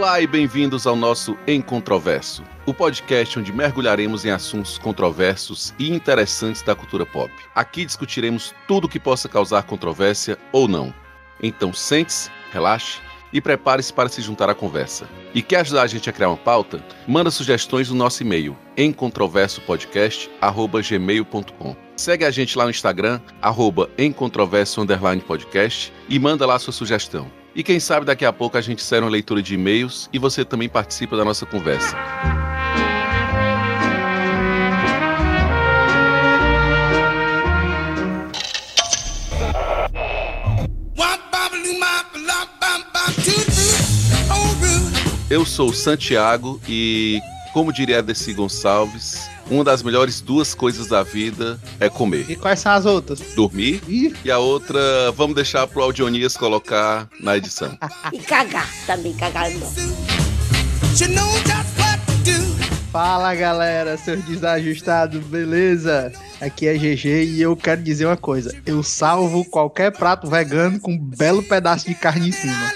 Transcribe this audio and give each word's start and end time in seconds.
Olá 0.00 0.18
e 0.18 0.26
bem-vindos 0.26 0.86
ao 0.86 0.96
nosso 0.96 1.36
Encontroverso, 1.46 2.42
o 2.64 2.72
podcast 2.72 3.38
onde 3.38 3.52
mergulharemos 3.52 4.24
em 4.24 4.30
assuntos 4.30 4.78
controversos 4.78 5.74
e 5.78 5.90
interessantes 5.90 6.62
da 6.62 6.74
cultura 6.74 7.04
pop. 7.04 7.30
Aqui 7.54 7.84
discutiremos 7.84 8.54
tudo 8.66 8.88
que 8.88 8.98
possa 8.98 9.28
causar 9.28 9.64
controvérsia 9.64 10.38
ou 10.52 10.66
não. 10.66 10.94
Então 11.42 11.74
sente-se, 11.74 12.30
relaxe 12.50 12.98
e 13.30 13.42
prepare-se 13.42 13.92
para 13.92 14.08
se 14.08 14.22
juntar 14.22 14.48
à 14.48 14.54
conversa. 14.54 15.06
E 15.34 15.42
quer 15.42 15.60
ajudar 15.60 15.82
a 15.82 15.86
gente 15.86 16.08
a 16.08 16.14
criar 16.14 16.30
uma 16.30 16.36
pauta? 16.38 16.82
Manda 17.06 17.30
sugestões 17.30 17.90
no 17.90 17.94
nosso 17.94 18.22
e-mail 18.22 18.56
encontroversopodcast@gmail.com. 18.78 21.76
Segue 21.94 22.24
a 22.24 22.30
gente 22.30 22.56
lá 22.56 22.64
no 22.64 22.70
Instagram 22.70 23.20
@encontroverso_podcast 23.98 25.92
e 26.08 26.18
manda 26.18 26.46
lá 26.46 26.58
sua 26.58 26.72
sugestão. 26.72 27.30
E 27.54 27.62
quem 27.64 27.80
sabe 27.80 28.06
daqui 28.06 28.24
a 28.24 28.32
pouco 28.32 28.56
a 28.56 28.60
gente 28.60 28.82
será 28.82 29.04
uma 29.04 29.10
leitura 29.10 29.42
de 29.42 29.54
e-mails 29.54 30.08
e 30.12 30.18
você 30.18 30.44
também 30.44 30.68
participa 30.68 31.16
da 31.16 31.24
nossa 31.24 31.44
conversa. 31.44 31.96
Eu 45.28 45.46
sou 45.46 45.70
o 45.70 45.72
Santiago 45.72 46.60
e, 46.68 47.20
como 47.52 47.72
diria 47.72 48.02
Desi 48.02 48.34
Gonçalves, 48.34 49.30
uma 49.50 49.64
das 49.64 49.82
melhores 49.82 50.20
duas 50.20 50.54
coisas 50.54 50.86
da 50.86 51.02
vida 51.02 51.58
é 51.80 51.88
comer. 51.88 52.30
E 52.30 52.36
quais 52.36 52.60
são 52.60 52.72
as 52.72 52.86
outras? 52.86 53.20
Dormir. 53.34 53.82
Ih. 53.88 54.14
E 54.24 54.30
a 54.30 54.38
outra, 54.38 54.80
vamos 55.12 55.34
deixar 55.34 55.66
pro 55.66 55.82
Audionias 55.82 56.36
colocar 56.36 57.08
na 57.20 57.36
edição. 57.36 57.76
E 58.12 58.18
cagar 58.18 58.68
também, 58.86 59.12
cagar 59.14 59.50
é 59.50 59.54
bom. 59.54 59.72
Fala 62.90 63.34
galera, 63.34 63.96
seus 63.96 64.24
desajustados, 64.24 65.22
beleza? 65.24 66.12
Aqui 66.40 66.66
é 66.66 66.74
GG 66.74 67.06
e 67.06 67.42
eu 67.42 67.56
quero 67.56 67.82
dizer 67.82 68.06
uma 68.06 68.16
coisa: 68.16 68.56
eu 68.66 68.82
salvo 68.82 69.44
qualquer 69.44 69.92
prato 69.92 70.28
vegano 70.28 70.80
com 70.80 70.92
um 70.92 70.98
belo 70.98 71.42
pedaço 71.42 71.86
de 71.86 71.94
carne 71.94 72.30
em 72.30 72.32
cima. 72.32 72.72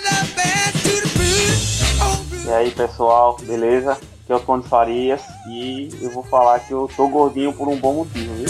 E 2.46 2.50
aí 2.50 2.70
pessoal, 2.70 3.36
beleza? 3.42 3.98
Aqui 4.24 4.32
é 4.32 4.36
o 4.36 4.40
Tony 4.40 4.62
Farias 4.62 5.20
e 5.46 5.90
eu 6.00 6.10
vou 6.10 6.22
falar 6.22 6.58
que 6.60 6.72
eu 6.72 6.90
tô 6.96 7.06
gordinho 7.08 7.52
por 7.52 7.68
um 7.68 7.76
bom 7.76 7.92
motivo, 7.92 8.32
viu? 8.36 8.46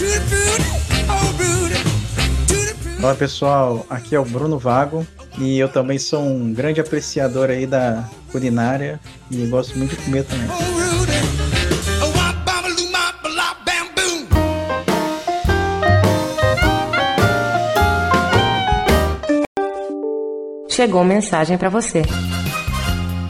Olá 3.02 3.12
pessoal, 3.16 3.84
aqui 3.90 4.14
é 4.14 4.20
o 4.20 4.24
Bruno 4.24 4.56
Vago 4.56 5.04
e 5.36 5.58
eu 5.58 5.68
também 5.68 5.98
sou 5.98 6.20
um 6.20 6.52
grande 6.52 6.80
apreciador 6.80 7.50
aí 7.50 7.66
da 7.66 8.08
culinária 8.30 9.00
e 9.28 9.44
gosto 9.46 9.76
muito 9.76 9.96
de 9.96 10.02
comer 10.04 10.24
também. 10.24 10.46
Chegou 20.68 21.02
mensagem 21.02 21.58
pra 21.58 21.68
você. 21.68 22.02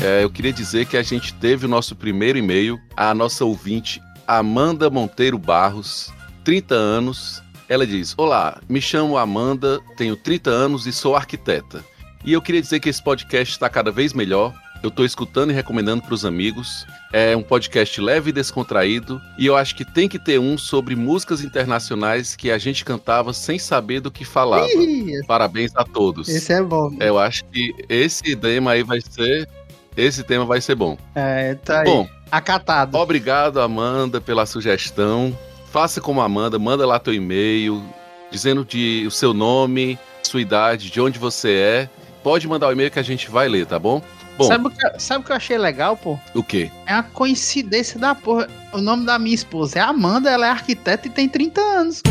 É, 0.05 0.23
eu 0.23 0.29
queria 0.29 0.53
dizer 0.53 0.85
que 0.85 0.99
a 0.99 1.03
gente 1.03 1.33
teve 1.33 1.65
o 1.65 1.69
nosso 1.69 1.97
primeiro 1.97 2.37
e-mail, 2.37 2.79
a 2.95 3.15
nossa 3.15 3.43
ouvinte 3.43 4.03
Amanda 4.27 4.91
Monteiro 4.91 5.39
Barros, 5.39 6.13
30 6.45 6.75
anos. 6.75 7.43
Ela 7.71 7.87
diz: 7.87 8.13
Olá, 8.19 8.61
me 8.69 8.83
chamo 8.83 9.17
Amanda, 9.17 9.81
tenho 9.97 10.15
30 10.15 10.51
anos 10.51 10.87
e 10.87 10.93
sou 10.93 11.17
arquiteta. 11.17 11.83
E 12.23 12.35
eu 12.35 12.43
queria 12.43 12.61
dizer 12.61 12.81
que 12.81 12.91
esse 12.91 13.03
podcast 13.03 13.55
está 13.55 13.67
cada 13.71 13.91
vez 13.91 14.13
melhor. 14.13 14.53
Eu 14.83 14.89
estou 14.89 15.07
escutando 15.07 15.51
e 15.51 15.55
recomendando 15.55 16.03
para 16.03 16.13
os 16.13 16.27
amigos. 16.27 16.87
É 17.11 17.35
um 17.35 17.43
podcast 17.43 17.99
leve 17.99 18.29
e 18.29 18.33
descontraído. 18.35 19.19
E 19.39 19.47
eu 19.47 19.57
acho 19.57 19.75
que 19.75 19.87
tem 19.87 20.07
que 20.07 20.19
ter 20.19 20.39
um 20.39 20.59
sobre 20.59 20.95
músicas 20.95 21.43
internacionais 21.43 22.37
que 22.37 22.51
a 22.51 22.59
gente 22.59 22.85
cantava 22.85 23.33
sem 23.33 23.59
saber 23.59 24.01
do 24.01 24.11
que 24.11 24.27
falava. 24.27 24.67
Ih, 24.67 25.25
Parabéns 25.27 25.73
a 25.75 25.85
todos. 25.85 26.29
esse 26.29 26.53
é 26.53 26.63
bom. 26.63 26.95
Eu 27.01 27.19
acho 27.19 27.43
que 27.47 27.73
esse 27.89 28.37
tema 28.37 28.73
aí 28.73 28.83
vai 28.83 29.01
ser. 29.01 29.49
Esse 29.97 30.23
tema 30.25 30.45
vai 30.45 30.61
ser 30.61 30.75
bom. 30.75 30.97
É, 31.15 31.55
tá 31.55 31.81
aí. 31.81 31.85
Bom, 31.85 32.09
Acatado. 32.31 32.97
obrigado, 32.99 33.61
Amanda, 33.61 34.21
pela 34.21 34.45
sugestão. 34.47 35.37
Faça 35.71 36.01
como 36.01 36.21
a 36.21 36.25
Amanda, 36.25 36.59
manda 36.59 36.87
lá 36.87 36.99
teu 36.99 37.15
e-mail, 37.15 37.83
dizendo 38.31 38.65
de, 38.65 39.05
o 39.07 39.11
seu 39.11 39.33
nome, 39.35 39.99
sua 40.23 40.41
idade, 40.41 40.91
de 40.91 41.01
onde 41.01 41.19
você 41.19 41.53
é. 41.53 41.89
Pode 42.23 42.49
mandar 42.49 42.69
o 42.69 42.73
e-mail 42.73 42.91
que 42.91 42.99
a 42.99 43.03
gente 43.03 43.31
vai 43.31 43.49
ler, 43.49 43.67
tá 43.67 43.79
bom? 43.79 44.03
Bom, 44.37 44.45
Sabe 44.45 44.67
o, 44.67 44.71
que, 44.71 44.99
sabe 45.01 45.23
o 45.23 45.27
que 45.27 45.31
eu 45.31 45.37
achei 45.37 45.57
legal, 45.57 45.97
pô? 45.97 46.19
o 46.35 46.43
quê? 46.43 46.69
É 46.87 46.95
uma 46.95 47.03
coincidência 47.05 48.01
da 48.01 48.15
porra. 48.17 48.49
O 48.73 48.79
nome 48.79 49.07
da 49.07 49.17
minha 49.19 49.35
esposa 49.35 49.79
é 49.79 49.83
Amanda, 49.83 50.29
ela 50.31 50.47
é 50.47 50.51
arquiteta 50.51 51.07
e 51.07 51.11
tem 51.11 51.29
30 51.29 51.61
anos. 51.61 52.03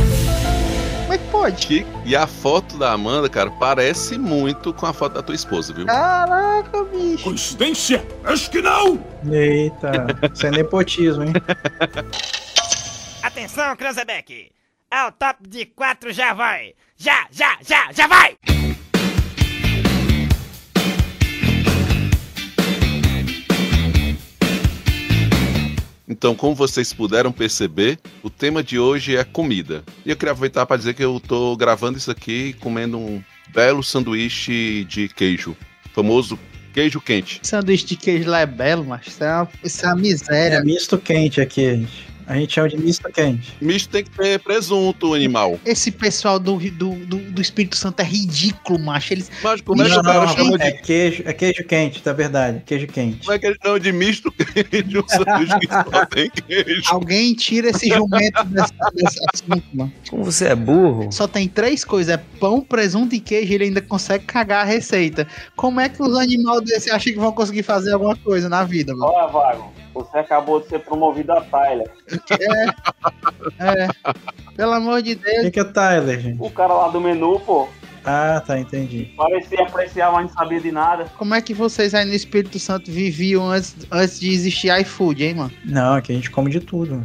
Como 1.03 1.13
é 1.13 1.17
que 1.17 1.27
pode? 1.31 1.67
Que- 1.67 1.85
E 2.05 2.15
a 2.15 2.25
foto 2.27 2.77
da 2.77 2.91
Amanda, 2.91 3.29
cara, 3.29 3.51
parece 3.51 4.17
muito 4.17 4.73
com 4.73 4.85
a 4.85 4.93
foto 4.93 5.13
da 5.13 5.21
tua 5.23 5.35
esposa, 5.35 5.73
viu? 5.73 5.85
Caraca, 5.85 6.83
bicho. 6.85 7.23
Coincidência? 7.23 8.05
Acho 8.23 8.49
que 8.49 8.61
não! 8.61 9.03
Eita, 9.31 9.91
isso 10.33 10.47
é 10.47 10.51
nepotismo, 10.51 11.23
hein? 11.23 11.33
Atenção, 13.21 13.75
Cranzebeck! 13.75 14.51
Ao 14.91 15.11
top 15.11 15.47
de 15.47 15.65
quatro 15.65 16.11
já 16.13 16.33
vai! 16.33 16.73
Já, 16.97 17.25
já, 17.31 17.57
já, 17.61 17.91
já 17.91 18.07
vai! 18.07 18.37
Então, 26.07 26.35
como 26.35 26.53
vocês 26.53 26.91
puderam 26.91 27.31
perceber, 27.31 27.97
o 28.21 28.29
tema 28.29 28.61
de 28.61 28.77
hoje 28.77 29.15
é 29.15 29.23
comida. 29.23 29.83
E 30.05 30.09
eu 30.09 30.15
queria 30.17 30.33
aproveitar 30.33 30.65
para 30.65 30.77
dizer 30.77 30.93
que 30.93 31.03
eu 31.03 31.19
tô 31.19 31.55
gravando 31.55 31.97
isso 31.97 32.11
aqui 32.11 32.53
comendo 32.59 32.97
um 32.97 33.23
belo 33.53 33.81
sanduíche 33.83 34.83
de 34.85 35.07
queijo, 35.07 35.55
famoso 35.93 36.37
queijo 36.73 36.99
quente. 36.99 37.39
Sanduíche 37.43 37.85
de 37.85 37.95
queijo 37.95 38.29
lá 38.29 38.39
é 38.41 38.45
belo, 38.45 38.83
mas 38.83 39.07
isso 39.07 39.23
é 39.23 39.33
uma, 39.33 39.49
isso 39.63 39.85
é 39.85 39.89
uma 39.89 39.97
É 39.97 40.01
miséria. 40.01 40.63
misto 40.63 40.97
quente 40.97 41.39
aqui, 41.39 41.61
gente. 41.77 42.12
A 42.27 42.35
gente 42.35 42.53
chama 42.53 42.69
de 42.69 42.77
misto 42.77 43.09
quente. 43.11 43.53
Misto 43.61 43.89
tem 43.89 44.03
que 44.03 44.11
ter 44.11 44.39
presunto, 44.39 45.13
animal. 45.13 45.59
Esse 45.65 45.91
pessoal 45.91 46.39
do, 46.39 46.57
do, 46.57 46.91
do, 47.05 47.17
do 47.17 47.41
Espírito 47.41 47.75
Santo 47.75 47.99
é 47.99 48.03
ridículo, 48.03 48.79
macho. 48.79 49.13
Eles. 49.13 49.31
Mas 49.43 49.61
como 49.61 49.81
é 49.81 49.89
que 49.89 49.97
o 49.97 50.03
cara 50.03 50.27
chama 50.27 50.57
de 50.57 50.63
é 50.63 50.71
queijo, 50.71 51.23
é 51.25 51.33
queijo 51.33 51.63
quente, 51.65 52.01
tá 52.01 52.13
verdade. 52.13 52.61
Queijo 52.65 52.87
quente. 52.87 53.19
Como 53.19 53.33
é 53.33 53.39
que 53.39 53.45
eles 53.45 53.57
chamam 53.61 53.79
de 53.79 53.91
misto 53.91 54.31
queijo? 54.31 55.03
Um 55.03 55.07
sanduíche 55.07 55.59
que 55.59 55.67
só 55.67 56.05
tem 56.07 56.29
queijo. 56.29 56.83
Alguém 56.87 57.33
tira 57.33 57.69
esse 57.69 57.89
jumento 57.89 58.43
desse, 58.45 58.73
desse 58.93 59.19
assunto, 59.33 59.65
mano. 59.73 59.93
Como 60.09 60.23
você 60.23 60.47
é 60.47 60.55
burro? 60.55 61.11
Só 61.11 61.27
tem 61.27 61.47
três 61.47 61.83
coisas: 61.83 62.13
é 62.13 62.17
pão, 62.39 62.61
presunto 62.61 63.15
e 63.15 63.19
queijo. 63.19 63.51
e 63.51 63.55
Ele 63.55 63.65
ainda 63.65 63.81
consegue 63.81 64.25
cagar 64.25 64.61
a 64.61 64.65
receita. 64.65 65.27
Como 65.55 65.79
é 65.79 65.89
que 65.89 66.01
os 66.01 66.17
animais 66.17 66.61
desses 66.61 66.91
acham 66.91 67.13
que 67.13 67.19
vão 67.19 67.31
conseguir 67.31 67.63
fazer 67.63 67.93
alguma 67.93 68.15
coisa 68.15 68.47
na 68.47 68.63
vida, 68.63 68.93
mano? 68.93 69.11
Olha, 69.11 69.27
Vago, 69.27 69.73
você 69.93 70.17
acabou 70.17 70.59
de 70.59 70.67
ser 70.67 70.79
promovido 70.79 71.31
a 71.33 71.41
Tyler. 71.41 71.89
É. 73.59 73.87
Pelo 74.55 74.73
amor 74.73 75.01
de 75.01 75.15
Deus. 75.15 75.39
O 75.39 75.41
que 75.43 75.51
que 75.51 75.59
é 75.59 75.63
Tyler, 75.63 76.19
gente? 76.19 76.37
O 76.41 76.49
cara 76.49 76.73
lá 76.73 76.87
do 76.89 76.99
menu, 77.01 77.39
pô, 77.39 77.67
Ah, 78.05 78.41
tá, 78.45 78.59
entendi. 78.59 79.13
parecia 79.17 79.61
apreciar, 79.63 80.11
mas 80.11 80.27
não 80.27 80.33
sabia 80.33 80.59
de 80.59 80.71
nada. 80.71 81.05
Como 81.17 81.33
é 81.33 81.41
que 81.41 81.53
vocês 81.53 81.93
aí 81.93 82.05
no 82.05 82.13
Espírito 82.13 82.59
Santo 82.59 82.91
viviam 82.91 83.49
antes, 83.49 83.75
antes 83.91 84.19
de 84.19 84.29
existir 84.31 84.69
iFood, 84.81 85.23
hein, 85.23 85.35
mano? 85.35 85.51
Não, 85.65 85.93
aqui 85.95 86.11
a 86.11 86.15
gente 86.15 86.29
come 86.31 86.49
de 86.51 86.59
tudo. 86.59 87.03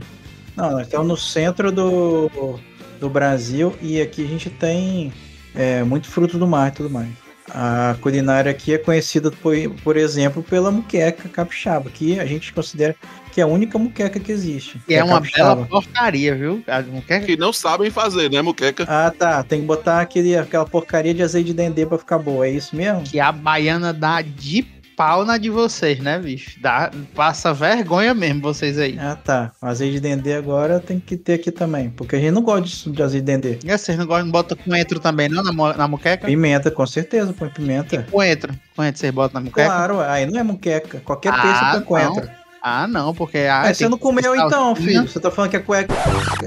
Não, 0.56 0.72
nós 0.72 0.82
estamos 0.82 1.06
no 1.06 1.16
centro 1.16 1.71
do, 1.71 2.59
do 3.00 3.09
Brasil 3.09 3.75
e 3.81 4.00
aqui 4.00 4.25
a 4.25 4.28
gente 4.28 4.50
tem 4.50 5.12
é, 5.54 5.83
muito 5.84 6.09
fruto 6.09 6.36
do 6.39 6.47
mar 6.47 6.68
e 6.68 6.74
tudo 6.74 6.91
mais. 6.91 7.09
A 7.50 7.97
culinária 8.00 8.50
aqui 8.50 8.74
é 8.74 8.78
conhecida, 8.78 9.30
por, 9.30 9.54
por 9.83 9.97
exemplo, 9.97 10.42
pela 10.42 10.71
muqueca 10.71 11.28
capixaba, 11.28 11.91
que 11.91 12.18
a 12.21 12.24
gente 12.27 12.53
considera 12.53 12.95
que 13.33 13.41
é 13.41 13.45
a 13.45 13.47
única 13.47 13.78
muqueca 13.78 14.18
que 14.18 14.33
existe. 14.33 14.80
E 14.89 14.95
é 14.95 15.00
a 15.00 15.04
uma 15.04 15.15
capixaba. 15.15 15.54
bela 15.56 15.66
porcaria, 15.66 16.34
viu? 16.34 16.62
A- 16.66 16.83
Não 16.83 17.00
quer 17.00 17.24
Que 17.24 17.36
não 17.36 17.53
sabem 17.53 17.91
fazer, 17.91 18.30
né, 18.30 18.42
muqueca? 18.42 18.84
Ah, 18.89 19.12
tá. 19.16 19.42
Tem 19.42 19.60
que 19.60 19.66
botar 19.66 20.00
aquele, 20.00 20.36
aquela 20.36 20.65
porcaria 20.66 21.15
de 21.15 21.22
azeite 21.22 21.48
de 21.48 21.54
dendê 21.54 21.86
pra 21.86 21.98
ficar 21.98 22.18
boa. 22.18 22.47
É 22.47 22.50
isso 22.50 22.74
mesmo? 22.74 23.03
que 23.03 23.21
a 23.21 23.30
baiana 23.33 23.92
dá 23.92 24.21
de 24.22 24.62
pau 24.98 25.24
na 25.24 25.39
de 25.39 25.48
vocês, 25.48 26.00
né, 26.00 26.18
bicho? 26.18 26.60
Dá, 26.60 26.91
passa 27.15 27.54
vergonha 27.54 28.12
mesmo 28.12 28.42
vocês 28.42 28.77
aí. 28.77 28.98
Ah, 28.98 29.15
tá. 29.15 29.53
Azeite 29.62 29.95
de 29.95 30.00
dendê 30.00 30.34
agora 30.34 30.80
tem 30.80 30.98
que 30.98 31.16
ter 31.16 31.34
aqui 31.34 31.53
também. 31.53 31.89
Porque 31.91 32.16
a 32.16 32.18
gente 32.18 32.33
não 32.33 32.42
gosta 32.42 32.62
disso 32.62 32.91
de 32.91 33.00
azeite 33.00 33.24
de 33.24 33.33
dendê. 33.33 33.59
E 33.65 33.78
vocês 33.78 33.97
não 33.97 34.04
gostam, 34.04 34.24
não 34.24 34.33
botam 34.33 34.59
coentro 34.59 34.98
também, 34.98 35.28
não, 35.28 35.45
na, 35.45 35.53
na 35.74 35.86
muqueca? 35.86 36.27
Pimenta, 36.27 36.68
com 36.68 36.84
certeza, 36.84 37.33
põe 37.33 37.48
pimenta. 37.48 38.04
Coentro. 38.10 38.53
Coentro 38.74 39.00
vocês 39.00 39.12
botam 39.12 39.41
na 39.41 39.45
muqueca? 39.47 39.68
Claro, 39.68 40.00
aí 40.00 40.27
não 40.27 40.41
é 40.41 40.42
muqueca. 40.42 41.01
Qualquer 41.04 41.33
Ah, 41.33 41.42
peixe 41.42 41.60
põe 41.74 41.83
coentro. 41.83 42.28
Ah, 42.60 42.89
não, 42.89 43.15
porque... 43.15 43.39
Ah, 43.39 43.62
Mas 43.66 43.77
você 43.78 43.89
não 43.89 43.98
comeu 43.98 44.34
então, 44.34 44.74
filho. 44.74 45.06
Você 45.06 45.21
tá 45.21 45.30
falando 45.30 45.51
que 45.51 45.56
a 45.56 45.62
cueca. 45.62 45.94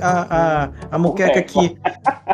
A, 0.02 0.66
a, 0.66 0.70
a 0.92 0.98
muqueca 1.00 1.40
aqui. 1.40 1.78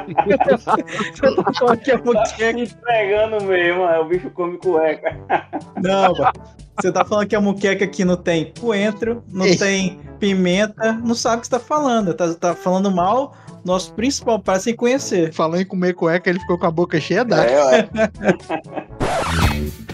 Você 1.13 1.36
tá 1.36 1.54
falando 1.54 1.80
que 1.80 1.92
a 1.92 1.98
Tá 1.98 2.04
muqueca. 2.06 2.59
entregando 2.59 3.44
mesmo, 3.45 3.83
é, 3.83 4.00
o 4.00 4.06
bicho 4.06 4.30
come 4.31 4.57
cueca. 4.57 5.18
Não. 5.81 6.13
Você 6.80 6.92
tá 6.92 7.04
falando 7.04 7.27
que 7.27 7.36
a 7.36 7.42
muqueca 7.42 7.86
aqui 7.86 8.06
não 8.06 8.15
tem 8.15 8.54
coentro, 8.59 9.24
não 9.31 9.45
Ei. 9.45 9.57
tem 9.57 10.00
pimenta, 10.19 10.94
não 10.94 11.15
sabe 11.15 11.38
o 11.38 11.39
que 11.42 11.48
você 11.48 11.51
tá 11.51 11.59
falando. 11.59 12.13
Tá, 12.13 12.33
tá 12.33 12.54
falando 12.56 12.92
mal 12.92 13.36
nosso 13.65 13.94
principal 13.94 14.39
prato 14.39 14.63
sem 14.63 14.75
conhecer. 14.75 15.33
Falando 15.33 15.62
em 15.62 15.65
comer 15.65 15.94
cueca, 15.94 16.30
ele 16.30 16.39
ficou 16.39 16.57
com 16.57 16.68
a 16.68 16.71
boca 16.71 17.00
cheia 17.00 17.25
d'água. 17.25 17.75
É. 17.75 17.88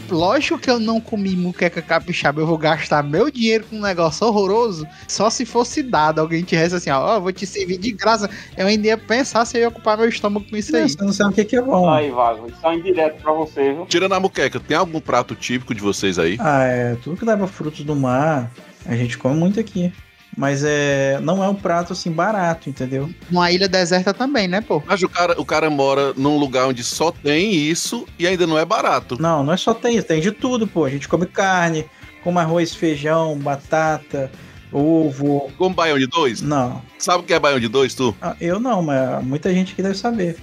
Lógico 0.09 0.59
que 0.59 0.69
eu 0.69 0.79
não 0.79 0.99
comi 0.99 1.35
muqueca 1.35 1.81
capixaba, 1.81 2.41
eu 2.41 2.47
vou 2.47 2.57
gastar 2.57 3.03
meu 3.03 3.31
dinheiro 3.31 3.65
com 3.69 3.77
um 3.77 3.81
negócio 3.81 4.27
horroroso, 4.27 4.85
só 5.07 5.29
se 5.29 5.45
fosse 5.45 5.81
dado, 5.81 6.19
alguém 6.19 6.43
tivesse 6.43 6.75
assim, 6.75 6.89
ó, 6.89 7.15
ó, 7.15 7.19
vou 7.19 7.31
te 7.31 7.45
servir 7.45 7.77
de 7.77 7.91
graça, 7.91 8.29
eu 8.57 8.67
ainda 8.67 8.87
ia 8.87 8.97
pensar 8.97 9.45
se 9.45 9.57
eu 9.57 9.61
ia 9.61 9.67
ocupar 9.69 9.97
meu 9.97 10.07
estômago 10.07 10.45
com 10.49 10.57
isso 10.57 10.75
aí. 10.75 10.87
Você 10.87 11.03
não 11.03 11.13
sabe 11.13 11.31
o 11.31 11.33
que 11.33 11.45
que 11.45 11.55
é 11.55 11.61
bom. 11.61 11.89
Aí, 11.89 12.11
Vago, 12.11 12.47
isso 12.47 12.67
é 12.67 12.75
indireto 12.75 13.21
pra 13.21 13.31
você, 13.31 13.73
viu? 13.73 13.85
Tirando 13.85 14.13
a 14.13 14.19
muqueca, 14.19 14.59
tem 14.59 14.77
algum 14.77 14.99
prato 14.99 15.35
típico 15.35 15.73
de 15.73 15.81
vocês 15.81 16.19
aí? 16.19 16.37
Ah, 16.39 16.63
é. 16.63 16.95
Tudo 17.03 17.17
que 17.17 17.25
leva 17.25 17.47
frutos 17.47 17.83
do 17.83 17.95
mar, 17.95 18.51
a 18.85 18.95
gente 18.95 19.17
come 19.17 19.35
muito 19.35 19.59
aqui. 19.59 19.91
Mas 20.35 20.63
é, 20.65 21.19
não 21.21 21.43
é 21.43 21.47
um 21.47 21.55
prato 21.55 21.93
assim 21.93 22.11
barato, 22.11 22.69
entendeu? 22.69 23.09
Numa 23.29 23.51
ilha 23.51 23.67
deserta 23.67 24.13
também, 24.13 24.47
né, 24.47 24.61
pô? 24.61 24.81
Mas 24.85 25.01
o 25.03 25.09
cara, 25.09 25.39
o 25.39 25.45
cara 25.45 25.69
mora 25.69 26.13
num 26.15 26.37
lugar 26.37 26.67
onde 26.67 26.83
só 26.83 27.11
tem 27.11 27.53
isso 27.53 28.07
e 28.17 28.25
ainda 28.25 28.47
não 28.47 28.57
é 28.57 28.65
barato. 28.65 29.15
Não, 29.21 29.43
não 29.43 29.53
é 29.53 29.57
só 29.57 29.73
tem 29.73 29.95
isso, 29.95 30.07
tem 30.07 30.21
de 30.21 30.31
tudo, 30.31 30.67
pô. 30.67 30.85
A 30.85 30.89
gente 30.89 31.07
come 31.07 31.25
carne, 31.25 31.85
come 32.23 32.39
arroz, 32.39 32.73
feijão, 32.73 33.37
batata, 33.37 34.31
ovo. 34.71 35.51
Como 35.57 35.75
baião 35.75 35.99
de 35.99 36.07
dois? 36.07 36.41
Não, 36.41 36.81
Sabe 36.97 37.23
o 37.23 37.25
que 37.25 37.33
é 37.33 37.39
baião 37.39 37.59
de 37.59 37.67
dois, 37.67 37.93
tu? 37.93 38.15
Ah, 38.21 38.35
eu 38.39 38.59
não, 38.59 38.81
mas 38.81 39.23
muita 39.23 39.53
gente 39.53 39.73
aqui 39.73 39.83
deve 39.83 39.97
saber. 39.97 40.37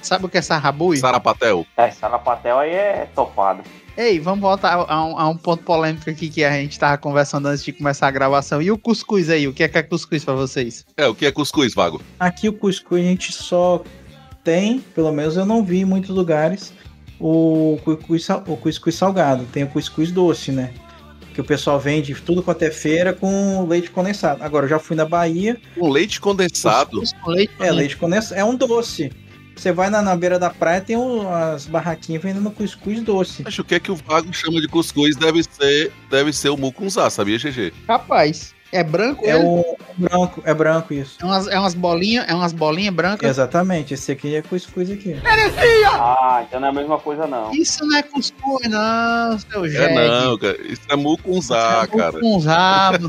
Sabe 0.00 0.26
o 0.26 0.28
que 0.28 0.38
é 0.38 0.42
sarrabui? 0.42 0.98
Sarapatel. 0.98 1.66
É, 1.76 1.90
sarapatel 1.90 2.58
aí 2.58 2.70
é 2.70 3.08
topado. 3.14 3.62
Ei, 3.96 4.18
vamos 4.18 4.40
voltar 4.40 4.74
a 4.74 5.04
um, 5.04 5.18
a 5.18 5.28
um 5.28 5.36
ponto 5.36 5.62
polêmico 5.62 6.10
aqui 6.10 6.28
que 6.28 6.42
a 6.42 6.50
gente 6.52 6.76
tava 6.78 6.98
conversando 6.98 7.46
antes 7.46 7.64
de 7.64 7.72
começar 7.72 8.08
a 8.08 8.10
gravação. 8.10 8.60
E 8.60 8.70
o 8.70 8.76
cuscuz 8.76 9.30
aí? 9.30 9.46
O 9.46 9.52
que 9.52 9.62
é 9.62 9.68
que 9.68 9.78
é 9.78 9.82
cuscuz 9.84 10.24
pra 10.24 10.34
vocês? 10.34 10.84
É, 10.96 11.06
o 11.06 11.14
que 11.14 11.24
é 11.24 11.30
cuscuz, 11.30 11.74
Vago? 11.74 12.02
Aqui 12.18 12.48
o 12.48 12.52
cuscuz 12.52 13.00
a 13.00 13.04
gente 13.08 13.32
só 13.32 13.84
tem, 14.42 14.80
pelo 14.80 15.12
menos 15.12 15.36
eu 15.36 15.46
não 15.46 15.64
vi 15.64 15.78
em 15.80 15.84
muitos 15.84 16.10
lugares, 16.10 16.72
o 17.20 17.78
cuscuz, 17.84 18.28
o 18.48 18.56
cuscuz 18.56 18.96
salgado. 18.96 19.44
Tem 19.52 19.62
o 19.62 19.68
cuscuz 19.68 20.10
doce, 20.10 20.50
né? 20.50 20.74
Que 21.32 21.40
o 21.40 21.44
pessoal 21.44 21.78
vende 21.78 22.14
tudo 22.16 22.42
quanto 22.42 22.62
é 22.62 22.72
feira 22.72 23.12
com 23.12 23.64
leite 23.68 23.90
condensado. 23.90 24.42
Agora, 24.42 24.64
eu 24.66 24.70
já 24.70 24.78
fui 24.80 24.96
na 24.96 25.04
Bahia, 25.04 25.56
Com 25.78 25.88
leite 25.88 26.20
condensado. 26.20 26.98
Cuscuz 26.98 27.26
leite. 27.36 27.52
é 27.60 27.70
leite 27.70 27.96
condensado, 27.96 28.40
é 28.40 28.44
um 28.44 28.56
doce. 28.56 29.12
Você 29.56 29.72
vai 29.72 29.88
na, 29.90 30.02
na 30.02 30.14
beira 30.16 30.38
da 30.38 30.50
praia, 30.50 30.80
tem 30.80 30.96
um- 30.96 31.32
as 31.32 31.66
barraquinhas 31.66 32.22
vendendo 32.22 32.50
cuscuz 32.50 33.00
doce. 33.02 33.42
Acho 33.46 33.62
que 33.64 33.74
é 33.74 33.80
que 33.80 33.90
o 33.90 33.96
Vago 33.96 34.32
chama 34.32 34.60
de 34.60 34.68
cuscuz 34.68 35.16
deve 35.16 35.42
ser, 35.42 35.92
deve 36.10 36.32
ser 36.32 36.48
o 36.50 36.56
mucunzá, 36.56 37.08
sabia, 37.08 37.38
GG? 37.38 37.72
Rapaz, 37.88 38.52
é 38.72 38.82
branco? 38.82 39.24
É 39.24 39.36
ele? 39.36 39.44
o 39.44 39.76
branco, 39.96 40.42
é 40.44 40.52
branco 40.52 40.92
isso. 40.92 41.16
É 41.22 41.24
umas, 41.24 41.46
é 41.46 41.58
umas 41.58 41.74
bolinhas, 41.74 42.28
é 42.28 42.34
umas 42.34 42.52
bolinhas 42.52 42.92
brancas. 42.92 43.30
Exatamente, 43.30 43.94
esse 43.94 44.10
aqui 44.10 44.34
é 44.34 44.42
cuscuz 44.42 44.90
aqui. 44.90 45.16
Ah, 45.86 46.44
então 46.46 46.58
não 46.60 46.66
é 46.68 46.70
a 46.70 46.74
mesma 46.74 46.98
coisa, 46.98 47.26
não. 47.26 47.52
Isso 47.54 47.86
não 47.86 47.96
é 47.96 48.02
cuscuz, 48.02 48.68
não, 48.68 49.38
seu 49.38 49.64
É 49.64 49.68
jegue. 49.68 49.94
não, 49.94 50.36
cara. 50.38 50.58
Isso 50.66 50.82
é 50.88 50.96
mucunzá, 50.96 51.86
cara. 51.86 52.18
Com 52.20 52.36
os 52.36 52.44
rabos. 52.44 53.08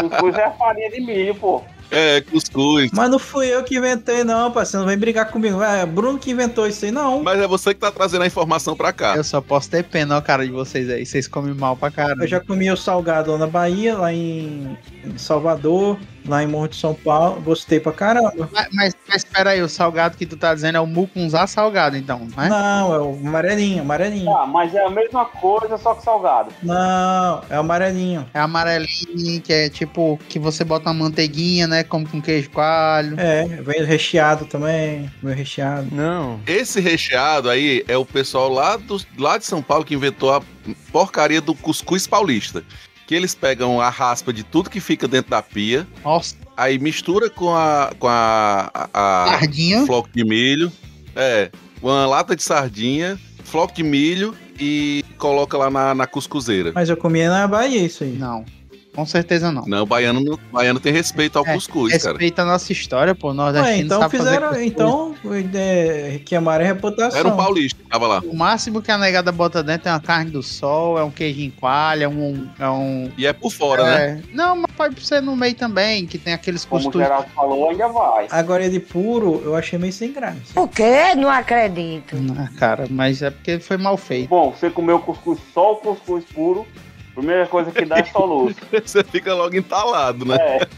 Cuscuz 0.00 0.34
é 0.36 0.50
farinha 0.58 0.90
de 0.90 1.00
milho, 1.00 1.34
pô. 1.36 1.62
É, 1.94 2.20
cuscuz. 2.20 2.90
Mas 2.92 3.10
não 3.10 3.18
fui 3.18 3.46
eu 3.46 3.62
que 3.62 3.76
inventei, 3.76 4.24
não, 4.24 4.50
parceiro. 4.50 4.82
Não 4.82 4.88
vem 4.88 4.98
brigar 4.98 5.30
comigo. 5.30 5.62
É 5.62 5.84
Bruno 5.86 6.18
que 6.18 6.30
inventou 6.30 6.66
isso 6.66 6.84
aí, 6.84 6.90
não. 6.90 7.22
Mas 7.22 7.40
é 7.40 7.46
você 7.46 7.72
que 7.72 7.80
tá 7.80 7.90
trazendo 7.90 8.22
a 8.22 8.26
informação 8.26 8.76
pra 8.76 8.92
cá. 8.92 9.16
Eu 9.16 9.24
só 9.24 9.40
posso 9.40 9.70
ter 9.70 9.84
pena, 9.84 10.16
ó, 10.16 10.20
cara, 10.20 10.44
de 10.44 10.52
vocês 10.52 10.88
aí. 10.90 11.06
Vocês 11.06 11.28
comem 11.28 11.54
mal 11.54 11.76
pra 11.76 11.90
caramba. 11.90 12.24
Eu 12.24 12.28
já 12.28 12.40
comi 12.40 12.70
o 12.70 12.76
salgado 12.76 13.32
lá 13.32 13.38
na 13.38 13.46
Bahia, 13.46 13.96
lá 13.96 14.12
em 14.12 14.76
em 15.04 15.18
Salvador, 15.18 15.98
lá 16.26 16.42
em 16.42 16.46
Morro 16.46 16.68
de 16.68 16.76
São 16.76 16.94
Paulo. 16.94 17.40
Gostei 17.40 17.80
pra 17.80 17.92
caramba. 17.92 18.48
Mas, 18.72 18.94
mas, 19.06 19.24
aí, 19.46 19.62
o 19.62 19.68
salgado 19.68 20.16
que 20.16 20.26
tu 20.26 20.36
tá 20.36 20.54
dizendo 20.54 20.76
é 20.76 20.80
o 20.80 20.86
mucunzá 20.86 21.46
salgado, 21.46 21.96
então, 21.96 22.26
não 22.34 22.42
é? 22.42 22.48
Não, 22.48 22.94
é 22.94 22.98
o 22.98 23.26
amarelinho, 23.26 23.82
amarelinho. 23.82 24.30
Ah, 24.34 24.46
mas 24.46 24.74
é 24.74 24.84
a 24.84 24.90
mesma 24.90 25.24
coisa, 25.24 25.76
só 25.76 25.94
que 25.94 26.02
salgado. 26.02 26.50
Não, 26.62 27.42
é 27.50 27.56
o 27.56 27.60
amarelinho. 27.60 28.26
É 28.32 28.40
amarelinho, 28.40 29.40
que 29.42 29.52
é 29.52 29.68
tipo, 29.68 30.18
que 30.28 30.38
você 30.38 30.64
bota 30.64 30.90
uma 30.90 31.04
manteiguinha, 31.04 31.66
né? 31.66 31.84
Como 31.84 32.08
com 32.08 32.20
queijo 32.20 32.50
coalho. 32.50 33.18
É, 33.18 33.44
vem 33.44 33.84
recheado 33.84 34.46
também. 34.46 35.10
Vem 35.22 35.34
recheado. 35.34 35.88
Não. 35.92 36.40
Esse 36.46 36.80
recheado 36.80 37.50
aí 37.50 37.84
é 37.86 37.96
o 37.96 38.04
pessoal 38.04 38.48
lá, 38.48 38.76
do, 38.76 39.00
lá 39.18 39.38
de 39.38 39.44
São 39.44 39.62
Paulo 39.62 39.84
que 39.84 39.94
inventou 39.94 40.32
a 40.32 40.42
porcaria 40.90 41.40
do 41.40 41.54
cuscuz 41.54 42.06
paulista. 42.06 42.62
Que 43.06 43.14
eles 43.14 43.34
pegam 43.34 43.80
a 43.80 43.90
raspa 43.90 44.32
de 44.32 44.42
tudo 44.42 44.70
que 44.70 44.80
fica 44.80 45.06
dentro 45.06 45.30
da 45.30 45.42
pia, 45.42 45.86
Nossa, 46.02 46.34
aí 46.56 46.78
mistura 46.78 47.28
com 47.28 47.54
a, 47.54 47.92
com 47.98 48.08
a, 48.08 48.70
a, 48.72 49.24
a 49.24 49.38
sardinha. 49.38 49.84
floco 49.84 50.08
de 50.12 50.24
milho, 50.24 50.72
é, 51.14 51.50
uma 51.82 52.06
lata 52.06 52.34
de 52.34 52.42
sardinha, 52.42 53.18
floco 53.44 53.74
de 53.74 53.82
milho 53.82 54.34
e 54.58 55.04
coloca 55.18 55.56
lá 55.56 55.70
na, 55.70 55.94
na 55.94 56.06
cuscuzeira. 56.06 56.72
Mas 56.74 56.88
eu 56.88 56.96
comia 56.96 57.28
na 57.28 57.46
Bahia 57.46 57.84
isso 57.84 58.04
aí. 58.04 58.12
Não, 58.12 58.44
com 58.94 59.04
certeza 59.06 59.50
não. 59.50 59.64
Não, 59.66 59.82
o 59.82 59.86
baiano, 59.86 60.20
não- 60.20 60.34
o 60.34 60.38
baiano 60.52 60.78
tem 60.80 60.92
respeito 60.92 61.38
ao 61.38 61.46
É, 61.46 61.54
cuscuz, 61.54 61.92
cara. 61.98 62.12
Respeita 62.12 62.42
a 62.42 62.44
nossa 62.44 62.72
história, 62.72 63.14
pô. 63.14 63.32
Nordestino 63.34 63.76
Ué, 63.76 63.78
então 63.82 64.00
sabe 64.00 64.16
fazer 64.18 64.30
fizeram. 64.30 64.48
cuscuz. 64.48 64.66
Então, 64.66 65.14
é, 65.54 66.20
queimaram 66.24 66.64
a 66.64 66.66
reputação. 66.68 67.18
Era 67.18 67.28
um 67.28 67.36
paulista 67.36 67.82
que 67.82 67.88
tava 67.88 68.06
lá. 68.06 68.20
O 68.24 68.34
máximo 68.36 68.80
que 68.80 68.90
a 68.90 68.98
negada 68.98 69.32
bota 69.32 69.62
dentro 69.62 69.88
é 69.88 69.92
uma 69.92 70.00
carne 70.00 70.30
do 70.30 70.42
sol, 70.42 70.98
é 70.98 71.04
um 71.04 71.10
queijinho 71.10 71.52
coalho, 71.52 72.04
é 72.04 72.08
um. 72.08 72.48
É 72.58 72.68
um 72.68 73.10
E 73.18 73.26
é 73.26 73.32
por 73.32 73.50
fora, 73.50 73.84
né? 73.84 74.22
é... 74.30 74.34
Não, 74.34 74.56
mas 74.56 74.70
pode 74.76 75.04
ser 75.04 75.20
no 75.20 75.34
meio 75.36 75.54
também, 75.54 76.06
que 76.06 76.18
tem 76.18 76.32
aqueles 76.32 76.64
Como 76.64 76.88
o. 76.88 76.92
Geraldo 76.92 77.28
falou, 77.34 77.70
ainda 77.70 77.88
vai. 77.88 78.26
Agora 78.30 78.64
ele 78.64 78.80
puro, 78.80 79.42
eu 79.44 79.56
achei 79.56 79.78
meio 79.78 79.92
sem 79.92 80.12
graça. 80.12 80.38
O 80.54 80.68
quê? 80.68 81.14
Não 81.16 81.28
acredito. 81.30 82.16
Ah, 82.38 82.48
cara, 82.58 82.86
mas 82.90 83.22
é 83.22 83.30
porque 83.30 83.58
foi 83.58 83.76
mal 83.76 83.96
feito. 83.96 84.28
Bom, 84.28 84.50
você 84.52 84.70
comeu 84.70 84.98
cuscuz 85.00 85.38
só 85.52 85.72
o 85.72 85.76
cuscuz 85.76 86.24
puro, 86.34 86.66
primeira 87.14 87.46
coisa 87.46 87.70
que 87.70 87.84
dá 87.84 87.98
é 87.98 88.04
soluço. 88.04 88.56
Você 88.84 89.02
fica 89.04 89.32
logo 89.34 89.56
entalado, 89.56 90.24
né? 90.24 90.36
É. 90.38 90.68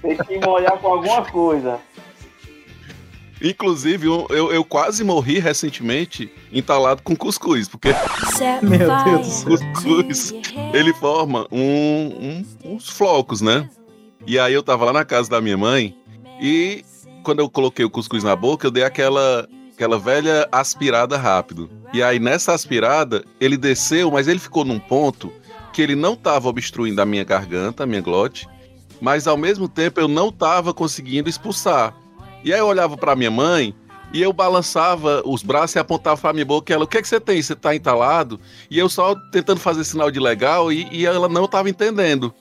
Tem 0.00 0.16
que 0.16 0.38
molhar 0.46 0.78
com 0.78 0.88
alguma 0.88 1.24
coisa. 1.24 1.78
Inclusive, 3.42 4.06
eu, 4.06 4.26
eu, 4.30 4.52
eu 4.52 4.64
quase 4.64 5.04
morri 5.04 5.38
recentemente 5.38 6.32
entalado 6.52 7.02
com 7.02 7.14
cuscuz, 7.16 7.68
porque 7.68 7.88
Meu 8.62 8.88
Deus 9.04 9.44
cuscuz 9.74 10.32
ele 10.72 10.94
forma 10.94 11.46
um, 11.50 12.42
um- 12.64 12.72
uns 12.74 12.88
flocos, 12.88 13.40
né? 13.40 13.68
E 14.26 14.38
aí 14.38 14.54
eu 14.54 14.62
tava 14.62 14.86
lá 14.86 14.92
na 14.92 15.04
casa 15.04 15.28
da 15.28 15.40
minha 15.40 15.58
mãe 15.58 15.94
e 16.40 16.82
quando 17.22 17.40
eu 17.40 17.50
coloquei 17.50 17.84
o 17.84 17.90
cuscuz 17.90 18.22
na 18.24 18.34
boca, 18.34 18.66
eu 18.66 18.70
dei 18.70 18.84
aquela, 18.84 19.46
aquela 19.74 19.98
velha 19.98 20.48
aspirada 20.50 21.18
rápido. 21.18 21.68
E 21.92 22.02
aí 22.02 22.18
nessa 22.18 22.54
aspirada, 22.54 23.24
ele 23.40 23.56
desceu, 23.58 24.10
mas 24.10 24.26
ele 24.28 24.38
ficou 24.38 24.64
num 24.64 24.78
ponto 24.78 25.30
que 25.74 25.82
ele 25.82 25.96
não 25.96 26.14
tava 26.14 26.48
obstruindo 26.48 27.02
a 27.02 27.04
minha 27.04 27.24
garganta, 27.24 27.82
a 27.82 27.86
minha 27.86 28.00
glote, 28.00 28.48
mas 29.00 29.26
ao 29.26 29.36
mesmo 29.36 29.68
tempo 29.68 30.00
eu 30.00 30.06
não 30.06 30.30
tava 30.30 30.72
conseguindo 30.72 31.28
expulsar. 31.28 31.92
E 32.44 32.52
aí 32.52 32.60
eu 32.60 32.66
olhava 32.66 32.96
pra 32.96 33.16
minha 33.16 33.30
mãe 33.30 33.74
e 34.12 34.22
eu 34.22 34.32
balançava 34.32 35.20
os 35.26 35.42
braços 35.42 35.74
e 35.74 35.80
apontava 35.80 36.20
pra 36.20 36.32
minha 36.32 36.44
boca 36.44 36.72
e 36.72 36.74
ela, 36.74 36.84
o 36.84 36.86
que 36.86 36.98
é 36.98 37.02
que 37.02 37.08
você 37.08 37.18
tem? 37.18 37.42
Você 37.42 37.56
tá 37.56 37.74
entalado? 37.74 38.38
E 38.70 38.78
eu 38.78 38.88
só 38.88 39.16
tentando 39.32 39.58
fazer 39.58 39.82
sinal 39.82 40.12
de 40.12 40.20
legal 40.20 40.72
e, 40.72 40.86
e 40.92 41.04
ela 41.04 41.28
não 41.28 41.48
tava 41.48 41.68
entendendo. 41.68 42.32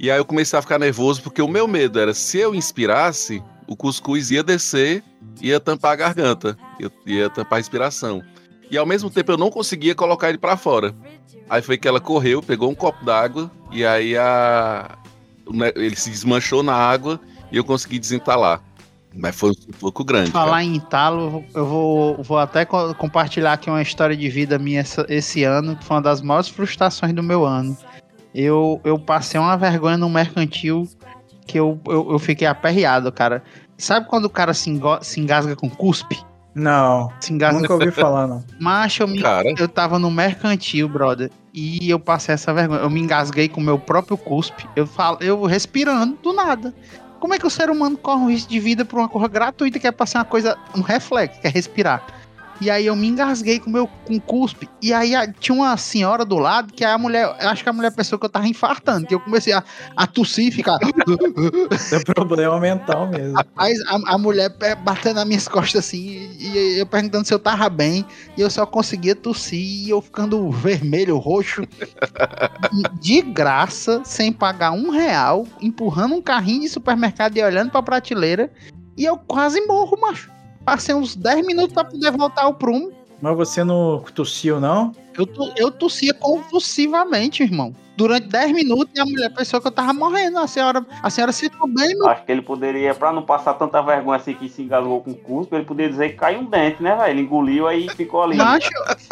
E 0.00 0.10
aí 0.10 0.16
eu 0.16 0.24
comecei 0.24 0.58
a 0.58 0.62
ficar 0.62 0.78
nervoso 0.78 1.22
porque 1.22 1.42
o 1.42 1.48
meu 1.48 1.68
medo 1.68 2.00
era 2.00 2.14
se 2.14 2.38
eu 2.38 2.54
inspirasse, 2.54 3.42
o 3.66 3.76
cuscuz 3.76 4.30
ia 4.30 4.42
descer, 4.42 5.04
ia 5.42 5.60
tampar 5.60 5.92
a 5.92 5.96
garganta, 5.96 6.56
ia, 6.80 6.90
ia 7.04 7.28
tampar 7.28 7.58
a 7.58 7.60
respiração. 7.60 8.22
E 8.70 8.76
ao 8.76 8.86
mesmo 8.86 9.10
tempo 9.10 9.32
eu 9.32 9.36
não 9.38 9.50
conseguia 9.50 9.94
colocar 9.94 10.28
ele 10.28 10.38
pra 10.38 10.56
fora. 10.56 10.94
Aí 11.48 11.62
foi 11.62 11.78
que 11.78 11.88
ela 11.88 12.00
correu, 12.00 12.42
pegou 12.42 12.70
um 12.70 12.74
copo 12.74 13.04
d'água 13.04 13.50
e 13.72 13.84
aí 13.84 14.16
a 14.16 14.96
né, 15.50 15.72
ele 15.76 15.96
se 15.96 16.10
desmanchou 16.10 16.62
na 16.62 16.74
água 16.74 17.18
e 17.50 17.56
eu 17.56 17.64
consegui 17.64 17.98
desentalar. 17.98 18.60
Mas 19.14 19.34
foi 19.34 19.50
um 19.50 19.54
sufoco 19.54 20.04
grande. 20.04 20.30
cara. 20.30 20.44
Falar 20.44 20.62
em 20.62 20.76
entalo, 20.76 21.42
eu 21.54 21.64
vou- 21.66 22.22
vou, 22.22 22.38
até 22.38 22.66
co- 22.66 22.94
compartilhar 22.94 23.54
aqui 23.54 23.70
uma 23.70 23.80
história 23.80 24.14
de 24.14 24.28
vida 24.28 24.58
minha 24.58 24.80
essa- 24.80 25.06
esse 25.08 25.42
ano, 25.44 25.74
que 25.76 25.84
foi 25.84 25.96
uma 25.96 26.02
das 26.02 26.20
maiores 26.20 26.48
frustrações 26.48 27.14
do 27.14 27.22
meu 27.22 27.44
ano. 27.46 27.74
Eu, 28.34 28.78
eu 28.84 28.98
passei 28.98 29.40
uma 29.40 29.56
vergonha 29.56 29.96
no 29.96 30.10
mercantil 30.10 30.86
que 31.46 31.58
eu, 31.58 31.80
eu, 31.86 32.12
eu 32.12 32.18
fiquei 32.18 32.46
aperreado, 32.46 33.10
cara. 33.10 33.42
Sabe 33.78 34.06
quando 34.06 34.26
o 34.26 34.30
cara 34.30 34.52
se, 34.52 34.70
se 35.00 35.18
engasga 35.20 35.56
com 35.56 35.70
cuspe? 35.70 36.20
Não, 36.58 37.12
Se 37.20 37.32
engasga 37.32 37.60
nunca 37.60 37.72
ouvi 37.72 37.90
falar, 37.92 38.26
não. 38.26 38.44
Macho, 38.58 39.04
eu, 39.04 39.08
me, 39.08 39.22
Cara, 39.22 39.54
eu 39.56 39.68
tava 39.68 39.98
no 39.98 40.10
mercantil, 40.10 40.88
brother, 40.88 41.30
e 41.54 41.88
eu 41.88 42.00
passei 42.00 42.34
essa 42.34 42.52
vergonha. 42.52 42.80
Eu 42.80 42.90
me 42.90 43.00
engasguei 43.00 43.48
com 43.48 43.60
o 43.60 43.64
meu 43.64 43.78
próprio 43.78 44.16
cuspe. 44.16 44.66
Eu 44.74 44.86
falo, 44.86 45.18
eu 45.20 45.44
respirando 45.44 46.18
do 46.20 46.32
nada. 46.32 46.74
Como 47.20 47.34
é 47.34 47.38
que 47.38 47.46
o 47.46 47.50
ser 47.50 47.70
humano 47.70 47.96
corre 47.96 48.22
um 48.22 48.28
risco 48.28 48.50
de 48.50 48.60
vida 48.60 48.84
por 48.84 48.98
uma 48.98 49.08
coisa 49.08 49.28
gratuita 49.28 49.78
que 49.78 49.86
é 49.86 49.92
passar 49.92 50.20
uma 50.20 50.24
coisa, 50.24 50.56
um 50.76 50.80
reflexo, 50.80 51.40
que 51.40 51.46
é 51.46 51.50
respirar? 51.50 52.04
E 52.60 52.70
aí 52.70 52.86
eu 52.86 52.96
me 52.96 53.06
engasguei 53.06 53.60
com 53.60 53.70
o 53.70 53.72
meu 53.72 53.86
com 54.04 54.18
cuspe. 54.20 54.68
E 54.82 54.92
aí 54.92 55.14
a- 55.14 55.30
tinha 55.32 55.54
uma 55.54 55.76
senhora 55.76 56.24
do 56.24 56.36
lado 56.38 56.72
que 56.72 56.84
a 56.84 56.98
mulher, 56.98 57.34
acho 57.40 57.62
que 57.62 57.68
a 57.68 57.72
mulher 57.72 57.92
pensou 57.92 58.18
que 58.18 58.24
eu 58.26 58.30
tava 58.30 58.48
infartando, 58.48 59.06
que 59.06 59.14
eu 59.14 59.20
comecei 59.20 59.52
a, 59.52 59.62
a 59.96 60.06
tossir 60.06 60.48
e 60.48 60.50
ficar. 60.50 60.78
É 61.92 61.98
problema 62.12 62.58
mental 62.58 63.06
mesmo. 63.08 63.36
Rapaz, 63.36 63.78
a, 63.86 64.14
a 64.14 64.18
mulher 64.18 64.50
batendo 64.82 65.16
nas 65.16 65.26
minhas 65.26 65.46
costas 65.48 65.84
assim, 65.84 66.06
e, 66.38 66.48
e 66.48 66.78
eu 66.80 66.86
perguntando 66.86 67.26
se 67.26 67.32
eu 67.32 67.38
tava 67.38 67.68
bem, 67.68 68.04
e 68.36 68.40
eu 68.40 68.50
só 68.50 68.66
conseguia 68.66 69.14
tossir, 69.14 69.58
e 69.60 69.90
eu 69.90 70.00
ficando 70.00 70.50
vermelho, 70.50 71.16
roxo, 71.18 71.62
de 73.00 73.22
graça, 73.22 74.02
sem 74.04 74.32
pagar 74.32 74.72
um 74.72 74.90
real, 74.90 75.46
empurrando 75.60 76.14
um 76.14 76.22
carrinho 76.22 76.62
de 76.62 76.68
supermercado 76.68 77.36
e 77.36 77.42
olhando 77.42 77.70
pra 77.70 77.82
prateleira, 77.82 78.50
e 78.96 79.04
eu 79.04 79.16
quase 79.16 79.60
morro, 79.66 79.96
macho. 80.00 80.30
Passei 80.70 80.94
uns 80.94 81.16
10 81.16 81.46
minutos 81.46 81.72
pra 81.72 81.84
poder 81.84 82.10
voltar 82.10 82.42
ao 82.42 82.54
prumo. 82.54 82.92
Mas 83.20 83.36
você 83.36 83.64
não 83.64 84.04
tossiu, 84.14 84.60
não? 84.60 84.92
Eu, 85.16 85.26
to- 85.26 85.52
eu 85.56 85.70
tossia 85.72 86.14
convulsivamente, 86.14 87.42
irmão. 87.42 87.74
Durante 87.96 88.28
10 88.28 88.52
minutos 88.52 88.90
e 88.94 89.00
a 89.00 89.04
mulher 89.04 89.28
pensou 89.34 89.60
que 89.60 89.66
eu 89.66 89.72
tava 89.72 89.92
morrendo. 89.92 90.38
A 90.38 90.46
senhora, 90.46 90.86
a 91.02 91.10
senhora 91.10 91.32
se 91.32 91.48
ficou 91.50 91.66
bem, 91.66 91.88
meu. 91.98 92.06
Acho 92.08 92.24
que 92.24 92.30
ele 92.30 92.42
poderia, 92.42 92.94
pra 92.94 93.12
não 93.12 93.22
passar 93.22 93.54
tanta 93.54 93.82
vergonha 93.82 94.18
assim 94.20 94.34
que 94.34 94.48
se 94.48 94.62
engasgou 94.62 95.00
com 95.02 95.10
o 95.10 95.16
cuspe, 95.16 95.56
ele 95.56 95.64
poderia 95.64 95.90
dizer 95.90 96.10
que 96.10 96.16
caiu 96.16 96.40
um 96.40 96.44
dente, 96.44 96.80
né, 96.80 96.94
velho? 96.94 97.10
Ele 97.10 97.22
engoliu 97.22 97.66
aí 97.66 97.88
ficou 97.96 98.22
ali. 98.22 98.36
Macho, 98.36 98.70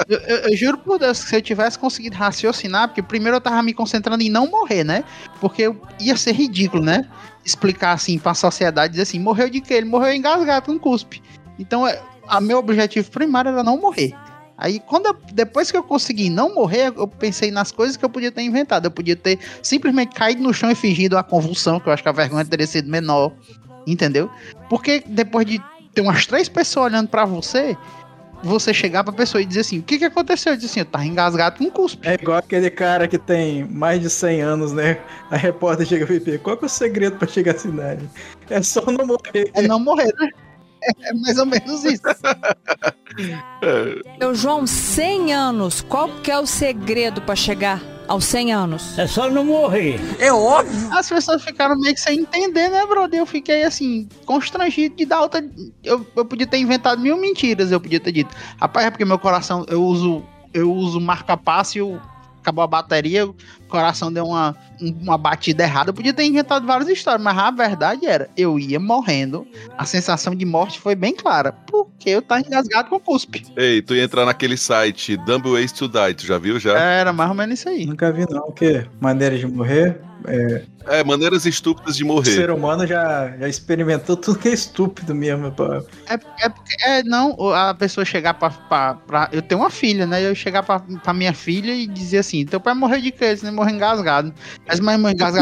eu, 0.08 0.18
eu- 0.20 0.36
eu 0.50 0.56
juro 0.56 0.78
por 0.78 0.98
Deus 1.00 1.24
que 1.24 1.30
se 1.30 1.36
eu 1.36 1.42
tivesse 1.42 1.76
conseguido 1.76 2.14
raciocinar, 2.14 2.86
porque 2.88 3.02
primeiro 3.02 3.38
eu 3.38 3.40
tava 3.40 3.60
me 3.62 3.74
concentrando 3.74 4.22
em 4.22 4.30
não 4.30 4.46
morrer, 4.48 4.84
né? 4.84 5.02
Porque 5.40 5.62
eu- 5.62 5.76
ia 6.00 6.16
ser 6.16 6.32
ridículo, 6.32 6.84
né? 6.84 7.08
Explicar 7.44 7.92
assim 7.92 8.18
pra 8.20 8.34
sociedade, 8.34 8.92
dizer 8.92 9.02
assim, 9.02 9.18
morreu 9.18 9.50
de 9.50 9.60
quê? 9.60 9.74
Ele 9.74 9.86
morreu 9.86 10.12
engasgado 10.14 10.66
com 10.66 10.78
cuspe. 10.78 11.20
Então, 11.58 11.86
é, 11.86 12.00
a 12.26 12.40
meu 12.40 12.58
objetivo 12.58 13.10
primário 13.10 13.50
era 13.50 13.62
não 13.62 13.78
morrer. 13.80 14.12
Aí, 14.58 14.80
quando 14.80 15.06
eu- 15.06 15.16
depois 15.32 15.70
que 15.70 15.76
eu 15.76 15.82
consegui 15.82 16.30
não 16.30 16.54
morrer, 16.54 16.92
eu 16.96 17.06
pensei 17.06 17.50
nas 17.50 17.70
coisas 17.70 17.96
que 17.96 18.04
eu 18.04 18.08
podia 18.08 18.32
ter 18.32 18.42
inventado. 18.42 18.86
Eu 18.86 18.90
podia 18.90 19.14
ter 19.14 19.38
simplesmente 19.62 20.14
caído 20.14 20.42
no 20.42 20.52
chão 20.54 20.70
e 20.70 20.74
fingido 20.74 21.18
a 21.18 21.22
convulsão, 21.22 21.78
que 21.78 21.88
eu 21.88 21.92
acho 21.92 22.02
que 22.02 22.08
a 22.08 22.12
vergonha 22.12 22.44
teria 22.44 22.66
sido 22.66 22.90
menor. 22.90 23.32
Entendeu? 23.86 24.30
Porque 24.68 25.02
depois 25.06 25.46
de 25.46 25.62
ter 25.94 26.00
umas 26.00 26.26
três 26.26 26.48
pessoas 26.48 26.86
olhando 26.86 27.08
pra 27.08 27.24
você, 27.24 27.76
você 28.42 28.72
chegar 28.74 29.04
pra 29.04 29.12
pessoa 29.12 29.40
e 29.42 29.44
dizer 29.44 29.60
assim: 29.60 29.78
o 29.78 29.82
que 29.82 29.98
que 29.98 30.04
aconteceu? 30.04 30.52
Eu 30.52 30.56
disse 30.56 30.70
assim: 30.72 30.80
eu 30.80 30.86
tava 30.86 31.04
engasgado 31.04 31.58
com 31.58 31.70
cuspe. 31.70 32.08
É 32.08 32.14
igual 32.14 32.38
aquele 32.38 32.70
cara 32.70 33.06
que 33.06 33.18
tem 33.18 33.64
mais 33.64 34.00
de 34.00 34.08
100 34.10 34.40
anos, 34.40 34.72
né? 34.72 34.98
A 35.30 35.36
repórter 35.36 35.86
chega 35.86 36.04
e 36.04 36.06
pergunta, 36.20 36.38
qual 36.38 36.56
que 36.56 36.64
é 36.64 36.66
o 36.66 36.68
segredo 36.70 37.16
pra 37.16 37.28
chegar 37.28 37.54
à 37.54 37.58
cidade? 37.58 38.08
É 38.50 38.62
só 38.62 38.80
não 38.90 39.06
morrer. 39.06 39.50
É 39.54 39.62
não 39.62 39.78
morrer, 39.78 40.12
né? 40.18 40.30
É 41.02 41.12
mais 41.14 41.38
ou 41.38 41.46
menos 41.46 41.84
isso. 41.84 42.02
Meu 44.18 44.34
João, 44.34 44.66
100 44.66 45.32
anos. 45.32 45.80
Qual 45.82 46.08
que 46.22 46.30
é 46.30 46.38
o 46.38 46.46
segredo 46.46 47.20
pra 47.22 47.34
chegar 47.34 47.82
aos 48.06 48.24
100 48.24 48.52
anos? 48.52 48.98
É 48.98 49.06
só 49.06 49.28
não 49.30 49.44
morrer. 49.44 49.98
É 50.18 50.32
óbvio. 50.32 50.92
As 50.92 51.08
pessoas 51.08 51.42
ficaram 51.42 51.78
meio 51.78 51.94
que 51.94 52.00
sem 52.00 52.20
entender, 52.20 52.68
né, 52.68 52.84
brother? 52.86 53.20
Eu 53.20 53.26
fiquei 53.26 53.62
assim, 53.64 54.08
constrangido 54.24 54.96
de 54.96 55.04
dar 55.06 55.22
outra. 55.22 55.44
Eu, 55.82 56.06
eu 56.14 56.24
podia 56.24 56.46
ter 56.46 56.58
inventado 56.58 57.00
mil 57.00 57.16
mentiras, 57.16 57.72
eu 57.72 57.80
podia 57.80 58.00
ter 58.00 58.12
dito. 58.12 58.34
Rapaz, 58.60 58.86
é 58.86 58.90
porque 58.90 59.04
meu 59.04 59.18
coração, 59.18 59.64
eu 59.68 59.82
uso. 59.82 60.22
Eu 60.54 60.72
uso 60.72 60.98
marca-passo 61.00 61.76
e 61.76 61.82
o- 61.82 62.00
acabou 62.40 62.62
a 62.64 62.66
bateria, 62.66 63.26
o 63.26 63.34
coração 63.68 64.10
deu 64.10 64.24
uma, 64.26 64.56
um- 64.75 64.75
uma 64.80 65.16
batida 65.18 65.62
errada. 65.64 65.90
Eu 65.90 65.94
podia 65.94 66.12
ter 66.12 66.24
inventado 66.24 66.66
várias 66.66 66.88
histórias, 66.88 67.22
mas 67.22 67.36
a 67.36 67.50
verdade 67.50 68.06
era, 68.06 68.28
eu 68.36 68.58
ia 68.58 68.78
morrendo. 68.80 69.46
A 69.76 69.84
sensação 69.84 70.34
de 70.34 70.44
morte 70.44 70.78
foi 70.80 70.94
bem 70.94 71.14
clara. 71.14 71.52
Porque 71.52 72.10
eu 72.10 72.22
tava 72.22 72.40
engasgado 72.42 72.88
com 72.88 72.98
cuspe. 73.00 73.44
Ei, 73.56 73.82
tu 73.82 73.94
ia 73.94 74.04
entrar 74.04 74.24
naquele 74.26 74.56
site 74.56 75.16
Dumb 75.18 75.48
Ways 75.50 75.72
to 75.72 75.88
Die, 75.88 76.14
tu 76.14 76.26
já 76.26 76.38
viu 76.38 76.58
já? 76.58 76.78
Era 76.78 77.12
mais 77.12 77.30
ou 77.30 77.36
menos 77.36 77.58
isso 77.60 77.68
aí. 77.68 77.86
Nunca 77.86 78.12
vi 78.12 78.24
não, 78.30 78.48
o 78.48 78.52
quê? 78.52 78.86
Maneira 79.00 79.36
de 79.38 79.46
morrer? 79.46 80.00
É, 80.28 80.62
É, 80.88 81.04
maneiras 81.04 81.46
estúpidas 81.46 81.96
de 81.96 82.02
o 82.02 82.06
morrer. 82.06 82.32
ser 82.32 82.50
humano 82.50 82.84
já, 82.86 83.36
já 83.38 83.48
experimentou 83.48 84.16
tudo 84.16 84.38
que 84.38 84.48
é 84.48 84.52
estúpido 84.52 85.14
mesmo. 85.14 85.54
É, 86.08 86.14
é, 86.14 86.48
porque- 86.48 86.74
é, 86.84 87.02
não, 87.04 87.34
o- 87.38 87.52
a 87.52 87.72
pessoa 87.74 88.04
chegar 88.04 88.34
pra, 88.34 88.50
pra, 88.50 88.94
pra- 88.94 89.28
Eu 89.30 89.40
tenho 89.42 89.60
uma 89.60 89.70
filha, 89.70 90.04
né? 90.06 90.24
Eu 90.26 90.34
chegar 90.34 90.62
pra, 90.64 90.80
pra 90.80 91.12
minha 91.12 91.32
filha 91.32 91.72
e 91.72 91.86
dizer 91.86 92.18
assim: 92.18 92.44
teu 92.44 92.58
pai 92.58 92.74
morreu 92.74 93.00
de 93.00 93.12
quê? 93.12 93.36
Você 93.36 93.48
morreu 93.52 93.74
engasgado. 93.76 94.32
Mas 94.66 94.80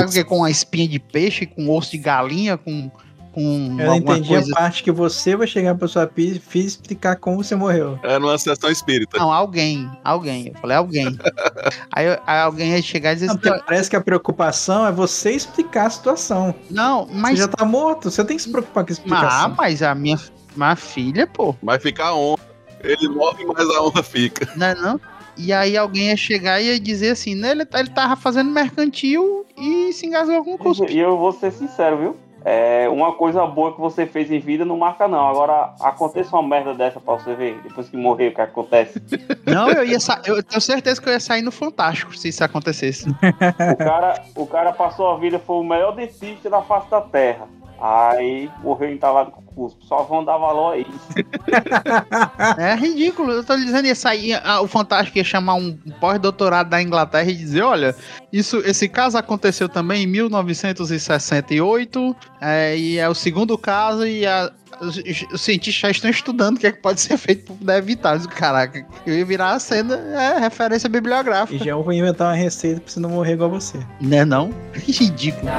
porque 0.05 0.25
com 0.25 0.39
uma 0.39 0.51
espinha 0.51 0.89
de 0.89 0.99
peixe, 0.99 1.47
com 1.47 1.69
osso 1.71 1.91
de 1.93 1.99
galinha, 1.99 2.57
com. 2.57 2.91
com 3.33 3.77
Eu 3.81 3.87
não 3.87 3.97
entendi 3.97 4.29
coisa. 4.29 4.53
a 4.53 4.57
parte 4.61 4.83
que 4.83 4.93
você 4.93 5.35
vai 5.35 5.47
chegar 5.47 5.75
pra 5.75 5.89
sua 5.89 6.07
filha 6.07 6.41
e 6.55 6.59
explicar 6.59 7.17
como 7.17 7.43
você 7.43 7.55
morreu. 7.57 7.99
É 8.03 8.19
numa 8.19 8.37
sessão 8.39 8.71
espírita. 8.71 9.19
Não, 9.19 9.33
alguém, 9.33 9.91
alguém. 10.05 10.49
Eu 10.49 10.61
falei, 10.61 10.77
alguém. 10.77 11.19
aí, 11.93 12.07
aí 12.27 12.41
alguém 12.41 12.71
ia 12.73 12.83
chegar 12.83 13.13
e 13.13 13.15
dizer 13.15 13.27
Não, 13.27 13.35
assim: 13.35 13.43
porque 13.43 13.63
parece 13.67 13.91
que 13.91 13.97
a 13.97 14.01
preocupação 14.01 14.87
é 14.87 14.93
você 14.93 15.33
explicar 15.33 15.87
a 15.87 15.91
situação. 15.91 16.55
não, 16.71 17.07
mas. 17.11 17.39
Você 17.39 17.43
já 17.45 17.49
tá 17.49 17.65
morto, 17.65 18.11
você 18.11 18.25
tem 18.25 18.37
que 18.37 18.43
se 18.43 18.51
preocupar 18.51 18.85
com 18.85 18.91
a 18.91 18.93
Ah, 18.93 18.95
explicação. 18.95 19.55
mas 19.57 19.83
a 19.83 19.95
minha, 19.95 20.19
minha 20.57 20.77
filha, 20.77 21.27
pô. 21.27 21.55
Vai 21.63 21.79
ficar 21.79 22.09
a 22.09 22.15
honra. 22.17 22.43
Ele 22.83 23.09
morre, 23.09 23.47
mas 23.47 23.67
a 23.71 23.83
honra 23.83 24.03
fica. 24.03 24.47
Né, 24.57 24.75
não? 24.75 25.01
E 25.37 25.53
aí 25.53 25.77
alguém 25.77 26.09
ia 26.09 26.17
chegar 26.17 26.61
e 26.61 26.67
ia 26.67 26.81
dizer 26.81 27.11
assim, 27.11 27.35
né? 27.35 27.51
Ele, 27.51 27.67
ele 27.75 27.91
tava 27.91 28.17
fazendo 28.17 28.51
mercantil 28.51 29.45
e 29.57 29.93
se 29.93 30.07
engasgou 30.07 30.45
com 30.45 30.59
cuspe. 30.59 30.93
E 30.93 30.99
eu 30.99 31.17
vou 31.17 31.33
ser 31.33 31.53
sincero, 31.53 31.99
viu? 31.99 32.17
É, 32.47 32.87
uma 32.91 33.15
coisa 33.15 33.47
boa 33.47 33.73
que 33.73 33.81
você 33.81 34.05
fez 34.05 34.31
em 34.31 34.39
vida 34.39 34.67
não 34.67 34.77
marca, 34.77 35.09
não. 35.09 35.27
Agora, 35.27 35.75
aconteça 35.81 36.37
uma 36.37 36.47
merda 36.47 36.75
dessa 36.75 37.01
pra 37.01 37.15
você 37.15 37.35
ver, 37.35 37.59
depois 37.63 37.89
que 37.89 37.97
morrer, 37.97 38.29
o 38.29 38.35
que 38.35 38.41
acontece. 38.43 39.03
Não, 39.47 39.71
eu 39.71 39.85
ia 39.85 39.97
eu 40.27 40.43
tenho 40.43 40.61
certeza 40.61 41.01
que 41.01 41.09
eu 41.09 41.13
ia 41.13 41.21
sair 41.21 41.41
no 41.41 41.51
Fantástico 41.51 42.15
se 42.17 42.29
isso 42.29 42.45
acontecesse. 42.45 43.09
O 43.09 43.77
cara, 43.77 44.23
o 44.37 44.47
cara 44.47 44.73
passou 44.73 45.11
a 45.11 45.17
vida, 45.17 45.39
foi 45.39 45.57
o 45.57 45.65
melhor 45.65 45.95
dentista 45.95 46.51
da 46.51 46.61
face 46.61 46.91
da 46.91 47.01
terra. 47.01 47.49
Aí 47.87 48.51
morreu 48.63 48.91
entalado 48.91 49.31
com 49.31 49.43
cuspo. 49.43 49.85
Só 49.85 50.05
vão 50.05 50.25
dar 50.25 50.39
valor 50.39 50.73
a 50.73 50.79
isso. 50.79 50.89
É 52.59 52.75
ridículo. 52.75 53.31
Eu 53.33 53.45
tô 53.45 53.55
dizendo, 53.57 53.87
ia 53.87 53.95
sair, 53.95 54.41
ah, 54.43 54.63
o 54.63 54.67
Fantástico 54.67 55.19
ia 55.19 55.25
chamar 55.25 55.55
um 55.57 55.77
pós-doutorado 56.01 56.71
da 56.71 56.81
Inglaterra 56.81 57.31
e 57.31 57.35
dizer, 57.35 57.61
olha, 57.63 57.95
isso, 58.33 58.57
esse 58.65 58.89
caso 58.89 59.19
aconteceu 59.19 59.69
também 59.69 60.05
em 60.05 60.07
1968, 60.07 62.17
é, 62.41 62.75
e 62.77 62.99
é 62.99 63.09
o 63.09 63.15
segundo 63.15 63.57
caso, 63.59 64.07
e 64.07 64.25
a- 64.27 64.51
os, 64.81 64.97
os 65.33 65.41
cientistas 65.41 65.81
já 65.81 65.91
estão 65.91 66.11
estudando 66.11 66.57
o 66.57 66.61
que, 66.61 66.67
é 66.67 66.73
que 66.73 66.81
pode 66.81 67.01
ser 67.01 67.17
feito 67.17 67.45
para 67.45 67.55
poder 67.57 67.77
evitar. 67.79 68.17
Disse, 68.17 68.29
Caraca, 68.29 68.87
eu 69.07 69.17
ia 69.19 69.25
virar 69.25 69.53
a 69.53 69.59
cena, 69.59 69.95
é, 69.97 70.39
referência 70.39 70.87
E 70.87 70.91
bibliográfica. 70.91 71.65
já 71.65 71.71
eu 71.73 71.83
vou 71.83 71.93
inventar 71.93 72.29
uma 72.29 72.37
receita 72.37 72.81
pra 72.81 72.91
você 72.91 73.01
não 73.01 73.11
morrer 73.11 73.33
igual 73.35 73.51
você. 73.51 73.79
Né 74.01 74.25
não? 74.25 74.53
Ridículo. 74.75 75.51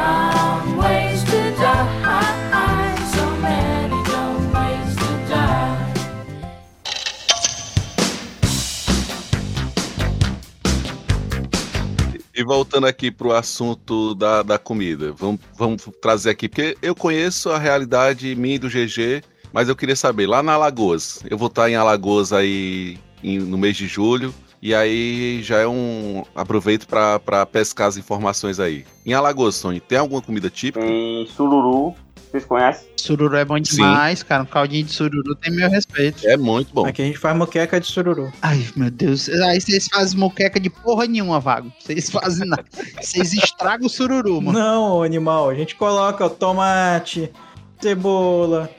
E 12.35 12.43
voltando 12.43 12.85
aqui 12.85 13.09
pro 13.09 13.31
assunto 13.31 14.13
da, 14.13 14.43
da 14.43 14.57
comida, 14.59 15.13
vamos, 15.13 15.39
vamos 15.57 15.87
trazer 16.01 16.31
aqui, 16.31 16.49
porque 16.49 16.77
eu 16.81 16.93
conheço 16.93 17.49
a 17.49 17.57
realidade 17.57 18.35
minha 18.35 18.55
e 18.55 18.59
do 18.59 18.67
GG, 18.67 19.23
mas 19.53 19.69
eu 19.69 19.75
queria 19.75 19.95
saber, 19.95 20.27
lá 20.27 20.43
na 20.43 20.53
Alagoas, 20.53 21.23
eu 21.29 21.37
vou 21.37 21.47
estar 21.47 21.69
em 21.69 21.75
Alagoas 21.75 22.33
aí 22.33 22.97
em- 23.23 23.39
no 23.39 23.57
mês 23.57 23.77
de 23.77 23.87
julho, 23.87 24.33
e 24.61 24.73
aí 24.75 25.41
já 25.43 25.59
é 25.59 25.67
um. 25.67 26.23
Aproveito 26.35 26.87
pra 26.87 27.45
pescar 27.45 27.87
as 27.87 27.97
informações 27.97 28.59
aí. 28.59 28.83
Em 29.05 29.13
Alagoas, 29.13 29.61
Tony, 29.61 29.79
tem 29.79 29.97
alguma 29.97 30.21
comida 30.21 30.49
típica? 30.49 30.85
Tem 30.85 31.27
sururu, 31.27 31.93
vocês 32.31 32.45
conhecem? 32.45 32.87
Sururu 32.97 33.35
é 33.35 33.45
bom 33.45 33.59
demais, 33.59 34.23
cara. 34.23 34.43
Um 34.43 34.45
caldinho 34.47 34.85
de 34.85 34.91
sururu 34.91 35.35
tem 35.35 35.53
meu 35.53 35.69
respeito. 35.69 36.27
É 36.27 36.35
muito 36.35 36.73
bom. 36.73 36.85
Aqui 36.85 37.01
a 37.01 37.05
gente 37.05 37.17
faz 37.17 37.37
moqueca 37.37 37.79
de 37.79 37.87
sururu. 37.87 38.31
Ai, 38.41 38.67
meu 38.75 38.89
Deus. 38.89 39.29
Aí 39.29 39.61
vocês 39.61 39.87
fazem 39.87 40.17
moqueca 40.17 40.59
de 40.59 40.69
porra 40.69 41.05
nenhuma, 41.05 41.39
Vago. 41.39 41.71
Vocês 41.79 42.09
fazem 42.09 42.47
nada. 42.47 42.65
Vocês 42.99 43.33
estragam 43.33 43.87
o 43.87 43.89
sururu, 43.89 44.41
mano. 44.41 44.57
Não, 44.57 45.03
animal, 45.03 45.49
a 45.49 45.55
gente 45.55 45.75
coloca 45.75 46.25
o 46.25 46.29
tomate, 46.29 47.31
cebola, 47.79 48.69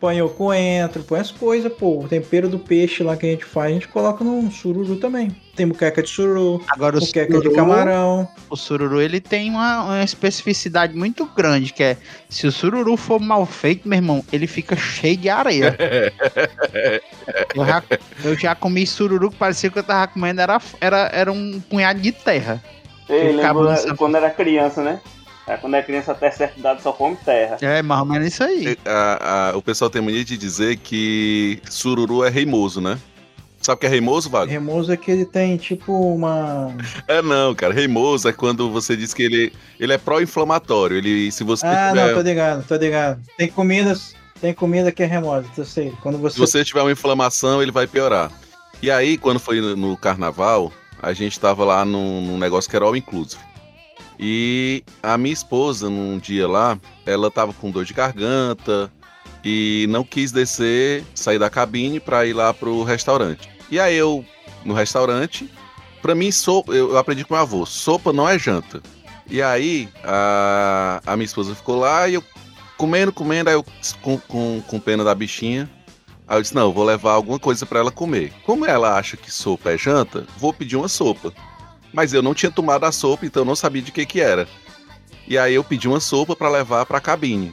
põe 0.00 0.22
o 0.22 0.30
coentro, 0.30 1.02
põe 1.02 1.20
as 1.20 1.30
coisas, 1.30 1.70
pô. 1.70 2.00
O 2.00 2.08
tempero 2.08 2.48
do 2.48 2.58
peixe 2.58 3.02
lá 3.02 3.16
que 3.16 3.26
a 3.26 3.30
gente 3.30 3.44
faz, 3.44 3.70
a 3.70 3.74
gente 3.74 3.88
coloca 3.88 4.24
no 4.24 4.50
sururu 4.50 4.96
também. 4.96 5.36
Tem 5.54 5.66
moqueca 5.66 6.02
de 6.02 6.08
sururu, 6.08 6.64
Agora 6.68 6.96
o 6.96 7.00
sururu, 7.02 7.42
de 7.42 7.50
camarão. 7.50 8.26
o 8.48 8.56
sururu 8.56 9.02
ele 9.02 9.20
tem 9.20 9.50
uma, 9.50 9.84
uma 9.84 10.02
especificidade 10.02 10.96
muito 10.96 11.26
grande, 11.26 11.70
que 11.70 11.82
é 11.82 11.96
se 12.30 12.46
o 12.46 12.52
sururu 12.52 12.96
for 12.96 13.20
mal 13.20 13.44
feito, 13.44 13.86
meu 13.86 13.98
irmão, 13.98 14.24
ele 14.32 14.46
fica 14.46 14.74
cheio 14.74 15.18
de 15.18 15.28
areia. 15.28 15.76
eu, 17.54 17.66
já, 17.66 17.82
eu 18.24 18.38
já 18.38 18.54
comi 18.54 18.86
sururu 18.86 19.30
que 19.30 19.36
parecia 19.36 19.68
que 19.68 19.78
eu 19.78 19.82
tava 19.84 20.06
comendo 20.10 20.40
era, 20.40 20.58
era, 20.80 21.10
era 21.12 21.30
um 21.30 21.60
punhado 21.60 22.00
de 22.00 22.10
terra. 22.10 22.62
Ei, 23.06 23.32
lembro 23.32 23.68
quando 23.98 24.16
era 24.16 24.30
criança, 24.30 24.82
né? 24.82 25.00
É, 25.50 25.56
quando 25.56 25.74
é 25.74 25.82
criança 25.82 26.12
até 26.12 26.30
certa 26.30 26.60
idade 26.60 26.80
só 26.80 26.92
come 26.92 27.16
terra. 27.16 27.58
É, 27.60 27.82
mais 27.82 28.00
ou 28.00 28.06
menos 28.06 28.28
isso 28.28 28.44
aí. 28.44 28.78
A- 28.86 29.50
a- 29.50 29.56
o 29.56 29.60
pessoal 29.62 29.90
tem 29.90 30.00
mania 30.00 30.24
de 30.24 30.36
dizer 30.38 30.76
que 30.76 31.60
sururu 31.68 32.22
é 32.24 32.30
reimoso, 32.30 32.80
né? 32.80 32.96
Sabe 33.60 33.76
o 33.76 33.80
que 33.80 33.86
é 33.86 33.88
reimoso, 33.90 34.30
Vago? 34.30 34.50
Remoso 34.50 34.90
é 34.92 34.96
que 34.96 35.10
ele 35.10 35.24
tem 35.26 35.56
tipo 35.56 35.92
uma. 35.92 36.72
É 37.08 37.20
não, 37.20 37.52
cara. 37.54 37.74
Reimoso 37.74 38.28
é 38.28 38.32
quando 38.32 38.70
você 38.70 38.96
diz 38.96 39.12
que 39.12 39.22
ele, 39.24 39.52
ele 39.78 39.92
é 39.92 39.98
pró-inflamatório. 39.98 40.96
Ele, 40.96 41.30
se 41.32 41.42
você 41.44 41.66
Ah, 41.66 41.88
tiver, 41.90 42.06
não, 42.06 42.14
tô 42.14 42.20
ligado, 42.22 42.66
tô 42.66 42.76
ligado. 42.76 43.20
Tem 43.36 43.48
comidas, 43.48 44.14
tem 44.40 44.54
comida 44.54 44.90
que 44.92 45.02
é 45.02 45.06
remosa, 45.06 45.46
eu 45.58 45.64
sei. 45.66 45.92
Quando 46.00 46.16
você. 46.16 46.34
se 46.34 46.40
você 46.40 46.64
tiver 46.64 46.80
uma 46.80 46.92
inflamação, 46.92 47.60
ele 47.60 47.72
vai 47.72 47.86
piorar. 47.88 48.30
E 48.80 48.90
aí, 48.90 49.18
quando 49.18 49.38
foi 49.40 49.60
no, 49.60 49.76
no 49.76 49.96
carnaval, 49.96 50.72
a 51.02 51.12
gente 51.12 51.38
tava 51.38 51.64
lá 51.64 51.84
num, 51.84 52.20
num 52.22 52.38
negócio 52.38 52.70
que 52.70 52.76
era 52.76 52.84
all 52.86 52.96
inclusive. 52.96 53.49
E 54.22 54.84
a 55.02 55.16
minha 55.16 55.32
esposa, 55.32 55.88
num 55.88 56.18
dia 56.18 56.46
lá, 56.46 56.78
ela 57.06 57.30
tava 57.30 57.54
com 57.54 57.70
dor 57.70 57.86
de 57.86 57.94
garganta 57.94 58.92
e 59.42 59.86
não 59.88 60.04
quis 60.04 60.30
descer, 60.30 61.02
sair 61.14 61.38
da 61.38 61.48
cabine 61.48 61.98
pra 61.98 62.26
ir 62.26 62.34
lá 62.34 62.52
pro 62.52 62.82
restaurante. 62.82 63.48
E 63.70 63.80
aí 63.80 63.96
eu, 63.96 64.22
no 64.62 64.74
restaurante, 64.74 65.50
pra 66.02 66.14
mim, 66.14 66.30
sopa, 66.30 66.74
eu 66.74 66.98
aprendi 66.98 67.24
com 67.24 67.32
meu 67.32 67.42
avô, 67.42 67.64
sopa 67.64 68.12
não 68.12 68.28
é 68.28 68.38
janta. 68.38 68.82
E 69.26 69.40
aí, 69.40 69.88
a, 70.04 71.00
a 71.06 71.16
minha 71.16 71.24
esposa 71.24 71.54
ficou 71.54 71.78
lá 71.78 72.06
e 72.06 72.14
eu 72.14 72.24
comendo, 72.76 73.12
comendo, 73.12 73.48
aí 73.48 73.56
eu 73.56 73.64
com, 74.02 74.18
com, 74.18 74.62
com 74.66 74.78
pena 74.78 75.02
da 75.02 75.14
bichinha. 75.14 75.70
Aí 76.28 76.36
eu 76.36 76.42
disse, 76.42 76.54
não, 76.54 76.64
eu 76.64 76.72
vou 76.72 76.84
levar 76.84 77.12
alguma 77.12 77.38
coisa 77.38 77.64
pra 77.64 77.78
ela 77.78 77.90
comer. 77.90 78.34
Como 78.44 78.66
ela 78.66 78.98
acha 78.98 79.16
que 79.16 79.32
sopa 79.32 79.70
é 79.70 79.78
janta, 79.78 80.26
vou 80.36 80.52
pedir 80.52 80.76
uma 80.76 80.88
sopa. 80.88 81.32
Mas 81.92 82.12
eu 82.12 82.22
não 82.22 82.34
tinha 82.34 82.50
tomado 82.52 82.84
a 82.84 82.92
sopa, 82.92 83.26
então 83.26 83.42
eu 83.42 83.46
não 83.46 83.56
sabia 83.56 83.82
de 83.82 83.90
que 83.92 84.06
que 84.06 84.20
era. 84.20 84.46
E 85.26 85.36
aí 85.38 85.54
eu 85.54 85.64
pedi 85.64 85.88
uma 85.88 86.00
sopa 86.00 86.34
pra 86.36 86.48
levar 86.48 86.86
pra 86.86 87.00
cabine. 87.00 87.52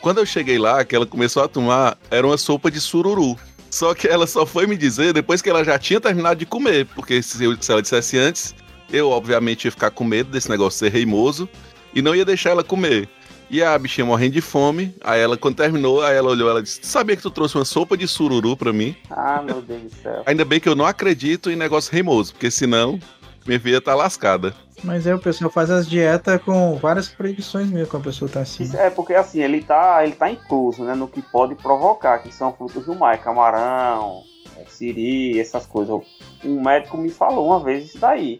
Quando 0.00 0.18
eu 0.18 0.26
cheguei 0.26 0.58
lá, 0.58 0.84
que 0.84 0.96
ela 0.96 1.06
começou 1.06 1.42
a 1.42 1.48
tomar, 1.48 1.96
era 2.10 2.26
uma 2.26 2.36
sopa 2.38 2.70
de 2.70 2.80
sururu. 2.80 3.36
Só 3.70 3.94
que 3.94 4.06
ela 4.06 4.26
só 4.26 4.44
foi 4.44 4.66
me 4.66 4.76
dizer 4.76 5.12
depois 5.14 5.40
que 5.40 5.48
ela 5.48 5.64
já 5.64 5.78
tinha 5.78 6.00
terminado 6.00 6.38
de 6.38 6.44
comer, 6.46 6.86
porque 6.94 7.22
se, 7.22 7.42
eu- 7.42 7.56
se 7.60 7.70
ela 7.72 7.80
dissesse 7.80 8.18
antes, 8.18 8.54
eu 8.92 9.08
obviamente 9.10 9.64
ia 9.64 9.70
ficar 9.70 9.90
com 9.90 10.04
medo 10.04 10.30
desse 10.30 10.50
negócio 10.50 10.78
ser 10.78 10.90
reimoso 10.92 11.48
e 11.94 12.02
não 12.02 12.14
ia 12.14 12.24
deixar 12.24 12.50
ela 12.50 12.64
comer. 12.64 13.08
E 13.48 13.62
a 13.62 13.78
bichinha 13.78 14.06
morrendo 14.06 14.32
de 14.32 14.40
fome, 14.40 14.94
aí 15.02 15.20
ela, 15.20 15.36
quando 15.36 15.56
terminou, 15.56 16.02
aí 16.02 16.16
ela 16.16 16.30
olhou 16.30 16.48
ela 16.50 16.62
disse: 16.62 16.80
Sabia 16.82 17.14
que 17.16 17.22
tu 17.22 17.30
trouxe 17.30 17.54
uma 17.56 17.64
sopa 17.66 17.96
de 17.98 18.08
sururu 18.08 18.56
pra 18.56 18.72
mim? 18.72 18.96
Ah, 19.10 19.42
meu 19.44 19.60
Deus 19.60 19.82
do 19.82 19.90
céu. 20.02 20.22
Ainda 20.26 20.44
bem 20.44 20.58
que 20.58 20.68
eu 20.68 20.74
não 20.74 20.86
acredito 20.86 21.50
em 21.50 21.56
negócio 21.56 21.92
reimoso, 21.92 22.32
porque 22.32 22.50
senão 22.50 22.98
minha 23.46 23.58
vida 23.58 23.80
tá 23.80 23.94
lascada. 23.94 24.54
Mas 24.84 25.06
aí 25.06 25.14
o 25.14 25.18
pessoal 25.18 25.50
faz 25.50 25.70
as 25.70 25.88
dietas 25.88 26.42
com 26.42 26.76
várias 26.76 27.08
proibições 27.08 27.68
mesmo 27.68 27.88
quando 27.88 28.02
a 28.02 28.06
pessoa 28.06 28.30
tá 28.30 28.40
assim. 28.40 28.64
Isso 28.64 28.76
É 28.76 28.90
porque 28.90 29.14
assim, 29.14 29.40
ele 29.40 29.62
tá, 29.62 30.04
ele 30.04 30.14
tá 30.14 30.30
incluso, 30.30 30.84
né, 30.84 30.94
no 30.94 31.06
que 31.06 31.22
pode 31.22 31.54
provocar, 31.54 32.18
que 32.18 32.32
são 32.32 32.52
frutos 32.52 32.84
do 32.84 32.94
mar, 32.94 33.18
camarão, 33.18 34.22
é, 34.56 34.64
siri, 34.68 35.38
essas 35.38 35.66
coisas. 35.66 36.00
Um 36.44 36.62
médico 36.62 36.96
me 36.96 37.10
falou 37.10 37.46
uma 37.46 37.60
vez 37.60 37.84
isso 37.84 37.98
daí. 37.98 38.38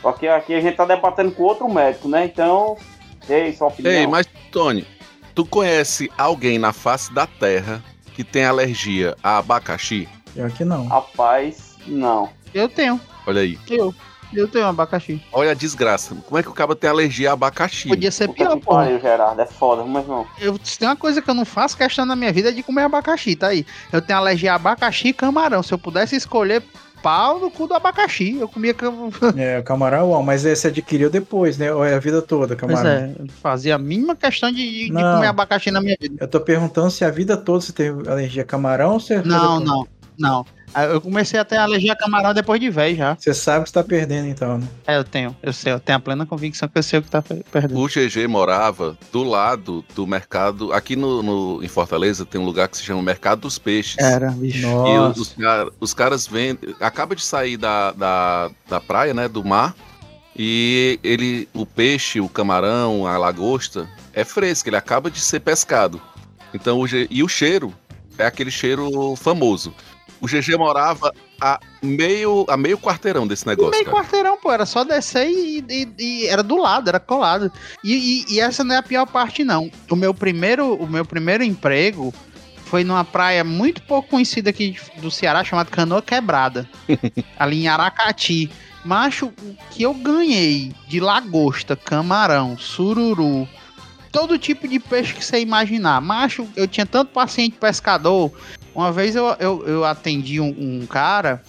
Só 0.00 0.12
que 0.12 0.26
aqui 0.26 0.54
a 0.54 0.60
gente 0.60 0.76
tá 0.76 0.84
debatendo 0.84 1.32
com 1.32 1.44
outro 1.44 1.72
médico, 1.72 2.08
né? 2.08 2.24
Então, 2.26 2.76
ei, 3.28 3.52
sua 3.52 3.68
opinião. 3.68 3.94
Ei, 3.94 4.06
mas 4.06 4.26
Tony, 4.50 4.86
tu 5.34 5.46
conhece 5.46 6.10
alguém 6.18 6.58
na 6.58 6.72
face 6.72 7.14
da 7.14 7.26
Terra 7.26 7.82
que 8.14 8.24
tem 8.24 8.44
alergia 8.44 9.16
a 9.22 9.38
abacaxi? 9.38 10.08
Pior 10.34 10.50
que 10.50 10.64
não. 10.64 10.86
Rapaz, 10.88 11.76
não. 11.86 12.28
Eu 12.52 12.68
tenho, 12.68 13.00
Olha 13.26 13.40
aí. 13.42 13.58
eu. 13.70 13.94
Eu 14.34 14.48
tenho 14.48 14.66
abacaxi. 14.66 15.22
Olha 15.32 15.50
a 15.50 15.54
desgraça. 15.54 16.14
Como 16.26 16.38
é 16.38 16.42
que 16.42 16.48
o 16.48 16.52
cara 16.52 16.74
tem 16.74 16.88
alergia 16.90 17.30
a 17.30 17.32
abacaxi? 17.34 17.88
Podia 17.88 18.10
ser 18.10 18.28
Puta 18.28 18.38
pior, 18.44 18.58
porra. 18.60 18.84
pariu, 18.84 19.00
Gerardo, 19.00 19.40
é 19.40 19.46
foda, 19.46 19.84
mas 19.84 20.06
não. 20.06 20.26
Eu, 20.40 20.58
se 20.62 20.78
tem 20.78 20.88
uma 20.88 20.96
coisa 20.96 21.20
que 21.20 21.28
eu 21.28 21.34
não 21.34 21.44
faço 21.44 21.76
questão 21.76 22.06
na 22.06 22.16
minha 22.16 22.32
vida 22.32 22.48
é 22.48 22.52
de 22.52 22.62
comer 22.62 22.82
abacaxi, 22.82 23.36
tá 23.36 23.48
aí. 23.48 23.66
Eu 23.92 24.00
tenho 24.00 24.18
alergia 24.18 24.52
a 24.52 24.56
abacaxi 24.56 25.08
e 25.08 25.12
camarão. 25.12 25.62
Se 25.62 25.72
eu 25.72 25.78
pudesse 25.78 26.16
escolher 26.16 26.62
pau 27.02 27.40
no 27.40 27.50
cu 27.50 27.66
do 27.66 27.74
abacaxi, 27.74 28.36
eu 28.38 28.48
comia. 28.48 28.74
É, 29.36 29.58
o 29.58 29.62
camarão, 29.64 30.10
ó, 30.10 30.22
mas 30.22 30.44
esse 30.44 30.68
adquiriu 30.68 31.10
depois, 31.10 31.58
né? 31.58 31.72
Ou 31.72 31.84
é 31.84 31.94
a 31.94 31.98
vida 31.98 32.22
toda, 32.22 32.56
Pois 32.56 32.60
camarão. 32.72 32.90
é, 32.90 33.12
eu 33.18 33.26
fazia 33.42 33.74
a 33.74 33.78
mínima 33.78 34.14
questão 34.14 34.50
de, 34.52 34.86
de- 34.86 34.92
comer 34.92 35.26
abacaxi 35.26 35.70
na 35.70 35.80
minha 35.80 35.96
vida. 36.00 36.16
Eu 36.20 36.28
tô 36.28 36.40
perguntando 36.40 36.90
se 36.90 37.04
a 37.04 37.10
vida 37.10 37.36
toda 37.36 37.60
você 37.60 37.72
teve 37.72 38.08
alergia 38.08 38.42
a 38.42 38.46
camarão 38.46 38.92
ou 38.94 39.00
você 39.00 39.20
Não, 39.22 39.58
não, 39.60 39.86
não. 40.18 40.46
Ah, 40.74 40.84
Eu 40.84 41.00
comecei 41.00 41.38
a 41.38 41.44
ter 41.44 41.56
alergia 41.56 41.92
a 41.92 41.96
camarão 41.96 42.32
depois 42.32 42.60
de 42.60 42.70
velho 42.70 42.96
já. 42.96 43.14
Você 43.14 43.34
sabe 43.34 43.64
que 43.64 43.70
você 43.70 43.74
tá 43.74 43.84
perdendo 43.84 44.26
então, 44.28 44.58
né? 44.58 44.66
É, 44.86 44.96
eu 44.96 45.04
tenho, 45.04 45.36
eu 45.42 45.52
sei, 45.52 45.72
eu 45.72 45.80
tenho 45.80 45.98
a 45.98 46.00
plena 46.00 46.24
convicção 46.24 46.68
que 46.68 46.78
eu 46.78 46.82
sei 46.82 46.98
o 46.98 47.02
que 47.02 47.10
tá 47.10 47.20
pe- 47.20 47.44
perdendo. 47.52 47.78
O 47.78 47.86
GG 47.86 48.26
morava 48.26 48.96
do 49.12 49.22
lado 49.22 49.84
do 49.94 50.06
mercado. 50.06 50.72
Aqui 50.72 50.96
no, 50.96 51.22
no- 51.22 51.62
em 51.64 51.68
Fortaleza 51.68 52.24
tem 52.24 52.40
um 52.40 52.44
lugar 52.44 52.68
que 52.68 52.76
se 52.76 52.82
chama 52.84 53.02
Mercado 53.02 53.40
dos 53.42 53.58
Peixes. 53.58 53.98
Era, 53.98 54.30
bicho. 54.30 54.58
E 54.58 54.96
Nossa. 54.96 55.20
os, 55.20 55.28
cara- 55.34 55.70
os 55.80 55.94
caras 55.94 56.26
vendem. 56.26 56.74
Acaba 56.80 57.14
de 57.14 57.22
sair 57.24 57.56
da, 57.56 57.92
da, 57.92 58.50
da 58.68 58.80
praia, 58.80 59.12
né? 59.12 59.28
Do 59.28 59.44
mar. 59.44 59.74
E 60.36 60.98
ele. 61.02 61.48
O 61.52 61.66
peixe, 61.66 62.20
o 62.20 62.28
camarão, 62.28 63.06
a 63.06 63.18
lagosta 63.18 63.88
é 64.14 64.24
fresco, 64.24 64.68
ele 64.68 64.76
acaba 64.76 65.10
de 65.10 65.20
ser 65.20 65.40
pescado. 65.40 66.00
Então 66.54 66.80
o 66.80 66.86
E 67.10 67.22
o 67.22 67.28
cheiro 67.28 67.72
é 68.18 68.26
aquele 68.26 68.50
cheiro 68.50 69.14
famoso. 69.16 69.74
O 70.22 70.26
GG 70.28 70.56
morava 70.56 71.12
a 71.40 71.58
meio, 71.82 72.46
a 72.48 72.56
meio 72.56 72.78
quarteirão 72.78 73.26
desse 73.26 73.44
negócio. 73.44 73.72
meio 73.72 73.84
cara. 73.84 73.96
quarteirão, 73.96 74.36
pô, 74.36 74.52
era 74.52 74.64
só 74.64 74.84
descer 74.84 75.28
e, 75.28 75.58
e- 75.68 75.88
e 75.98 76.26
era 76.28 76.42
do 76.44 76.56
lado, 76.56 76.88
era 76.88 77.00
colado. 77.00 77.50
E, 77.82 78.24
e- 78.30 78.38
essa 78.40 78.62
não 78.62 78.76
é 78.76 78.78
a 78.78 78.82
pior 78.82 79.04
parte, 79.04 79.42
não. 79.42 79.68
O 79.90 79.96
meu 79.96 80.14
primeiro, 80.14 80.74
o 80.76 80.86
meu 80.88 81.04
primeiro 81.04 81.42
emprego 81.42 82.14
foi 82.66 82.84
numa 82.84 83.04
praia 83.04 83.42
muito 83.42 83.82
pouco 83.82 84.10
conhecida 84.10 84.50
aqui 84.50 84.76
do 84.98 85.10
Ceará, 85.10 85.42
chamada 85.42 85.68
Canoa 85.70 86.00
Quebrada, 86.00 86.70
ali 87.36 87.64
em 87.64 87.68
Aracati. 87.68 88.48
Macho, 88.84 89.26
o 89.26 89.56
que 89.70 89.82
eu 89.82 89.92
ganhei 89.94 90.72
de 90.88 91.00
lagosta, 91.00 91.74
camarão, 91.76 92.56
sururu, 92.56 93.48
todo 94.12 94.38
tipo 94.38 94.66
de 94.68 94.78
peixe 94.78 95.14
que 95.14 95.24
você 95.24 95.40
imaginar. 95.40 96.00
Macho, 96.00 96.48
eu 96.56 96.66
tinha 96.68 96.86
tanto 96.86 97.10
paciente 97.12 97.56
pescador. 97.58 98.30
Uma 98.74 98.90
vez 98.90 99.14
eu, 99.14 99.26
eu, 99.38 99.66
eu 99.66 99.84
atendi 99.84 100.40
um, 100.40 100.48
um 100.58 100.86
cara 100.86 101.42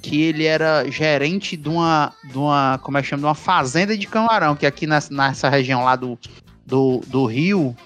que 0.00 0.22
ele 0.22 0.44
era 0.44 0.88
gerente 0.90 1.56
de 1.56 1.68
uma, 1.68 2.12
de 2.24 2.38
uma, 2.38 2.78
como 2.82 2.96
é 2.96 3.02
que 3.02 3.08
chama, 3.08 3.20
de 3.20 3.26
uma 3.26 3.34
fazenda 3.34 3.96
de 3.96 4.06
camarão, 4.06 4.56
que 4.56 4.64
aqui 4.64 4.86
nessa, 4.86 5.12
nessa 5.12 5.48
região 5.48 5.84
lá 5.84 5.96
do, 5.96 6.18
do, 6.64 7.00
do 7.06 7.26
Rio, 7.26 7.76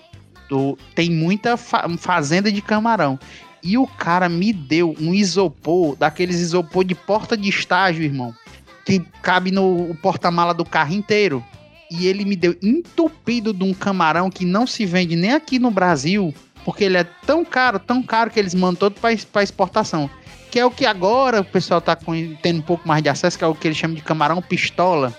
do, 0.48 0.78
tem 0.94 1.10
muita 1.10 1.56
fa- 1.56 1.88
fazenda 1.98 2.52
de 2.52 2.62
camarão. 2.62 3.18
E 3.62 3.78
o 3.78 3.86
cara 3.86 4.28
me 4.28 4.52
deu 4.52 4.94
um 5.00 5.14
isopor, 5.14 5.96
daqueles 5.96 6.38
isopor 6.38 6.84
de 6.84 6.94
porta 6.94 7.36
de 7.36 7.48
estágio, 7.48 8.04
irmão, 8.04 8.34
que 8.84 9.00
cabe 9.22 9.50
no 9.50 9.96
porta-mala 10.02 10.52
do 10.52 10.64
carro 10.64 10.92
inteiro. 10.92 11.42
E 11.90 12.06
ele 12.06 12.24
me 12.24 12.36
deu 12.36 12.54
entupido 12.62 13.52
de 13.52 13.64
um 13.64 13.72
camarão 13.72 14.30
que 14.30 14.44
não 14.44 14.66
se 14.66 14.84
vende 14.84 15.16
nem 15.16 15.32
aqui 15.32 15.58
no 15.58 15.70
Brasil, 15.70 16.34
porque 16.64 16.84
ele 16.84 16.96
é 16.96 17.04
tão 17.04 17.44
caro, 17.44 17.78
tão 17.78 18.02
caro 18.02 18.30
que 18.30 18.38
eles 18.38 18.54
mandam 18.54 18.76
todo 18.90 18.94
para 19.00 19.42
exportação. 19.42 20.08
Que 20.50 20.58
é 20.60 20.64
o 20.64 20.70
que 20.70 20.86
agora 20.86 21.40
o 21.40 21.44
pessoal 21.44 21.80
tá 21.80 21.96
com- 21.96 22.34
tendo 22.42 22.58
um 22.58 22.62
pouco 22.62 22.86
mais 22.86 23.02
de 23.02 23.08
acesso, 23.08 23.36
que 23.36 23.42
é 23.44 23.46
o 23.46 23.54
que 23.54 23.66
eles 23.68 23.76
chamam 23.76 23.96
de 23.96 24.02
camarão 24.02 24.40
pistola. 24.40 25.12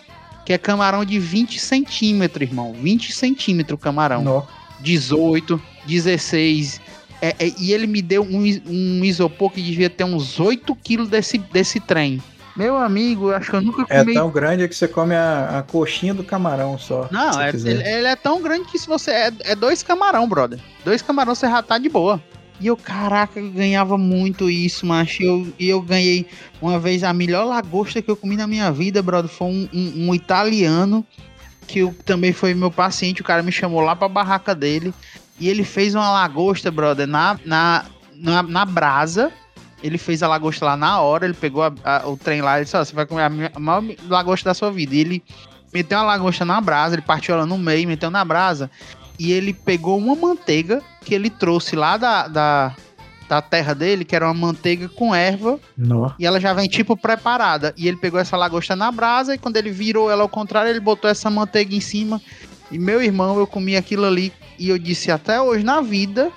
Que 0.45 0.53
é 0.53 0.57
camarão 0.57 1.03
de 1.03 1.19
20 1.19 1.59
centímetros, 1.59 2.47
irmão. 2.47 2.73
20 2.73 3.11
centímetros 3.11 3.77
o 3.77 3.81
camarão. 3.81 4.23
Nó. 4.23 4.41
18, 4.79 5.59
16. 5.85 6.79
É, 7.21 7.35
é, 7.39 7.53
e 7.59 7.73
ele 7.73 7.87
me 7.87 8.01
deu 8.01 8.21
um, 8.23 8.43
um 8.67 9.03
isopor 9.03 9.49
que 9.51 9.61
devia 9.61 9.89
ter 9.89 10.03
uns 10.03 10.39
8 10.39 10.75
quilos 10.75 11.09
desse, 11.09 11.37
desse 11.37 11.79
trem. 11.79 12.21
Meu 12.55 12.77
amigo, 12.77 13.31
acho 13.31 13.49
que 13.49 13.55
eu 13.57 13.61
nunca 13.61 13.85
É 13.89 13.99
comi. 13.99 14.13
tão 14.13 14.29
grande 14.31 14.67
que 14.67 14.75
você 14.75 14.87
come 14.87 15.13
a, 15.13 15.59
a 15.59 15.63
coxinha 15.63 16.13
do 16.13 16.23
camarão 16.23 16.77
só. 16.77 17.07
Não, 17.11 17.41
é- 17.41 17.49
ele, 17.49 17.83
ele 17.87 18.07
é 18.07 18.15
tão 18.15 18.41
grande 18.41 18.65
que 18.71 18.79
se 18.79 18.87
você. 18.87 19.11
É, 19.11 19.33
é 19.41 19.55
dois 19.55 19.83
camarão, 19.83 20.27
brother. 20.27 20.59
Dois 20.85 21.01
camarão 21.01 21.35
você 21.35 21.47
já 21.49 21.61
tá 21.61 21.77
de 21.77 21.89
boa. 21.89 22.21
E 22.61 22.67
eu, 22.67 22.77
caraca, 22.77 23.37
eu 23.41 23.51
ganhava 23.51 23.97
muito 23.97 24.49
isso, 24.49 24.85
macho. 24.85 25.21
E 25.21 25.25
eu, 25.25 25.53
eu 25.59 25.81
ganhei 25.81 26.25
uma 26.61 26.79
vez 26.79 27.03
a 27.03 27.11
melhor 27.11 27.43
lagosta 27.45 28.01
que 28.01 28.09
eu 28.09 28.15
comi 28.15 28.37
na 28.37 28.47
minha 28.47 28.71
vida, 28.71 29.01
brother. 29.01 29.29
Foi 29.29 29.47
um, 29.47 29.69
um- 29.73 30.07
um 30.09 30.15
italiano 30.15 31.05
que 31.67 31.79
eu, 31.79 31.93
também 32.05 32.31
foi 32.31 32.53
meu 32.53 32.71
paciente. 32.71 33.19
O 33.21 33.25
cara 33.25 33.43
me 33.43 33.51
chamou 33.51 33.81
lá 33.81 33.93
pra 33.97 34.07
barraca 34.07 34.55
dele. 34.55 34.93
E 35.37 35.49
ele 35.49 35.65
fez 35.65 35.93
uma 35.93 36.09
lagosta, 36.09 36.71
brother, 36.71 37.05
na, 37.05 37.37
na, 37.43 37.83
na, 38.15 38.41
na 38.41 38.63
brasa. 38.63 39.29
Ele 39.85 39.97
fez 39.97 40.23
a 40.23 40.27
lagosta 40.27 40.65
lá 40.65 40.75
na 40.75 40.99
hora. 40.99 41.25
Ele 41.25 41.33
pegou 41.33 41.63
a- 41.63 41.73
a- 41.83 42.07
o 42.07 42.17
trem 42.17 42.41
lá 42.41 42.59
e 42.59 42.63
disse: 42.63 42.75
Ó, 42.75 42.83
você 42.83 42.95
vai 42.95 43.05
comer 43.05 43.23
a, 43.23 43.29
mi- 43.29 43.49
a 43.53 43.59
maior 43.59 43.83
lagosta 44.07 44.49
da 44.49 44.53
sua 44.53 44.71
vida. 44.71 44.95
E 44.95 44.99
ele 44.99 45.23
meteu 45.73 45.97
uma 45.97 46.05
lagosta 46.05 46.43
na 46.45 46.59
brasa, 46.61 46.95
ele 46.95 47.01
partiu 47.01 47.35
ela 47.35 47.45
no 47.45 47.57
meio, 47.57 47.87
meteu 47.87 48.09
na 48.09 48.23
brasa, 48.25 48.71
e 49.19 49.31
ele 49.31 49.53
pegou 49.53 49.97
uma 49.97 50.15
manteiga 50.15 50.81
que 51.03 51.13
ele 51.13 51.29
trouxe 51.29 51.75
lá 51.75 51.97
da, 51.97 52.27
da, 52.27 52.75
da 53.27 53.41
terra 53.41 53.73
dele, 53.75 54.05
que 54.05 54.15
era 54.15 54.25
uma 54.25 54.33
manteiga 54.33 54.87
com 54.89 55.13
erva, 55.13 55.59
e 56.17 56.25
ela 56.25 56.39
já 56.39 56.53
vem 56.53 56.67
tipo 56.67 56.95
preparada. 56.97 57.73
E 57.77 57.87
ele 57.87 57.97
pegou 57.97 58.19
essa 58.19 58.37
lagosta 58.37 58.75
na 58.75 58.91
brasa, 58.91 59.35
e 59.35 59.37
quando 59.37 59.57
ele 59.57 59.69
virou 59.69 60.09
ela 60.09 60.21
ao 60.23 60.29
contrário, 60.29 60.69
ele 60.69 60.79
botou 60.79 61.09
essa 61.09 61.29
manteiga 61.29 61.75
em 61.75 61.81
cima. 61.81 62.21
E 62.71 62.79
meu 62.79 63.01
irmão, 63.03 63.37
eu 63.37 63.45
comi 63.45 63.75
aquilo 63.75 64.05
ali 64.05 64.31
e 64.57 64.69
eu 64.69 64.79
disse 64.79 65.11
até 65.11 65.39
hoje 65.41 65.63
na 65.63 65.81
vida 65.81 66.31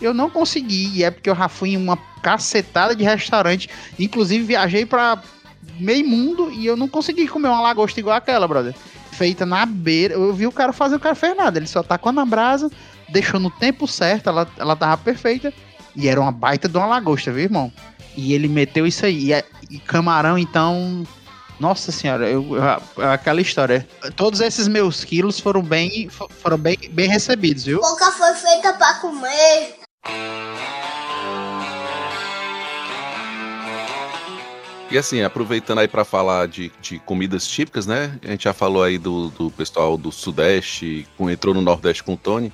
eu 0.00 0.12
não 0.14 0.28
consegui. 0.30 0.90
E 0.98 1.04
é 1.04 1.10
porque 1.10 1.28
eu 1.30 1.36
já 1.36 1.48
fui 1.48 1.70
em 1.70 1.76
uma 1.76 1.96
cacetada 2.22 2.94
de 2.94 3.04
restaurante. 3.04 3.68
Inclusive 3.98 4.44
viajei 4.44 4.84
pra 4.86 5.22
meio 5.78 6.06
mundo 6.06 6.50
e 6.50 6.66
eu 6.66 6.76
não 6.76 6.88
consegui 6.88 7.26
comer 7.28 7.48
uma 7.48 7.60
lagosta 7.60 7.98
igual 8.00 8.16
aquela, 8.16 8.46
brother. 8.48 8.74
Feita 9.12 9.44
na 9.46 9.64
beira. 9.66 10.14
Eu 10.14 10.32
vi 10.32 10.46
o 10.46 10.52
cara 10.52 10.72
fazer, 10.72 10.96
o 10.96 11.00
cara 11.00 11.14
fez 11.14 11.36
nada. 11.36 11.58
Ele 11.58 11.66
só 11.66 11.82
tacou 11.82 12.12
na 12.12 12.24
brasa, 12.24 12.70
deixou 13.08 13.38
no 13.40 13.50
tempo 13.50 13.86
certo, 13.86 14.28
ela, 14.28 14.48
ela 14.58 14.76
tava 14.76 14.96
perfeita. 14.98 15.52
E 15.96 16.08
era 16.08 16.20
uma 16.20 16.32
baita 16.32 16.68
de 16.68 16.76
uma 16.76 16.86
lagosta, 16.86 17.32
viu, 17.32 17.44
irmão? 17.44 17.72
E 18.16 18.32
ele 18.32 18.48
meteu 18.48 18.86
isso 18.86 19.04
aí. 19.04 19.26
E, 19.26 19.32
é- 19.32 19.44
e 19.70 19.78
camarão, 19.78 20.38
então. 20.38 21.04
Nossa 21.58 21.92
senhora, 21.92 22.26
eu, 22.26 22.56
eu- 22.56 23.10
aquela 23.10 23.38
história. 23.40 23.86
Todos 24.16 24.40
esses 24.40 24.66
meus 24.66 25.04
quilos 25.04 25.38
foram 25.38 25.60
bem, 25.62 26.08
fo- 26.08 26.26
foram 26.40 26.56
bem, 26.56 26.78
bem 26.90 27.06
recebidos, 27.06 27.64
viu? 27.66 27.80
Boca 27.82 28.10
foi 28.12 28.32
feita 28.34 28.72
pra 28.72 28.94
comer. 28.94 29.79
E 34.90 34.98
assim, 34.98 35.22
aproveitando 35.22 35.78
aí 35.78 35.86
pra 35.86 36.04
falar 36.04 36.48
de, 36.48 36.72
de 36.82 36.98
comidas 36.98 37.46
típicas, 37.46 37.86
né? 37.86 38.18
A 38.24 38.32
gente 38.32 38.44
já 38.44 38.52
falou 38.52 38.82
aí 38.82 38.98
do, 38.98 39.28
do 39.28 39.48
pessoal 39.48 39.96
do 39.96 40.10
Sudeste, 40.10 41.06
entrou 41.20 41.54
no 41.54 41.62
Nordeste 41.62 42.02
com 42.02 42.14
o 42.14 42.16
Tony. 42.16 42.52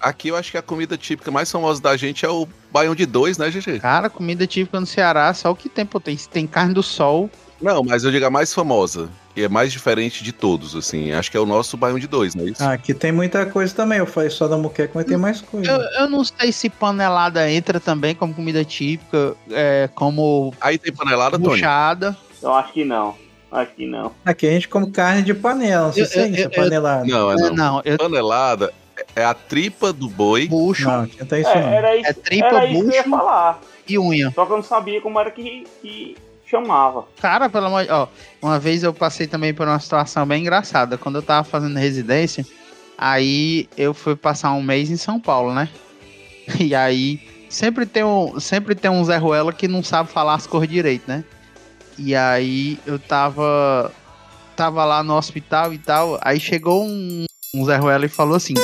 Aqui 0.00 0.28
eu 0.28 0.36
acho 0.36 0.50
que 0.50 0.56
a 0.56 0.62
comida 0.62 0.96
típica 0.96 1.30
mais 1.30 1.50
famosa 1.50 1.82
da 1.82 1.94
gente 1.94 2.24
é 2.24 2.28
o 2.28 2.48
baião 2.72 2.94
de 2.94 3.04
dois, 3.04 3.36
né, 3.36 3.50
GG? 3.50 3.80
Cara, 3.80 4.08
comida 4.08 4.46
típica 4.46 4.80
no 4.80 4.86
Ceará, 4.86 5.32
só 5.34 5.50
o 5.50 5.56
que 5.56 5.68
tem, 5.68 5.84
pô, 5.84 6.00
tem, 6.00 6.16
tem 6.16 6.46
carne 6.46 6.72
do 6.72 6.82
sol. 6.82 7.30
Não, 7.60 7.82
mas 7.82 8.02
eu 8.02 8.10
digo 8.10 8.24
a 8.24 8.30
mais 8.30 8.52
famosa. 8.52 9.10
E 9.36 9.42
é 9.42 9.48
mais 9.48 9.72
diferente 9.72 10.22
de 10.22 10.30
todos, 10.32 10.76
assim. 10.76 11.10
Acho 11.12 11.28
que 11.30 11.36
é 11.36 11.40
o 11.40 11.46
nosso 11.46 11.76
baião 11.76 11.98
de 11.98 12.06
dois, 12.06 12.34
não 12.36 12.44
é 12.44 12.50
isso? 12.50 12.62
Ah, 12.62 12.72
aqui 12.72 12.94
tem 12.94 13.10
muita 13.10 13.44
coisa 13.46 13.74
também. 13.74 13.98
Eu 13.98 14.06
falei 14.06 14.30
só 14.30 14.46
da 14.46 14.56
muqueca, 14.56 14.92
mas 14.94 15.04
tem 15.06 15.16
mais 15.16 15.40
coisa. 15.40 15.68
Eu, 15.70 16.02
eu 16.02 16.08
não 16.08 16.22
sei 16.22 16.52
se 16.52 16.70
panelada 16.70 17.50
entra 17.50 17.80
também 17.80 18.14
como 18.14 18.32
comida 18.32 18.64
típica, 18.64 19.34
é, 19.50 19.88
como 19.94 20.54
Aí 20.60 20.78
tem 20.78 20.92
panelada, 20.92 21.36
Tony? 21.36 21.48
buchada. 21.50 22.16
Eu 22.40 22.52
acho 22.54 22.72
que 22.72 22.84
não. 22.84 23.16
Acho 23.50 23.72
que 23.72 23.86
não. 23.86 24.12
Aqui 24.24 24.46
a 24.46 24.50
gente 24.50 24.68
come 24.68 24.90
carne 24.90 25.22
de 25.22 25.34
panela, 25.34 25.86
não 25.86 25.92
sei 25.92 26.02
Eu- 26.02 26.06
se 26.06 26.18
é 26.20 26.28
isso, 26.28 26.40
é 26.42 26.44
eu- 26.46 26.50
panelada. 26.50 27.04
Não, 27.04 27.30
é 27.30 27.34
É, 27.34 27.36
não. 27.36 27.54
não, 27.54 27.82
eu 27.84 27.98
Panelada 27.98 28.72
é 29.16 29.24
a 29.24 29.34
tripa 29.34 29.92
do 29.92 30.08
boi. 30.08 30.46
bucho 30.48 30.84
Não, 30.88 31.02
aqui 31.02 31.16
não 31.18 31.38
isso 31.38 31.48
É, 31.50 31.60
não. 31.60 31.68
era 31.72 31.96
isso, 31.96 32.08
É 32.10 32.12
tripa, 32.12 32.46
era 32.46 32.66
isso 32.66 32.82
que 32.84 32.88
eu 32.88 32.94
ia 32.94 33.02
bucho. 33.02 33.10
falar. 33.16 33.60
e 33.86 33.98
unha. 33.98 34.30
Só 34.34 34.46
que 34.46 34.52
eu 34.52 34.56
não 34.56 34.64
sabia 34.64 35.00
como 35.00 35.20
era 35.20 35.30
que, 35.30 35.66
que 35.82 36.16
chamava. 36.46 37.06
Cara, 37.20 37.48
pelo 37.48 37.66
amor 37.66 37.86
ó, 37.90 38.08
uma 38.40 38.58
vez 38.58 38.82
eu 38.82 38.92
passei 38.92 39.26
também 39.26 39.52
por 39.52 39.66
uma 39.66 39.78
situação 39.78 40.26
bem 40.26 40.42
engraçada. 40.42 40.98
Quando 40.98 41.16
eu 41.16 41.22
tava 41.22 41.44
fazendo 41.44 41.78
residência, 41.78 42.46
aí 42.96 43.68
eu 43.76 43.94
fui 43.94 44.14
passar 44.14 44.52
um 44.52 44.62
mês 44.62 44.90
em 44.90 44.96
São 44.96 45.18
Paulo, 45.20 45.54
né? 45.54 45.68
E 46.60 46.74
aí 46.74 47.20
sempre 47.48 47.86
tem 47.86 48.04
um, 48.04 48.38
sempre 48.38 48.74
tem 48.74 48.90
um 48.90 49.04
Zé 49.04 49.16
Ruela 49.16 49.52
que 49.52 49.66
não 49.66 49.82
sabe 49.82 50.10
falar 50.10 50.34
as 50.34 50.46
cores 50.46 50.68
direito, 50.68 51.04
né? 51.08 51.24
E 51.98 52.14
aí 52.14 52.78
eu 52.84 52.98
tava 52.98 53.92
tava 54.56 54.84
lá 54.84 55.02
no 55.02 55.14
hospital 55.14 55.72
e 55.72 55.78
tal, 55.78 56.18
aí 56.22 56.38
chegou 56.38 56.84
um, 56.84 57.24
um 57.54 57.64
Zé 57.64 57.76
Ruela 57.76 58.06
e 58.06 58.08
falou 58.08 58.36
assim: 58.36 58.54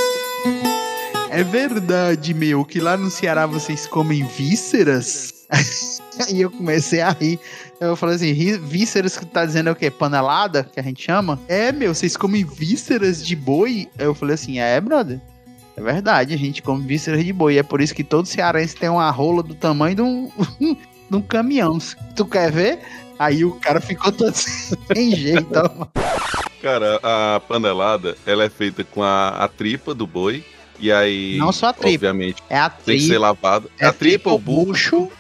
É 1.31 1.43
verdade, 1.43 2.35
meu, 2.35 2.65
que 2.65 2.81
lá 2.81 2.97
no 2.97 3.11
Ceará 3.11 3.47
vocês 3.47 3.87
comem 3.87 4.27
vísceras? 4.27 5.40
Aí 6.29 6.41
eu 6.41 6.51
comecei 6.51 7.01
a 7.01 7.11
rir. 7.11 7.39
Eu 7.81 7.97
falei 7.97 8.17
assim, 8.17 8.33
vísceras 8.59 9.17
que 9.17 9.25
tá 9.25 9.45
dizendo 9.45 9.69
é 9.69 9.73
o 9.73 9.77
quê? 9.77 9.91
Panelada, 9.91 10.65
que 10.65 10.79
a 10.79 10.83
gente 10.83 11.03
chama? 11.03 11.41
É, 11.49 11.73
meu, 11.73 11.95
vocês 11.95 12.17
comem 12.17 12.45
vísceras 12.45 13.25
de 13.25 13.35
boi? 13.35 13.89
Aí 13.99 14.05
eu 14.05 14.15
falei 14.15 14.35
assim, 14.35 14.59
é, 14.61 14.81
brother. 14.81 15.19
É 15.77 15.81
verdade, 15.83 16.35
a 16.35 16.37
gente 16.37 16.61
come 16.63 16.87
vísceras 16.87 17.25
de 17.25 17.33
boi. 17.33 17.57
É 17.57 17.63
por 17.63 17.81
isso 17.81 17.95
que 17.95 18.05
todo 18.05 18.27
cearense 18.27 18.77
tem 18.77 18.89
uma 18.91 19.11
rola 19.11 19.43
do 19.43 19.55
tamanho 19.55 19.97
de 19.97 20.03
um, 20.03 20.31
de 21.11 21.17
um 21.17 21.23
caminhão. 21.23 21.79
Tu 22.15 22.25
quer 22.27 22.53
ver? 22.53 22.81
Aí 23.19 23.45
o 23.45 23.53
cara 23.53 23.81
ficou 23.81 24.13
todo 24.13 24.35
sem 24.95 25.15
jeito. 25.15 25.49
Cara, 26.61 27.01
a 27.03 27.41
panelada, 27.41 28.17
ela 28.27 28.45
é 28.45 28.51
feita 28.51 28.85
com 28.85 29.03
a, 29.03 29.29
a 29.31 29.49
tripa 29.49 29.95
do 29.95 30.07
boi. 30.07 30.45
E 30.79 30.91
aí, 30.91 31.37
Não 31.39 31.53
só 31.53 31.69
a 31.69 31.73
tripa. 31.73 32.07
obviamente, 32.07 32.43
É 32.49 32.59
a 32.59 32.71
tem 32.71 32.97
que 32.97 33.03
ser 33.03 33.09
tripa. 33.09 33.21
lavada. 33.23 33.69
É 33.79 33.87
a 33.87 33.93
tripa, 33.93 34.31
o 34.33 34.39
bucho. 34.39 35.11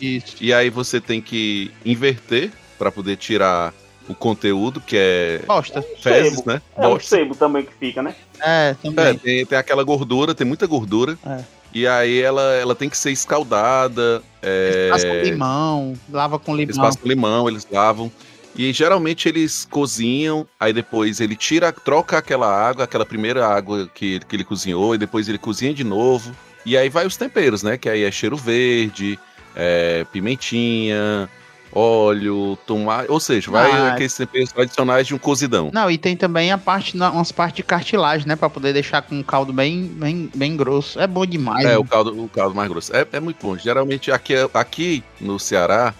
Isso. 0.00 0.36
E 0.40 0.52
aí 0.52 0.70
você 0.70 1.00
tem 1.00 1.20
que 1.20 1.70
inverter 1.84 2.50
pra 2.78 2.90
poder 2.90 3.16
tirar 3.16 3.72
o 4.08 4.14
conteúdo, 4.14 4.80
que 4.80 4.96
é 4.98 5.40
Bosta. 5.46 5.82
fezes, 6.00 6.38
Sebo. 6.38 6.50
né? 6.50 6.62
É 6.76 6.86
um 6.86 6.90
Bosta. 6.92 7.16
sebo 7.16 7.34
também 7.34 7.64
que 7.64 7.72
fica, 7.74 8.02
né? 8.02 8.14
É, 8.40 8.70
É, 8.70 8.74
também. 8.82 9.18
tem, 9.18 9.46
tem 9.46 9.58
aquela 9.58 9.84
gordura, 9.84 10.34
tem 10.34 10.46
muita 10.46 10.66
gordura. 10.66 11.16
É. 11.24 11.44
E 11.72 11.86
aí 11.86 12.20
ela, 12.20 12.42
ela 12.54 12.74
tem 12.74 12.88
que 12.88 12.96
ser 12.98 13.12
escaldada. 13.12 14.22
É, 14.42 14.90
com 14.90 15.28
limão, 15.28 15.94
lava 16.10 16.38
com 16.38 16.56
eles 16.58 16.74
limão. 16.74 16.90
passam 16.90 17.06
limão, 17.08 17.48
eles 17.48 17.66
lavam. 17.70 18.10
E 18.56 18.72
geralmente 18.72 19.28
eles 19.28 19.64
cozinham, 19.70 20.44
aí 20.58 20.72
depois 20.72 21.20
ele 21.20 21.36
tira, 21.36 21.72
troca 21.72 22.18
aquela 22.18 22.48
água, 22.52 22.82
aquela 22.84 23.06
primeira 23.06 23.46
água 23.46 23.88
que, 23.94 24.18
que 24.28 24.34
ele 24.34 24.42
cozinhou, 24.44 24.92
e 24.94 24.98
depois 24.98 25.28
ele 25.28 25.38
cozinha 25.38 25.72
de 25.72 25.84
novo. 25.84 26.34
E 26.66 26.76
aí 26.76 26.88
vai 26.88 27.06
os 27.06 27.16
temperos, 27.16 27.62
né? 27.62 27.78
Que 27.78 27.88
aí 27.88 28.02
é 28.02 28.10
cheiro 28.10 28.36
verde, 28.36 29.16
é, 29.54 30.04
pimentinha, 30.12 31.28
óleo, 31.72 32.58
tomate. 32.66 33.10
Ou 33.10 33.20
seja, 33.20 33.50
vai 33.50 33.70
Ah, 33.70 33.92
aqueles 33.92 34.14
temperos 34.14 34.52
tradicionais 34.52 35.06
de 35.06 35.14
um 35.14 35.18
cozidão. 35.18 35.70
Não, 35.72 35.90
e 35.90 35.96
tem 35.96 36.16
também 36.16 36.50
a 36.52 36.58
parte, 36.58 36.96
umas 36.96 37.32
partes 37.32 37.56
de 37.56 37.62
cartilagem, 37.62 38.26
né? 38.26 38.36
Pra 38.36 38.50
poder 38.50 38.72
deixar 38.72 39.02
com 39.02 39.16
um 39.16 39.22
caldo 39.22 39.52
bem, 39.52 39.84
bem, 39.84 40.30
bem 40.34 40.56
grosso. 40.56 40.98
É 41.00 41.06
bom 41.06 41.24
demais. 41.24 41.64
É, 41.64 41.70
né? 41.70 41.78
o 41.78 41.84
caldo, 41.84 42.24
o 42.24 42.28
caldo 42.28 42.54
mais 42.54 42.68
grosso. 42.68 42.94
É, 42.94 43.06
é 43.12 43.20
muito 43.20 43.44
bom. 43.44 43.56
Geralmente 43.56 44.10
aqui, 44.10 44.34
aqui 44.52 45.04
no 45.20 45.38
Ceará, 45.38 45.94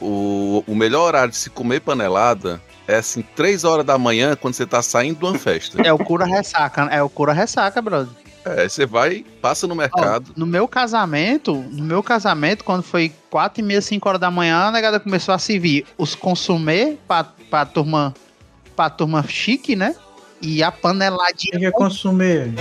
o, 0.00 0.62
o 0.66 0.74
melhor 0.74 1.06
horário 1.06 1.30
de 1.30 1.36
se 1.36 1.50
comer 1.50 1.80
panelada 1.80 2.60
é 2.86 2.96
assim, 2.96 3.22
3 3.36 3.64
horas 3.64 3.84
da 3.84 3.98
manhã, 3.98 4.34
quando 4.34 4.54
você 4.54 4.64
tá 4.64 4.80
saindo 4.80 5.18
de 5.18 5.24
uma 5.24 5.38
festa. 5.38 5.80
É 5.82 5.92
o 5.92 5.98
cura 5.98 6.24
ressaca, 6.24 6.86
né? 6.86 6.96
é 6.96 7.02
o 7.02 7.08
cura 7.10 7.34
ressaca, 7.34 7.82
brother. 7.82 8.08
É, 8.56 8.68
você 8.68 8.86
vai, 8.86 9.24
passa 9.42 9.66
no 9.66 9.74
Ó, 9.74 9.76
mercado. 9.76 10.32
no 10.36 10.46
meu 10.46 10.66
casamento, 10.66 11.54
no 11.54 11.84
meu 11.84 12.02
casamento, 12.02 12.64
quando 12.64 12.82
foi 12.82 13.12
4 13.30 13.60
e 13.60 13.64
meia, 13.64 13.80
5 13.82 14.08
horas 14.08 14.20
da 14.20 14.30
manhã, 14.30 14.68
a 14.68 14.70
negada 14.70 14.98
começou 14.98 15.34
a 15.34 15.38
servir 15.38 15.84
os 15.98 16.14
consumê 16.14 16.96
pra, 17.06 17.24
pra 17.24 17.66
turma 17.66 18.14
pra 18.74 18.88
turma 18.88 19.22
chique, 19.26 19.74
né? 19.74 19.94
E 20.40 20.62
a 20.62 20.68
O 20.68 20.72
paneladinha 20.72 21.58
que 21.58 21.66
é 21.66 21.70
consumir? 21.70 22.54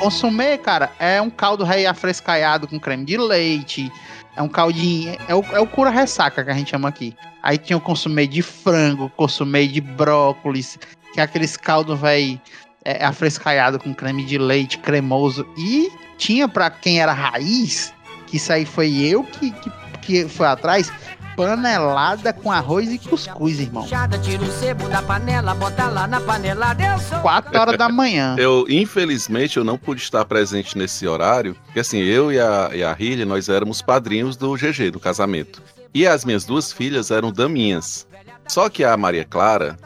Consumê, 0.00 0.56
cara, 0.56 0.90
é 0.98 1.20
um 1.20 1.28
caldo 1.28 1.62
rei 1.62 1.86
afrescaiado 1.86 2.66
com 2.66 2.80
creme 2.80 3.04
de 3.04 3.16
leite. 3.16 3.90
É 4.34 4.42
um 4.42 4.48
caldinho. 4.48 5.16
É 5.28 5.34
o, 5.34 5.42
é 5.52 5.60
o 5.60 5.66
cura 5.66 5.90
ressaca 5.90 6.42
que 6.44 6.50
a 6.50 6.54
gente 6.54 6.70
chama 6.70 6.88
aqui. 6.88 7.14
Aí 7.42 7.58
tinha 7.58 7.76
o 7.76 7.80
consumê 7.80 8.26
de 8.26 8.42
frango, 8.42 9.10
consumê 9.16 9.66
de 9.66 9.80
brócolis, 9.80 10.78
que 11.12 11.20
é 11.20 11.22
aqueles 11.22 11.56
caldo 11.56 11.96
véi 11.96 12.40
é, 12.86 13.04
afrescaiado 13.04 13.80
com 13.80 13.92
creme 13.92 14.24
de 14.24 14.38
leite 14.38 14.78
cremoso. 14.78 15.44
E 15.58 15.90
tinha 16.16 16.48
pra 16.48 16.70
quem 16.70 17.00
era 17.00 17.12
raiz, 17.12 17.92
que 18.28 18.36
isso 18.36 18.52
aí 18.52 18.64
foi 18.64 18.94
eu 18.94 19.24
que, 19.24 19.50
que, 19.50 19.72
que 20.02 20.28
foi 20.28 20.46
atrás, 20.46 20.92
panelada 21.36 22.32
com 22.32 22.52
arroz 22.52 22.88
e 22.88 22.98
cuscuz, 22.98 23.58
irmão. 23.58 23.82
Puxada, 23.82 24.16
tira 24.18 24.42
o 24.44 24.52
sebo 24.52 24.88
da 24.88 25.02
panela, 25.02 25.52
bota 25.52 25.88
lá 25.88 26.06
na 26.06 26.20
panelada, 26.20 26.80
eu 26.80 26.98
sou. 27.00 27.18
4 27.18 27.58
horas 27.58 27.76
da 27.76 27.88
manhã. 27.88 28.36
Eu, 28.38 28.64
infelizmente, 28.68 29.56
eu 29.56 29.64
não 29.64 29.76
pude 29.76 30.00
estar 30.00 30.24
presente 30.24 30.78
nesse 30.78 31.06
horário, 31.08 31.56
porque 31.64 31.80
assim, 31.80 31.98
eu 31.98 32.30
e 32.30 32.38
a, 32.38 32.70
e 32.72 32.84
a 32.84 32.92
Rilha, 32.92 33.26
nós 33.26 33.48
éramos 33.48 33.82
padrinhos 33.82 34.36
do 34.36 34.54
GG, 34.54 34.90
do 34.92 35.00
casamento. 35.00 35.60
E 35.92 36.06
as 36.06 36.24
minhas 36.24 36.44
duas 36.44 36.72
filhas 36.72 37.10
eram 37.10 37.32
daminhas. 37.32 38.06
Só 38.46 38.68
que 38.68 38.84
a 38.84 38.96
Maria 38.96 39.24
Clara, 39.24 39.76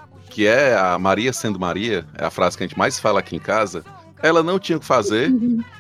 que 0.41 0.47
é 0.47 0.75
a 0.75 0.99
Maria 0.99 1.35
sendo 1.35 1.61
Maria, 1.61 2.07
é 2.17 2.25
a 2.25 2.31
frase 2.31 2.57
que 2.57 2.65
a 2.65 2.67
gente 2.67 2.79
mais 2.79 2.99
fala 2.99 3.21
aqui 3.21 3.37
em 3.37 3.39
casa, 3.39 3.85
ela 4.23 4.43
não 4.43 4.59
tinha 4.59 4.79
o 4.79 4.81
que 4.81 4.87
fazer, 4.87 5.31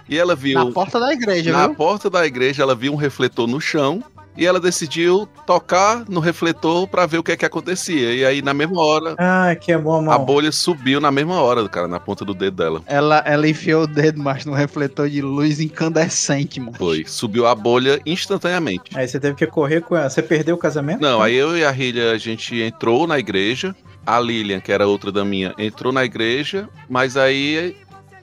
e 0.07 0.19
ela 0.19 0.37
viu... 0.37 0.63
Na 0.63 0.71
porta 0.71 1.01
da 1.01 1.11
igreja, 1.15 1.51
Na 1.51 1.67
viu? 1.67 1.77
porta 1.77 2.11
da 2.11 2.27
igreja, 2.27 2.63
ela 2.63 2.75
viu 2.75 2.93
um 2.93 2.97
refletor 2.97 3.47
no 3.47 3.59
chão 3.59 4.05
e 4.37 4.47
ela 4.47 4.61
decidiu 4.61 5.29
tocar 5.47 6.05
no 6.09 6.21
refletor 6.21 6.87
pra 6.89 7.07
ver 7.07 7.19
o 7.19 7.23
que 7.23 7.33
é 7.33 7.37
que 7.37 7.45
acontecia. 7.45 8.15
E 8.15 8.25
aí, 8.25 8.43
na 8.43 8.55
mesma 8.55 8.81
hora, 8.81 9.15
Ah, 9.19 9.55
que 9.55 9.73
é 9.73 9.79
bom, 9.79 10.11
a 10.11 10.19
bolha 10.19 10.53
subiu 10.53 11.01
na 11.01 11.11
mesma 11.11 11.41
hora, 11.41 11.69
cara, 11.69 11.89
na 11.89 12.01
ponta 12.01 12.25
do 12.25 12.35
dedo 12.35 12.57
dela. 12.57 12.83
Ela, 12.87 13.23
ela 13.27 13.49
enfiou 13.49 13.85
o 13.85 13.87
dedo 13.87 14.21
mais 14.23 14.45
no 14.45 14.53
refletor 14.53 15.09
de 15.09 15.21
luz 15.21 15.61
incandescente, 15.61 16.61
mano. 16.61 16.77
Foi. 16.77 17.05
Subiu 17.07 17.47
a 17.47 17.55
bolha 17.55 18.01
instantaneamente. 18.07 18.97
Aí 18.97 19.07
você 19.07 19.19
teve 19.19 19.35
que 19.35 19.47
correr 19.47 19.81
com 19.83 19.97
ela. 19.97 20.09
Você 20.09 20.23
perdeu 20.23 20.55
o 20.55 20.59
casamento? 20.59 21.01
Não, 21.01 21.21
aí 21.21 21.35
eu 21.35 21.57
e 21.57 21.65
a 21.65 21.71
Rilha, 21.71 22.13
a 22.13 22.19
gente 22.19 22.61
entrou 22.61 23.07
na 23.07 23.19
igreja. 23.19 23.75
A 24.07 24.19
Lilian, 24.19 24.61
que 24.61 24.73
era 24.73 24.87
outra 24.87 25.13
da 25.13 25.25
minha, 25.25 25.55
entrou 25.59 25.93
na 25.93 26.05
igreja, 26.05 26.69
mas 26.89 27.17
aí 27.19 27.77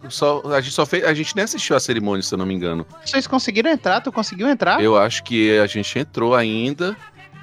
só, 0.10 0.42
a 0.46 0.62
gente 0.62 0.74
só 0.74 0.86
fez. 0.86 1.04
A 1.04 1.14
gente 1.14 1.36
nem 1.36 1.44
assistiu 1.44 1.76
a 1.76 1.80
cerimônia, 1.80 2.22
se 2.22 2.34
eu 2.34 2.38
não 2.38 2.46
me 2.46 2.54
engano. 2.54 2.86
Vocês 3.06 3.28
conseguiram 3.28 3.70
entrar? 3.70 4.02
Tu 4.02 4.12
conseguiu 4.12 4.48
entrar? 4.48 4.82
Eu 4.82 4.98
acho 4.98 5.24
que 5.24 5.58
a 5.60 5.68
gente 5.68 6.00
entrou 6.00 6.36
ainda. 6.36 6.96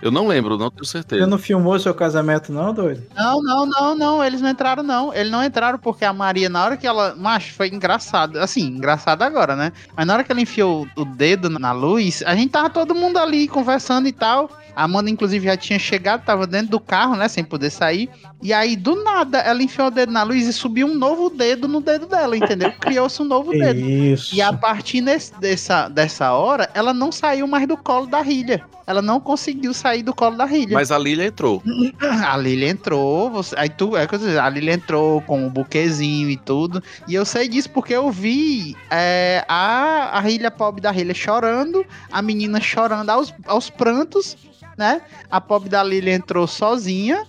Eu 0.04 0.10
não 0.10 0.28
lembro, 0.28 0.58
não 0.58 0.70
tenho 0.70 0.84
Você 0.84 0.92
certeza. 0.92 1.26
não 1.26 1.38
filmou 1.38 1.78
seu 1.80 1.94
casamento, 1.94 2.52
não, 2.52 2.74
doido? 2.74 3.02
Não, 3.16 3.42
não, 3.42 3.64
não, 3.66 3.94
não, 3.96 4.22
eles 4.24 4.42
não 4.42 4.50
entraram, 4.50 4.82
não. 4.82 5.14
Eles 5.14 5.32
não 5.32 5.42
entraram 5.42 5.78
porque 5.78 6.04
a 6.04 6.12
Maria, 6.12 6.50
na 6.50 6.62
hora 6.62 6.76
que 6.76 6.86
ela. 6.86 7.14
Macho, 7.16 7.54
foi 7.54 7.68
engraçado. 7.68 8.38
Assim, 8.38 8.66
engraçado 8.66 9.22
agora, 9.22 9.56
né? 9.56 9.72
Mas 9.96 10.06
na 10.06 10.12
hora 10.12 10.22
que 10.22 10.30
ela 10.30 10.42
enfiou 10.42 10.86
o 10.94 11.04
dedo 11.06 11.48
na 11.48 11.72
luz, 11.72 12.22
a 12.26 12.34
gente 12.34 12.50
tava 12.50 12.68
todo 12.68 12.94
mundo 12.94 13.18
ali 13.18 13.48
conversando 13.48 14.06
e 14.06 14.12
tal. 14.12 14.50
A 14.76 14.84
Amanda, 14.84 15.08
inclusive, 15.08 15.46
já 15.46 15.56
tinha 15.56 15.78
chegado, 15.78 16.24
tava 16.24 16.46
dentro 16.48 16.68
do 16.68 16.80
carro, 16.80 17.14
né? 17.14 17.28
Sem 17.28 17.44
poder 17.44 17.70
sair. 17.70 18.10
E 18.42 18.52
aí, 18.52 18.74
do 18.76 19.02
nada, 19.04 19.38
ela 19.38 19.62
enfiou 19.62 19.86
o 19.86 19.90
dedo 19.90 20.10
na 20.12 20.22
luz 20.24 20.46
e 20.48 20.52
subiu 20.52 20.88
um 20.88 20.94
novo 20.94 21.30
dedo 21.30 21.66
no 21.68 21.80
dedo 21.80 22.06
dela, 22.06 22.36
entendeu? 22.36 22.72
Criou-se 22.80 23.22
um 23.22 23.24
novo 23.24 23.52
dedo. 23.52 23.78
Isso. 23.80 24.34
E 24.34 24.42
a 24.42 24.52
partir 24.52 25.00
nesse- 25.00 25.32
dessa, 25.40 25.88
dessa 25.88 26.32
hora, 26.32 26.68
ela 26.74 26.92
não 26.92 27.10
saiu 27.12 27.46
mais 27.46 27.66
do 27.68 27.76
colo 27.76 28.06
da 28.06 28.20
Rilha. 28.20 28.64
Ela 28.86 29.00
não 29.00 29.18
conseguiu 29.18 29.72
sair 29.72 30.02
do 30.02 30.14
colo 30.14 30.36
da 30.36 30.44
Rilha. 30.44 30.74
Mas 30.74 30.90
a 30.90 30.98
Lilia 30.98 31.26
entrou. 31.26 31.62
A 32.26 32.36
Lili 32.36 32.66
entrou, 32.66 33.30
você, 33.30 33.54
aí 33.58 33.68
tu, 33.68 33.96
é 33.96 34.06
a 34.38 34.48
Lili 34.48 34.70
entrou 34.70 35.20
com 35.22 35.46
o 35.46 35.50
buquezinho 35.50 36.28
e 36.28 36.36
tudo. 36.36 36.82
E 37.08 37.14
eu 37.14 37.24
sei 37.24 37.48
disso 37.48 37.70
porque 37.70 37.94
eu 37.94 38.10
vi 38.10 38.76
é, 38.90 39.44
a, 39.48 40.18
a 40.18 40.20
Rilha 40.20 40.50
pobre 40.50 40.80
da 40.80 40.90
Rilha 40.90 41.14
chorando, 41.14 41.84
a 42.10 42.20
menina 42.20 42.60
chorando 42.60 43.10
aos, 43.10 43.32
aos 43.46 43.70
prantos, 43.70 44.36
né? 44.76 45.02
A 45.30 45.40
pobre 45.40 45.68
da 45.68 45.82
Lili 45.82 46.10
entrou 46.10 46.46
sozinha. 46.46 47.24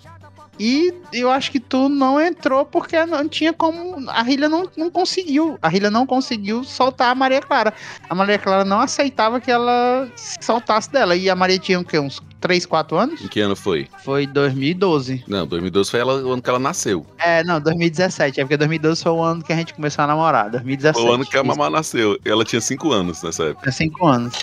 E 0.60 0.94
eu 1.12 1.30
acho 1.30 1.52
que 1.52 1.60
tu 1.60 1.90
não 1.90 2.20
entrou 2.20 2.66
porque 2.66 3.06
não 3.06 3.28
tinha 3.28 3.52
como. 3.54 4.10
A 4.10 4.22
Rilha 4.22 4.48
não, 4.48 4.70
não 4.78 4.90
conseguiu. 4.90 5.58
A 5.62 5.68
Rilha 5.68 5.92
não 5.92 6.06
conseguiu 6.06 6.64
soltar 6.64 7.12
a 7.12 7.16
Maria 7.16 7.42
Clara. 7.42 7.74
A 8.10 8.16
Maria 8.16 8.38
Clara 8.38 8.64
não 8.64 8.80
aceitava 8.80 9.40
que 9.40 9.52
ela 9.52 10.08
soltasse 10.40 10.92
dela. 10.92 11.16
E 11.16 11.30
a 11.30 11.36
Maria 11.36 11.60
tinha 11.60 11.80
o 11.80 11.84
quê? 11.84 12.00
Uns 12.00 12.22
3, 12.40 12.66
4 12.66 12.98
anos? 12.98 13.22
Em 13.22 13.28
que 13.28 13.40
ano 13.40 13.56
foi? 13.56 13.88
Foi 14.04 14.26
2012. 14.28 15.24
Não, 15.28 15.46
2012 15.46 15.92
foi 15.92 16.00
ela, 16.00 16.24
o 16.24 16.32
ano 16.32 16.42
que 16.42 16.50
ela 16.50 16.60
nasceu. 16.60 17.06
É, 17.18 17.44
não, 17.44 17.60
2017. 17.60 18.40
É 18.40 18.44
porque 18.44 18.58
2012 18.58 19.04
foi 19.04 19.12
o 19.12 19.22
ano 19.22 19.44
que 19.44 19.52
a 19.52 19.56
gente 19.56 19.74
começou 19.74 20.04
a 20.04 20.08
namorar. 20.08 20.50
2017. 20.52 21.02
Foi 21.02 21.12
o 21.12 21.16
ano 21.16 21.26
que 21.26 21.38
a 21.38 21.44
Mamá 21.44 21.70
nasceu. 21.70 22.18
Ela 22.24 22.46
tinha 22.46 22.62
5 22.62 22.92
anos 22.92 23.22
nessa 23.24 23.46
época. 23.46 23.68
É 23.68 23.72
5 23.72 24.06
anos. 24.06 24.34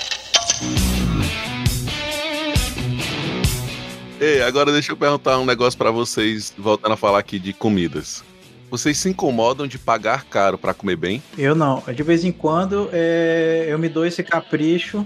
Ei, 4.22 4.40
agora 4.40 4.70
deixa 4.70 4.92
eu 4.92 4.96
perguntar 4.96 5.36
um 5.40 5.44
negócio 5.44 5.76
pra 5.76 5.90
vocês, 5.90 6.54
voltando 6.56 6.92
a 6.92 6.96
falar 6.96 7.18
aqui 7.18 7.40
de 7.40 7.52
comidas. 7.52 8.22
Vocês 8.70 8.96
se 8.96 9.08
incomodam 9.08 9.66
de 9.66 9.80
pagar 9.80 10.24
caro 10.26 10.56
pra 10.56 10.72
comer 10.72 10.94
bem? 10.94 11.20
Eu 11.36 11.56
não. 11.56 11.82
De 11.92 12.04
vez 12.04 12.24
em 12.24 12.30
quando 12.30 12.88
é, 12.92 13.66
eu 13.68 13.76
me 13.80 13.88
dou 13.88 14.06
esse 14.06 14.22
capricho 14.22 15.04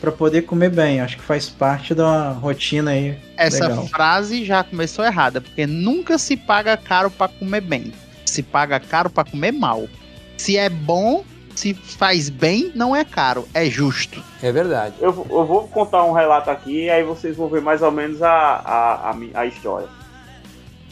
pra 0.00 0.12
poder 0.12 0.42
comer 0.42 0.70
bem. 0.70 1.00
Acho 1.00 1.16
que 1.16 1.24
faz 1.24 1.48
parte 1.48 1.96
da 1.96 2.30
rotina 2.30 2.92
aí. 2.92 3.18
Essa 3.36 3.66
Legal. 3.66 3.88
frase 3.88 4.44
já 4.44 4.62
começou 4.62 5.04
errada, 5.04 5.40
porque 5.40 5.66
nunca 5.66 6.16
se 6.16 6.36
paga 6.36 6.76
caro 6.76 7.10
pra 7.10 7.26
comer 7.26 7.60
bem. 7.60 7.92
Se 8.24 8.40
paga 8.40 8.78
caro 8.78 9.10
pra 9.10 9.24
comer 9.24 9.50
mal. 9.50 9.88
Se 10.36 10.56
é 10.56 10.68
bom, 10.68 11.24
se 11.54 11.72
faz 11.74 12.28
bem, 12.28 12.72
não 12.74 12.94
é 12.94 13.04
caro, 13.04 13.46
é 13.54 13.66
justo. 13.66 14.22
É 14.42 14.50
verdade. 14.52 14.94
Eu, 15.00 15.12
vou- 15.12 15.26
eu 15.30 15.46
vou 15.46 15.68
contar 15.68 16.04
um 16.04 16.12
relato 16.12 16.50
aqui 16.50 16.84
e 16.84 16.90
aí 16.90 17.02
vocês 17.02 17.36
vão 17.36 17.48
ver 17.48 17.60
mais 17.62 17.82
ou 17.82 17.90
menos 17.90 18.22
a, 18.22 18.30
a, 18.30 19.10
a, 19.10 19.16
a 19.34 19.46
história. 19.46 19.88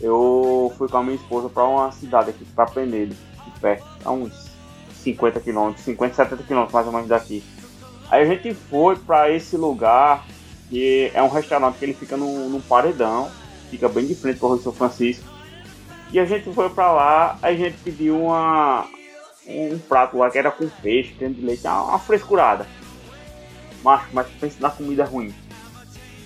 Eu 0.01 0.73
fui 0.77 0.89
com 0.89 0.97
a 0.99 1.03
minha 1.03 1.15
esposa 1.17 1.49
pra 1.49 1.65
uma 1.65 1.93
cidade 1.93 2.31
aqui, 2.31 2.45
pra 2.57 2.67
Penedo, 2.67 3.15
aqui 3.39 3.51
perto, 3.61 3.85
a 4.05 4.11
uns 4.11 4.33
50 5.03 5.41
quilômetros, 5.41 5.85
50, 5.85 6.15
70 6.15 6.43
quilômetros 6.45 6.75
mais 6.75 6.87
ou 6.87 6.93
menos 6.93 7.09
daqui. 7.09 7.43
Aí 8.11 8.23
a 8.23 8.27
gente 8.27 8.53
foi 8.55 8.97
pra 8.97 9.31
esse 9.31 9.57
lugar, 9.57 10.25
que 10.69 11.11
é 11.15 11.23
um 11.23 11.29
restaurante 11.29 11.77
que 11.79 11.85
ele 11.85 11.95
fica 11.95 12.17
num, 12.17 12.49
num 12.49 12.61
paredão, 12.61 13.31
fica 13.71 13.89
bem 13.89 14.07
de 14.07 14.15
frente 14.15 14.39
pro 14.39 14.53
Rio 14.55 14.63
São 14.63 14.73
Francisco. 14.73 15.25
E 16.13 16.19
a 16.19 16.25
gente 16.25 16.53
foi 16.53 16.69
pra 16.69 16.93
lá, 16.93 17.39
aí 17.41 17.55
a 17.55 17.59
gente 17.59 17.79
pediu 17.79 18.21
uma, 18.21 18.87
um 19.47 19.79
prato 19.79 20.17
lá 20.17 20.31
que 20.31 20.39
era 20.39 20.51
com 20.51 20.69
peixe, 20.69 21.15
creme 21.15 21.35
de 21.35 21.43
leite, 21.45 21.67
uma, 21.67 21.83
uma 21.83 21.99
frescurada. 21.99 22.67
Macho, 23.83 24.07
mas 24.13 24.27
pensa 24.41 24.57
na 24.61 24.71
comida 24.71 25.05
ruim. 25.05 25.35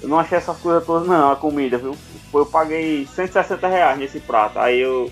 Eu 0.02 0.08
não 0.08 0.18
achei 0.18 0.36
essas 0.36 0.56
coisas 0.58 0.84
todas 0.84 1.08
não, 1.08 1.32
a 1.32 1.36
comida, 1.36 1.78
viu? 1.78 1.96
Foi, 2.30 2.42
eu 2.42 2.46
paguei 2.46 3.06
160 3.06 3.66
reais 3.66 3.98
nesse 3.98 4.20
prato. 4.20 4.58
Aí 4.58 4.78
eu. 4.78 5.10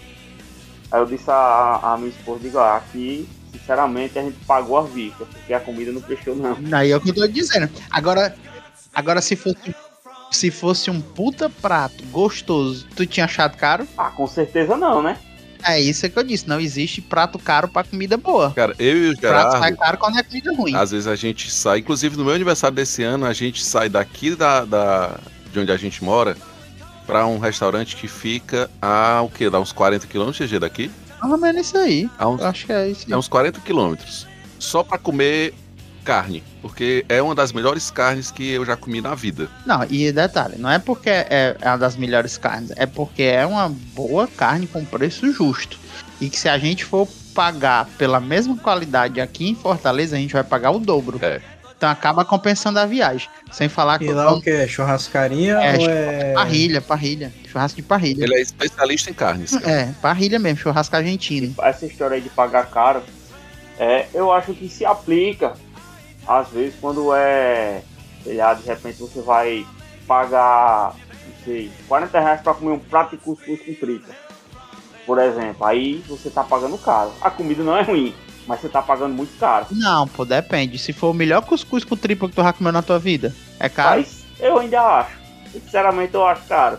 Aí 0.90 1.00
eu 1.00 1.06
disse 1.06 1.30
a, 1.30 1.80
a 1.82 1.96
minha 1.96 2.10
esposa, 2.10 2.40
digo, 2.40 2.58
ah, 2.58 2.76
aqui, 2.76 3.26
sinceramente, 3.50 4.18
a 4.18 4.22
gente 4.22 4.36
pagou 4.46 4.78
a 4.78 4.82
vista, 4.82 5.24
porque 5.24 5.52
a 5.52 5.58
comida 5.58 5.90
não 5.90 6.00
prestou 6.00 6.36
não. 6.36 6.56
Aí 6.72 6.90
é 6.90 6.96
o 6.96 7.00
que 7.00 7.10
eu 7.10 7.14
tô 7.14 7.26
dizendo. 7.26 7.68
Agora, 7.90 8.36
agora 8.94 9.20
se 9.20 9.34
fosse 9.34 9.74
se 10.30 10.50
fosse 10.50 10.90
um 10.90 11.00
puta 11.00 11.48
prato 11.48 12.04
gostoso, 12.06 12.86
tu 12.94 13.06
tinha 13.06 13.24
achado 13.24 13.56
caro? 13.56 13.86
Ah, 13.96 14.10
com 14.10 14.26
certeza 14.26 14.76
não, 14.76 15.00
né? 15.00 15.16
É 15.66 15.80
isso 15.80 16.08
que 16.08 16.18
eu 16.18 16.22
disse, 16.22 16.46
não 16.48 16.60
existe 16.60 17.00
prato 17.00 17.38
caro 17.38 17.66
pra 17.68 17.82
comida 17.82 18.16
boa. 18.16 18.52
Cara, 18.52 18.74
eu 18.78 18.96
e 18.96 19.10
o 19.10 19.18
Prato 19.18 19.52
sai 19.52 19.60
Gerardo, 19.60 19.76
caro 19.78 19.98
quando 19.98 20.18
é 20.18 20.22
comida 20.22 20.54
ruim. 20.54 20.74
às 20.76 20.90
vezes 20.90 21.06
a 21.06 21.16
gente 21.16 21.50
sai, 21.50 21.78
inclusive 21.78 22.16
no 22.16 22.24
meu 22.24 22.34
aniversário 22.34 22.74
desse 22.76 23.02
ano, 23.02 23.24
a 23.24 23.32
gente 23.32 23.64
sai 23.64 23.88
daqui 23.88 24.34
da, 24.36 24.64
da- 24.64 25.18
de 25.52 25.58
onde 25.60 25.72
a 25.72 25.76
gente 25.76 26.04
mora 26.04 26.36
pra 27.06 27.26
um 27.26 27.38
restaurante 27.38 27.96
que 27.96 28.06
fica 28.08 28.70
a 28.82 29.22
o 29.22 29.28
quê? 29.30 29.48
Dá 29.48 29.58
uns 29.60 29.72
40 29.72 30.06
quilômetros, 30.06 30.48
GG, 30.50 30.58
daqui? 30.58 30.90
Ou 31.22 31.38
menos 31.38 31.66
isso 31.66 31.78
aí. 31.78 32.10
Uns, 32.20 32.42
acho 32.42 32.66
que 32.66 32.72
é 32.72 32.88
isso. 32.88 33.12
é 33.12 33.16
uns 33.16 33.28
40 33.28 33.60
quilômetros. 33.60 34.26
Só 34.58 34.82
pra 34.82 34.98
comer 34.98 35.54
carne. 36.04 36.42
Porque 36.64 37.04
é 37.10 37.20
uma 37.20 37.34
das 37.34 37.52
melhores 37.52 37.90
carnes 37.90 38.30
que 38.30 38.52
eu 38.52 38.64
já 38.64 38.74
comi 38.74 39.02
na 39.02 39.14
vida. 39.14 39.50
Não, 39.66 39.84
e 39.90 40.10
detalhe, 40.10 40.54
não 40.56 40.70
é 40.70 40.78
porque 40.78 41.10
é 41.10 41.54
é 41.60 41.68
uma 41.68 41.76
das 41.76 41.94
melhores 41.94 42.38
carnes, 42.38 42.72
é 42.74 42.86
porque 42.86 43.22
é 43.22 43.44
uma 43.44 43.68
boa 43.68 44.26
carne 44.26 44.66
com 44.66 44.82
preço 44.82 45.30
justo. 45.30 45.78
E 46.18 46.30
que 46.30 46.40
se 46.40 46.48
a 46.48 46.56
gente 46.56 46.82
for 46.82 47.06
pagar 47.34 47.86
pela 47.98 48.18
mesma 48.18 48.56
qualidade 48.56 49.20
aqui 49.20 49.46
em 49.46 49.54
Fortaleza, 49.54 50.16
a 50.16 50.18
gente 50.18 50.32
vai 50.32 50.42
pagar 50.42 50.70
o 50.70 50.78
dobro. 50.78 51.18
É. 51.20 51.38
Então 51.76 51.90
acaba 51.90 52.24
compensando 52.24 52.78
a 52.78 52.86
viagem. 52.86 53.28
Sem 53.52 53.68
falar 53.68 53.98
que 53.98 54.06
E 54.06 54.12
lá 54.14 54.32
o 54.32 54.40
que? 54.40 54.48
É 54.48 54.66
churrascaria 54.66 55.52
É, 55.62 55.76
ou 55.76 55.90
é. 55.90 56.32
parrilha, 56.32 56.80
parrilha. 56.80 57.30
Churrasco 57.46 57.76
de 57.76 57.82
parrilha. 57.82 58.24
Ele 58.24 58.36
é 58.36 58.40
especialista 58.40 59.10
em 59.10 59.12
carnes. 59.12 59.50
cara. 59.50 59.70
É, 59.70 59.94
parrilha 60.00 60.38
mesmo, 60.38 60.60
churrasco 60.60 60.96
argentino. 60.96 61.54
essa 61.60 61.84
história 61.84 62.14
aí 62.14 62.22
de 62.22 62.30
pagar 62.30 62.70
caro, 62.70 63.02
é, 63.78 64.06
eu 64.14 64.32
acho 64.32 64.54
que 64.54 64.66
se 64.66 64.86
aplica, 64.86 65.52
às 66.26 66.48
vezes, 66.48 66.74
quando 66.80 67.14
é, 67.14 67.82
sei 68.22 68.36
lá, 68.36 68.54
de 68.54 68.66
repente 68.66 68.98
você 68.98 69.20
vai 69.20 69.66
pagar, 70.06 70.94
não 71.26 71.44
sei, 71.44 71.70
40 71.88 72.20
reais 72.20 72.40
pra 72.40 72.54
comer 72.54 72.72
um 72.72 72.78
prato 72.78 73.16
de 73.16 73.22
cuscuz 73.22 73.60
com 73.60 73.74
frita, 73.74 74.12
por 75.06 75.18
exemplo, 75.18 75.66
aí 75.66 76.02
você 76.08 76.30
tá 76.30 76.42
pagando 76.42 76.78
caro. 76.78 77.12
A 77.20 77.30
comida 77.30 77.62
não 77.62 77.76
é 77.76 77.82
ruim, 77.82 78.14
mas 78.46 78.60
você 78.60 78.68
tá 78.68 78.80
pagando 78.80 79.14
muito 79.14 79.38
caro. 79.38 79.66
Não, 79.70 80.08
pô, 80.08 80.24
depende. 80.24 80.78
Se 80.78 80.92
for 80.92 81.10
o 81.10 81.14
melhor 81.14 81.42
cuscuz 81.42 81.84
com 81.84 81.96
triplo 81.96 82.28
que 82.28 82.34
tu 82.34 82.42
já 82.42 82.52
comeu 82.52 82.72
na 82.72 82.82
tua 82.82 82.98
vida, 82.98 83.34
é 83.60 83.68
caro. 83.68 84.00
Mas 84.00 84.24
eu 84.40 84.58
ainda 84.58 84.80
acho, 84.80 85.16
sinceramente 85.52 86.14
eu 86.14 86.26
acho 86.26 86.46
caro. 86.46 86.78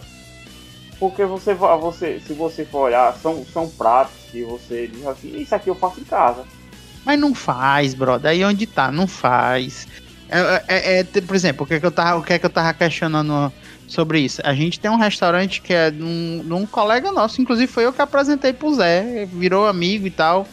Porque 0.99 1.25
você, 1.25 1.53
você 1.53 2.19
se 2.25 2.34
você 2.34 2.65
for 2.65 2.86
olhar, 2.86 3.13
são, 3.17 3.45
são 3.45 3.69
pratos 3.69 4.15
que 4.31 4.43
você 4.43 4.88
diz 4.88 5.05
assim, 5.05 5.38
isso 5.38 5.53
aqui 5.53 5.69
eu 5.69 5.75
faço 5.75 5.99
em 5.99 6.05
casa. 6.05 6.45
Mas 7.05 7.19
não 7.19 7.35
faz, 7.35 7.93
brother. 7.93 8.31
Aí 8.31 8.43
onde 8.43 8.65
tá? 8.65 8.91
Não 8.91 9.07
faz. 9.07 9.87
É, 10.27 10.63
é- 10.67 10.99
é, 10.99 11.03
te- 11.03 11.21
por 11.21 11.35
exemplo, 11.35 11.63
o 11.63 11.67
que, 11.67 11.75
é 11.75 11.79
que 11.79 11.85
eu 11.85 11.91
tava, 11.91 12.19
o 12.19 12.23
que 12.23 12.33
é 12.33 12.39
que 12.39 12.45
eu 12.45 12.49
tava 12.49 12.73
questionando 12.73 13.53
sobre 13.87 14.19
isso? 14.19 14.41
A 14.43 14.53
gente 14.53 14.79
tem 14.79 14.89
um 14.89 14.97
restaurante 14.97 15.61
que 15.61 15.73
é 15.73 15.91
de 15.91 16.01
um 16.03 16.65
colega 16.65 17.11
nosso, 17.11 17.41
inclusive 17.41 17.71
foi 17.71 17.85
eu 17.85 17.93
que 17.93 18.01
apresentei 18.01 18.51
pro 18.51 18.73
Zé, 18.73 19.27
virou 19.31 19.67
amigo 19.67 20.07
e 20.07 20.11
tal. 20.11 20.47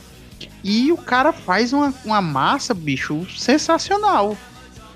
E 0.62 0.92
o 0.92 0.96
cara 0.96 1.32
faz 1.32 1.72
uma, 1.72 1.92
uma 2.04 2.20
massa, 2.20 2.74
bicho, 2.74 3.26
sensacional. 3.36 4.36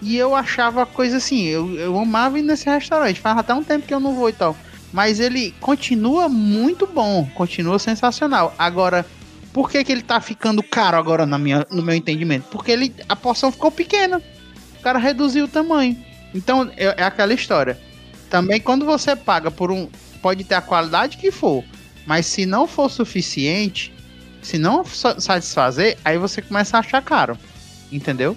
E 0.02 0.16
eu 0.16 0.34
achava 0.34 0.84
coisa 0.84 1.16
assim, 1.16 1.44
eu, 1.44 1.74
eu 1.76 1.98
amava 1.98 2.38
ir 2.38 2.42
nesse 2.42 2.68
restaurante, 2.68 3.20
faz 3.20 3.38
até 3.38 3.54
um 3.54 3.64
tempo 3.64 3.86
que 3.86 3.94
eu 3.94 4.00
não 4.00 4.14
vou 4.14 4.28
e 4.28 4.32
tal. 4.32 4.54
Mas 4.92 5.18
ele 5.20 5.52
continua 5.60 6.28
muito 6.28 6.86
bom, 6.86 7.26
continua 7.34 7.78
sensacional. 7.78 8.54
Agora, 8.58 9.06
por 9.56 9.70
que, 9.70 9.82
que 9.82 9.90
ele 9.90 10.02
tá 10.02 10.20
ficando 10.20 10.62
caro 10.62 10.98
agora 10.98 11.24
na 11.24 11.38
minha, 11.38 11.66
no 11.70 11.82
meu 11.82 11.94
entendimento? 11.94 12.44
Porque 12.50 12.70
ele, 12.70 12.94
a 13.08 13.16
porção 13.16 13.50
ficou 13.50 13.70
pequena. 13.70 14.20
O 14.78 14.82
cara 14.82 14.98
reduziu 14.98 15.46
o 15.46 15.48
tamanho. 15.48 15.96
Então, 16.34 16.70
é, 16.76 16.94
é 16.98 17.02
aquela 17.02 17.32
história. 17.32 17.80
Também 18.28 18.60
quando 18.60 18.84
você 18.84 19.16
paga 19.16 19.50
por 19.50 19.70
um. 19.70 19.88
Pode 20.20 20.44
ter 20.44 20.56
a 20.56 20.60
qualidade 20.60 21.16
que 21.16 21.30
for. 21.30 21.64
Mas 22.04 22.26
se 22.26 22.44
não 22.44 22.66
for 22.66 22.90
suficiente, 22.90 23.94
se 24.42 24.58
não 24.58 24.84
sa- 24.84 25.18
satisfazer, 25.18 25.96
aí 26.04 26.18
você 26.18 26.42
começa 26.42 26.76
a 26.76 26.80
achar 26.80 27.00
caro. 27.00 27.38
Entendeu? 27.90 28.36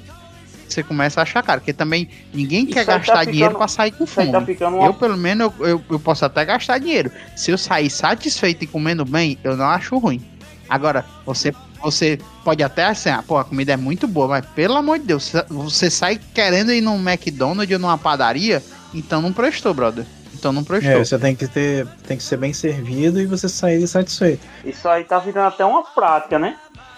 Você 0.70 0.82
começa 0.84 1.20
a 1.20 1.24
achar 1.24 1.44
caro. 1.44 1.60
Porque 1.60 1.74
também 1.74 2.08
ninguém 2.34 2.66
quer 2.66 2.86
tá 2.86 2.98
gastar 2.98 3.14
ficando- 3.20 3.32
dinheiro 3.34 3.58
pra 3.58 3.68
sair 3.68 3.92
com 3.92 4.06
aí 4.06 4.08
fome. 4.08 4.56
tá 4.56 4.70
uma 4.70 4.86
Eu, 4.86 4.94
pelo 4.94 5.18
menos, 5.18 5.52
eu, 5.60 5.68
eu, 5.68 5.84
eu 5.90 6.00
posso 6.00 6.24
até 6.24 6.46
gastar 6.46 6.78
dinheiro. 6.78 7.12
Se 7.36 7.52
eu 7.52 7.58
sair 7.58 7.90
satisfeito 7.90 8.64
e 8.64 8.68
comendo 8.68 9.04
bem, 9.04 9.38
eu 9.44 9.58
não 9.58 9.66
acho 9.66 9.98
ruim. 9.98 10.22
Agora, 10.70 11.04
você, 11.26 11.54
você 11.82 12.20
pode 12.44 12.62
até 12.62 12.86
assim, 12.86 13.10
ah, 13.10 13.24
pô, 13.26 13.38
a 13.38 13.44
comida 13.44 13.74
é 13.74 13.78
muito 13.78 14.08
boa, 14.08 14.28
mas 14.28 14.46
pelo 14.48 14.76
amor 14.76 15.00
de 15.00 15.06
Deus, 15.06 15.32
você- 15.50 15.90
sai 15.90 16.20
querendo 16.34 16.72
ir 16.72 16.82
num 16.82 16.98
McDonald's 16.98 17.74
ou 17.74 17.80
numa 17.80 17.98
padaria 17.98 18.62
então 18.94 19.22
não 19.22 19.32
prestou, 19.32 19.74
brother. 19.74 20.06
Então 20.34 20.52
não 20.52 20.64
prestou. 20.64 20.92
É, 20.94 21.04
você 21.04 21.18
tem 21.20 21.36
que 21.36 21.48
ter, 21.48 21.86
tem 22.08 22.18
que 22.18 22.24
ser 22.24 22.38
bem 22.38 22.54
servido 22.54 23.20
e 23.20 23.26
você 23.26 23.48
sair 23.50 23.86
satisfeito. 23.88 24.42
Isso 24.64 24.88
aí 24.88 25.04
tá 25.04 25.20
virando 25.20 25.48
até 25.48 25.66
uma 25.66 25.84
prática, 25.84 26.40
né? 26.40 26.56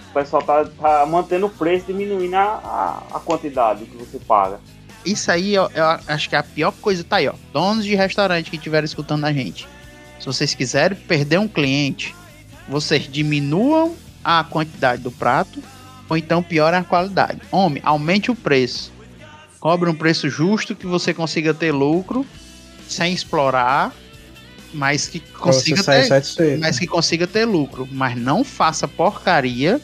O 0.10 0.13
pessoal 0.13 0.41
tá, 0.43 0.65
tá 0.65 1.05
mantendo 1.05 1.47
o 1.47 1.49
preço, 1.49 1.86
diminuindo 1.88 2.36
a, 2.36 2.41
a, 3.12 3.17
a 3.17 3.19
quantidade 3.19 3.86
que 3.86 3.97
você 3.97 4.19
paga. 4.19 4.60
Isso 5.05 5.31
aí 5.31 5.55
eu, 5.55 5.69
eu 5.73 5.86
acho 6.07 6.29
que 6.29 6.36
é 6.36 6.39
a 6.39 6.43
pior 6.43 6.71
coisa 6.81 7.03
tá 7.03 7.15
aí, 7.15 7.27
ó. 7.27 7.34
Donos 7.51 7.84
de 7.86 7.95
restaurante 7.95 8.49
que 8.49 8.57
estiverem 8.57 8.86
escutando 8.86 9.25
a 9.25 9.34
gente. 9.34 9.67
Se 10.19 10.25
vocês 10.27 10.53
quiserem 10.53 10.97
perder 10.97 11.39
um 11.39 11.47
cliente, 11.47 12.13
vocês 12.71 13.07
diminuam 13.12 13.95
a 14.23 14.43
quantidade 14.45 15.01
do 15.01 15.12
prato 15.12 15.62
ou 16.10 16.15
então 16.15 16.41
piorem 16.41 16.79
a 16.79 16.84
qualidade. 16.84 17.41
Homem, 17.51 17.81
aumente 17.86 18.31
o 18.31 18.36
preço. 18.36 18.91
Cobre 19.60 19.89
um 19.89 19.93
preço 19.93 20.29
justo 20.29 20.75
que 20.75 20.88
você 20.88 21.13
consiga 21.13 21.53
ter 21.53 21.71
lucro 21.71 22.25
sem 22.88 23.13
explorar, 23.13 23.93
mas 24.73 25.07
que 25.07 25.19
consiga 25.19 25.84
ter, 25.84 26.05
satisfeito. 26.05 26.60
mas 26.60 26.79
que 26.79 26.88
consiga 26.88 27.27
ter 27.27 27.45
lucro. 27.45 27.88
Mas 27.91 28.17
não 28.17 28.43
faça 28.43 28.88
porcaria 28.88 29.79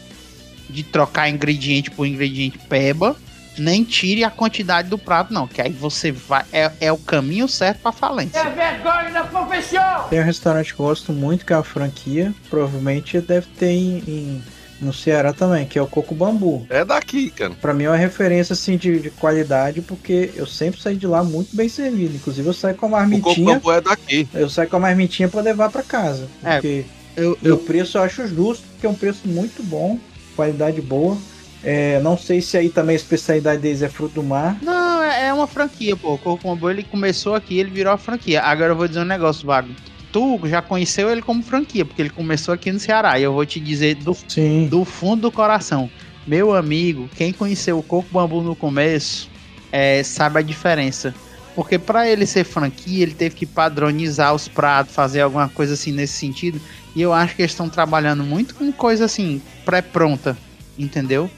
de 0.69 0.83
trocar 0.83 1.29
ingrediente 1.29 1.91
por 1.91 2.05
ingrediente 2.05 2.57
peba, 2.57 3.15
nem 3.57 3.83
tire 3.83 4.23
a 4.23 4.29
quantidade 4.29 4.89
do 4.89 4.97
prato, 4.97 5.33
não. 5.33 5.47
Que 5.47 5.61
aí 5.61 5.71
você 5.71 6.11
vai. 6.11 6.43
É, 6.51 6.71
é 6.79 6.91
o 6.91 6.97
caminho 6.97 7.47
certo 7.47 7.79
pra 7.81 7.91
falência. 7.91 8.43
vergonha 8.49 9.11
da 9.11 9.23
profissão! 9.23 10.03
Tem 10.09 10.19
um 10.19 10.23
restaurante 10.23 10.73
que 10.73 10.79
eu 10.79 10.85
gosto 10.85 11.11
muito, 11.13 11.45
que 11.45 11.53
é 11.53 11.55
a 11.55 11.63
franquia. 11.63 12.33
Provavelmente 12.49 13.19
deve 13.21 13.47
ter 13.57 13.71
em, 13.71 13.97
em- 14.07 14.43
no 14.79 14.93
Ceará 14.93 15.33
também, 15.33 15.65
que 15.65 15.79
é 15.79 15.81
o 15.81 15.87
Coco 15.87 16.13
Bambu. 16.13 16.67
É 16.69 16.85
daqui, 16.85 17.31
cara. 17.31 17.51
Pra 17.59 17.73
mim 17.73 17.85
é 17.85 17.89
uma 17.89 17.97
referência 17.97 18.53
assim 18.53 18.77
de, 18.77 18.99
de 18.99 19.09
qualidade, 19.09 19.81
porque 19.81 20.29
eu 20.35 20.45
sempre 20.45 20.79
saí 20.79 20.95
de 20.95 21.07
lá 21.07 21.23
muito 21.23 21.55
bem 21.55 21.67
servido. 21.67 22.15
Inclusive 22.15 22.47
eu 22.47 22.53
saio 22.53 22.75
com 22.75 22.85
a 22.85 22.89
O 22.89 22.91
coco 22.91 22.99
marmitinha. 23.09 23.55
bambu 23.55 23.71
é 23.71 23.81
daqui. 23.81 24.27
Eu 24.33 24.47
saio 24.49 24.69
com 24.69 24.75
a 24.75 24.79
marmitinha 24.79 25.27
pra 25.29 25.41
levar 25.41 25.71
pra 25.71 25.81
casa. 25.81 26.27
É, 26.43 26.53
Porque 26.55 26.85
Eu, 27.15 27.35
E 27.41 27.49
o 27.49 27.57
preço 27.57 27.97
eu 27.97 28.03
acho 28.03 28.27
justo, 28.27 28.63
porque 28.73 28.85
é 28.85 28.89
um 28.89 28.93
preço 28.93 29.21
muito 29.27 29.63
bom, 29.63 29.97
qualidade 30.35 30.79
boa. 30.79 31.17
É, 31.63 31.99
não 32.01 32.17
sei 32.17 32.41
se 32.41 32.57
aí 32.57 32.69
também 32.69 32.93
a 32.93 32.97
especialidade 32.97 33.61
deles 33.61 33.81
é 33.81 33.89
fruto 33.89 34.15
do 34.15 34.23
mar. 34.23 34.57
Não, 34.61 35.03
é, 35.03 35.27
é 35.27 35.33
uma 35.33 35.47
franquia, 35.47 35.95
pô. 35.95 36.13
O 36.13 36.17
Coco 36.17 36.47
Bambu 36.47 36.69
ele 36.69 36.83
começou 36.83 37.35
aqui, 37.35 37.57
ele 37.57 37.69
virou 37.69 37.93
a 37.93 37.97
franquia. 37.97 38.41
Agora 38.41 38.71
eu 38.71 38.75
vou 38.75 38.87
dizer 38.87 39.01
um 39.01 39.05
negócio, 39.05 39.45
Vago. 39.45 39.69
Tu 40.11 40.39
já 40.45 40.61
conheceu 40.61 41.09
ele 41.09 41.21
como 41.21 41.43
franquia, 41.43 41.83
porque 41.83 42.01
ele 42.01 42.09
começou 42.09 42.53
aqui 42.53 42.71
no 42.71 42.79
Ceará. 42.79 43.19
E 43.19 43.23
eu 43.23 43.33
vou 43.33 43.45
te 43.45 43.59
dizer 43.59 43.95
do, 43.95 44.15
Sim. 44.27 44.67
do 44.67 44.85
fundo 44.85 45.23
do 45.23 45.31
coração. 45.31 45.89
Meu 46.25 46.55
amigo, 46.55 47.09
quem 47.15 47.33
conheceu 47.33 47.77
o 47.77 47.83
Coco 47.83 48.07
Bambu 48.11 48.41
no 48.41 48.55
começo, 48.55 49.29
é, 49.71 50.03
sabe 50.03 50.39
a 50.39 50.41
diferença. 50.41 51.13
Porque 51.55 51.79
para 51.79 52.07
ele 52.07 52.25
ser 52.25 52.43
franquia, 52.43 53.01
ele 53.01 53.13
teve 53.13 53.33
que 53.33 53.45
padronizar 53.45 54.33
os 54.33 54.47
pratos, 54.47 54.93
fazer 54.93 55.21
alguma 55.21 55.49
coisa 55.49 55.73
assim 55.73 55.91
nesse 55.91 56.13
sentido. 56.13 56.61
E 56.95 57.01
eu 57.01 57.11
acho 57.11 57.35
que 57.35 57.41
eles 57.41 57.51
estão 57.51 57.67
trabalhando 57.67 58.23
muito 58.23 58.53
com 58.53 58.71
coisa 58.71 59.05
assim, 59.05 59.41
pré-pronta, 59.65 60.37
entendeu? 60.77 61.29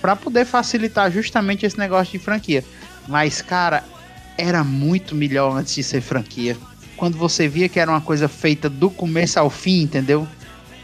Para 0.00 0.14
poder 0.16 0.44
facilitar 0.44 1.10
justamente 1.10 1.66
esse 1.66 1.78
negócio 1.78 2.18
de 2.18 2.24
franquia. 2.24 2.64
Mas, 3.06 3.42
cara, 3.42 3.84
era 4.36 4.62
muito 4.62 5.14
melhor 5.14 5.56
antes 5.56 5.74
de 5.74 5.82
ser 5.82 6.00
franquia. 6.00 6.56
Quando 6.96 7.16
você 7.16 7.48
via 7.48 7.68
que 7.68 7.80
era 7.80 7.90
uma 7.90 8.00
coisa 8.00 8.28
feita 8.28 8.68
do 8.68 8.90
começo 8.90 9.38
ao 9.38 9.50
fim, 9.50 9.82
entendeu? 9.82 10.26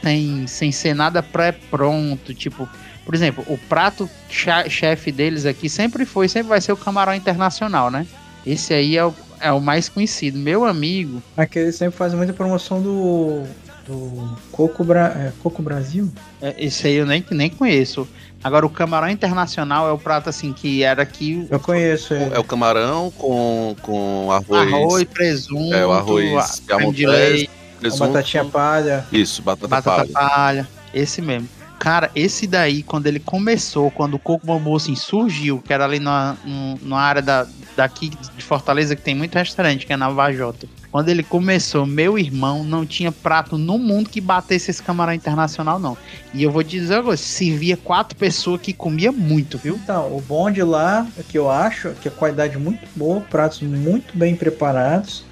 Sem, 0.03 0.47
sem 0.47 0.73
ser 0.73 0.95
nada 0.95 1.23
pré-pronto, 1.23 2.35
tipo, 2.35 2.69
por 3.05 3.15
exemplo, 3.15 3.45
o 3.49 3.57
prato 3.57 4.09
chefe 4.29 5.13
deles 5.13 5.47
aqui 5.47 5.69
sempre 5.69 6.05
foi, 6.05 6.29
sempre 6.29 6.49
vai 6.49 6.61
ser 6.61 6.73
o 6.73 6.77
camarão 6.77 7.15
internacional, 7.15 7.91
né? 7.91 8.07
Esse 8.47 8.75
aí 8.75 8.97
é 8.97 9.05
o, 9.05 9.15
é 9.41 9.53
o 9.53 9.61
mais 9.61 9.89
conhecido. 9.89 10.39
Meu 10.39 10.65
amigo, 10.65 11.23
Aqui 11.37 11.59
eles 11.59 11.77
sempre 11.77 11.97
fazem 11.97 12.17
muita 12.17 12.33
promoção 12.33 12.83
do. 12.83 13.43
do 13.87 14.37
Coco, 14.53 14.85
Bra... 14.85 15.09
é, 15.09 15.33
Coco 15.43 15.63
Brasil? 15.63 16.11
é, 16.41 16.55
esse 16.59 16.87
aí 16.87 16.95
eu 16.95 17.07
nem, 17.07 17.25
nem 17.31 17.51
conheço. 17.51 18.09
Agora, 18.45 18.67
o 18.67 18.69
camarão 18.71 19.09
internacional 19.09 19.89
é 19.89 19.93
o 19.93 19.97
prato 19.99 20.29
assim 20.29 20.53
que 20.53 20.83
era 20.83 21.03
aqui 21.03 21.47
Eu 21.51 21.59
conheço 21.59 22.13
É 22.13 22.25
ele. 22.27 22.39
o 22.39 22.45
camarão 22.45 23.11
com, 23.17 23.75
com 23.81 24.29
arroz. 24.31 24.73
arroz, 24.73 25.05
presunto, 25.05 25.75
É, 25.75 25.87
o 25.87 25.91
arroz 25.93 26.61
a- 26.71 26.91
de 26.93 27.07
leite, 27.07 27.51
presunto. 27.81 28.13
batatinha 28.13 28.45
palha. 28.45 29.07
Isso, 29.11 29.41
batata, 29.41 29.67
batata 29.69 29.97
palha. 29.97 30.13
palha, 30.13 30.69
esse 30.93 31.23
mesmo. 31.23 31.49
Cara, 31.79 32.11
esse 32.15 32.47
daí, 32.47 32.83
quando 32.83 33.07
ele 33.07 33.19
começou, 33.19 33.91
quando 33.91 34.15
o 34.15 34.19
Coco 34.19 34.47
Bambu 34.47 34.77
assim, 34.77 34.95
surgiu, 34.95 35.61
que 35.67 35.73
era 35.73 35.85
ali 35.85 35.99
na, 35.99 36.37
no- 36.45 36.77
numa 36.83 37.01
área 37.01 37.21
da, 37.23 37.47
daqui 37.77 38.11
de 38.37 38.45
Fortaleza, 38.45 38.95
que 38.95 39.03
tem 39.03 39.15
muito 39.15 39.35
restaurante, 39.35 39.85
que 39.87 39.93
é 39.93 39.97
na 39.97 40.09
Vajota. 40.11 40.67
Quando 40.95 41.09
ele 41.09 41.25
começou, 41.25 41.85
meu 41.85 42.17
irmão, 42.17 42.63
não 42.63 42.87
tinha 42.87 43.11
prato 43.11 43.59
no 43.59 43.79
mundo 43.79 44.09
que 44.09 44.21
batesse 44.21 44.71
esse 44.71 44.81
camarão 44.81 45.13
internacional, 45.13 45.77
não. 45.77 45.99
E 46.33 46.41
eu 46.41 46.53
vou 46.53 46.63
te 46.63 46.79
dizer 46.79 46.95
agora, 46.95 47.17
servia 47.17 47.77
quatro 47.77 48.17
pessoas 48.17 48.61
que 48.61 48.73
comia 48.73 49.11
muito, 49.11 49.59
viu? 49.59 49.75
Então, 49.75 50.17
o 50.17 50.21
bom 50.21 50.49
de 50.53 50.63
lá, 50.63 51.05
é 51.19 51.25
que 51.25 51.37
eu 51.37 51.51
acho, 51.51 51.91
que 52.01 52.07
a 52.07 52.13
qualidade 52.13 52.57
muito 52.59 52.87
boa, 52.95 53.21
pratos 53.23 53.61
muito 53.61 54.17
bem 54.17 54.37
preparados 54.37 55.25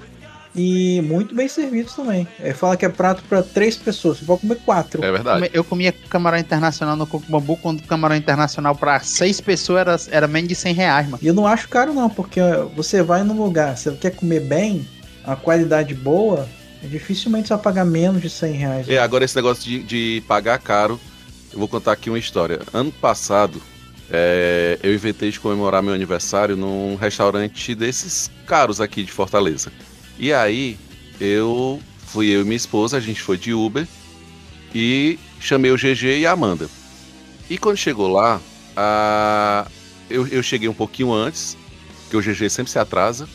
e 0.53 1.01
muito 1.05 1.33
bem 1.33 1.47
servidos 1.47 1.95
também. 1.95 2.27
É, 2.41 2.53
fala 2.53 2.75
que 2.75 2.85
é 2.85 2.89
prato 2.89 3.23
para 3.29 3.41
três 3.41 3.77
pessoas, 3.77 4.17
você 4.17 4.25
pode 4.25 4.41
comer 4.41 4.59
quatro. 4.65 5.01
É 5.01 5.13
verdade. 5.13 5.49
Eu 5.53 5.63
comia 5.63 5.93
camarão 5.93 6.37
internacional 6.37 6.97
no 6.97 7.07
Coco 7.07 7.31
Bambu, 7.31 7.55
quando 7.55 7.79
o 7.79 7.83
camarão 7.83 8.17
internacional 8.17 8.75
para 8.75 8.99
seis 8.99 9.39
pessoas 9.39 9.79
era, 9.79 10.17
era 10.17 10.27
menos 10.27 10.49
de 10.49 10.55
100 10.55 10.73
reais, 10.73 11.05
mano. 11.07 11.19
E 11.21 11.27
eu 11.27 11.33
não 11.33 11.47
acho 11.47 11.69
caro 11.69 11.93
não, 11.93 12.09
porque 12.09 12.41
você 12.75 13.01
vai 13.01 13.23
num 13.23 13.41
lugar, 13.41 13.77
você 13.77 13.89
quer 13.91 14.11
comer 14.11 14.41
bem, 14.41 14.85
a 15.23 15.35
qualidade 15.35 15.93
boa, 15.93 16.47
é 16.83 16.87
dificilmente 16.87 17.47
você 17.47 17.53
vai 17.55 17.63
pagar 17.63 17.85
menos 17.85 18.21
de 18.21 18.29
100 18.29 18.53
reais. 18.53 18.89
É, 18.89 18.97
agora 18.99 19.23
esse 19.25 19.35
negócio 19.35 19.63
de, 19.63 19.83
de 19.83 20.23
pagar 20.27 20.59
caro, 20.59 20.99
eu 21.51 21.59
vou 21.59 21.67
contar 21.67 21.91
aqui 21.93 22.09
uma 22.09 22.19
história. 22.19 22.59
Ano 22.73 22.91
passado, 22.91 23.61
é, 24.09 24.77
eu 24.83 24.93
inventei 24.93 25.31
de 25.31 25.39
comemorar 25.39 25.81
meu 25.81 25.93
aniversário 25.93 26.55
num 26.55 26.95
restaurante 26.95 27.73
desses 27.73 28.29
caros 28.45 28.81
aqui 28.81 29.03
de 29.03 29.11
Fortaleza. 29.11 29.71
E 30.19 30.33
aí, 30.33 30.77
eu 31.19 31.79
fui 32.07 32.27
eu 32.27 32.41
e 32.41 32.43
minha 32.43 32.55
esposa, 32.57 32.97
a 32.97 32.99
gente 32.99 33.21
foi 33.21 33.37
de 33.37 33.53
Uber 33.53 33.87
e 34.75 35.17
chamei 35.39 35.71
o 35.71 35.77
GG 35.77 36.19
e 36.19 36.25
a 36.25 36.31
Amanda. 36.31 36.67
E 37.49 37.57
quando 37.57 37.77
chegou 37.77 38.07
lá, 38.07 38.41
a- 38.75 39.67
eu, 40.09 40.27
eu 40.27 40.43
cheguei 40.43 40.67
um 40.67 40.73
pouquinho 40.73 41.11
antes, 41.13 41.57
porque 42.03 42.17
o 42.17 42.21
GG 42.21 42.49
sempre 42.49 42.71
se 42.71 42.79
atrasa. 42.79 43.27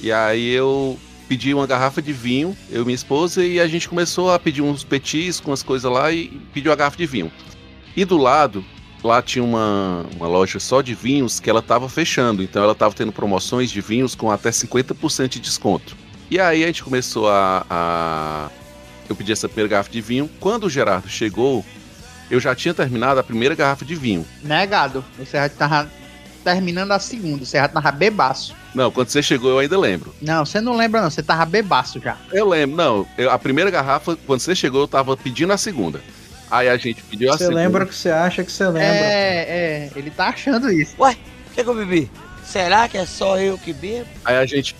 E 0.00 0.12
aí 0.12 0.50
eu 0.50 0.98
pedi 1.28 1.52
uma 1.54 1.66
garrafa 1.66 2.00
de 2.00 2.12
vinho, 2.12 2.56
eu 2.70 2.82
e 2.82 2.84
minha 2.84 2.94
esposa, 2.94 3.44
e 3.44 3.60
a 3.60 3.66
gente 3.68 3.88
começou 3.88 4.32
a 4.32 4.38
pedir 4.38 4.62
uns 4.62 4.82
petis 4.84 5.38
com 5.40 5.52
as 5.52 5.62
coisas 5.62 5.90
lá 5.90 6.10
e 6.10 6.28
pediu 6.54 6.72
a 6.72 6.76
garrafa 6.76 6.96
de 6.96 7.06
vinho. 7.06 7.30
E 7.96 8.04
do 8.04 8.16
lado, 8.16 8.64
lá 9.04 9.20
tinha 9.20 9.44
uma, 9.44 10.06
uma 10.16 10.26
loja 10.26 10.58
só 10.58 10.80
de 10.80 10.94
vinhos 10.94 11.38
que 11.40 11.50
ela 11.50 11.60
estava 11.60 11.88
fechando, 11.88 12.42
então 12.42 12.62
ela 12.62 12.72
estava 12.72 12.94
tendo 12.94 13.12
promoções 13.12 13.70
de 13.70 13.80
vinhos 13.80 14.14
com 14.14 14.30
até 14.30 14.50
50% 14.50 15.28
de 15.28 15.40
desconto. 15.40 15.96
E 16.30 16.38
aí 16.40 16.62
a 16.62 16.66
gente 16.66 16.82
começou 16.84 17.28
a, 17.28 17.64
a- 17.68 18.50
Eu 19.08 19.16
pedi 19.16 19.32
essa 19.32 19.48
primeira 19.48 19.68
garrafa 19.70 19.90
de 19.90 20.00
vinho. 20.00 20.28
Quando 20.38 20.64
o 20.64 20.70
Gerardo 20.70 21.08
chegou, 21.08 21.64
eu 22.30 22.38
já 22.38 22.54
tinha 22.54 22.74
terminado 22.74 23.18
a 23.18 23.22
primeira 23.22 23.54
garrafa 23.54 23.84
de 23.84 23.94
vinho. 23.94 24.26
Negado. 24.42 25.02
Você 25.18 25.38
já 25.38 25.48
tava 25.48 25.90
terminando 26.52 26.92
a 26.92 26.98
segunda, 26.98 27.44
você 27.44 27.58
já 27.58 27.68
tava 27.68 27.90
bebaço. 27.92 28.54
Não, 28.74 28.90
quando 28.90 29.08
você 29.10 29.22
chegou 29.22 29.50
eu 29.50 29.58
ainda 29.58 29.78
lembro. 29.78 30.14
Não, 30.20 30.46
você 30.46 30.60
não 30.60 30.74
lembra 30.76 31.02
não, 31.02 31.10
você 31.10 31.22
tava 31.22 31.44
bebaço 31.44 32.00
já. 32.00 32.16
Eu 32.32 32.48
lembro, 32.48 32.74
não. 32.76 33.06
eu- 33.18 33.30
a 33.30 33.38
primeira 33.38 33.70
garrafa, 33.70 34.16
quando 34.26 34.40
você 34.40 34.54
chegou, 34.54 34.82
eu 34.82 34.88
tava 34.88 35.14
pedindo 35.16 35.52
a 35.52 35.58
segunda. 35.58 36.00
Aí 36.50 36.66
a 36.68 36.76
gente 36.78 37.02
pediu 37.02 37.28
a 37.30 37.32
Você 37.36 37.44
segunda. 37.44 37.60
lembra 37.62 37.84
o 37.84 37.86
que 37.86 37.94
você 37.94 38.08
acha 38.10 38.42
que 38.42 38.50
você 38.50 38.64
lembra. 38.64 38.82
É, 38.82 39.90
é, 39.90 39.90
ele 39.94 40.10
tá 40.10 40.28
achando 40.28 40.70
isso. 40.72 40.94
Ué, 40.98 41.12
o 41.50 41.54
que, 41.54 41.62
que 41.62 41.68
eu 41.68 41.74
bebi? 41.74 42.10
Será 42.42 42.88
que 42.88 42.96
é 42.96 43.04
só 43.04 43.38
eu 43.38 43.58
que 43.58 43.74
bebo? 43.74 44.06
Aí 44.24 44.36
a 44.38 44.46
gente 44.46 44.74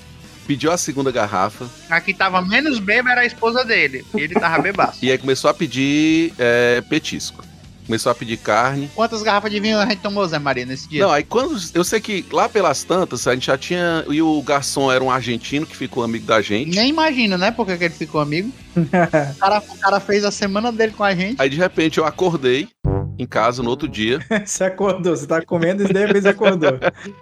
pediu 0.46 0.72
a 0.72 0.78
segunda 0.78 1.10
garrafa. 1.12 1.66
A 1.90 2.00
que 2.00 2.14
tava 2.14 2.40
menos 2.40 2.78
bêbado 2.78 3.10
era 3.10 3.20
a 3.20 3.26
esposa 3.26 3.62
dele. 3.66 4.06
Ele 4.14 4.32
tava 4.34 4.62
bebaço. 4.62 5.04
E 5.04 5.10
aí 5.12 5.18
começou 5.18 5.50
a 5.50 5.54
pedir 5.54 6.32
é, 6.38 6.80
petisco. 6.88 7.44
Começou 7.88 8.12
a 8.12 8.14
pedir 8.14 8.36
carne. 8.36 8.90
Quantas 8.94 9.22
garrafas 9.22 9.50
de 9.50 9.58
vinho 9.58 9.78
a 9.78 9.86
gente 9.86 10.00
tomou, 10.00 10.26
Zé 10.28 10.38
Maria, 10.38 10.66
nesse 10.66 10.86
dia? 10.86 11.02
Não, 11.02 11.10
aí 11.10 11.24
quando. 11.24 11.58
Eu 11.72 11.82
sei 11.82 11.98
que 12.02 12.22
lá 12.30 12.46
pelas 12.46 12.84
tantas, 12.84 13.26
a 13.26 13.32
gente 13.32 13.46
já 13.46 13.56
tinha. 13.56 14.04
E 14.10 14.20
o 14.20 14.42
garçom 14.42 14.92
era 14.92 15.02
um 15.02 15.10
argentino 15.10 15.64
que 15.64 15.74
ficou 15.74 16.04
amigo 16.04 16.26
da 16.26 16.42
gente. 16.42 16.76
Nem 16.76 16.90
imagina, 16.90 17.38
né? 17.38 17.50
Porque 17.50 17.78
que 17.78 17.84
ele 17.84 17.94
ficou 17.94 18.20
amigo. 18.20 18.52
O 18.78 19.38
cara, 19.40 19.62
o 19.68 19.78
cara 19.78 19.98
fez 20.00 20.22
a 20.24 20.30
semana 20.30 20.70
dele 20.70 20.92
com 20.96 21.02
a 21.02 21.12
gente. 21.14 21.40
Aí 21.40 21.48
de 21.48 21.56
repente 21.56 21.98
eu 21.98 22.04
acordei 22.04 22.68
em 23.18 23.26
casa 23.26 23.60
no 23.62 23.70
outro 23.70 23.88
dia. 23.88 24.20
você 24.46 24.64
acordou, 24.64 25.16
você 25.16 25.26
tá 25.26 25.42
comendo 25.44 25.82
e 25.82 25.92
de 25.92 25.98
repente 26.06 26.28
acordou. 26.28 26.78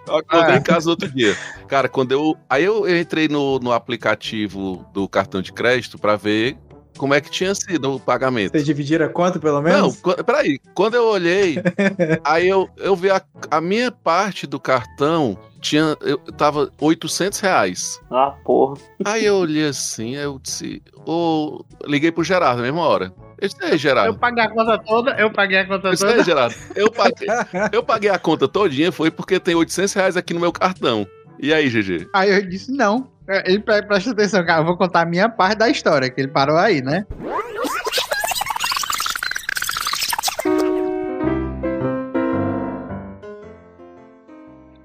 Eu 0.07 0.17
acordei 0.17 0.55
Ah. 0.55 0.57
em 0.57 0.61
casa 0.61 0.85
no 0.85 0.91
outro 0.91 1.09
dia. 1.09 1.35
Cara, 1.67 1.87
quando 1.89 2.11
eu. 2.11 2.35
Aí 2.49 2.63
eu 2.65 2.87
entrei 2.99 3.27
no, 3.29 3.57
no 3.57 3.71
aplicativo 3.71 4.85
do 4.93 5.07
cartão 5.07 5.41
de 5.41 5.51
crédito 5.53 5.97
pra 5.97 6.15
ver 6.15 6.57
como 6.97 7.13
é 7.13 7.21
que 7.21 7.29
tinha 7.29 7.53
sido 7.55 7.95
o 7.95 7.99
pagamento. 7.99 8.51
Vocês 8.51 8.65
dividiram 8.65 9.05
a 9.05 9.09
conta, 9.09 9.39
pelo 9.39 9.55
Não, 9.57 9.63
menos? 9.63 9.99
qu- 10.01 10.23
peraí. 10.23 10.59
Quando 10.73 10.95
eu 10.95 11.05
olhei, 11.07 11.57
aí 12.23 12.47
eu, 12.49 12.69
eu 12.77 12.95
vi 12.95 13.09
a, 13.09 13.21
a 13.51 13.61
minha 13.61 13.91
parte 13.91 14.45
do 14.47 14.59
cartão 14.59 15.37
tinha, 15.61 15.95
eu 16.01 16.17
tava 16.37 16.71
800 16.79 17.39
reais. 17.39 17.99
Ah, 18.11 18.35
porra. 18.43 18.77
Aí 19.05 19.25
eu 19.25 19.35
olhei 19.37 19.67
assim, 19.67 20.15
aí 20.15 20.23
eu 20.23 20.39
disse, 20.41 20.81
ô, 21.05 21.63
liguei 21.85 22.11
pro 22.11 22.23
Gerardo 22.23 22.57
na 22.57 22.63
mesma 22.63 22.81
hora. 22.81 23.13
Eu 23.39 23.47
disse, 23.47 23.63
ei, 23.63 23.73
Eu 23.73 23.77
Gerardo. 23.77 24.17
paguei 24.17 24.43
a 24.43 24.49
conta 24.49 24.77
toda, 24.79 25.11
eu 25.19 25.31
paguei 25.31 25.57
a 25.59 25.65
conta 25.67 25.87
Eu 25.87 25.91
disse, 25.91 26.05
toda. 26.05 26.17
ei, 26.17 26.23
Gerardo, 26.23 26.55
eu 26.75 26.91
paguei, 26.91 27.27
eu 27.71 27.83
paguei 27.83 28.09
a 28.09 28.17
conta 28.19 28.47
todinha, 28.47 28.91
foi 28.91 29.11
porque 29.11 29.39
tem 29.39 29.55
800 29.55 29.93
reais 29.93 30.17
aqui 30.17 30.33
no 30.33 30.39
meu 30.39 30.51
cartão. 30.51 31.05
E 31.39 31.53
aí, 31.53 31.69
GG? 31.69 32.07
Aí 32.13 32.31
eu 32.31 32.47
disse, 32.47 32.71
não. 32.71 33.07
Ele 33.27 33.59
pre- 33.59 33.83
presta 33.83 34.11
atenção, 34.11 34.45
cara. 34.45 34.61
Eu 34.61 34.65
vou 34.65 34.77
contar 34.77 35.01
a 35.01 35.05
minha 35.05 35.27
parte 35.27 35.57
da 35.57 35.69
história, 35.69 36.09
que 36.09 36.21
ele 36.21 36.29
parou 36.29 36.57
aí, 36.57 36.81
né? 36.81 37.05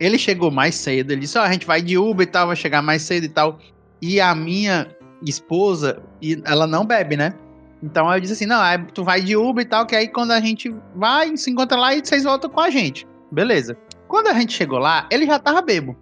Ele 0.00 0.18
chegou 0.18 0.50
mais 0.50 0.74
cedo, 0.74 1.12
ele 1.12 1.20
disse, 1.20 1.38
ó, 1.38 1.42
a 1.42 1.52
gente 1.52 1.64
vai 1.64 1.80
de 1.80 1.96
Uber 1.96 2.26
e 2.26 2.30
tal, 2.30 2.48
vai 2.48 2.56
chegar 2.56 2.82
mais 2.82 3.02
cedo 3.02 3.24
e 3.24 3.28
tal. 3.28 3.60
E 4.00 4.20
a 4.20 4.34
minha 4.34 4.88
esposa, 5.24 6.02
ela 6.44 6.66
não 6.66 6.84
bebe, 6.84 7.16
né? 7.16 7.34
Então 7.80 8.12
eu 8.12 8.20
disse 8.20 8.32
assim, 8.32 8.46
não, 8.46 8.58
tu 8.86 9.04
vai 9.04 9.20
de 9.20 9.36
Uber 9.36 9.64
e 9.64 9.68
tal, 9.68 9.86
que 9.86 9.94
aí 9.94 10.08
quando 10.08 10.32
a 10.32 10.40
gente 10.40 10.74
vai, 10.96 11.36
se 11.36 11.48
encontra 11.52 11.78
lá 11.78 11.94
e 11.94 12.04
vocês 12.04 12.24
voltam 12.24 12.50
com 12.50 12.58
a 12.58 12.70
gente. 12.70 13.06
Beleza. 13.30 13.76
Quando 14.08 14.26
a 14.26 14.34
gente 14.34 14.52
chegou 14.52 14.80
lá, 14.80 15.06
ele 15.08 15.24
já 15.24 15.38
tava 15.38 15.62
bebo. 15.62 15.96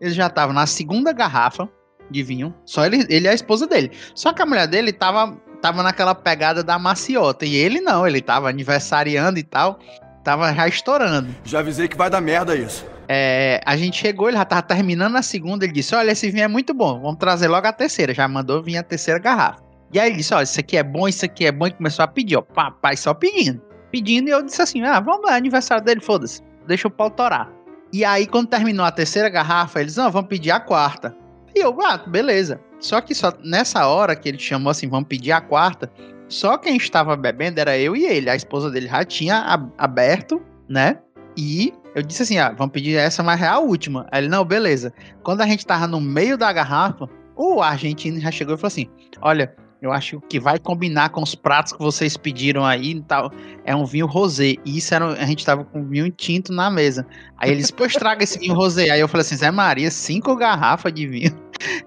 Ele 0.00 0.10
já 0.10 0.28
tava 0.28 0.52
na 0.52 0.66
segunda 0.66 1.12
garrafa 1.12 1.68
de 2.14 2.22
vinho. 2.22 2.54
Só 2.64 2.86
ele, 2.86 3.04
ele 3.10 3.26
e 3.26 3.28
a 3.28 3.34
esposa 3.34 3.66
dele. 3.66 3.90
Só 4.14 4.32
que 4.32 4.40
a 4.40 4.46
mulher 4.46 4.66
dele 4.66 4.92
tava, 4.92 5.36
tava 5.60 5.82
naquela 5.82 6.14
pegada 6.14 6.62
da 6.62 6.78
maciota. 6.78 7.44
E 7.44 7.54
ele 7.56 7.80
não, 7.80 8.06
ele 8.06 8.22
tava 8.22 8.48
aniversariando 8.48 9.38
e 9.38 9.42
tal. 9.42 9.78
Tava 10.22 10.54
já 10.54 10.66
estourando. 10.66 11.34
Já 11.44 11.58
avisei 11.58 11.86
que 11.86 11.96
vai 11.96 12.08
dar 12.08 12.20
merda 12.20 12.56
isso. 12.56 12.86
É, 13.06 13.60
a 13.66 13.76
gente 13.76 13.98
chegou, 13.98 14.28
ele 14.28 14.38
já 14.38 14.44
tava 14.44 14.62
terminando 14.62 15.16
a 15.16 15.22
segunda. 15.22 15.64
Ele 15.64 15.74
disse: 15.74 15.94
Olha, 15.94 16.12
esse 16.12 16.30
vinho 16.30 16.44
é 16.44 16.48
muito 16.48 16.72
bom. 16.72 17.00
Vamos 17.00 17.18
trazer 17.18 17.48
logo 17.48 17.66
a 17.66 17.72
terceira. 17.72 18.14
Já 18.14 18.26
mandou 18.26 18.62
vir 18.62 18.78
a 18.78 18.82
terceira 18.82 19.20
garrafa. 19.20 19.62
E 19.92 20.00
aí 20.00 20.08
ele 20.08 20.16
disse: 20.16 20.32
Olha, 20.32 20.44
isso 20.44 20.58
aqui 20.58 20.76
é 20.78 20.82
bom, 20.82 21.06
isso 21.06 21.24
aqui 21.24 21.44
é 21.44 21.52
bom. 21.52 21.66
E 21.66 21.72
começou 21.72 22.02
a 22.02 22.08
pedir, 22.08 22.36
ó. 22.36 22.42
Papai 22.42 22.96
só 22.96 23.12
pedindo. 23.12 23.60
Pedindo. 23.90 24.28
E 24.28 24.32
eu 24.32 24.42
disse 24.42 24.62
assim: 24.62 24.82
Ah, 24.82 25.00
vamos 25.00 25.26
lá, 25.26 25.36
aniversário 25.36 25.84
dele, 25.84 26.00
foda-se. 26.00 26.40
Deixa 26.66 26.88
o 26.88 26.90
pau 26.90 27.10
torar. 27.10 27.50
E 27.92 28.04
aí, 28.04 28.26
quando 28.26 28.48
terminou 28.48 28.86
a 28.86 28.90
terceira 28.90 29.28
garrafa, 29.28 29.80
eles: 29.80 29.96
Não, 29.96 30.10
vamos 30.10 30.28
pedir 30.28 30.50
a 30.50 30.58
quarta. 30.58 31.14
E 31.54 31.60
eu, 31.60 31.76
ah, 31.82 31.98
beleza. 31.98 32.60
Só 32.80 33.00
que 33.00 33.14
só 33.14 33.32
nessa 33.42 33.86
hora 33.86 34.16
que 34.16 34.28
ele 34.28 34.38
chamou 34.38 34.70
assim: 34.70 34.88
Vamos 34.88 35.08
pedir 35.08 35.32
a 35.32 35.40
quarta. 35.40 35.90
Só 36.28 36.58
quem 36.58 36.76
estava 36.76 37.16
bebendo 37.16 37.60
era 37.60 37.78
eu 37.78 37.94
e 37.94 38.04
ele. 38.04 38.28
A 38.28 38.36
esposa 38.36 38.70
dele 38.70 38.88
já 38.88 39.04
tinha 39.04 39.70
aberto, 39.78 40.42
né? 40.68 40.98
E 41.36 41.72
eu 41.94 42.02
disse 42.02 42.22
assim: 42.22 42.38
ah, 42.38 42.54
vamos 42.56 42.72
pedir 42.72 42.96
essa, 42.96 43.22
mas 43.22 43.40
é 43.40 43.46
a 43.46 43.58
última. 43.58 44.06
Aí 44.10 44.22
ele, 44.22 44.28
não, 44.28 44.44
beleza. 44.44 44.92
Quando 45.22 45.40
a 45.42 45.46
gente 45.46 45.64
tava 45.64 45.86
no 45.86 46.00
meio 46.00 46.36
da 46.36 46.52
garrafa, 46.52 47.08
o 47.36 47.62
argentino 47.62 48.20
já 48.20 48.30
chegou 48.30 48.54
e 48.54 48.58
falou 48.58 48.68
assim: 48.68 48.88
olha, 49.20 49.54
eu 49.84 49.92
acho 49.92 50.20
que 50.22 50.40
vai 50.40 50.58
combinar 50.58 51.10
com 51.10 51.22
os 51.22 51.34
pratos 51.34 51.72
que 51.72 51.78
vocês 51.78 52.16
pediram 52.16 52.64
aí 52.64 52.92
e 52.92 53.02
tal. 53.02 53.30
É 53.64 53.76
um 53.76 53.84
vinho 53.84 54.06
rosé. 54.06 54.54
E 54.64 54.78
isso 54.78 54.94
era. 54.94 55.06
A 55.12 55.26
gente 55.26 55.44
tava 55.44 55.62
com 55.64 55.84
vinho 55.84 56.10
tinto 56.10 56.52
na 56.52 56.70
mesa. 56.70 57.06
Aí 57.36 57.50
eles, 57.50 57.70
pois 57.70 57.92
traga 57.92 58.24
esse 58.24 58.38
vinho 58.38 58.54
rosé. 58.54 58.88
Aí 58.90 59.00
eu 59.00 59.08
falei 59.08 59.20
assim: 59.22 59.36
Zé 59.36 59.50
Maria, 59.50 59.90
cinco 59.90 60.34
garrafas 60.36 60.92
de 60.92 61.06
vinho. 61.06 61.32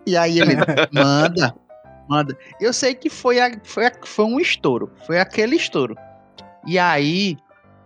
E 0.07 0.15
aí 0.17 0.39
ele, 0.39 0.55
manda, 0.91 1.53
manda. 2.09 2.35
Eu 2.59 2.71
sei 2.71 2.95
que 2.95 3.09
foi, 3.09 3.39
a, 3.39 3.51
foi, 3.63 3.85
a- 3.85 3.91
foi 4.05 4.25
um 4.25 4.39
estouro. 4.39 4.89
Foi 5.05 5.19
aquele 5.19 5.55
estouro. 5.57 5.95
E 6.65 6.79
aí 6.79 7.37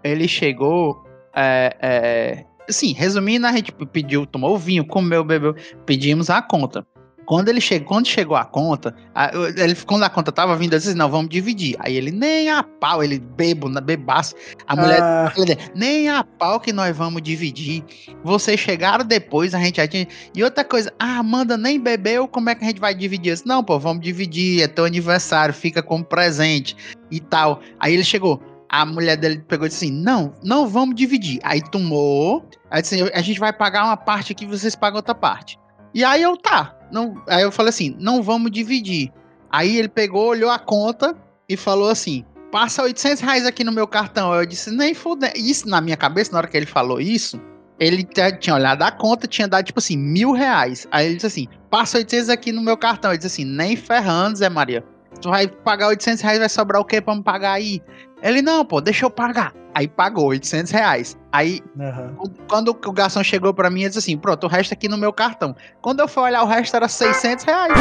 ele 0.04 0.28
chegou. 0.28 1.04
É, 1.36 1.76
é, 1.82 2.46
assim, 2.70 2.94
resumindo, 2.94 3.48
a 3.48 3.52
gente 3.52 3.72
pediu, 3.72 4.26
tomou 4.26 4.54
o 4.54 4.58
vinho, 4.58 4.86
comeu, 4.86 5.24
bebeu, 5.24 5.56
pedimos 5.86 6.30
a 6.30 6.42
conta. 6.42 6.86
Quando 7.32 7.48
ele 7.48 7.62
chegou, 7.62 7.88
quando 7.88 8.08
chegou 8.08 8.36
a 8.36 8.44
conta, 8.44 8.94
a- 9.16 9.32
ele, 9.56 9.74
quando 9.86 10.04
a 10.04 10.10
conta 10.10 10.34
tava 10.34 10.54
vindo, 10.58 10.74
ele 10.74 10.82
disse, 10.82 10.94
não, 10.94 11.10
vamos 11.10 11.30
dividir. 11.30 11.78
Aí 11.80 11.96
ele, 11.96 12.12
nem 12.12 12.50
a 12.50 12.62
pau, 12.62 13.02
ele 13.02 13.20
bebo, 13.20 13.70
na 13.70 13.80
bebaço. 13.80 14.36
A 14.68 14.76
mulher, 14.76 15.02
Ah. 15.02 15.32
ele, 15.38 15.58
nem 15.74 16.10
a 16.10 16.26
pau 16.26 16.60
que 16.60 16.74
nós 16.74 16.94
vamos 16.98 17.22
dividir. 17.22 17.86
Vocês 18.22 18.60
chegaram 18.60 19.06
depois, 19.06 19.56
a 19.56 19.60
gente 19.60 19.78
já 19.78 19.88
tinha. 19.88 20.06
E 20.36 20.44
outra 20.44 20.66
coisa, 20.66 20.92
ah, 21.00 21.20
Amanda 21.20 21.56
nem 21.56 21.80
bebeu, 21.80 22.28
como 22.28 22.50
é 22.50 22.56
que 22.56 22.66
a 22.66 22.68
gente 22.68 22.82
vai 22.82 22.94
dividir? 22.94 23.30
Eu 23.30 23.36
disse, 23.36 23.48
não, 23.48 23.64
pô, 23.64 23.80
vamos 23.80 24.04
dividir, 24.04 24.62
é 24.62 24.68
teu 24.68 24.84
aniversário, 24.84 25.54
fica 25.54 25.82
como 25.82 26.04
presente 26.04 26.76
e 27.10 27.22
tal. 27.22 27.62
Aí 27.80 27.94
ele 27.94 28.04
chegou, 28.04 28.42
a 28.68 28.86
mulher 28.86 29.16
dele 29.16 29.40
pegou 29.48 29.66
e 29.66 29.70
disse 29.70 29.86
assim: 29.86 29.94
Não, 29.94 30.34
não 30.44 30.68
vamos 30.68 30.96
dividir. 30.96 31.40
Aí 31.44 31.62
tomou. 31.62 32.46
Aí 32.70 32.82
disse 32.82 32.96
assim, 32.96 33.10
a 33.14 33.22
gente 33.22 33.40
vai 33.40 33.54
pagar 33.54 33.86
uma 33.86 33.96
parte 33.96 34.34
aqui, 34.34 34.46
vocês 34.46 34.76
pagam 34.76 34.98
outra 34.98 35.16
parte. 35.16 35.58
E 35.94 36.04
aí 36.04 36.22
eu, 36.22 36.38
tá. 36.38 36.76
Não, 36.92 37.22
aí 37.28 37.44
eu 37.44 37.52
falei 37.52 37.70
assim: 37.70 37.96
não 38.00 38.22
vamos 38.22 38.52
dividir. 38.52 39.12
Aí 39.50 39.78
ele 39.78 39.90
pegou, 39.90 40.28
olhou 40.28 40.50
a 40.50 40.60
conta 40.60 41.16
e 41.48 41.58
falou 41.58 41.90
assim: 41.90 42.26
passa 42.52 42.84
800 42.84 43.22
reais 43.22 43.46
aqui 43.46 43.64
no 43.64 43.72
meu 43.72 43.88
cartão. 43.88 44.34
Eu 44.34 44.46
disse: 44.46 44.72
nem 44.72 44.94
fuder. 44.94 45.34
Isso 45.36 45.68
na 45.68 45.82
minha 45.82 45.98
cabeça, 45.98 46.32
na 46.32 46.40
hora 46.40 46.48
que 46.48 46.58
ele 46.58 46.66
falou 46.66 47.00
isso, 47.00 47.42
ele 47.80 48.08
tinha 48.40 48.56
olhado 48.56 48.84
a 48.84 48.92
conta, 48.92 49.28
tinha 49.28 49.48
dado 49.48 49.66
tipo 49.66 49.80
assim, 49.80 49.98
mil 49.98 50.32
reais. 50.32 50.88
Aí 50.92 51.08
ele 51.08 51.16
disse 51.16 51.28
assim: 51.28 51.48
passa 51.70 51.98
800 51.98 52.30
aqui 52.30 52.52
no 52.52 52.62
meu 52.62 52.78
cartão. 52.78 53.12
Eu 53.12 53.18
disse 53.18 53.28
assim: 53.28 53.46
nem 53.46 53.76
ferrando, 53.76 54.38
Zé 54.38 54.50
Maria. 54.50 54.84
Tu 55.22 55.30
vai 55.30 55.48
pagar 55.48 55.88
800 55.90 56.22
reais, 56.22 56.40
vai 56.40 56.50
sobrar 56.50 56.82
o 56.82 56.86
quê 56.86 57.02
pra 57.02 57.16
me 57.16 57.24
pagar 57.24 57.54
aí? 57.54 57.82
Ele, 58.22 58.42
não, 58.42 58.64
pô, 58.66 58.80
deixa 58.82 59.06
eu 59.06 59.10
pagar. 59.10 59.54
Aí 59.74 59.88
pagou 59.88 60.26
800 60.28 60.70
reais. 60.72 61.18
Aí, 61.32 61.62
Aham. 61.80 62.14
quando 62.48 62.70
o 62.86 62.92
garçom 62.92 63.24
chegou 63.24 63.54
pra 63.54 63.70
mim, 63.70 63.82
ele 63.82 63.90
disse 63.90 64.00
assim, 64.00 64.18
pronto, 64.18 64.44
o 64.46 64.50
resto 64.50 64.74
aqui 64.74 64.90
no 64.90 64.98
meu 64.98 65.14
cartão. 65.14 65.56
Quando 65.82 66.02
eu 66.02 66.10
fui 66.10 66.24
olhar, 66.24 66.44
o 66.44 66.46
resto 66.46 66.76
era 66.76 66.90
600 66.90 67.46
reais. 67.46 67.72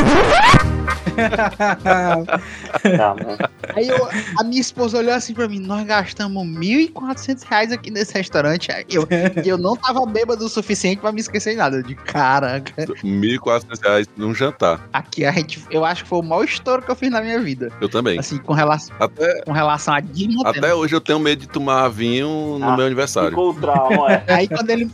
Tá. 2.97 3.17
Aí 3.75 3.89
eu- 3.89 4.09
a 4.39 4.45
minha 4.45 4.61
esposa 4.61 4.99
olhou 4.99 5.13
assim 5.15 5.35
pra 5.35 5.49
mim, 5.49 5.59
nós 5.59 5.85
gastamos 5.85 6.47
1.400 6.47 7.43
reais 7.43 7.73
aqui 7.73 7.91
nesse 7.91 8.15
restaurante. 8.15 8.71
Aí 8.71 8.85
Eu, 8.89 9.07
e 9.45 9.49
eu 9.49 9.59
não 9.59 9.77
tava 9.77 10.05
bêbado 10.07 10.45
o 10.45 10.49
suficiente 10.49 11.01
pra 11.01 11.13
me 11.13 11.21
esquecer 11.21 11.51
de 11.53 11.57
nada. 11.57 11.77
Eu 11.79 11.83
de 11.83 11.95
caraca, 11.97 12.73
1.400 13.03 13.81
reais 13.83 14.07
num 14.17 14.35
jantar. 14.35 14.81
aqui 14.93 15.25
a 15.25 15.33
gente, 15.33 15.63
eu 15.71 15.85
acho 15.85 16.05
que 16.05 16.09
foi 16.09 16.19
o 16.21 16.23
maior 16.23 16.45
estouro 16.45 16.83
que 16.83 16.91
eu 16.91 16.97
fiz 16.97 17.11
na 17.11 17.21
minha 17.21 17.41
vida. 17.41 17.71
Eu 17.81 17.89
também. 17.89 18.19
Assim, 18.19 18.39
com 18.39 18.53
relação, 18.53 18.95
Até, 19.01 19.43
com 19.43 19.53
relação 19.53 19.95
a 19.95 20.01
Disney. 20.01 20.30
Até 20.45 20.75
hoje 20.75 20.95
eu 20.95 21.01
tenho 21.01 21.19
medo 21.19 21.41
de 21.41 21.49
tomar 21.49 21.89
vinho 21.89 22.59
no 22.59 22.69
Ah, 22.71 22.77
meu 22.77 22.87
aniversário. 22.87 23.37
Trauma, 23.55 24.13
é. 24.13 24.25
Aí 24.35 24.49
quando 24.49 24.71
ele. 24.71 24.91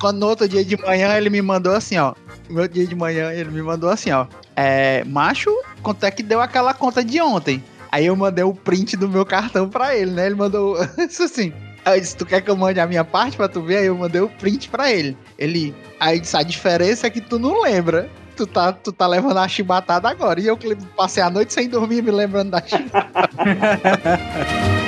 Quando 0.00 0.18
no 0.18 0.26
outro 0.26 0.48
dia 0.48 0.64
de 0.64 0.76
manhã 0.76 1.16
ele 1.16 1.30
me 1.30 1.42
mandou 1.42 1.74
assim, 1.74 1.98
ó. 1.98 2.14
No 2.48 2.62
outro 2.62 2.74
dia 2.74 2.86
de 2.86 2.94
manhã 2.94 3.32
ele 3.32 3.50
me 3.50 3.62
mandou 3.62 3.90
assim, 3.90 4.10
ó. 4.10 4.26
É, 4.56 5.04
macho, 5.04 5.50
quanto 5.82 6.04
é 6.04 6.10
que 6.10 6.22
deu 6.22 6.40
aquela 6.40 6.74
conta 6.74 7.04
de 7.04 7.20
ontem? 7.20 7.62
Aí 7.92 8.06
eu 8.06 8.14
mandei 8.14 8.44
o 8.44 8.54
print 8.54 8.96
do 8.96 9.08
meu 9.08 9.24
cartão 9.26 9.68
pra 9.68 9.96
ele, 9.96 10.10
né? 10.12 10.26
Ele 10.26 10.34
mandou 10.34 10.76
isso 10.98 11.22
assim. 11.24 11.52
Aí 11.84 11.96
eu 11.96 12.00
disse, 12.00 12.16
tu 12.16 12.26
quer 12.26 12.40
que 12.40 12.50
eu 12.50 12.56
mande 12.56 12.78
a 12.78 12.86
minha 12.86 13.04
parte 13.04 13.36
pra 13.36 13.48
tu 13.48 13.62
ver? 13.62 13.78
Aí 13.78 13.86
eu 13.86 13.96
mandei 13.96 14.20
o 14.20 14.28
print 14.28 14.68
pra 14.68 14.92
ele. 14.92 15.16
Ele. 15.38 15.74
Aí 15.98 16.20
disse, 16.20 16.36
a 16.36 16.42
diferença 16.42 17.06
é 17.06 17.10
que 17.10 17.20
tu 17.20 17.38
não 17.38 17.62
lembra. 17.62 18.08
Tu 18.36 18.46
tá, 18.46 18.72
tu 18.72 18.92
tá 18.92 19.06
levando 19.06 19.38
a 19.38 19.48
chibatada 19.48 20.08
agora. 20.08 20.40
E 20.40 20.46
eu 20.46 20.58
passei 20.96 21.22
a 21.22 21.28
noite 21.30 21.52
sem 21.52 21.68
dormir 21.68 22.02
me 22.02 22.10
lembrando 22.10 22.50
da 22.50 22.62
chibatada. 22.62 23.30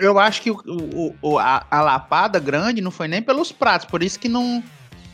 Eu 0.00 0.18
acho 0.18 0.40
que 0.42 0.50
o, 0.50 0.56
o- 0.66 1.14
o- 1.20 1.38
a, 1.38 1.64
a 1.70 1.80
lapada 1.82 2.38
grande 2.40 2.80
não 2.80 2.90
foi 2.90 3.06
nem 3.06 3.20
pelos 3.22 3.52
pratos, 3.52 3.86
por 3.86 4.02
isso 4.02 4.18
que 4.18 4.28
não 4.28 4.62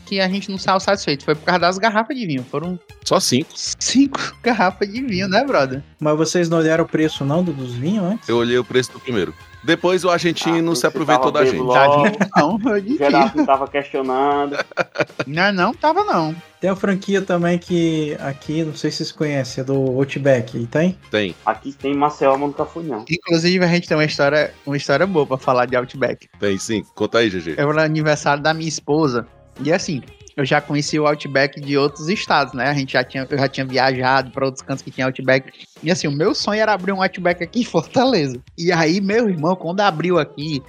que 0.05 0.21
a 0.21 0.29
gente 0.29 0.49
não 0.49 0.57
saiu 0.57 0.79
satisfeito. 0.79 1.25
Foi 1.25 1.35
por 1.35 1.43
causa 1.43 1.59
das 1.59 1.77
garrafas 1.77 2.15
de 2.15 2.25
vinho. 2.25 2.41
Foram 2.49 2.79
Só 3.03 3.19
cinco. 3.19 3.49
cinco 3.53 4.17
garrafas 4.41 4.89
de 4.89 5.01
vinho, 5.01 5.27
né, 5.27 5.43
brother? 5.43 5.83
Mas 5.99 6.15
vocês 6.17 6.47
não 6.47 6.59
olharam 6.59 6.85
o 6.85 6.87
preço 6.87 7.25
não 7.25 7.43
do- 7.43 7.51
dos 7.51 7.73
vinhos 7.73 8.05
antes? 8.05 8.29
Eu 8.29 8.37
olhei 8.37 8.57
o 8.57 8.63
preço 8.63 8.93
do 8.93 9.01
primeiro. 9.01 9.33
Depois 9.63 10.03
o 10.05 10.09
argentino 10.09 10.71
Ah, 10.71 10.75
se 10.75 10.87
aproveitou 10.87 11.31
da 11.31 11.43
gente. 11.43 11.57
logo. 11.57 12.03
Não, 12.35 12.59
eu 12.73 12.81
disse. 12.81 12.97
Gerardo 12.99 13.45
tava 13.45 13.67
questionando. 13.67 14.57
Não, 15.27 15.51
não, 15.51 15.73
tava 15.73 16.03
não. 16.05 16.33
Tem 16.61 16.69
uma 16.69 16.75
franquia 16.75 17.21
também 17.21 17.57
que 17.59 18.15
aqui, 18.19 18.63
não 18.63 18.73
sei 18.73 18.89
se 18.89 18.97
vocês 18.97 19.11
conhecem, 19.11 19.61
é 19.61 19.65
do 19.65 19.73
Outback. 19.73 20.57
E 20.57 20.65
tem? 20.65 20.97
Tem. 21.11 21.35
Aqui 21.45 21.73
tem 21.73 21.93
Marcel, 21.93 22.31
mas 22.31 22.39
nunca 22.41 22.65
fui, 22.65 22.83
não. 22.83 23.03
Inclusive, 23.09 23.63
a 23.63 23.67
gente 23.67 23.87
tem 23.87 23.97
uma 23.97 24.05
história, 24.05 24.53
uma 24.65 24.77
história 24.77 25.05
boa 25.05 25.25
pra 25.25 25.37
falar 25.37 25.65
de 25.65 25.75
Outback. 25.75 26.27
Tem 26.39 26.57
sim. 26.57 26.83
Conta 26.95 27.19
aí, 27.19 27.29
GG. 27.29 27.55
Era 27.57 27.67
o 27.67 27.79
aniversário 27.79 28.41
da 28.41 28.53
minha 28.53 28.69
esposa. 28.69 29.27
E 29.61 29.71
assim, 29.73 30.01
eu 30.37 30.45
já 30.45 30.61
conheci 30.61 30.99
o 30.99 31.07
Outback 31.07 31.59
de 31.59 31.75
outros 31.75 32.07
estados, 32.07 32.53
né? 32.53 32.69
A 32.69 32.73
gente 32.73 32.93
já 32.93 33.03
tinha, 33.03 33.27
eu 33.27 33.37
já 33.37 33.47
tinha 33.47 33.65
viajado 33.65 34.29
pra 34.29 34.45
outros 34.45 34.61
cantos 34.61 34.83
que 34.83 34.91
tinha 34.91 35.07
Outback. 35.07 35.51
E 35.81 35.89
assim, 35.89 36.07
o 36.07 36.11
meu 36.11 36.35
sonho 36.35 36.61
era 36.61 36.73
abrir 36.73 36.91
um 36.91 37.01
Outback 37.01 37.43
aqui 37.43 37.61
em 37.61 37.65
Fortaleza. 37.65 38.39
E 38.55 38.71
aí, 38.71 39.01
meu 39.01 39.27
irmão, 39.27 39.55
quando 39.55 39.81
abriu 39.81 40.19
aqui, 40.19 40.61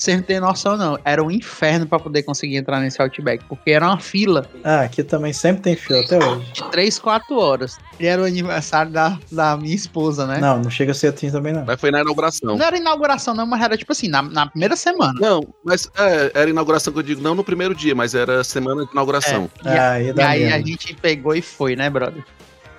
Você 0.00 0.16
não 0.16 0.22
tem 0.22 0.40
noção, 0.40 0.78
não. 0.78 0.98
Era 1.04 1.22
um 1.22 1.30
inferno 1.30 1.86
pra 1.86 1.98
poder 1.98 2.22
conseguir 2.22 2.56
entrar 2.56 2.80
nesse 2.80 3.02
Outback, 3.02 3.44
porque 3.46 3.70
era 3.70 3.84
uma 3.86 3.98
fila 4.00 4.48
Ah, 4.64 4.80
aqui 4.80 5.02
também 5.04 5.30
sempre 5.30 5.60
tem 5.60 5.76
fio 5.76 6.00
até 6.00 6.16
hoje. 6.16 6.50
de 6.54 6.62
3, 6.70 6.98
4 6.98 7.36
horas. 7.38 7.76
E 7.98 8.06
era 8.06 8.22
o 8.22 8.24
aniversário 8.24 8.90
da, 8.90 9.18
da 9.30 9.58
minha 9.58 9.74
esposa, 9.74 10.26
né? 10.26 10.40
Não, 10.40 10.58
não 10.58 10.70
chega 10.70 10.92
a 10.92 10.94
ser 10.94 11.08
assim 11.12 11.30
também 11.30 11.52
não. 11.52 11.66
Mas 11.66 11.78
foi 11.78 11.90
na 11.90 12.00
inauguração. 12.00 12.56
Não 12.56 12.64
era 12.64 12.78
inauguração, 12.78 13.34
não, 13.34 13.44
mas 13.46 13.60
era 13.60 13.76
tipo 13.76 13.92
assim, 13.92 14.08
na, 14.08 14.22
na 14.22 14.46
primeira 14.46 14.74
semana. 14.74 15.12
Não, 15.20 15.46
mas 15.62 15.86
é, 15.98 16.32
era 16.34 16.48
inauguração 16.48 16.94
que 16.94 16.98
eu 16.98 17.02
digo, 17.02 17.20
não 17.20 17.34
no 17.34 17.44
primeiro 17.44 17.74
dia, 17.74 17.94
mas 17.94 18.14
era 18.14 18.42
semana 18.42 18.86
de 18.86 18.92
inauguração. 18.92 19.50
E, 19.62 19.68
a- 19.68 19.90
Ah, 19.90 19.90
aí 19.92 20.06
e 20.16 20.22
aí 20.22 20.44
a 20.46 20.56
mesmo. 20.56 20.66
gente 20.66 20.94
pegou 20.94 21.34
e 21.34 21.42
foi, 21.42 21.76
né, 21.76 21.90
brother? 21.90 22.24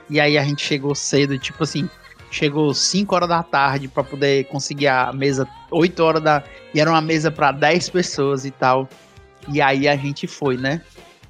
E 0.10 0.20
aí 0.20 0.40
a 0.40 0.44
gente 0.44 0.66
chegou 0.66 0.96
cedo, 0.96 1.38
tipo 1.38 1.64
assim, 1.64 1.88
chegou 2.32 2.74
5 2.74 3.14
horas 3.14 3.30
da 3.30 3.44
tarde 3.44 3.88
pra 3.88 4.04
poder 4.04 4.46
conseguir 4.46 4.88
a 4.88 5.12
mesa 5.14 5.48
8 5.70 6.00
horas 6.02 6.24
da. 6.24 6.44
E 6.74 6.80
era 6.80 6.90
uma 6.90 7.02
mesa 7.02 7.30
pra 7.30 7.52
10 7.52 7.90
pessoas 7.90 8.46
e 8.46 8.52
tal. 8.52 8.90
E 9.50 9.62
aí 9.62 9.88
a 9.88 9.96
gente 9.96 10.26
foi, 10.26 10.58
né? 10.58 10.82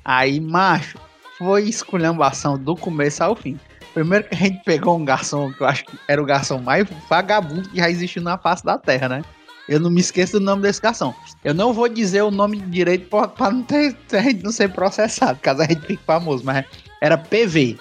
Aí, 0.06 0.40
macho, 0.40 0.98
foi 1.38 1.68
esculhambação 1.68 2.58
do 2.58 2.76
começo 2.76 3.24
ao 3.24 3.36
fim. 3.36 3.60
Primeiro 3.94 4.28
que 4.28 4.36
a 4.36 4.38
gente 4.38 4.64
pegou 4.64 4.98
um 4.98 5.04
garçom, 5.04 5.52
que 5.52 5.62
eu 5.62 5.68
acho 5.68 5.84
que 5.86 5.98
era 6.08 6.22
o 6.22 6.26
garçom 6.26 6.60
mais 6.60 6.88
vagabundo 7.10 7.68
que 7.70 7.78
já 7.78 7.90
existiu 7.90 8.22
na 8.22 8.38
face 8.38 8.64
da 8.64 8.78
terra, 8.78 9.10
né? 9.10 9.22
Eu 9.68 9.80
não 9.80 9.90
me 9.90 10.02
esqueço 10.02 10.40
do 10.40 10.46
nome 10.46 10.62
desse 10.62 10.82
garçom. 10.82 11.14
Eu 11.44 11.54
não 11.54 11.74
vou 11.74 11.88
dizer 11.88 12.22
o 12.22 12.32
nome 12.32 12.58
direito 12.58 13.10
pra 13.10 13.52
não 13.52 13.64
ter, 13.64 13.96
não 14.44 14.52
ser 14.52 14.70
processado, 14.70 15.40
caso 15.42 15.62
a 15.62 15.66
gente 15.66 15.82
fique 15.82 16.04
famoso, 16.04 16.44
mas 16.44 16.66
era 17.02 17.18
PV, 17.18 17.78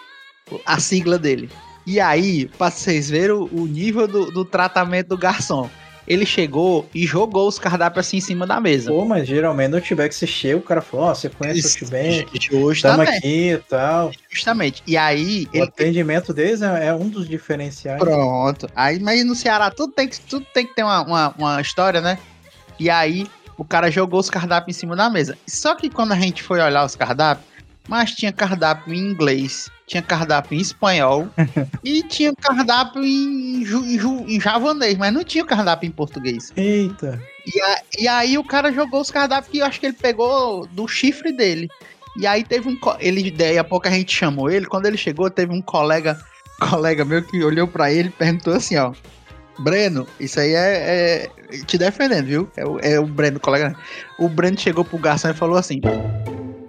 a 0.67 0.79
sigla 0.81 1.19
dele. 1.19 1.49
E 1.87 1.99
aí, 2.01 2.47
pra 2.47 2.71
vocês 2.71 3.11
verem 3.11 3.37
o, 3.37 3.49
o 3.53 3.67
nível 3.67 4.07
do, 4.07 4.31
do 4.31 4.45
tratamento 4.45 5.09
do 5.09 5.19
garçom, 5.19 5.69
ele 6.07 6.27
chegou 6.27 6.89
e 6.95 7.07
jogou 7.07 7.47
os 7.47 7.59
cardápios 7.59 8.07
assim 8.07 8.17
em 8.17 8.21
cima 8.21 8.47
da 8.47 8.61
mesa. 8.61 8.91
Pô, 8.91 9.05
mas 9.05 9.29
geralmente 9.29 9.71
no 9.71 9.77
Outback 9.77 10.13
você 10.15 10.27
chega, 10.27 10.57
o 10.57 10.63
cara 10.63 10.81
fala, 10.81 11.05
ó, 11.05 11.15
você 11.15 11.29
conhece 11.29 11.61
o 11.61 11.67
Outback? 11.67 12.57
Hoje 12.57 12.79
Estamos 12.79 13.09
aqui 13.09 13.51
e 13.53 13.59
tal. 13.59 14.11
justamente. 14.29 14.83
E 14.87 14.97
aí, 14.97 15.47
O 15.53 15.57
ele 15.57 15.65
atendimento 15.65 16.33
deles 16.35 16.63
é, 16.63 16.87
é 16.89 16.95
um 16.95 17.09
dos 17.09 17.29
diferenciais. 17.29 18.01
Pronto. 18.01 18.69
Aí, 18.75 18.99
mas 18.99 19.25
no 19.25 19.35
Ceará 19.37 19.71
tudo 19.71 19.93
tem 19.93 20.09
que, 20.09 20.21
tudo 20.21 20.45
tem 20.53 20.67
que 20.67 20.75
ter 20.75 20.83
uma, 20.83 21.03
uma, 21.03 21.35
uma 21.39 21.61
história, 21.61 22.01
né? 22.01 22.19
E 22.79 22.91
aí 22.91 23.27
o 23.57 23.65
cara 23.65 23.91
jogou 23.91 24.19
os 24.19 24.31
cardápios 24.31 24.77
em 24.77 24.81
cima 24.81 24.97
da 24.97 25.09
mesa. 25.09 25.39
Só 25.47 25.75
que 25.75 25.89
quando 25.91 26.13
a 26.13 26.17
gente 26.17 26.43
foi 26.43 26.61
olhar 26.61 26.85
os 26.85 26.97
cardápios, 26.97 27.47
mas 27.87 28.11
tinha 28.13 28.33
cardápio 28.33 28.93
em 28.93 28.99
inglês, 28.99 29.71
tinha 29.91 30.03
cardápio 30.03 30.57
em 30.57 30.61
espanhol 30.61 31.29
e 31.83 32.01
tinha 32.05 32.33
cardápio 32.33 33.03
em, 33.03 33.65
ju- 33.65 33.85
em, 33.85 33.99
ju- 33.99 34.25
em 34.29 34.41
javanês, 34.41 34.97
mas 34.97 35.13
não 35.13 35.25
tinha 35.25 35.45
cardápio 35.45 35.89
em 35.89 35.91
português. 35.91 36.53
Eita. 36.57 37.21
E, 37.45 37.61
a- 37.61 37.83
e 37.99 38.07
aí 38.09 38.39
o 38.39 38.45
cara 38.45 38.71
jogou 38.73 39.01
os 39.01 39.11
cardápios 39.11 39.51
que 39.51 39.59
eu 39.59 39.67
acho 39.67 39.81
que 39.81 39.87
ele 39.87 39.97
pegou 40.01 40.65
do 40.69 40.87
chifre 40.87 41.33
dele. 41.33 41.69
E 42.17 42.25
aí 42.25 42.45
teve 42.45 42.69
um. 42.69 42.79
Ele, 43.01 43.33
daí 43.33 43.59
a 43.59 43.65
pouco 43.65 43.89
a 43.89 43.91
gente 43.91 44.15
chamou 44.15 44.49
ele. 44.49 44.67
Quando 44.67 44.87
ele 44.87 44.97
chegou, 44.97 45.29
teve 45.29 45.53
um 45.53 45.61
colega, 45.63 46.17
colega 46.71 47.05
meu 47.05 47.23
que 47.25 47.43
olhou 47.43 47.67
pra 47.67 47.91
ele 47.93 48.09
e 48.09 48.13
perguntou 48.13 48.55
assim, 48.55 48.77
ó. 48.77 48.93
Breno, 49.59 50.07
isso 50.21 50.39
aí 50.39 50.55
é, 50.55 51.29
é- 51.51 51.59
te 51.67 51.77
defendendo, 51.77 52.27
viu? 52.27 52.51
É 52.57 52.65
o, 52.65 52.79
é 52.79 53.01
o 53.01 53.07
Breno, 53.07 53.41
colega. 53.41 53.75
O 54.21 54.29
Breno 54.29 54.59
chegou 54.59 54.85
pro 54.85 54.99
garçom 54.99 55.31
e 55.31 55.35
falou 55.35 55.57
assim: 55.57 55.81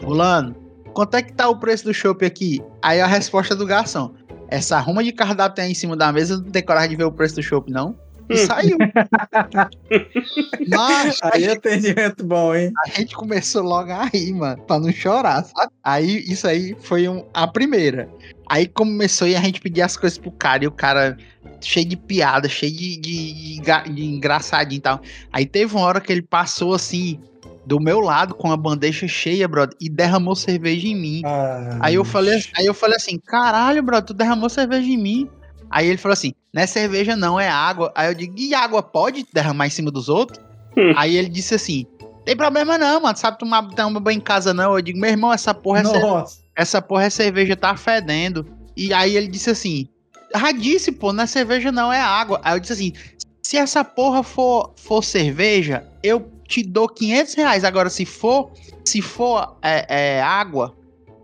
Fulano, 0.02 0.56
quanto 0.94 1.16
é 1.18 1.22
que 1.22 1.34
tá 1.34 1.48
o 1.50 1.58
preço 1.58 1.86
do 1.86 1.94
chopp 1.94 2.26
aqui? 2.26 2.62
Aí 2.82 3.00
a 3.02 3.08
resposta 3.08 3.56
do 3.56 3.66
garçom: 3.66 4.14
Essa 4.48 4.80
ruma 4.80 5.04
de 5.04 5.12
cardápio 5.12 5.56
tem 5.56 5.66
aí 5.66 5.72
em 5.72 5.76
cima 5.76 5.96
da 5.96 6.12
mesa, 6.12 6.38
não 6.38 6.52
tem 6.52 6.64
coragem 6.64 6.90
de 6.92 6.96
ver 6.96 7.04
o 7.06 7.12
preço 7.12 7.36
do 7.36 7.44
chopp, 7.44 7.72
não? 7.72 7.96
E 8.30 8.38
saiu. 8.38 8.78
Mas 10.68 11.20
Aí 11.24 11.46
é 11.46 11.52
atendimento 11.52 12.24
bom, 12.26 12.56
hein? 12.56 12.72
a 12.86 12.90
gente 13.00 13.16
começou 13.16 13.64
logo 13.64 13.92
a 13.92 14.06
rir, 14.06 14.34
mano, 14.34 14.62
pra 14.64 14.80
não 14.80 14.92
chorar, 14.92 15.44
sabe? 15.44 15.72
Aí, 15.84 16.24
isso 16.28 16.48
aí 16.48 16.76
foi 16.82 17.08
um- 17.10 17.26
a 17.34 17.48
primeira. 17.48 18.10
Aí 18.50 18.68
começou 18.68 19.28
e 19.28 19.36
a 19.36 19.40
gente 19.42 19.60
pedia 19.62 19.86
as 19.86 19.98
coisas 19.98 20.18
pro 20.18 20.32
cara, 20.32 20.64
e 20.64 20.68
o 20.68 20.72
cara 20.72 21.18
cheio 21.62 21.86
de 21.86 21.96
piada, 21.98 22.48
cheio 22.50 22.72
de, 22.76 22.98
de, 22.98 23.34
de 23.34 23.94
de 23.94 24.06
engraçadinho 24.06 24.80
e 24.80 24.82
tal. 24.82 25.02
Aí 25.32 25.46
teve 25.46 25.76
uma 25.76 25.86
hora 25.86 26.02
que 26.02 26.12
ele 26.12 26.22
passou 26.22 26.74
assim, 26.74 27.20
do 27.66 27.80
meu 27.80 28.00
lado, 28.00 28.34
com 28.34 28.52
a 28.52 28.58
bandeja 28.58 29.08
cheia, 29.08 29.48
brother, 29.48 29.76
e 29.80 29.90
derramou 29.90 30.36
cerveja 30.36 30.88
em 30.88 30.96
mim. 30.96 31.22
Ah, 31.26 31.78
Aí 31.82 31.96
eu 31.96 32.04
falei, 32.04 32.42
aí 32.58 32.66
eu 32.66 32.74
falei 32.74 32.96
assim, 32.96 33.18
caralho, 33.20 33.82
brother, 33.84 34.06
tu 34.08 34.14
derramou 34.14 34.50
cerveja 34.50 34.88
em 34.90 34.98
mim. 34.98 35.30
Aí 35.70 35.88
ele 35.88 35.98
falou 35.98 36.14
assim, 36.14 36.34
não 36.54 36.62
é 36.62 36.68
cerveja 36.68 37.16
não, 37.16 37.40
é 37.40 37.48
água. 37.48 37.92
Aí 37.96 38.10
eu 38.10 38.14
digo, 38.16 38.34
e 38.38 38.54
água 38.54 38.82
pode 38.84 39.26
derramar 39.32 39.68
em 39.68 39.70
cima 39.70 39.90
dos 39.92 40.10
outros? 40.10 40.40
Hum. 40.78 40.94
Aí 40.98 41.16
ele 41.16 41.30
disse 41.30 41.54
assim, 41.56 41.86
tem 42.26 42.36
problema 42.36 42.78
não, 42.78 43.02
mano, 43.02 43.18
sabe 43.18 43.38
tomar, 43.40 43.64
tomar 43.70 44.00
banho 44.00 44.18
em 44.18 44.22
casa 44.22 44.54
não? 44.54 44.76
Eu 44.76 44.82
digo, 44.82 45.00
meu 45.00 45.10
irmão, 45.10 45.32
essa 45.32 45.54
porra 45.54 45.80
é, 45.80 45.84
cer- 45.86 46.02
Nossa. 46.02 46.38
essa 46.56 46.82
porra 46.82 47.06
é 47.06 47.10
cerveja, 47.10 47.56
tá 47.56 47.76
fedendo. 47.76 48.46
E 48.76 48.94
aí 48.94 49.16
ele 49.16 49.28
disse 49.28 49.50
assim, 49.50 49.88
ah, 50.34 50.52
disse, 50.52 50.92
pô, 50.92 51.14
não 51.14 51.24
é 51.24 51.28
cerveja 51.28 51.72
não, 51.72 51.92
é 51.92 52.00
água. 52.02 52.40
Aí 52.44 52.56
eu 52.56 52.60
disse 52.60 52.74
assim, 52.74 52.94
se 53.42 53.58
essa 53.58 53.84
porra 53.84 54.24
for, 54.24 54.74
for 54.78 55.04
cerveja, 55.04 55.84
eu 56.04 56.30
te 56.52 56.64
dou 56.64 56.90
500 56.90 57.34
reais. 57.36 57.64
Agora, 57.64 57.90
se 57.90 58.06
for, 58.06 58.52
se 58.84 59.02
for 59.02 59.58
é, 59.62 59.86
é, 60.18 60.22
água, 60.22 60.76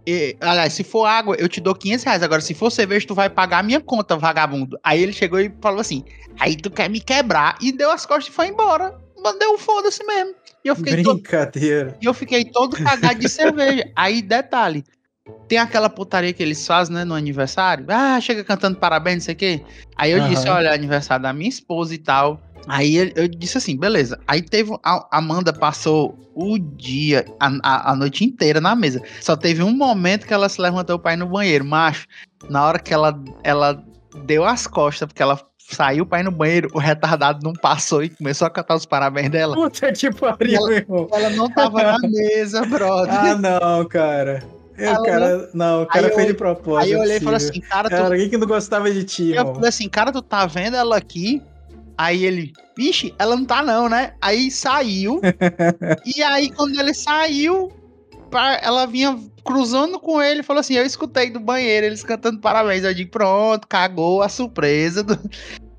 e, 0.08 0.38
aliás, 0.40 0.72
se 0.72 0.86
for 0.86 1.06
água, 1.06 1.36
eu 1.38 1.50
te 1.50 1.60
dou 1.60 1.76
500 1.76 2.06
reais. 2.06 2.24
Agora, 2.24 2.40
se 2.40 2.54
for 2.54 2.72
cerveja, 2.72 3.06
tu 3.06 3.14
vai 3.14 3.30
pagar 3.30 3.60
a 3.60 3.64
minha 3.64 3.82
conta, 3.82 4.16
vagabundo. 4.16 4.80
Aí 4.82 5.04
ele 5.04 5.12
chegou 5.12 5.38
e 5.38 5.54
falou 5.62 5.82
assim: 5.82 6.06
Aí 6.40 6.56
tu 6.56 6.72
quer 6.72 6.90
me 6.90 7.02
quebrar? 7.02 7.58
E 7.62 7.74
deu 7.74 7.92
as 7.92 8.06
costas 8.06 8.28
e 8.28 8.32
foi 8.32 8.48
embora. 8.48 8.96
Mandei 9.22 9.50
um 9.50 9.58
foda-se 9.58 10.02
mesmo. 10.06 10.34
E 10.64 10.70
eu 10.70 10.76
fiquei 10.78 11.04
todo, 11.04 11.16
Brincadeira. 11.16 11.98
e 12.02 12.06
eu 12.06 12.14
fiquei 12.14 12.46
todo 12.46 12.78
cagado 12.78 13.20
de 13.20 13.28
cerveja. 13.28 13.92
Aí, 13.96 14.22
detalhe. 14.22 14.86
Tem 15.50 15.58
aquela 15.58 15.90
putaria 15.90 16.32
que 16.32 16.42
eles 16.44 16.66
fazem, 16.66 16.96
né, 16.96 17.04
no 17.04 17.14
aniversário. 17.14 17.86
Ah, 17.90 18.20
chega 18.22 18.44
cantando 18.46 18.78
parabéns, 18.78 19.16
não 19.16 19.22
sei 19.22 19.34
o 19.34 19.38
quê. 19.38 19.62
Aí 19.98 20.12
eu 20.12 20.20
Aham. 20.20 20.30
disse, 20.30 20.48
olha, 20.48 20.70
é 20.70 20.74
aniversário 20.74 21.24
da 21.24 21.34
minha 21.34 21.50
esposa 21.50 21.94
e 21.94 21.98
tal. 21.98 22.40
Aí 22.68 23.14
eu 23.16 23.28
disse 23.28 23.58
assim, 23.58 23.78
beleza. 23.78 24.20
Aí 24.28 24.42
teve. 24.42 24.78
A 24.84 25.18
Amanda 25.18 25.54
passou 25.54 26.18
o 26.36 26.58
dia, 26.60 27.26
a, 27.40 27.92
a, 27.92 27.96
noite 27.96 28.24
inteira 28.24 28.60
na 28.60 28.76
mesa. 28.76 29.02
Só 29.22 29.36
teve 29.36 29.64
um 29.64 29.72
momento 29.76 30.28
que 30.28 30.34
ela 30.34 30.50
se 30.50 30.62
levantou 30.62 31.00
pra 31.00 31.14
ir 31.14 31.18
no 31.18 31.28
banheiro. 31.28 31.66
Macho, 31.66 32.06
na 32.50 32.66
hora 32.66 32.80
que 32.80 32.94
ela, 32.94 33.18
ela 33.44 33.84
deu 34.26 34.46
as 34.46 34.68
costas, 34.68 35.08
porque 35.08 35.24
ela 35.24 35.40
saiu 35.58 36.06
pra 36.06 36.20
ir 36.20 36.24
no 36.24 36.32
banheiro, 36.32 36.70
o 36.74 36.80
retardado 36.80 37.40
não 37.44 37.54
passou 37.54 38.04
e 38.04 38.10
começou 38.10 38.48
a 38.48 38.50
cantar 38.50 38.76
os 38.76 38.86
parabéns 38.86 39.30
dela. 39.30 39.56
Puta 39.56 39.92
que 39.92 40.12
pariu, 40.12 40.58
Ela- 40.58 40.68
meu 40.68 40.78
irmão. 40.78 41.08
Ela 41.12 41.30
não 41.32 41.50
tava 41.50 41.84
na 41.84 41.98
mesa, 42.00 42.66
brother. 42.66 43.14
Ah, 43.14 43.36
não, 43.36 43.86
cara. 43.86 44.44
Eu, 44.78 44.90
Ela 44.90 45.04
cara, 45.04 45.50
não, 45.56 45.84
o 45.84 45.86
cara 45.88 46.06
Aí 46.06 46.12
eu- 46.12 46.16
fez 46.16 46.28
de 46.28 46.34
propósito. 46.36 46.84
Aí 46.86 46.92
eu 46.92 47.00
é 47.00 47.02
olhei 47.02 47.18
e 47.18 47.20
falei 47.20 47.38
assim, 47.38 47.60
cara, 47.62 47.90
tu 47.90 47.96
Cara, 47.96 48.06
alguém 48.06 48.30
que 48.30 48.38
não 48.38 48.48
gostava 48.48 48.92
de 48.92 49.04
ti, 49.04 49.32
Eu 49.34 49.56
falei 49.56 49.70
assim, 49.70 49.90
cara, 49.90 50.12
tu 50.12 50.22
tá 50.22 50.46
vendo 50.46 50.78
ela 50.78 50.96
aqui? 50.96 51.42
Aí 51.98 52.24
ele, 52.24 52.54
vixe, 52.78 53.14
ela 53.18 53.36
não 53.36 53.46
tá 53.46 53.64
não, 53.64 53.90
né? 53.90 54.14
Aí 54.22 54.52
saiu. 54.52 55.20
e 56.06 56.22
aí, 56.22 56.50
quando 56.52 56.80
ele 56.80 56.94
saiu, 56.94 57.72
ela 58.62 58.86
vinha 58.86 59.18
cruzando 59.44 60.00
com 60.00 60.22
ele 60.22 60.42
e 60.42 60.44
falou 60.44 60.60
assim: 60.60 60.76
Eu 60.76 60.86
escutei 60.86 61.30
do 61.30 61.40
banheiro 61.40 61.88
eles 61.88 62.04
cantando 62.04 62.40
parabéns. 62.40 62.84
Eu 62.84 62.94
digo, 62.94 63.10
pronto, 63.10 63.68
cagou 63.68 64.22
a 64.22 64.30
surpresa. 64.30 65.02
do- 65.04 65.20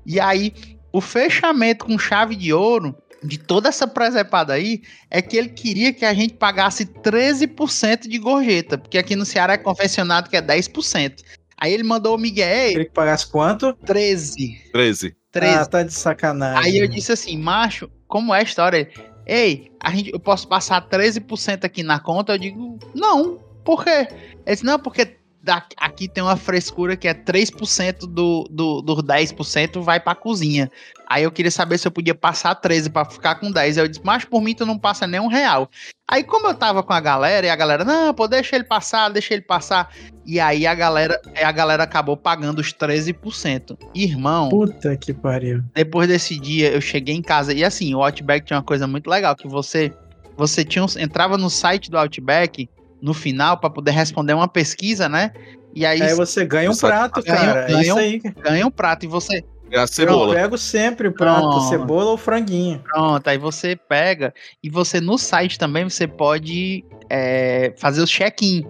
E 0.05 0.19
aí, 0.19 0.53
o 0.91 0.99
fechamento 0.99 1.85
com 1.85 1.97
chave 1.97 2.35
de 2.35 2.51
ouro 2.51 2.95
de 3.23 3.37
toda 3.37 3.69
essa 3.69 3.85
presepada 3.87 4.53
aí 4.53 4.81
é 5.11 5.21
que 5.21 5.37
ele 5.37 5.49
queria 5.49 5.93
que 5.93 6.05
a 6.05 6.13
gente 6.13 6.33
pagasse 6.35 6.85
13% 6.85 8.07
de 8.07 8.17
gorjeta, 8.17 8.77
porque 8.77 8.97
aqui 8.97 9.15
no 9.15 9.25
Ceará 9.25 9.53
é 9.53 9.57
convencionado 9.57 10.29
que 10.29 10.37
é 10.37 10.41
10%. 10.41 11.21
Aí 11.57 11.73
ele 11.73 11.83
mandou 11.83 12.15
o 12.15 12.17
Miguel, 12.17 12.47
"Ei, 12.47 12.69
Queria 12.71 12.85
que 12.85 12.93
pagasse 12.93 13.27
quanto? 13.27 13.73
13. 13.85 14.57
13. 14.71 15.15
13. 15.31 15.55
Ah, 15.55 15.65
tá 15.65 15.83
de 15.83 15.93
sacanagem. 15.93 16.63
Aí 16.63 16.77
eu 16.77 16.87
disse 16.87 17.11
assim, 17.11 17.37
macho, 17.37 17.89
como 18.07 18.33
é 18.33 18.39
a 18.39 18.43
história? 18.43 18.89
Ei, 19.25 19.71
a 19.79 19.91
gente, 19.91 20.11
eu 20.11 20.19
posso 20.19 20.47
passar 20.47 20.87
13% 20.89 21.63
aqui 21.63 21.83
na 21.83 21.99
conta? 21.99 22.33
Eu 22.33 22.37
digo, 22.37 22.79
não. 22.95 23.37
Por 23.63 23.83
quê? 23.83 24.07
Ele 24.09 24.37
disse, 24.47 24.65
não, 24.65 24.79
porque 24.79 25.18
da- 25.41 25.65
aqui 25.77 26.07
tem 26.07 26.21
uma 26.23 26.35
frescura 26.35 26.95
que 26.97 27.07
é 27.07 27.13
3% 27.13 27.99
do, 28.07 28.47
do, 28.51 28.81
do 28.81 28.95
10% 29.03 29.81
vai 29.81 29.99
pra 29.99 30.13
cozinha. 30.15 30.69
Aí 31.07 31.23
eu 31.23 31.31
queria 31.31 31.49
saber 31.49 31.77
se 31.77 31.87
eu 31.87 31.91
podia 31.91 32.13
passar 32.13 32.53
13 32.55 32.89
pra 32.89 33.05
ficar 33.05 33.35
com 33.35 33.49
10. 33.51 33.77
Aí 33.77 33.83
eu 33.83 33.87
disse, 33.87 34.01
mas 34.03 34.25
por 34.25 34.41
mim 34.41 34.53
tu 34.53 34.65
não 34.65 34.77
passa 34.77 35.07
nem 35.07 35.19
um 35.19 35.27
real. 35.27 35.69
Aí 36.07 36.23
como 36.23 36.47
eu 36.47 36.53
tava 36.53 36.83
com 36.83 36.93
a 36.93 36.99
galera, 36.99 37.47
e 37.47 37.49
a 37.49 37.55
galera, 37.55 37.83
não, 37.85 38.13
pô, 38.13 38.27
deixa 38.27 38.55
ele 38.55 38.65
passar, 38.65 39.09
deixa 39.09 39.33
ele 39.33 39.43
passar. 39.43 39.89
E 40.25 40.39
aí 40.39 40.67
a 40.67 40.75
galera, 40.75 41.19
a 41.41 41.51
galera 41.51 41.83
acabou 41.83 42.17
pagando 42.17 42.59
os 42.59 42.71
13%. 42.73 43.77
Irmão, 43.95 44.49
Puta 44.49 44.95
que 44.97 45.13
pariu. 45.13 45.63
depois 45.73 46.07
desse 46.07 46.37
dia 46.39 46.69
eu 46.71 46.81
cheguei 46.81 47.15
em 47.15 47.21
casa 47.21 47.53
e 47.53 47.63
assim, 47.63 47.93
o 47.95 48.03
Outback 48.03 48.45
tinha 48.45 48.57
uma 48.57 48.63
coisa 48.63 48.85
muito 48.87 49.09
legal 49.09 49.35
que 49.35 49.47
você 49.47 49.91
você 50.37 50.63
tinha 50.63 50.85
entrava 50.97 51.37
no 51.37 51.49
site 51.49 51.89
do 51.91 51.97
Outback 51.97 52.69
no 53.01 53.13
final 53.13 53.57
pra 53.57 53.69
poder 53.69 53.91
responder 53.91 54.33
uma 54.33 54.47
pesquisa, 54.47 55.07
né? 55.09 55.31
E 55.73 55.85
aí 55.85 56.01
Aí 56.01 56.13
você 56.15 56.45
ganha 56.45 56.69
um 56.69 56.73
Só- 56.73 56.87
prato, 56.87 57.21
Ganha- 57.21 57.37
cara. 57.37 57.59
É 57.61 57.67
ganha 57.67 57.81
isso 57.81 57.93
um- 57.95 57.97
aí. 57.97 58.19
ganha 58.19 58.67
um 58.67 58.71
prato 58.71 59.05
e 59.05 59.07
você 59.07 59.43
É 59.71 59.77
a 59.77 59.81
Eu 59.83 59.87
cebola. 59.87 60.33
pego 60.33 60.57
sempre 60.57 61.07
o 61.07 61.13
prato, 61.13 61.41
Pronto. 61.41 61.69
cebola 61.69 62.09
ou 62.09 62.17
franguinho. 62.17 62.81
Pronto, 62.91 63.27
aí 63.27 63.37
você 63.37 63.75
pega 63.75 64.33
e 64.63 64.69
você 64.69 64.99
no 64.99 65.15
site 65.17 65.59
também 65.59 65.83
você 65.83 66.07
pode 66.07 66.83
é, 67.07 67.73
fazer 67.77 68.01
o 68.01 68.07
check-in 68.07 68.65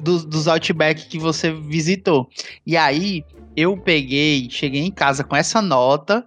dos, 0.00 0.24
dos 0.24 0.46
Outback 0.48 1.06
que 1.08 1.18
você 1.18 1.50
visitou. 1.52 2.28
E 2.66 2.76
aí 2.76 3.24
eu 3.56 3.76
peguei, 3.76 4.48
cheguei 4.50 4.82
em 4.82 4.90
casa 4.92 5.22
com 5.24 5.34
essa 5.36 5.60
nota 5.60 6.24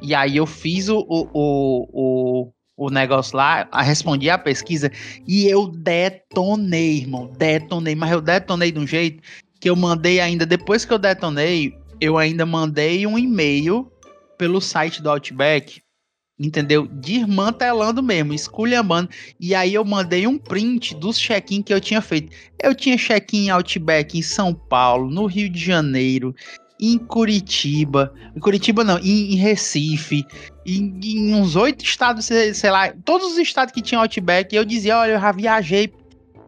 e 0.00 0.14
aí 0.14 0.36
eu 0.36 0.46
fiz 0.46 0.88
o, 0.88 0.98
o, 1.08 1.28
o, 1.32 1.88
o, 1.92 2.52
o 2.76 2.90
negócio 2.90 3.36
lá, 3.36 3.66
a- 3.72 3.82
respondi 3.82 4.28
a 4.28 4.36
pesquisa 4.36 4.90
e 5.26 5.46
eu 5.46 5.68
detonei, 5.68 6.98
irmão, 6.98 7.32
detonei, 7.38 7.94
mas 7.94 8.12
eu 8.12 8.20
detonei 8.20 8.70
de 8.70 8.78
um 8.78 8.86
jeito 8.86 9.22
que 9.60 9.70
eu 9.70 9.76
mandei 9.76 10.20
ainda, 10.20 10.44
depois 10.44 10.84
que 10.84 10.92
eu 10.92 10.98
detonei, 10.98 11.74
eu 12.00 12.18
ainda 12.18 12.44
mandei 12.44 13.06
um 13.06 13.18
e-mail 13.18 13.90
pelo 14.36 14.60
site 14.60 15.02
do 15.02 15.10
Outback 15.10 15.80
entendeu? 16.38 16.86
Desmantelando 16.86 18.02
mesmo, 18.02 18.34
esculhambando. 18.34 19.08
E 19.40 19.54
aí 19.54 19.74
eu 19.74 19.84
mandei 19.84 20.26
um 20.26 20.38
print 20.38 20.94
dos 20.94 21.18
check-in 21.18 21.62
que 21.62 21.72
eu 21.72 21.80
tinha 21.80 22.00
feito. 22.00 22.34
Eu 22.62 22.74
tinha 22.74 22.98
check-in 22.98 23.48
Outback 23.48 24.18
em 24.18 24.22
São 24.22 24.52
Paulo, 24.52 25.10
no 25.10 25.26
Rio 25.26 25.48
de 25.48 25.58
Janeiro, 25.58 26.34
em 26.80 26.98
Curitiba. 26.98 28.12
Em 28.36 28.40
Curitiba 28.40 28.84
não, 28.84 28.98
em, 28.98 29.32
em 29.32 29.36
Recife, 29.36 30.24
em, 30.66 30.98
em 31.02 31.34
uns 31.34 31.54
oito 31.54 31.84
estados, 31.84 32.26
sei, 32.26 32.70
lá, 32.70 32.92
todos 33.04 33.32
os 33.32 33.38
estados 33.38 33.72
que 33.72 33.80
tinham 33.80 34.02
Outback. 34.02 34.54
Eu 34.54 34.64
dizia, 34.64 34.98
olha, 34.98 35.12
eu 35.12 35.20
já 35.20 35.32
viajei. 35.32 35.92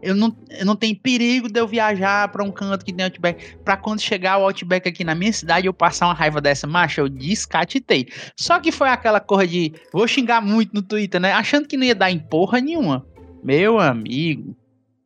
Eu 0.00 0.14
não, 0.14 0.36
eu 0.50 0.64
não 0.64 0.76
tem 0.76 0.94
perigo 0.94 1.48
de 1.48 1.58
eu 1.58 1.66
viajar 1.66 2.28
pra 2.28 2.44
um 2.44 2.50
canto 2.50 2.84
que 2.84 2.92
tem 2.92 3.04
Outback. 3.04 3.56
Pra 3.64 3.76
quando 3.76 4.00
chegar 4.00 4.38
o 4.38 4.44
Outback 4.44 4.88
aqui 4.88 5.04
na 5.04 5.14
minha 5.14 5.32
cidade, 5.32 5.66
eu 5.66 5.72
passar 5.72 6.06
uma 6.06 6.14
raiva 6.14 6.40
dessa, 6.40 6.66
macho, 6.66 7.00
eu 7.00 7.08
descatitei. 7.08 8.08
Só 8.36 8.58
que 8.58 8.72
foi 8.72 8.88
aquela 8.88 9.20
corra 9.20 9.46
de 9.46 9.72
vou 9.92 10.06
xingar 10.06 10.40
muito 10.40 10.74
no 10.74 10.82
Twitter, 10.82 11.20
né? 11.20 11.32
Achando 11.32 11.68
que 11.68 11.76
não 11.76 11.84
ia 11.84 11.94
dar 11.94 12.10
em 12.10 12.18
porra 12.18 12.60
nenhuma. 12.60 13.06
Meu 13.42 13.78
amigo, 13.78 14.56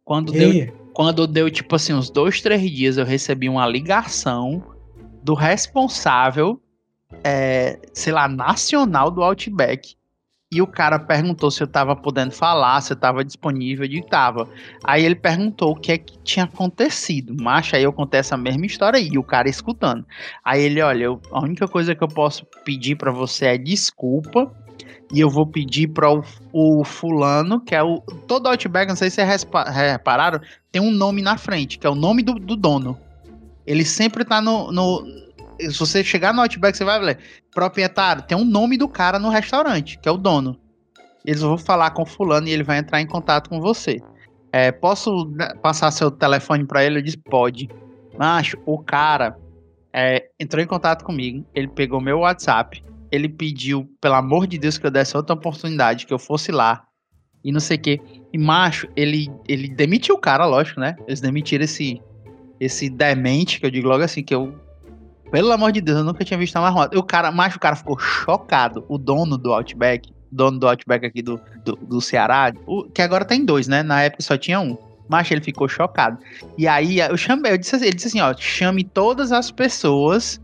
quando 0.04 0.34
E 0.34 0.38
deu, 0.38 0.90
quando 0.92 1.26
deu 1.26 1.50
tipo 1.50 1.74
assim 1.74 1.92
uns 1.92 2.10
dois, 2.10 2.40
três 2.40 2.70
dias, 2.70 2.96
eu 2.96 3.04
recebi 3.04 3.48
uma 3.48 3.66
ligação 3.66 4.62
do 5.22 5.34
responsável, 5.34 6.60
é, 7.24 7.78
sei 7.92 8.12
lá, 8.12 8.28
nacional 8.28 9.10
do 9.10 9.22
Outback. 9.22 9.94
E 10.54 10.60
o 10.60 10.66
cara 10.66 10.98
perguntou 10.98 11.50
se 11.50 11.62
eu 11.62 11.66
tava 11.66 11.96
podendo 11.96 12.30
falar, 12.30 12.78
se 12.82 12.92
eu 12.92 12.96
tava 12.96 13.24
disponível, 13.24 13.86
eu 13.90 14.02
tava. 14.04 14.46
Aí 14.84 15.02
ele 15.02 15.14
perguntou 15.14 15.70
o 15.70 15.74
que 15.74 15.92
é 15.92 15.96
que 15.96 16.18
tinha 16.18 16.44
acontecido. 16.44 17.34
Macho, 17.40 17.74
aí 17.74 17.82
eu 17.82 17.92
contei 17.92 18.20
essa 18.20 18.36
mesma 18.36 18.66
história 18.66 18.98
aí, 18.98 19.08
e 19.10 19.16
o 19.18 19.22
cara 19.22 19.48
escutando. 19.48 20.04
Aí 20.44 20.60
ele, 20.62 20.82
olha, 20.82 21.04
eu- 21.04 21.22
a 21.32 21.40
única 21.40 21.66
coisa 21.66 21.94
que 21.94 22.04
eu 22.04 22.08
posso 22.08 22.44
pedir 22.66 22.96
pra 22.96 23.10
você 23.10 23.46
é 23.46 23.56
desculpa. 23.58 24.52
E 25.10 25.20
eu 25.20 25.28
vou 25.28 25.46
pedir 25.46 25.88
para 25.88 26.10
o, 26.10 26.22
o 26.52 26.84
fulano, 26.84 27.60
que 27.60 27.74
é 27.74 27.82
o. 27.82 28.00
Todo 28.26 28.46
Outback, 28.48 28.88
não 28.88 28.96
sei 28.96 29.10
se 29.10 29.16
vocês 29.16 29.46
repararam, 29.74 30.40
tem 30.70 30.80
um 30.80 30.90
nome 30.90 31.20
na 31.20 31.36
frente, 31.36 31.78
que 31.78 31.86
é 31.86 31.90
o 31.90 31.94
nome 31.94 32.22
do, 32.22 32.34
do 32.34 32.56
dono. 32.56 32.98
Ele 33.66 33.84
sempre 33.84 34.24
tá 34.24 34.40
no, 34.40 34.72
no. 34.72 35.04
Se 35.70 35.78
você 35.78 36.02
chegar 36.02 36.32
no 36.32 36.40
Outback, 36.42 36.76
você 36.76 36.84
vai 36.84 37.00
ver. 37.00 37.18
Proprietário, 37.52 38.22
tem 38.22 38.36
um 38.36 38.44
nome 38.44 38.76
do 38.76 38.88
cara 38.88 39.18
no 39.18 39.28
restaurante, 39.28 39.98
que 39.98 40.08
é 40.08 40.12
o 40.12 40.16
dono. 40.16 40.58
Eles 41.24 41.40
vão 41.40 41.56
falar 41.56 41.90
com 41.90 42.04
fulano 42.04 42.48
e 42.48 42.50
ele 42.50 42.64
vai 42.64 42.78
entrar 42.78 43.00
em 43.00 43.06
contato 43.06 43.48
com 43.48 43.60
você. 43.60 44.00
É, 44.52 44.70
posso 44.72 45.26
né, 45.26 45.54
passar 45.62 45.90
seu 45.90 46.10
telefone 46.10 46.64
para 46.66 46.84
ele? 46.84 46.98
Eu 46.98 47.02
disse, 47.02 47.16
pode. 47.16 47.68
Macho, 48.18 48.58
o 48.66 48.78
cara 48.78 49.36
é, 49.92 50.28
entrou 50.38 50.62
em 50.62 50.66
contato 50.66 51.04
comigo, 51.04 51.46
ele 51.54 51.68
pegou 51.68 52.00
meu 52.00 52.20
WhatsApp, 52.20 52.82
ele 53.10 53.28
pediu, 53.28 53.88
pelo 54.00 54.14
amor 54.14 54.46
de 54.46 54.58
Deus, 54.58 54.78
que 54.78 54.86
eu 54.86 54.90
desse 54.90 55.16
outra 55.16 55.34
oportunidade, 55.34 56.06
que 56.06 56.12
eu 56.12 56.18
fosse 56.18 56.50
lá, 56.50 56.86
e 57.44 57.52
não 57.52 57.60
sei 57.60 57.76
o 57.76 57.80
quê. 57.80 58.00
E, 58.32 58.38
macho, 58.38 58.88
ele, 58.96 59.30
ele 59.46 59.68
demitiu 59.68 60.14
o 60.14 60.18
cara, 60.18 60.46
lógico, 60.46 60.80
né? 60.80 60.96
Eles 61.06 61.20
demitiram 61.20 61.64
esse, 61.64 62.00
esse 62.58 62.88
demente, 62.88 63.60
que 63.60 63.66
eu 63.66 63.70
digo 63.70 63.88
logo 63.88 64.02
assim, 64.02 64.22
que 64.22 64.34
eu. 64.34 64.54
Pelo 65.32 65.50
amor 65.50 65.72
de 65.72 65.80
Deus, 65.80 65.98
eu 65.98 66.04
nunca 66.04 66.24
tinha 66.24 66.38
visto 66.38 66.54
uma 66.56 66.62
marmota. 66.70 66.96
O 66.98 67.02
cara, 67.02 67.32
macho, 67.32 67.56
o 67.56 67.60
cara 67.60 67.74
ficou 67.74 67.98
chocado. 67.98 68.84
O 68.86 68.98
dono 68.98 69.38
do 69.38 69.52
Outback, 69.52 70.12
dono 70.30 70.58
do 70.58 70.68
Outback 70.68 71.06
aqui 71.06 71.22
do, 71.22 71.40
do, 71.64 71.74
do 71.76 72.00
Ceará, 72.02 72.52
o- 72.66 72.84
que 72.84 73.00
agora 73.00 73.24
tem 73.24 73.42
dois, 73.44 73.66
né? 73.66 73.82
Na 73.82 74.02
época 74.02 74.22
só 74.22 74.36
tinha 74.36 74.60
um. 74.60 74.76
Macho, 75.08 75.32
ele 75.32 75.40
ficou 75.40 75.66
chocado. 75.68 76.18
E 76.56 76.68
aí 76.68 77.00
eu 77.00 77.16
chamei, 77.16 77.50
eu 77.52 77.58
disse 77.58 77.74
assim, 77.74 77.86
ele 77.86 77.94
disse 77.96 78.08
assim, 78.08 78.20
ó, 78.20 78.34
chame 78.38 78.84
todas 78.84 79.32
as 79.32 79.50
pessoas 79.50 80.38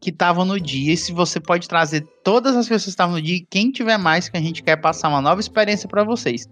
que 0.00 0.10
estavam 0.10 0.44
no 0.44 0.60
dia, 0.60 0.92
e 0.92 0.96
se 0.96 1.10
você 1.12 1.40
pode 1.40 1.66
trazer 1.66 2.06
todas 2.22 2.54
as 2.54 2.66
pessoas 2.66 2.84
que 2.84 2.90
estavam 2.90 3.16
no 3.16 3.22
dia, 3.22 3.40
quem 3.50 3.72
tiver 3.72 3.96
mais 3.96 4.28
que 4.28 4.36
a 4.36 4.40
gente 4.40 4.62
quer 4.62 4.76
passar 4.76 5.08
uma 5.08 5.22
nova 5.22 5.40
experiência 5.40 5.88
pra 5.88 6.04
vocês. 6.04 6.46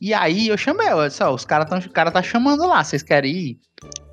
E 0.00 0.12
aí 0.12 0.48
eu 0.48 0.58
chamei, 0.58 0.88
eu 0.88 1.06
disse, 1.08 1.22
ó, 1.22 1.32
os 1.32 1.44
caras 1.44 1.68
tão, 1.68 1.78
o 1.78 1.90
cara 1.90 2.10
tá 2.10 2.22
chamando 2.22 2.66
lá, 2.66 2.82
vocês 2.82 3.02
querem 3.02 3.32
ir? 3.32 3.58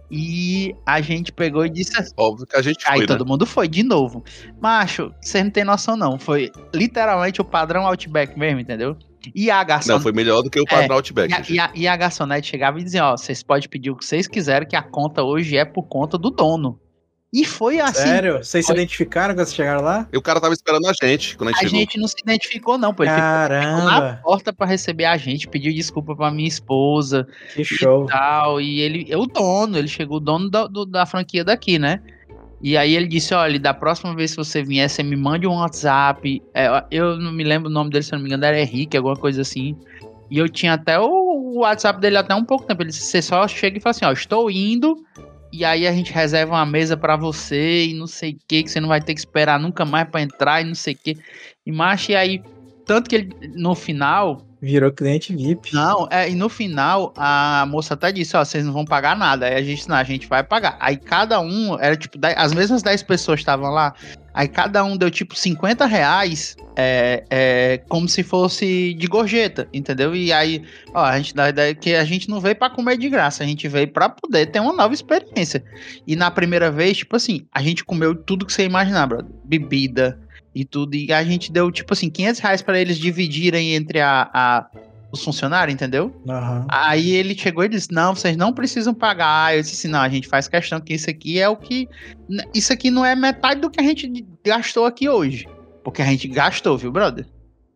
E 0.09 0.73
a 0.85 1.01
gente 1.01 1.31
pegou 1.31 1.65
e 1.65 1.69
disse 1.69 1.97
assim, 1.97 2.13
Óbvio 2.15 2.47
que 2.47 2.55
a 2.55 2.61
gente 2.61 2.85
Aí 2.87 2.99
foi, 2.99 3.01
né? 3.01 3.07
todo 3.07 3.25
mundo 3.25 3.45
foi, 3.45 3.67
de 3.67 3.83
novo. 3.83 4.23
Macho, 4.61 5.13
você 5.21 5.43
não 5.43 5.51
tem 5.51 5.63
noção, 5.63 5.97
não. 5.97 6.17
Foi 6.17 6.51
literalmente 6.73 7.41
o 7.41 7.45
padrão 7.45 7.85
Outback 7.85 8.37
mesmo, 8.37 8.59
entendeu? 8.59 8.97
E 9.35 9.51
a 9.51 9.61
garçon... 9.63 9.93
Não, 9.93 9.99
foi 9.99 10.13
melhor 10.13 10.41
do 10.41 10.49
que 10.49 10.59
o 10.59 10.65
padrão 10.65 10.95
Outback. 10.95 11.31
E 11.31 11.33
a, 11.33 11.41
e, 11.49 11.59
a, 11.59 11.71
e 11.75 11.87
a 11.87 11.95
garçonete 11.97 12.47
chegava 12.47 12.79
e 12.79 12.83
dizia, 12.83 13.05
ó, 13.05 13.17
vocês 13.17 13.43
podem 13.43 13.67
pedir 13.67 13.91
o 13.91 13.95
que 13.95 14.05
vocês 14.05 14.27
quiserem, 14.27 14.67
que 14.67 14.75
a 14.75 14.81
conta 14.81 15.23
hoje 15.23 15.57
é 15.57 15.65
por 15.65 15.83
conta 15.83 16.17
do 16.17 16.29
dono. 16.29 16.79
E 17.33 17.43
foi 17.43 17.79
assim. 17.79 18.03
Sério? 18.03 18.37
Vocês 18.37 18.65
se 18.65 18.71
Foi. 18.71 18.75
identificaram 18.75 19.33
quando 19.35 19.45
vocês 19.45 19.55
chegaram 19.55 19.81
lá? 19.81 20.07
E 20.13 20.17
o 20.17 20.21
cara 20.21 20.39
tava 20.39 20.53
esperando 20.53 20.87
a 20.87 20.93
gente 20.93 21.35
quando 21.37 21.49
a 21.49 21.51
gente 21.51 21.59
A 21.59 21.67
chegou. 21.67 21.79
gente 21.79 21.99
não 21.99 22.07
se 22.07 22.15
identificou, 22.23 22.77
não, 22.77 22.93
pô. 22.93 23.03
Ele 23.03 23.11
ficou 23.11 23.23
na 23.25 23.31
Caramba, 23.47 24.19
porta 24.23 24.53
pra 24.53 24.65
receber 24.65 25.03
a 25.05 25.17
gente, 25.17 25.47
pediu 25.47 25.73
desculpa 25.73 26.15
pra 26.15 26.31
minha 26.31 26.47
esposa 26.47 27.27
que 27.53 27.65
show. 27.65 28.05
e 28.05 28.07
tal. 28.07 28.61
E 28.61 28.79
ele, 28.79 29.05
é 29.09 29.17
o 29.17 29.25
dono, 29.25 29.77
ele 29.77 29.89
chegou, 29.89 30.17
o 30.17 30.21
dono 30.21 30.49
da, 30.49 30.67
do- 30.67 30.85
da 30.85 31.05
franquia 31.05 31.43
daqui, 31.43 31.77
né? 31.77 31.99
E 32.61 32.75
aí 32.77 32.95
ele 32.95 33.07
disse, 33.07 33.33
olha, 33.35 33.59
da 33.59 33.73
próxima 33.73 34.15
vez 34.15 34.31
que 34.31 34.37
você 34.37 34.63
vier, 34.63 34.89
você 34.89 35.03
me 35.03 35.15
mande 35.17 35.45
um 35.45 35.55
WhatsApp. 35.59 36.41
É, 36.53 36.83
eu 36.89 37.17
não 37.17 37.31
me 37.33 37.43
lembro 37.43 37.69
o 37.69 37.73
nome 37.73 37.89
dele, 37.91 38.03
se 38.03 38.13
eu 38.13 38.17
não 38.17 38.23
me 38.23 38.29
engano, 38.29 38.45
era 38.45 38.59
Henrique, 38.59 38.95
alguma 38.97 39.15
coisa 39.17 39.41
assim. 39.41 39.75
E 40.31 40.37
eu 40.39 40.47
tinha 40.49 40.73
até 40.73 40.97
o 40.99 41.27
o 41.47 41.59
WhatsApp 41.61 41.99
dele 42.01 42.17
até 42.17 42.35
um 42.35 42.43
pouco 42.43 42.65
tempo. 42.65 42.83
Ele 42.83 42.89
disse, 42.89 43.03
você 43.05 43.21
só 43.21 43.47
chega 43.47 43.77
e 43.77 43.81
fala 43.81 43.91
assim, 43.91 44.05
ó, 44.05 44.11
estou 44.11 44.51
indo. 44.51 44.95
E 45.51 45.63
aí 45.63 45.87
a 45.87 45.93
gente 45.93 46.11
reserva 46.11 46.53
uma 46.53 46.65
mesa 46.65 46.97
pra 46.97 47.15
você 47.15 47.85
e 47.87 47.93
não 47.93 48.07
sei 48.07 48.33
o 48.33 48.37
que, 48.47 48.63
que 48.63 48.69
você 48.71 48.81
não 48.81 48.89
vai 48.89 49.01
ter 49.01 49.13
que 49.13 49.19
esperar 49.21 49.59
nunca 49.59 49.85
mais 49.85 50.09
pra 50.09 50.21
entrar 50.21 50.61
e 50.61 50.65
não 50.65 50.75
sei 50.75 50.93
o 50.93 50.99
que. 51.01 51.15
E 51.65 51.71
macho, 51.71 52.11
e 52.11 52.15
aí, 52.15 52.45
tanto 52.85 53.09
que 53.09 53.15
ele, 53.15 53.29
no 53.55 53.73
final, 53.75 54.46
Virou 54.61 54.91
cliente 54.91 55.35
VIP. 55.35 55.73
não, 55.73 56.07
é, 56.09 56.29
e 56.29 56.33
no 56.35 56.49
final 56.49 57.13
a 57.15 57.65
moça 57.69 57.93
até 57.93 58.11
disse, 58.11 58.35
ó, 58.35 58.43
vocês 58.43 58.65
não 58.65 58.73
vão 58.73 58.85
pagar 58.85 59.15
nada. 59.15 59.45
Aí 59.45 59.55
a 59.55 59.61
gente, 59.63 59.87
não, 59.87 59.95
a 59.95 60.03
gente 60.03 60.27
vai 60.27 60.43
pagar. 60.43 60.77
Aí 60.79 60.97
cada 60.97 61.39
um, 61.39 61.77
era 61.79 61.95
tipo, 61.95 62.17
dez- 62.17 62.35
as 62.37 62.53
mesmas 62.53 62.81
10 62.81 63.03
pessoas 63.03 63.39
estavam 63.39 63.69
lá, 63.69 63.93
aí 64.33 64.47
cada 64.47 64.83
um 64.83 64.97
deu 64.97 65.11
tipo 65.11 65.35
50 65.37 65.85
reais, 65.85 66.55
é, 66.75 67.23
é, 67.29 67.81
como 67.87 68.09
se 68.09 68.23
fosse 68.23 68.95
de 68.95 69.05
gorjeta, 69.07 69.67
entendeu? 69.71 70.15
E 70.15 70.33
aí, 70.33 70.63
ó, 70.91 71.03
a 71.03 71.17
gente 71.17 71.35
dá 71.35 71.43
a 71.45 71.49
ideia 71.49 71.75
que 71.75 71.93
a 71.93 72.03
gente 72.03 72.27
não 72.27 72.39
veio 72.39 72.55
pra 72.55 72.69
comer 72.69 72.97
de 72.97 73.09
graça, 73.09 73.43
a 73.43 73.47
gente 73.47 73.67
veio 73.67 73.87
pra 73.87 74.09
poder 74.09 74.47
ter 74.47 74.59
uma 74.59 74.73
nova 74.73 74.93
experiência. 74.93 75.63
E 76.07 76.15
na 76.15 76.31
primeira 76.31 76.71
vez, 76.71 76.97
tipo 76.97 77.15
assim, 77.15 77.45
a 77.53 77.61
gente 77.61 77.85
comeu 77.85 78.15
tudo 78.15 78.45
que 78.45 78.51
você 78.53 78.63
imaginar, 78.63 79.05
brother. 79.05 79.31
Bebida, 79.43 80.19
e 80.61 80.65
tudo. 80.65 80.95
E 80.95 81.11
a 81.13 81.23
gente 81.23 81.51
deu, 81.51 81.71
tipo 81.71 81.93
assim, 81.93 82.09
500 82.09 82.39
reais 82.41 82.61
pra 82.61 82.79
eles 82.79 82.97
dividirem 82.97 83.75
entre 83.75 83.99
a, 84.01 84.29
a- 84.33 84.67
os 85.11 85.23
funcionários, 85.23 85.73
entendeu? 85.73 86.13
Aham. 86.27 86.65
Aí 86.69 87.11
ele 87.11 87.33
chegou 87.37 87.63
e 87.63 87.69
disse: 87.69 87.91
Não, 87.93 88.13
vocês 88.15 88.35
não 88.35 88.51
precisam 88.51 88.93
pagar. 88.93 89.55
Eu 89.55 89.61
disse 89.61 89.75
assim: 89.75 89.87
Não, 89.87 90.01
a 90.01 90.09
gente 90.09 90.27
faz 90.27 90.47
questão 90.47 90.81
que 90.81 90.93
isso 90.93 91.09
aqui 91.09 91.39
é 91.39 91.47
o 91.47 91.55
que. 91.55 91.87
Isso 92.53 92.73
aqui 92.73 92.89
não 92.91 93.05
é 93.05 93.15
metade 93.15 93.61
do 93.61 93.69
que 93.69 93.79
a 93.79 93.83
gente 93.83 94.25
gastou 94.45 94.85
aqui 94.85 95.07
hoje. 95.07 95.47
Porque 95.83 96.01
a 96.01 96.05
gente 96.05 96.27
gastou, 96.27 96.77
viu, 96.77 96.91
brother? 96.91 97.25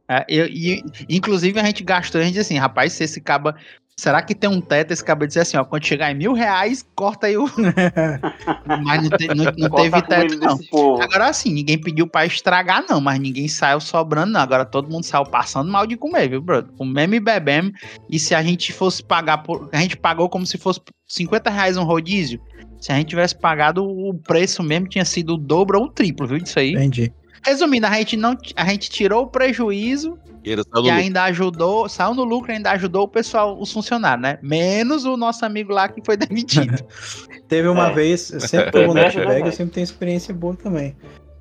É, 0.09 0.25
eu- 0.27 0.47
e, 0.47 0.83
inclusive 1.07 1.57
a 1.57 1.63
gente 1.63 1.83
gastou, 1.85 2.19
a 2.19 2.23
gente 2.25 2.33
disse 2.33 2.47
assim, 2.53 2.57
rapaz, 2.59 2.91
se 2.93 3.03
esse 3.05 3.21
caba. 3.21 3.55
Será 3.97 4.21
que 4.21 4.33
tem 4.33 4.49
um 4.49 4.59
teto? 4.59 4.91
Esse 4.91 5.03
caba 5.03 5.27
dizer 5.27 5.41
assim, 5.41 5.57
ó, 5.57 5.63
quando 5.63 5.85
chegar 5.85 6.11
em 6.11 6.15
mil 6.15 6.33
reais, 6.33 6.83
corta 6.95 7.27
aí 7.27 7.37
o. 7.37 7.45
Mas 8.83 9.03
não, 9.03 9.17
te- 9.17 9.27
não- 9.27 9.45
não 9.57 9.69
teve 9.69 10.01
teto, 10.01 10.39
não. 10.39 10.57
Agora 11.01 11.27
assim, 11.27 11.51
ninguém 11.53 11.77
pediu 11.79 12.07
pra 12.07 12.25
estragar, 12.25 12.83
não, 12.89 12.99
mas 13.01 13.19
ninguém 13.19 13.47
saiu 13.47 13.79
sobrando, 13.79 14.31
não. 14.31 14.41
Agora 14.41 14.65
todo 14.65 14.89
mundo 14.89 15.03
saiu 15.03 15.23
passando 15.25 15.71
mal 15.71 15.85
de 15.85 15.95
comer, 15.97 16.29
viu, 16.29 16.41
brother? 16.41 16.71
Comemos 16.73 17.15
e 17.15 17.19
bebemos. 17.19 17.73
E 18.09 18.17
se 18.19 18.33
a 18.33 18.41
gente 18.41 18.73
fosse 18.73 19.03
pagar 19.03 19.39
por. 19.39 19.69
A 19.71 19.77
gente 19.77 19.97
pagou 19.97 20.29
como 20.29 20.45
se 20.45 20.57
fosse 20.57 20.79
50 21.07 21.49
reais 21.49 21.77
um 21.77 21.83
rodízio. 21.83 22.39
Se 22.79 22.91
a 22.91 22.95
gente 22.95 23.09
tivesse 23.09 23.37
pagado 23.37 23.83
o 23.85 24.13
preço 24.15 24.63
mesmo, 24.63 24.87
tinha 24.87 25.05
sido 25.05 25.35
o 25.35 25.37
dobro 25.37 25.79
ou 25.79 25.85
o 25.85 25.91
triplo, 25.91 26.25
viu? 26.25 26.39
Disso 26.39 26.57
aí. 26.59 26.71
Entendi. 26.73 27.13
Resumindo, 27.43 27.87
a 27.87 27.93
gente 27.93 28.15
não. 28.17 28.37
A 28.55 28.65
gente 28.65 28.89
tirou 28.89 29.23
o 29.23 29.27
prejuízo 29.27 30.19
E 30.43 30.55
e 30.83 30.89
ainda 30.89 31.23
ajudou, 31.23 31.87
saiu 31.87 32.13
no 32.13 32.23
lucro 32.23 32.51
e 32.51 32.55
ainda 32.55 32.71
ajudou 32.71 33.03
o 33.03 33.07
pessoal, 33.07 33.59
os 33.59 33.71
funcionários, 33.71 34.21
né? 34.21 34.39
Menos 34.41 35.05
o 35.05 35.15
nosso 35.15 35.45
amigo 35.45 35.71
lá 35.71 35.87
que 35.87 36.01
foi 36.03 36.17
demitido. 36.17 36.83
Teve 37.47 37.67
uma 37.67 37.89
É. 37.89 37.93
vez, 37.93 38.31
eu 38.31 38.39
sempre 38.41 38.69
que 38.71 38.77
eu 38.77 38.85
vou 38.85 38.95
no 38.95 39.01
Outback, 39.01 39.45
eu 39.45 39.51
sempre 39.51 39.73
tenho 39.73 39.83
experiência 39.83 40.33
boa 40.33 40.55
também. 40.55 40.95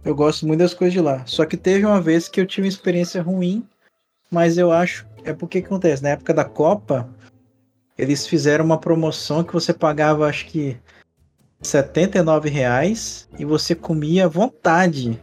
Eu 0.05 0.14
gosto 0.14 0.46
muito 0.46 0.61
das 0.61 0.74
coisas 0.74 0.92
de 0.92 1.01
lá. 1.01 1.22
Só 1.26 1.44
que 1.44 1.57
teve 1.57 1.84
uma 1.84 2.01
vez 2.01 2.28
que 2.28 2.40
eu 2.40 2.46
tive 2.46 2.66
uma 2.66 2.72
experiência 2.72 3.22
ruim, 3.22 3.62
mas 4.30 4.57
eu 4.57 4.70
acho. 4.72 5.07
É 5.24 5.32
porque 5.34 5.61
que 5.61 5.66
acontece? 5.66 6.03
Na 6.03 6.11
época 6.11 6.32
da 6.32 6.44
Copa, 6.44 7.09
eles 7.98 8.26
fizeram 8.26 8.64
uma 8.64 8.78
promoção 8.78 9.44
que 9.44 9.53
você 9.53 9.74
pagava, 9.74 10.26
acho 10.26 10.46
que, 10.46 10.76
79 11.62 12.48
reais 12.48 13.28
e 13.38 13.44
você 13.44 13.74
comia 13.74 14.24
à 14.24 14.28
vontade 14.28 15.20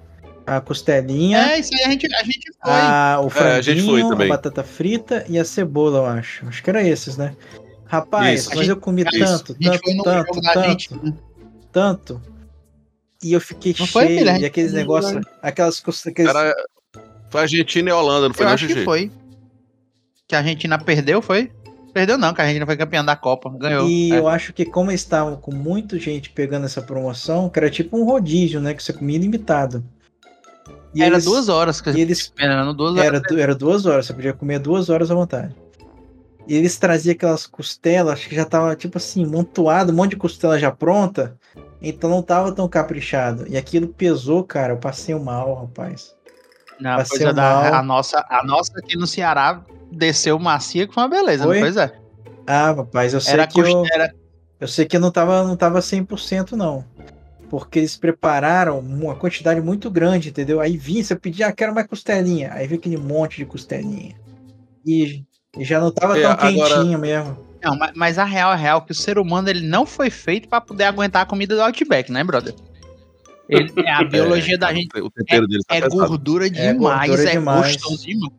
a 0.48 0.62
costelinha, 0.62 1.38
É, 1.52 1.60
isso 1.60 1.72
aí 1.76 1.84
a 1.84 1.90
gente, 1.92 2.08
a 2.16 2.24
gente 2.24 2.52
foi. 2.64 2.72
a, 2.72 3.20
o 3.22 3.28
É, 3.38 3.58
a 3.58 3.62
gente 3.62 3.82
foi 3.86 4.00
franguinho, 4.02 4.24
a, 4.24 4.28
batata 4.30 4.64
frita 4.64 5.26
e 5.28 5.38
a 5.38 5.44
cebola, 5.46 6.00
eu 6.00 6.06
acho. 6.06 6.48
Acho 6.48 6.64
que 6.64 6.70
era 6.70 6.82
esses, 6.82 7.18
né? 7.18 7.36
Rapaz, 7.86 8.42
Isso. 8.42 8.50
mas 8.50 8.58
A 8.58 8.62
gente- 8.64 8.70
eu 8.72 8.78
comi 8.78 9.02
isso. 9.04 9.12
tanto, 9.20 9.52
a 9.60 9.64
gente 9.64 9.72
tanto, 9.72 9.84
foi 9.84 9.94
no 9.94 10.04
tanto, 10.04 10.42
tanto, 10.42 10.70
gente. 10.70 10.94
né? 10.96 11.14
tanto. 11.72 12.22
E 13.24 13.34
eu 13.34 13.42
fiquei 13.42 13.76
Não 13.78 13.88
foi, 13.88 14.06
cheio, 14.08 14.18
filho? 14.20 14.30
A 14.30 14.34
e 14.34 14.36
gente 14.38 14.46
aqueles 14.46 14.72
foi 14.72 14.80
negócios, 14.80 15.26
aquelas 15.42 15.80
costas, 15.80 16.12
aqueles... 16.12 16.34
Era, 16.34 16.54
foi 17.30 17.42
Argentina 17.42 17.90
e 17.90 17.94
Holanda, 17.94 18.28
não 18.28 18.34
foi 18.36 18.44
Eu 18.46 18.48
não, 18.48 18.54
acho 18.56 18.68
que 18.68 18.84
foi. 18.84 19.12
Que 20.28 20.36
a 20.36 20.40
Argentina 20.40 20.78
perdeu, 20.78 21.22
foi? 21.22 21.52
Perdeu 21.94 22.18
não, 22.18 22.34
que 22.34 22.42
a 22.42 22.44
Argentina 22.44 22.66
foi 22.66 22.78
campeã 22.78 23.04
da 23.04 23.16
Copa. 23.16 23.50
Ganhou. 23.58 23.88
E 23.90 24.12
É. 24.12 24.20
eu 24.20 24.28
acho 24.28 24.54
que 24.54 24.66
como 24.66 24.92
eles 24.92 25.02
estavam 25.02 25.36
com 25.38 25.54
muita 25.54 25.98
gente 25.98 26.30
pegando 26.30 26.66
essa 26.66 26.82
promoção, 26.82 27.50
que 27.50 27.58
era 27.58 27.70
tipo 27.70 27.98
um 27.98 28.04
rodízio, 28.06 28.60
né? 28.62 28.74
Que 28.74 28.84
você 28.84 28.94
comia 28.94 29.16
ilimitado. 29.16 29.84
E 30.98 31.04
Era 31.04 31.16
eles- 31.16 31.26
duas 31.26 31.48
horas 31.50 31.80
que 31.80 31.90
eles 31.90 32.18
esperando, 32.20 32.74
duas 32.74 32.94
horas. 32.94 33.06
Era, 33.06 33.20
du- 33.22 33.40
era 33.40 33.54
duas 33.56 33.86
horas, 33.86 34.06
você 34.08 34.14
podia 34.14 34.34
comer 34.34 34.58
duas 34.60 34.90
horas 34.90 35.12
à 35.12 35.16
vontade. 35.16 35.56
E 36.48 36.56
eles 36.56 36.78
traziam 36.78 37.12
aquelas 37.14 37.46
costelas, 37.46 38.14
acho 38.14 38.30
que 38.30 38.36
já 38.36 38.46
tava 38.46 38.76
tipo 38.76 38.98
assim, 38.98 39.26
montuado, 39.26 39.92
um 39.92 39.96
monte 39.96 40.12
de 40.12 40.16
costela 40.16 40.58
já 40.58 40.72
pronta. 40.72 41.36
Então 41.82 42.10
não 42.10 42.22
tava 42.24 42.52
tão 42.52 42.68
caprichado. 42.68 43.46
E 43.48 43.56
aquilo 43.58 43.90
pesou, 43.90 44.44
cara. 44.44 44.74
Eu 44.74 44.78
passei 44.78 45.14
mal, 45.14 45.54
rapaz. 45.54 46.16
Não, 46.80 46.96
Passei 46.98 47.20
pois 47.26 47.30
é, 47.38 47.40
mal. 47.40 47.74
a, 47.74 47.84
nossa, 47.84 48.26
a 48.30 48.44
nossa 48.44 48.72
aqui 48.80 48.98
no 48.98 49.06
Ceará 49.06 49.62
desceu 49.92 50.40
macia 50.40 50.88
que 50.88 50.94
foi 50.94 51.04
uma 51.04 51.10
beleza, 51.10 51.44
Foi? 51.44 51.60
pois 51.60 51.76
é. 51.78 51.92
Ah, 52.48 52.72
rapaz, 52.72 53.14
eu 53.14 53.22
sei 53.22 53.34
Era, 53.34 53.46
que 53.48 53.60
eu, 53.60 53.84
eu 54.60 54.68
sei 54.68 54.86
que 54.86 54.98
não 54.98 55.12
tava, 55.12 55.44
não 55.44 55.56
tava 55.58 55.80
100% 55.82 56.54
não. 56.54 56.84
Porque 57.50 57.80
eles 57.80 57.96
prepararam 57.96 58.80
uma 58.80 59.16
quantidade 59.16 59.62
muito 59.62 59.90
grande, 59.90 60.30
entendeu? 60.30 60.60
Aí 60.60 60.76
vinha, 60.78 61.04
você 61.04 61.16
pedia, 61.16 61.48
ah, 61.48 61.52
quero 61.54 61.74
mais 61.74 61.88
costelinha. 61.88 62.52
Aí 62.54 62.68
veio 62.68 62.80
aquele 62.80 62.98
monte 62.98 63.38
de 63.38 63.46
costelinha. 63.46 64.16
E, 64.86 65.24
e 65.58 65.64
já 65.64 65.80
não 65.80 65.92
tava 65.92 66.18
É, 66.18 66.22
tão 66.24 66.32
agora- 66.32 66.76
quentinho 66.76 67.00
mesmo. 67.00 67.38
Não, 67.64 67.76
mas, 67.78 67.92
mas 67.96 68.20
a 68.20 68.24
real 68.24 68.54
é 68.54 68.56
real 68.58 68.82
que 68.84 68.92
o 68.92 68.96
ser 68.96 69.18
humano 69.18 69.50
ele 69.50 69.66
não 69.66 69.86
foi 69.86 70.10
feito 70.10 70.48
pra 70.48 70.62
poder 70.62 70.84
aguentar 70.84 71.24
a 71.24 71.26
comida 71.26 71.56
do 71.56 71.62
Outback, 71.62 72.12
né, 72.12 72.24
brother? 72.24 72.54
Ele- 73.50 73.72
é, 73.78 73.92
a 73.92 74.04
biologia 74.06 74.58
da 74.58 74.74
gente 74.74 74.90
O 75.00 75.10
deles 75.48 75.64
tá 75.66 75.76
é 75.78 75.88
gordura 75.88 76.50
demais, 76.50 77.10
é, 77.10 77.16
gordura 77.16 77.32
demais. 77.32 77.76
gostoso 77.78 78.06
demais. 78.06 78.34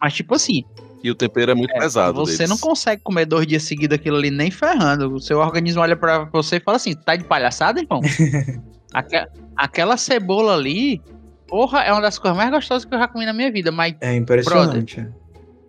Mas 0.00 0.14
tipo 0.14 0.34
assim, 0.34 0.64
E 1.06 1.10
o 1.10 1.14
tempero 1.14 1.52
é 1.52 1.54
muito 1.54 1.72
pesado 1.72 2.18
você 2.18 2.38
deles. 2.38 2.50
não 2.50 2.58
consegue 2.58 3.00
comer 3.02 3.26
dois 3.26 3.46
dias 3.46 3.62
seguidos 3.62 3.94
aquilo 3.96 4.16
ali 4.16 4.30
nem 4.30 4.50
ferrando. 4.50 5.14
O 5.14 5.20
seu 5.20 5.38
organismo 5.38 5.80
olha 5.80 5.94
pra 5.96 6.24
você 6.32 6.56
e 6.56 6.60
fala 6.60 6.76
assim, 6.76 6.94
tá 6.94 7.14
de 7.14 7.22
palhaçada, 7.24 7.80
irmão? 7.80 8.00
Aque- 8.92 9.26
aquela 9.56 9.96
cebola 9.96 10.54
ali, 10.54 11.00
porra, 11.46 11.80
é 11.82 11.92
uma 11.92 12.00
das 12.02 12.18
coisas 12.18 12.36
mais 12.36 12.50
gostosas 12.50 12.84
que 12.84 12.92
eu 12.94 12.98
já 12.98 13.06
comi 13.06 13.24
na 13.24 13.32
minha 13.32 13.52
vida, 13.52 13.70
mas 13.70 13.94
É 14.00 14.14
impressionante. 14.16 15.06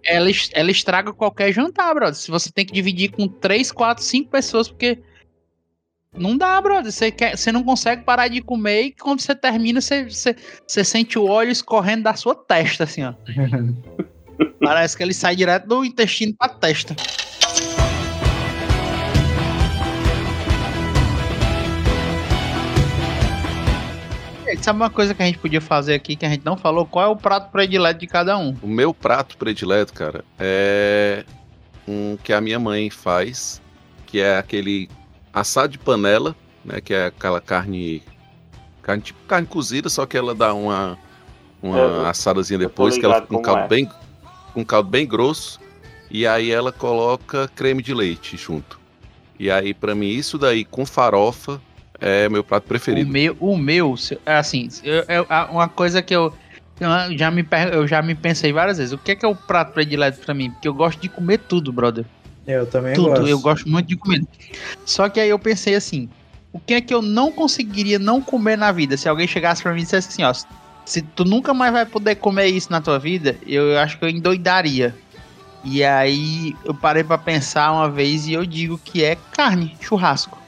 ela, 0.06 0.30
es- 0.30 0.50
ela 0.54 0.72
estraga 0.72 1.14
qualquer 1.14 1.52
jantar, 1.54 1.94
brother. 1.94 2.16
Se 2.16 2.32
você 2.32 2.52
tem 2.52 2.66
que 2.66 2.74
dividir 2.74 3.12
com 3.12 3.28
3, 3.28 3.72
4, 3.72 4.04
5 4.04 4.32
pessoas, 4.32 4.68
porque 4.70 5.00
não 6.18 6.36
dá, 6.36 6.60
brother. 6.62 6.92
Você, 6.92 7.12
quer, 7.12 7.38
você 7.38 7.52
não 7.52 7.64
consegue 7.64 8.04
parar 8.04 8.28
de 8.28 8.42
comer 8.42 8.82
e 8.86 8.92
quando 8.92 9.20
você 9.22 9.36
termina, 9.36 9.80
você, 9.82 10.06
você, 10.10 10.36
você 10.66 10.84
sente 10.84 11.20
o 11.20 11.26
óleo 11.28 11.52
escorrendo 11.52 12.04
da 12.04 12.16
sua 12.16 12.34
testa, 12.34 12.86
assim, 12.86 13.04
ó. 13.04 13.14
Parece 14.60 14.96
que 14.98 15.04
ele 15.04 15.14
sai 15.14 15.36
direto 15.36 15.68
do 15.68 15.84
intestino 15.86 16.34
pra 16.38 16.50
testa. 16.50 16.96
Sabe 24.62 24.78
uma 24.80 24.90
coisa 24.90 25.14
que 25.14 25.22
a 25.22 25.26
gente 25.26 25.38
podia 25.38 25.60
fazer 25.62 25.94
aqui 25.94 26.16
que 26.16 26.26
a 26.26 26.30
gente 26.30 26.44
não 26.46 26.56
falou? 26.58 26.86
Qual 26.86 27.06
é 27.06 27.08
o 27.10 27.16
prato 27.16 27.52
predileto 27.52 28.00
de 28.00 28.08
cada 28.08 28.38
um? 28.38 28.56
O 28.62 28.68
meu 28.68 28.94
prato 28.94 29.38
predileto, 29.38 29.94
cara, 29.94 30.24
é 30.40 31.26
um 31.88 32.18
que 32.22 32.32
a 32.34 32.40
minha 32.42 32.58
mãe 32.60 32.90
faz, 32.90 33.62
que 34.06 34.20
é 34.20 34.38
aquele 34.38 34.90
assado 35.34 35.70
de 35.70 35.78
panela, 35.78 36.36
né? 36.64 36.80
Que 36.82 36.94
é 36.94 37.06
aquela 37.08 37.40
carne. 37.42 38.02
Carne 38.82 39.02
tipo 39.04 39.20
carne 39.28 39.46
cozida, 39.46 39.90
só 39.90 40.06
que 40.06 40.18
ela 40.18 40.34
dá 40.34 40.54
uma, 40.54 40.98
uma 41.62 41.78
É, 41.78 41.82
eu- 41.82 42.06
assadazinha 42.06 42.58
depois, 42.58 42.98
que 42.98 43.04
ela 43.06 43.16
fica 43.16 43.28
com 43.28 43.38
um 43.38 43.42
caldo 43.42 43.62
é. 43.64 43.68
bem. 43.68 43.90
Com 44.54 44.62
um 44.62 44.66
caldo 44.66 44.90
bem 44.90 45.06
grosso. 45.08 45.60
E 46.10 46.26
aí 46.26 46.52
ela 46.52 46.72
coloca 46.72 47.50
creme 47.56 47.82
de 47.84 47.94
leite 47.94 48.38
junto. 48.38 48.80
E 49.40 49.52
aí, 49.52 49.74
pra 49.74 49.94
mim, 49.94 50.08
isso 50.08 50.38
daí 50.38 50.64
com 50.66 50.86
farofa 50.86 51.62
é 52.00 52.28
meu 52.30 52.44
prato 52.44 52.64
O 52.64 52.68
preferido. 52.68 53.12
meu, 53.12 53.36
o 53.40 53.58
meu, 53.58 53.96
é 54.26 54.38
assim, 54.38 54.68
eu- 54.84 55.06
uma 55.52 55.68
coisa 55.68 56.02
que 56.02 56.16
eu, 56.16 56.34
eu 56.80 57.18
já 57.18 57.30
me 57.30 57.46
eu 57.72 57.88
já 57.88 58.02
me 58.02 58.16
pensei 58.16 58.52
várias 58.54 58.78
vezes. 58.78 58.94
O 58.94 58.98
que 58.98 59.12
é 59.12 59.16
que 59.16 59.26
é 59.26 59.28
o 59.28 59.36
prato 59.36 59.74
predileto 59.74 60.20
pra 60.22 60.34
mim? 60.34 60.50
Porque 60.52 60.68
eu 60.68 60.74
gosto 60.74 61.00
de 61.00 61.10
comer 61.10 61.40
tudo, 61.40 61.72
brother. 61.72 62.06
Eu 62.48 62.66
também 62.66 62.96
tudo. 62.96 63.10
gosto. 63.10 63.28
Eu 63.28 63.40
gosto 63.40 63.70
muito 63.70 63.88
de 63.88 63.98
comer. 63.98 64.24
Só 64.86 65.10
que 65.10 65.20
aí 65.20 65.30
eu 65.30 65.38
pensei 65.38 65.76
assim, 65.76 66.10
o 66.54 66.60
que 66.60 66.76
é 66.76 66.82
que 66.82 66.94
eu 66.94 67.02
não 67.02 67.32
conseguiria 67.32 68.00
não 68.00 68.22
comer 68.22 68.58
na 68.58 68.72
vida? 68.72 68.96
Se 68.96 69.10
alguém 69.10 69.28
chegasse 69.28 69.62
pra 69.62 69.74
mim 69.74 69.82
e 69.82 69.84
dissesse 69.84 70.08
assim, 70.08 70.24
ó, 70.24 70.34
se 70.88 71.02
tu 71.02 71.26
nunca 71.26 71.54
mais 71.54 71.74
vai 71.74 71.86
poder 71.86 72.16
comer 72.16 72.48
isso 72.48 72.72
na 72.72 72.80
tua 72.80 72.98
vida, 72.98 73.36
eu 73.46 73.78
acho 73.78 74.00
que 74.00 74.06
eu 74.06 74.10
endoidaria. 74.10 74.96
E 75.62 75.84
aí 75.84 76.56
eu 76.64 76.74
parei 76.74 77.04
pra 77.04 77.18
pensar 77.18 77.74
uma 77.74 77.90
vez 77.90 78.26
e 78.26 78.32
eu 78.32 78.46
digo 78.46 78.78
que 78.78 79.04
é 79.04 79.18
carne, 79.34 79.76
churrasco. 79.82 80.42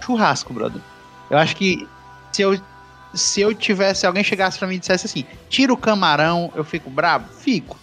Churrasco, 0.00 0.52
brother. 0.52 0.80
Eu 1.28 1.36
acho 1.38 1.56
que 1.56 1.88
se 2.30 2.40
eu 2.40 2.56
se 3.12 3.40
eu 3.40 3.52
tivesse, 3.52 4.02
se 4.02 4.06
alguém 4.06 4.22
chegasse 4.22 4.60
pra 4.60 4.68
mim 4.68 4.76
e 4.76 4.78
dissesse 4.78 5.06
assim, 5.06 5.24
tira 5.48 5.72
o 5.72 5.76
camarão, 5.76 6.52
eu 6.54 6.62
fico 6.62 6.88
brabo? 6.88 7.26
Fico. 7.40 7.76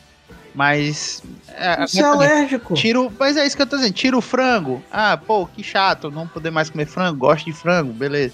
Mas. 0.55 1.21
É, 1.49 1.85
Você 1.85 1.99
é 1.99 2.05
alérgico. 2.05 2.73
Tiro, 2.73 3.11
mas 3.19 3.35
é 3.35 3.45
isso 3.45 3.57
que 3.57 3.61
eu 3.61 3.67
tô 3.67 3.75
dizendo. 3.75 3.93
Tira 3.93 4.17
o 4.17 4.21
frango. 4.21 4.81
Ah, 4.89 5.17
pô, 5.17 5.45
que 5.45 5.61
chato, 5.61 6.09
não 6.09 6.25
poder 6.25 6.51
mais 6.51 6.69
comer 6.69 6.85
frango. 6.85 7.17
Gosto 7.17 7.43
de 7.43 7.51
frango, 7.51 7.91
beleza. 7.91 8.33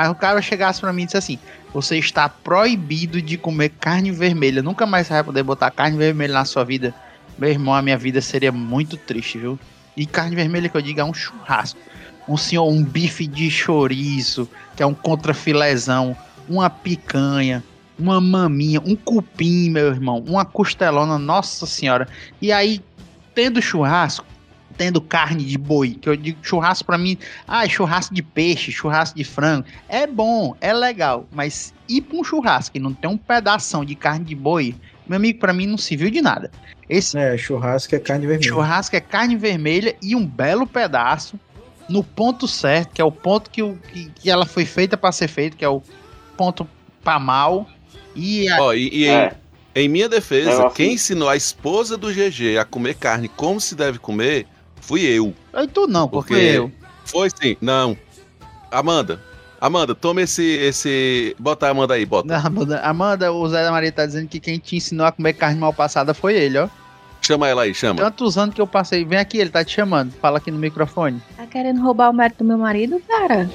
Mas 0.00 0.08
o 0.08 0.14
cara 0.14 0.40
chegasse 0.40 0.80
pra 0.80 0.94
mim 0.94 1.02
e 1.02 1.04
disse 1.04 1.18
assim: 1.18 1.38
Você 1.74 1.98
está 1.98 2.26
proibido 2.26 3.20
de 3.20 3.36
comer 3.36 3.68
carne 3.68 4.10
vermelha. 4.10 4.62
Nunca 4.62 4.86
mais 4.86 5.10
vai 5.10 5.22
poder 5.22 5.42
botar 5.42 5.70
carne 5.70 5.98
vermelha 5.98 6.32
na 6.32 6.46
sua 6.46 6.64
vida. 6.64 6.94
Meu 7.38 7.50
irmão, 7.50 7.74
a 7.74 7.82
minha 7.82 7.98
vida 7.98 8.18
seria 8.22 8.50
muito 8.50 8.96
triste, 8.96 9.36
viu? 9.36 9.58
E 9.94 10.06
carne 10.06 10.34
vermelha 10.34 10.70
que 10.70 10.76
eu 10.78 10.80
digo 10.80 11.00
é 11.00 11.04
um 11.04 11.12
churrasco. 11.12 11.78
Um 12.26 12.38
senhor, 12.38 12.66
um 12.66 12.82
bife 12.82 13.26
de 13.26 13.50
chouriço, 13.50 14.48
que 14.74 14.82
é 14.82 14.86
um 14.86 14.94
contrafilezão, 14.94 16.16
uma 16.48 16.70
picanha, 16.70 17.62
uma 17.98 18.22
maminha, 18.22 18.80
um 18.80 18.96
cupim, 18.96 19.68
meu 19.68 19.88
irmão, 19.88 20.24
uma 20.26 20.46
costelona, 20.46 21.18
nossa 21.18 21.66
senhora. 21.66 22.08
E 22.40 22.50
aí, 22.50 22.80
tendo 23.34 23.60
churrasco, 23.60 24.24
tendo 24.80 24.98
carne 24.98 25.44
de 25.44 25.58
boi, 25.58 25.90
que 25.90 26.08
eu 26.08 26.16
digo 26.16 26.38
churrasco 26.42 26.86
pra 26.86 26.96
mim, 26.96 27.18
ah, 27.46 27.68
churrasco 27.68 28.14
de 28.14 28.22
peixe, 28.22 28.72
churrasco 28.72 29.14
de 29.14 29.24
frango, 29.24 29.66
é 29.86 30.06
bom, 30.06 30.56
é 30.58 30.72
legal, 30.72 31.28
mas 31.30 31.74
ir 31.86 32.00
pra 32.00 32.16
um 32.16 32.24
churrasco 32.24 32.78
e 32.78 32.80
não 32.80 32.94
ter 32.94 33.06
um 33.06 33.18
pedação 33.18 33.84
de 33.84 33.94
carne 33.94 34.24
de 34.24 34.34
boi, 34.34 34.74
meu 35.06 35.16
amigo, 35.16 35.38
pra 35.38 35.52
mim 35.52 35.66
não 35.66 35.76
se 35.76 35.94
viu 35.96 36.10
de 36.10 36.22
nada. 36.22 36.50
Esse 36.88 37.18
É, 37.18 37.36
churrasco 37.36 37.94
é 37.94 37.98
carne 37.98 38.26
vermelha. 38.26 38.48
churrasco 38.48 38.96
é 38.96 39.00
carne 39.00 39.36
vermelha 39.36 39.94
e 40.02 40.16
um 40.16 40.24
belo 40.26 40.66
pedaço 40.66 41.38
no 41.86 42.02
ponto 42.02 42.48
certo, 42.48 42.94
que 42.94 43.02
é 43.02 43.04
o 43.04 43.12
ponto 43.12 43.50
que, 43.50 43.62
o, 43.62 43.76
que, 43.92 44.10
que 44.14 44.30
ela 44.30 44.46
foi 44.46 44.64
feita 44.64 44.96
pra 44.96 45.12
ser 45.12 45.28
feito, 45.28 45.58
que 45.58 45.64
é 45.64 45.68
o 45.68 45.82
ponto 46.38 46.66
pra 47.04 47.18
mal. 47.18 47.68
E 48.16 48.48
a- 48.48 48.62
Ó, 48.62 48.72
e, 48.72 48.88
e 48.94 49.04
em, 49.04 49.10
É. 49.10 49.34
em 49.74 49.88
minha 49.90 50.08
defesa, 50.08 50.52
Eu 50.62 50.70
quem 50.70 50.94
ensinou 50.94 51.28
a 51.28 51.36
esposa 51.36 51.98
do 51.98 52.10
GG 52.10 52.56
a 52.58 52.64
comer 52.64 52.94
carne 52.94 53.28
como 53.28 53.60
se 53.60 53.74
deve 53.74 53.98
comer 53.98 54.46
fui 54.80 55.02
eu. 55.02 55.34
Aí 55.52 55.66
tu 55.68 55.86
não, 55.86 56.08
porque 56.08 56.34
Porque- 56.34 56.44
eu. 56.46 56.72
Foi 57.04 57.28
sim. 57.30 57.56
Não. 57.60 57.96
Amanda. 58.70 59.20
Amanda, 59.60 59.94
toma 59.94 60.22
esse. 60.22 60.42
esse... 60.42 61.36
Bota 61.38 61.66
a 61.66 61.70
Amanda 61.70 61.94
aí, 61.94 62.06
bota. 62.06 62.34
Amanda, 62.36 62.80
Amanda, 62.80 63.32
o 63.32 63.46
Zé 63.48 63.62
da 63.62 63.70
Maria 63.70 63.92
tá 63.92 64.06
dizendo 64.06 64.26
que 64.28 64.40
quem 64.40 64.58
te 64.58 64.76
ensinou 64.76 65.06
a 65.06 65.12
comer 65.12 65.34
carne 65.34 65.58
mal 65.60 65.72
passada 65.72 66.14
foi 66.14 66.34
ele, 66.34 66.58
ó. 66.58 66.68
Chama 67.22 67.46
ela 67.48 67.62
aí, 67.62 67.74
chama. 67.74 68.00
Tantos 68.00 68.36
anos 68.38 68.54
que 68.54 68.60
eu 68.60 68.66
passei. 68.66 69.04
Vem 69.04 69.18
aqui, 69.18 69.38
ele 69.38 69.50
tá 69.50 69.64
te 69.64 69.72
chamando. 69.74 70.12
Fala 70.12 70.38
aqui 70.38 70.50
no 70.50 70.58
microfone. 70.58 71.20
Tá 71.36 71.46
querendo 71.46 71.80
roubar 71.82 72.10
o 72.10 72.12
mérito 72.12 72.42
do 72.42 72.48
meu 72.48 72.58
marido, 72.58 73.00
cara? 73.06 73.48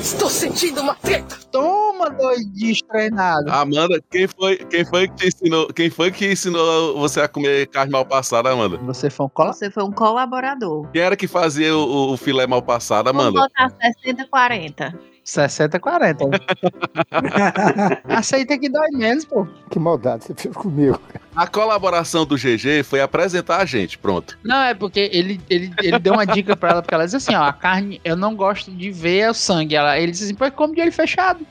Estou 0.00 0.30
sentindo 0.30 0.80
uma 0.80 0.94
treta. 0.94 1.36
Toma, 1.50 2.10
doidinho 2.10 2.74
treinado. 2.88 3.50
Amanda, 3.50 4.00
quem 4.10 4.26
foi, 4.28 4.56
quem 4.56 4.84
foi 4.84 5.08
que 5.08 5.14
te 5.16 5.28
ensinou? 5.28 5.66
Quem 5.68 5.90
foi 5.90 6.10
que 6.10 6.32
ensinou 6.32 6.98
você 6.98 7.20
a 7.20 7.28
comer 7.28 7.66
carne 7.68 7.92
mal 7.92 8.04
passada, 8.04 8.50
Amanda? 8.50 8.76
Você 8.78 9.10
foi 9.10 9.26
um 9.26 9.28
cola? 9.28 9.52
Você 9.52 9.70
foi 9.70 9.82
um 9.84 9.92
colaborador. 9.92 10.86
Quem 10.92 11.02
era 11.02 11.16
que 11.16 11.26
fazia 11.26 11.74
o, 11.76 12.12
o 12.12 12.16
filé 12.16 12.46
mal 12.46 12.62
passado, 12.62 13.06
Vamos 13.06 13.22
Amanda? 13.26 13.40
botar 13.40 13.70
60, 14.02 14.26
40. 14.26 14.98
60, 15.28 15.78
40. 15.78 16.24
Aceita 18.08 18.56
que 18.58 18.68
dói 18.68 18.88
menos, 18.92 19.24
pô. 19.26 19.46
Que 19.70 19.78
maldade 19.78 20.24
você 20.24 20.34
fez 20.34 20.54
comigo. 20.56 20.98
A 21.36 21.46
colaboração 21.46 22.24
do 22.24 22.36
GG 22.36 22.82
foi 22.82 23.00
apresentar 23.02 23.58
a 23.58 23.64
gente, 23.66 23.98
pronto. 23.98 24.38
Não, 24.42 24.56
é 24.62 24.74
porque 24.74 25.10
ele, 25.12 25.38
ele, 25.50 25.70
ele 25.82 25.98
deu 25.98 26.14
uma 26.14 26.24
dica 26.24 26.56
pra 26.56 26.70
ela, 26.70 26.82
porque 26.82 26.94
ela 26.94 27.04
disse 27.04 27.16
assim, 27.16 27.34
ó, 27.34 27.42
a 27.44 27.52
carne, 27.52 28.00
eu 28.04 28.16
não 28.16 28.34
gosto 28.34 28.70
de 28.70 28.90
ver 28.90 29.30
o 29.30 29.34
sangue. 29.34 29.74
Ela, 29.76 29.98
ele 29.98 30.12
disse 30.12 30.24
assim, 30.24 30.34
pois 30.34 30.52
come 30.52 30.74
de 30.74 30.80
olho 30.80 30.92
fechado. 30.92 31.46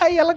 Aí 0.00 0.16
ela, 0.16 0.36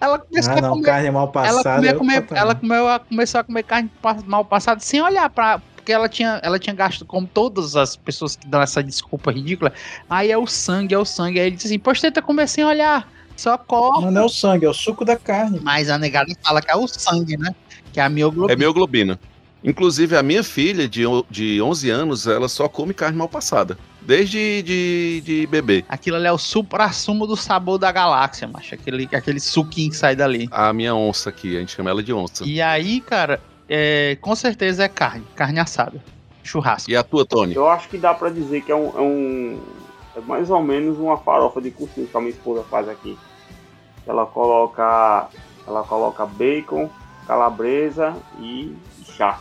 ela 0.00 0.18
começou 0.20 0.52
Ah, 0.54 0.58
a 0.58 0.60
não, 0.60 0.70
comer, 0.70 0.84
carne 0.86 1.10
mal 1.10 1.24
ela, 1.24 1.32
passada. 1.32 1.86
é 1.88 1.92
comer- 1.92 2.20
outra 2.20 2.38
ela 2.38 2.54
comeu, 2.54 2.88
a- 2.88 2.98
começou 3.00 3.40
a 3.40 3.44
comer 3.44 3.62
carne 3.64 3.90
mal 4.26 4.44
passada 4.44 4.80
sem 4.80 5.02
olhar 5.02 5.28
pra. 5.30 5.60
Porque 5.90 5.94
ela 5.94 6.08
tinha, 6.08 6.40
ela 6.44 6.58
tinha 6.58 6.74
gasto, 6.74 7.04
como 7.04 7.26
todas 7.26 7.74
as 7.74 7.96
pessoas 7.96 8.36
que 8.36 8.46
dão 8.46 8.62
essa 8.62 8.80
desculpa 8.80 9.32
ridícula. 9.32 9.72
Aí 10.08 10.30
é 10.30 10.38
o 10.38 10.46
sangue, 10.46 10.94
é 10.94 10.98
o 10.98 11.04
sangue. 11.04 11.40
Aí 11.40 11.48
ele 11.48 11.56
disse 11.56 11.66
assim: 11.66 11.80
Poxa, 11.80 12.02
tenta 12.02 12.22
comer 12.22 12.48
sem 12.48 12.64
olhar. 12.64 13.10
Só 13.36 13.58
corre. 13.58 14.04
Não, 14.04 14.10
não 14.12 14.22
é 14.22 14.24
o 14.24 14.28
sangue, 14.28 14.66
é 14.66 14.68
o 14.68 14.74
suco 14.74 15.04
da 15.04 15.16
carne. 15.16 15.58
Mas 15.60 15.90
a 15.90 15.98
negada 15.98 16.32
fala 16.44 16.62
que 16.62 16.70
é 16.70 16.76
o 16.76 16.86
sangue, 16.86 17.36
né? 17.36 17.52
Que 17.92 17.98
é 17.98 18.04
a 18.04 18.08
mioglobina. 18.08 18.52
É 18.52 18.56
mioglobina. 18.56 19.20
Inclusive, 19.64 20.16
a 20.16 20.22
minha 20.22 20.44
filha, 20.44 20.88
de, 20.88 21.02
de 21.28 21.60
11 21.60 21.90
anos, 21.90 22.26
ela 22.28 22.48
só 22.48 22.68
come 22.68 22.94
carne 22.94 23.18
mal 23.18 23.28
passada. 23.28 23.76
Desde 24.00 24.62
de, 24.62 25.22
de 25.24 25.46
bebê. 25.48 25.84
Aquilo 25.88 26.16
ali 26.16 26.26
é 26.26 26.32
o 26.32 26.38
supra-sumo 26.38 27.26
do 27.26 27.36
sabor 27.36 27.78
da 27.78 27.90
galáxia, 27.90 28.46
macho. 28.46 28.76
Aquele, 28.76 29.08
aquele 29.12 29.40
suquinho 29.40 29.90
que 29.90 29.96
sai 29.96 30.14
dali. 30.14 30.48
A 30.52 30.72
minha 30.72 30.94
onça 30.94 31.30
aqui, 31.30 31.56
a 31.56 31.60
gente 31.60 31.74
chama 31.74 31.90
ela 31.90 32.02
de 32.02 32.12
onça. 32.12 32.44
E 32.44 32.62
aí, 32.62 33.00
cara, 33.00 33.40
é, 33.70 34.16
com 34.20 34.34
certeza 34.34 34.84
é 34.84 34.88
carne. 34.88 35.24
Carne 35.36 35.60
assada. 35.60 36.02
Churrasco. 36.42 36.90
E 36.90 36.96
a 36.96 37.02
tua, 37.02 37.24
Tony? 37.24 37.54
Eu 37.54 37.68
acho 37.68 37.88
que 37.88 37.96
dá 37.96 38.12
pra 38.12 38.28
dizer 38.30 38.62
que 38.62 38.72
é 38.72 38.74
um, 38.74 38.88
é 38.98 39.00
um- 39.00 39.62
é 40.16 40.20
mais 40.22 40.50
ou 40.50 40.60
menos 40.62 40.98
uma 40.98 41.16
farofa 41.16 41.60
de 41.60 41.70
cuscuz 41.70 42.10
que 42.10 42.16
a 42.16 42.20
minha 42.20 42.32
esposa 42.32 42.64
faz 42.68 42.88
aqui. 42.88 43.16
Ela 44.06 44.26
coloca 44.26 45.28
ela 45.66 45.84
coloca 45.84 46.26
bacon, 46.26 46.90
calabresa 47.26 48.16
e 48.40 48.74
chá. 49.04 49.38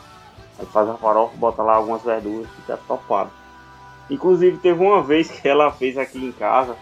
Aí 0.60 0.66
faz 0.68 0.88
a 0.90 0.94
farofa, 0.96 1.36
bota 1.38 1.64
lá 1.64 1.76
algumas 1.76 2.04
verduras, 2.04 2.48
fica 2.58 2.78
topado. 2.88 3.32
Inclusive 4.10 4.58
teve 4.58 4.80
uma 4.84 5.02
vez 5.02 5.30
que 5.32 5.48
ela 5.48 5.72
fez 5.72 5.98
aqui 5.98 6.24
em 6.24 6.32
casa. 6.32 6.76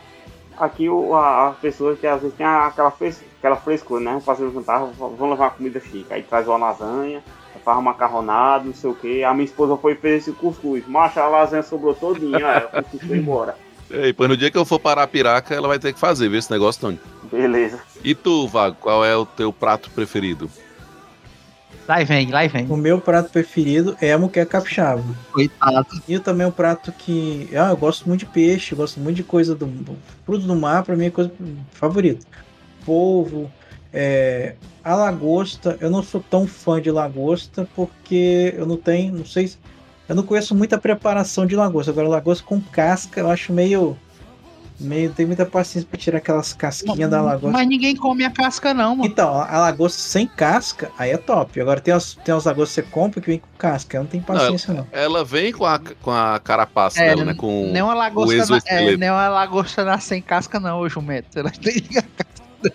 Aqui 0.57 0.89
o, 0.89 1.13
a, 1.13 1.49
as 1.49 1.57
pessoas 1.57 1.99
que 1.99 2.07
às 2.07 2.19
vezes 2.21 2.35
tem 2.35 2.45
aquela, 2.45 2.89
fres, 2.89 3.23
aquela 3.37 3.55
frescura, 3.57 4.01
né? 4.03 4.09
Vamos 4.11 4.25
fazer 4.25 4.43
o 4.45 4.51
jantar, 4.51 4.79
vamos 4.97 5.19
levar 5.19 5.45
uma 5.45 5.49
comida 5.51 5.79
chique. 5.79 6.07
Aí 6.09 6.23
traz 6.23 6.47
uma 6.47 6.57
lasanha, 6.57 7.23
faz 7.63 7.81
macarronado, 7.83 8.65
não 8.65 8.73
sei 8.73 8.89
o 8.89 8.95
que. 8.95 9.23
A 9.23 9.33
minha 9.33 9.45
esposa 9.45 9.77
foi 9.77 9.93
e 9.93 9.95
fez 9.95 10.23
esse 10.23 10.31
cuscuz. 10.31 10.87
Macha, 10.87 11.21
a 11.21 11.27
lasanha 11.27 11.63
sobrou 11.63 11.93
todinha, 11.93 12.65
o 12.65 12.83
cuscuz 12.83 13.03
foi 13.07 13.17
embora. 13.17 13.55
Ei, 13.89 14.11
pois 14.11 14.29
no 14.29 14.35
dia 14.35 14.51
que 14.51 14.57
eu 14.57 14.65
for 14.65 14.79
parar 14.79 15.03
a 15.03 15.07
piraca, 15.07 15.55
ela 15.55 15.67
vai 15.67 15.79
ter 15.79 15.93
que 15.93 15.99
fazer, 15.99 16.27
ver 16.27 16.39
esse 16.39 16.51
negócio, 16.51 16.81
Tony. 16.81 16.99
Beleza. 17.31 17.79
E 18.03 18.13
tu, 18.13 18.47
Vago, 18.47 18.75
qual 18.79 19.05
é 19.05 19.15
o 19.15 19.25
teu 19.25 19.51
prato 19.53 19.89
preferido? 19.91 20.49
Lá 21.87 22.03
vem, 22.03 22.29
lá 22.29 22.45
vem. 22.47 22.65
O 22.69 22.75
meu 22.75 22.99
prato 22.99 23.31
preferido 23.31 23.95
é 24.01 24.11
a 24.11 24.17
muqueca 24.17 24.59
capixaba. 24.59 25.01
Coitado. 25.31 25.87
E 26.05 26.19
também 26.19 26.45
um 26.45 26.51
prato 26.51 26.91
que. 26.91 27.47
Ah, 27.53 27.69
eu 27.69 27.77
gosto 27.77 28.07
muito 28.09 28.21
de 28.21 28.25
peixe, 28.25 28.75
gosto 28.75 28.99
muito 28.99 29.15
de 29.15 29.23
coisa 29.23 29.55
do. 29.55 29.71
Fruto 30.25 30.45
do 30.45 30.55
mar, 30.55 30.83
pra 30.83 30.97
mim 30.97 31.05
é 31.05 31.09
coisa 31.09 31.31
favorita. 31.71 32.25
Polvo, 32.85 33.49
é, 33.99 34.53
a 34.83 34.93
lagosta. 34.93 35.75
Eu 35.81 35.89
não 35.89 36.03
sou 36.03 36.23
tão 36.29 36.45
fã 36.45 36.79
de 36.79 36.91
lagosta 36.91 37.67
porque 37.75 38.53
eu 38.55 38.67
não 38.67 38.77
tenho. 38.77 39.11
Não 39.11 39.25
sei 39.25 39.47
se. 39.47 39.57
Eu 40.07 40.15
não 40.15 40.21
conheço 40.21 40.53
muita 40.53 40.77
preparação 40.77 41.47
de 41.47 41.55
lagosta. 41.55 41.91
Agora, 41.91 42.07
lagosta 42.07 42.45
com 42.45 42.61
casca 42.61 43.19
eu 43.19 43.31
acho 43.31 43.51
meio. 43.51 43.97
Meio. 44.79 45.11
Tem 45.11 45.25
muita 45.25 45.47
paciência 45.47 45.89
pra 45.89 45.99
tirar 45.99 46.19
aquelas 46.19 46.53
casquinhas 46.53 47.09
da 47.09 47.23
lagosta. 47.23 47.49
Mas 47.49 47.67
ninguém 47.67 47.95
come 47.95 48.23
a 48.23 48.29
casca, 48.29 48.71
não, 48.71 48.95
mano. 48.95 49.09
Então, 49.09 49.33
a 49.33 49.49
a 49.49 49.59
lagosta 49.61 49.99
sem 49.99 50.27
casca, 50.27 50.91
aí 50.95 51.09
é 51.09 51.17
top. 51.17 51.59
Agora 51.59 51.81
tem 51.81 51.91
as, 51.91 52.13
tem 52.13 52.35
as 52.35 52.45
lagostas 52.45 52.75
que 52.75 52.81
você 52.83 52.93
compra 52.93 53.19
que 53.19 53.27
vem 53.27 53.39
com 53.39 53.47
casca. 53.57 53.97
Eu 53.97 54.03
não 54.03 54.07
tenho 54.07 54.23
paciência, 54.23 54.75
não. 54.75 54.85
Ela 54.91 55.25
vem 55.25 55.51
com 55.51 55.65
a, 55.65 55.79
com 55.79 56.11
a 56.11 56.39
carapaça 56.39 57.01
É, 57.01 57.07
dela, 57.07 57.25
né? 57.25 57.33
Com 57.33 57.71
Nem 57.71 57.81
uma 57.81 57.95
o 57.95 57.97
lagosta, 57.97 58.45
na, 58.45 58.59
é, 58.67 58.95
nem 58.95 59.09
uma 59.09 59.27
lagosta 59.27 59.83
na 59.83 59.99
sem 59.99 60.21
casca, 60.21 60.59
não, 60.59 60.81
ô 60.81 60.87
jumento. 60.87 61.39
Ela 61.39 61.49
tem 61.49 61.83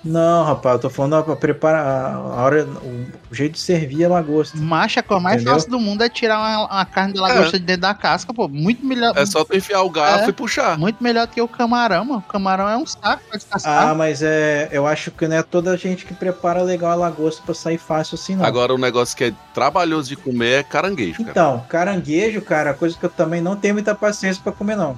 Não, 0.05 0.45
rapaz, 0.45 0.77
eu 0.77 0.81
tô 0.83 0.91
falando 0.91 1.23
pra 1.25 1.37
preparar 1.37 1.85
a 1.85 2.13
a 2.15 2.45
hora, 2.45 2.65
o, 2.65 3.07
jeito 3.35 3.55
de 3.55 3.61
servir 3.61 4.05
a 4.05 4.09
lagosta. 4.09 4.57
Macha, 4.57 5.01
a 5.01 5.03
coisa 5.03 5.23
mais 5.23 5.37
Entendeu? 5.37 5.55
fácil 5.55 5.71
do 5.71 5.81
mundo 5.81 6.03
é 6.03 6.09
tirar 6.09 6.39
uma, 6.39 6.67
uma 6.67 6.85
carne 6.85 7.15
da 7.15 7.23
lagosta 7.23 7.59
de 7.59 7.65
dentro 7.65 7.83
da 7.83 7.95
casca, 7.95 8.33
pô. 8.33 8.49
Muito 8.49 8.85
melhor. 8.85 9.13
É 9.17 9.27
só 9.27 9.45
tu 9.45 9.57
enfiar 9.57 9.83
o 9.83 9.91
garfo 9.91 10.27
É. 10.27 10.29
e 10.29 10.33
puxar. 10.33 10.79
Muito 10.79 11.03
melhor 11.03 11.27
do 11.27 11.33
que 11.33 11.41
o 11.41 11.49
camarão, 11.49 12.05
mano. 12.05 12.25
O 12.27 12.31
camarão 12.33 12.69
é 12.69 12.77
um 12.77 12.87
saco 12.87 13.23
pra 13.29 13.37
descascar. 13.39 13.89
Ah, 13.91 13.95
mas 13.95 14.23
é, 14.23 14.69
eu 14.73 14.87
acho 14.87 15.11
que 15.11 15.27
não 15.27 15.37
é 15.37 15.43
toda 15.43 15.77
gente 15.77 16.05
que 16.05 16.15
prepara 16.15 16.63
legal 16.63 16.93
a 16.93 16.95
lagosta 16.95 17.43
pra 17.45 17.55
sair 17.55 17.79
fácil 17.79 18.15
assim, 18.15 18.37
não. 18.37 18.45
Agora, 18.45 18.75
o 18.75 18.79
negócio 18.79 19.17
que 19.17 19.25
é 19.25 19.35
trabalhoso 19.53 20.09
de 20.09 20.17
comer 20.17 20.61
é 20.61 20.63
caranguejo, 20.63 21.19
cara. 21.19 21.31
Então, 21.31 21.65
caranguejo, 21.69 22.41
cara, 22.43 22.75
coisa 22.75 22.97
que 22.97 23.05
eu 23.05 23.11
também 23.11 23.41
não 23.41 23.57
tenho 23.57 23.75
muita 23.75 23.95
paciência 23.95 24.43
pra 24.43 24.53
comer, 24.53 24.77
não. 24.77 24.97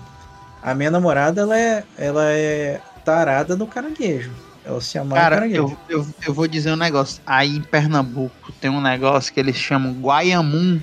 A 0.63 0.75
minha 0.75 0.91
namorada, 0.91 1.43
ela 1.43 1.59
é, 1.59 1.85
ela 1.99 2.25
é 2.31 2.81
tarada 3.05 3.55
no 3.55 3.67
caranguejo. 3.67 4.33
Ela 4.65 4.81
se 4.81 4.99
amarra 4.99 5.31
no 5.31 5.31
Cara, 5.37 5.49
eu, 5.49 5.77
eu, 5.89 6.07
eu 6.27 6.33
vou 6.35 6.49
dizer 6.49 6.73
um 6.73 6.77
negócio. 6.77 7.21
Aí 7.27 7.57
em 7.57 7.61
Pernambuco 7.61 8.53
tem 8.61 8.71
um 8.71 8.81
negócio 8.81 9.33
que 9.33 9.39
eles 9.39 9.57
chamam 9.57 9.93
guaiamum, 9.93 10.81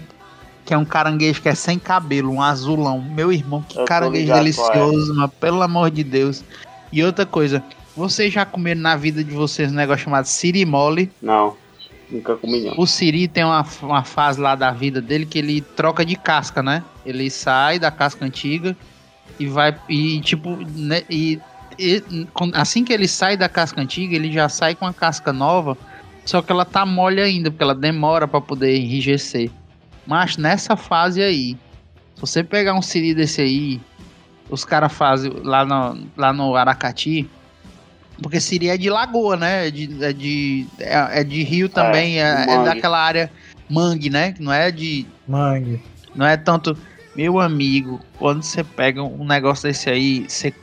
que 0.64 0.74
é 0.74 0.78
um 0.78 0.86
caranguejo 0.86 1.42
que 1.42 1.50
é 1.50 1.56
sem 1.56 1.80
cabelo, 1.80 2.32
um 2.32 2.42
azulão. 2.42 3.02
Meu 3.02 3.32
irmão, 3.32 3.64
que 3.68 3.80
Eu 3.80 3.86
caranguejo 3.86 4.24
ligado 4.24 4.38
delicioso, 4.40 5.16
mas 5.16 5.32
pelo 5.40 5.62
amor 5.62 5.90
de 5.90 6.04
Deus. 6.04 6.44
E 6.92 7.04
outra 7.04 7.26
coisa, 7.26 7.64
vocês 7.96 8.32
já 8.32 8.46
comeram 8.46 8.82
na 8.82 8.96
vida 8.96 9.24
de 9.24 9.32
vocês 9.32 9.72
um 9.72 9.76
negócio 9.76 10.04
chamado 10.04 10.26
sirimole? 10.26 11.12
Não, 11.22 11.58
nunca 12.10 12.36
comi 12.36 12.62
não. 12.62 12.74
O 12.78 12.86
Siri 12.86 13.28
tem 13.28 13.44
uma, 13.44 13.66
uma 13.82 14.04
fase 14.04 14.40
lá 14.40 14.56
da 14.56 14.72
vida 14.72 15.02
dele 15.02 15.26
que 15.26 15.40
ele 15.40 15.62
troca 15.62 16.06
de 16.06 16.16
casca, 16.16 16.62
né? 16.62 16.84
Ele 17.06 17.30
sai 17.32 17.80
da 17.80 17.90
casca 17.90 18.24
antiga 18.24 18.76
e 19.40 19.48
vai 19.48 19.76
e 19.90 20.22
tipo, 20.22 20.56
né, 20.76 21.04
e, 21.10 21.40
assim 22.54 22.84
que 22.84 22.94
ele 22.94 23.08
sai 23.08 23.36
da 23.38 23.50
casca 23.50 23.82
antiga, 23.82 24.16
ele 24.16 24.32
já 24.32 24.48
sai 24.50 24.76
com 24.76 24.86
a 24.86 24.94
casca 24.94 25.32
nova, 25.34 25.78
só 26.26 26.42
que 26.42 26.52
ela 26.52 26.66
tá 26.66 26.86
mole 26.86 27.22
ainda, 27.22 27.50
porque 27.50 27.64
ela 27.64 27.76
demora 27.76 28.28
pra 28.28 28.42
poder 28.42 28.78
enrijecer. 28.78 29.50
Mas 30.06 30.38
nessa 30.38 30.76
fase 30.76 31.22
aí, 31.22 31.58
se 32.16 32.22
você 32.22 32.44
pegar 32.44 32.74
um 32.74 32.82
Siri 32.82 33.14
desse 33.14 33.42
aí, 33.42 33.82
os 34.50 34.66
caras 34.66 34.92
fazem 34.92 35.32
lá 35.44 35.66
no, 35.66 36.08
lá 36.18 36.34
no 36.34 36.56
Aracati, 36.56 37.30
porque 38.22 38.40
Siri 38.40 38.70
é 38.70 38.78
de 38.78 38.90
lagoa, 38.90 39.36
né? 39.36 39.68
É 39.68 39.72
de, 39.72 40.04
é 40.04 40.14
de, 40.14 40.68
é, 40.80 41.22
é 41.22 41.24
de 41.24 41.44
rio 41.44 41.68
também, 41.68 42.22
é, 42.22 42.44
é 42.44 42.46
mangue. 42.46 42.66
daquela 42.66 43.00
área 43.00 43.32
mangue, 43.70 44.10
né? 44.10 44.34
Que 44.34 44.44
não 44.44 44.54
é 44.54 44.70
de. 44.70 45.06
Mangue. 45.28 45.82
Não 46.14 46.26
é 46.26 46.38
tanto. 46.38 46.78
Meu 47.16 47.40
amigo, 47.40 48.00
quando 48.18 48.44
você 48.44 48.64
pega 48.64 49.04
um 49.04 49.26
negócio 49.26 49.68
desse 49.68 49.90
aí, 49.90 50.26
você 50.28 50.54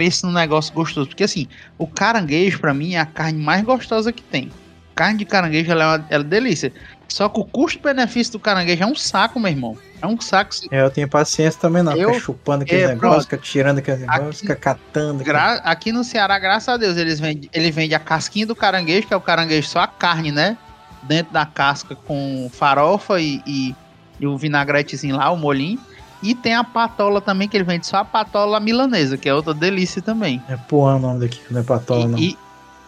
pensa 0.00 0.26
num 0.26 0.32
negócio 0.32 0.72
gostoso. 0.72 1.08
Porque 1.08 1.24
assim, 1.24 1.46
o 1.76 1.86
caranguejo, 1.86 2.58
pra 2.58 2.72
mim, 2.72 2.94
é 2.94 3.00
a 3.00 3.04
carne 3.04 3.38
mais 3.38 3.62
gostosa 3.62 4.10
que 4.10 4.22
tem. 4.22 4.50
Carne 4.94 5.18
de 5.18 5.24
caranguejo 5.26 5.70
ela 5.70 5.82
é 5.84 5.86
uma 5.98 6.06
ela 6.08 6.24
é 6.24 6.26
delícia. 6.26 6.72
Só 7.06 7.28
que 7.28 7.38
o 7.38 7.44
custo-benefício 7.44 8.32
do 8.32 8.38
caranguejo 8.40 8.82
é 8.82 8.86
um 8.86 8.94
saco, 8.94 9.38
meu 9.38 9.50
irmão. 9.50 9.76
É 10.00 10.06
um 10.06 10.18
saco. 10.18 10.54
É, 10.70 10.80
eu 10.80 10.90
tenho 10.90 11.06
paciência 11.06 11.60
também, 11.60 11.82
não. 11.82 11.94
Eu- 11.94 12.08
Fica 12.14 12.20
chupando 12.24 12.62
aquele 12.62 12.82
É, 12.84 12.88
negócio, 12.88 13.22
fica 13.24 13.36
tirando 13.36 13.78
aquele 13.78 13.98
negócio, 13.98 14.32
fica 14.40 14.56
catando. 14.56 15.22
Gra- 15.22 15.56
aqui 15.64 15.92
no 15.92 16.02
Ceará, 16.02 16.38
graças 16.38 16.68
a 16.68 16.78
Deus, 16.78 16.96
eles 16.96 17.20
vendem, 17.20 17.50
ele 17.52 17.70
vende 17.70 17.94
a 17.94 17.98
casquinha 17.98 18.46
do 18.46 18.56
caranguejo, 18.56 19.06
que 19.06 19.12
é 19.12 19.16
o 19.16 19.20
caranguejo 19.20 19.68
só 19.68 19.80
a 19.80 19.86
carne, 19.86 20.32
né? 20.32 20.56
Dentro 21.02 21.30
da 21.32 21.44
casca 21.44 21.94
com 21.94 22.48
farofa 22.52 23.20
e, 23.20 23.42
e, 23.46 23.74
e 24.18 24.26
o 24.26 24.38
vinagretezinho 24.38 25.16
lá, 25.16 25.30
o 25.30 25.36
molhinho. 25.36 25.78
E 26.22 26.34
tem 26.34 26.54
a 26.54 26.62
patola 26.62 27.20
também, 27.20 27.48
que 27.48 27.56
ele 27.56 27.64
vende 27.64 27.86
só 27.86 27.98
a 27.98 28.04
patola 28.04 28.60
milanesa, 28.60 29.16
que 29.16 29.28
é 29.28 29.34
outra 29.34 29.54
delícia 29.54 30.02
também. 30.02 30.42
É 30.48 30.56
porra 30.56 30.96
o 30.96 30.98
nome 30.98 31.20
daqui, 31.20 31.40
não 31.50 31.60
é 31.60 31.64
patola, 31.64 32.06
não. 32.08 32.18
E 32.18 32.36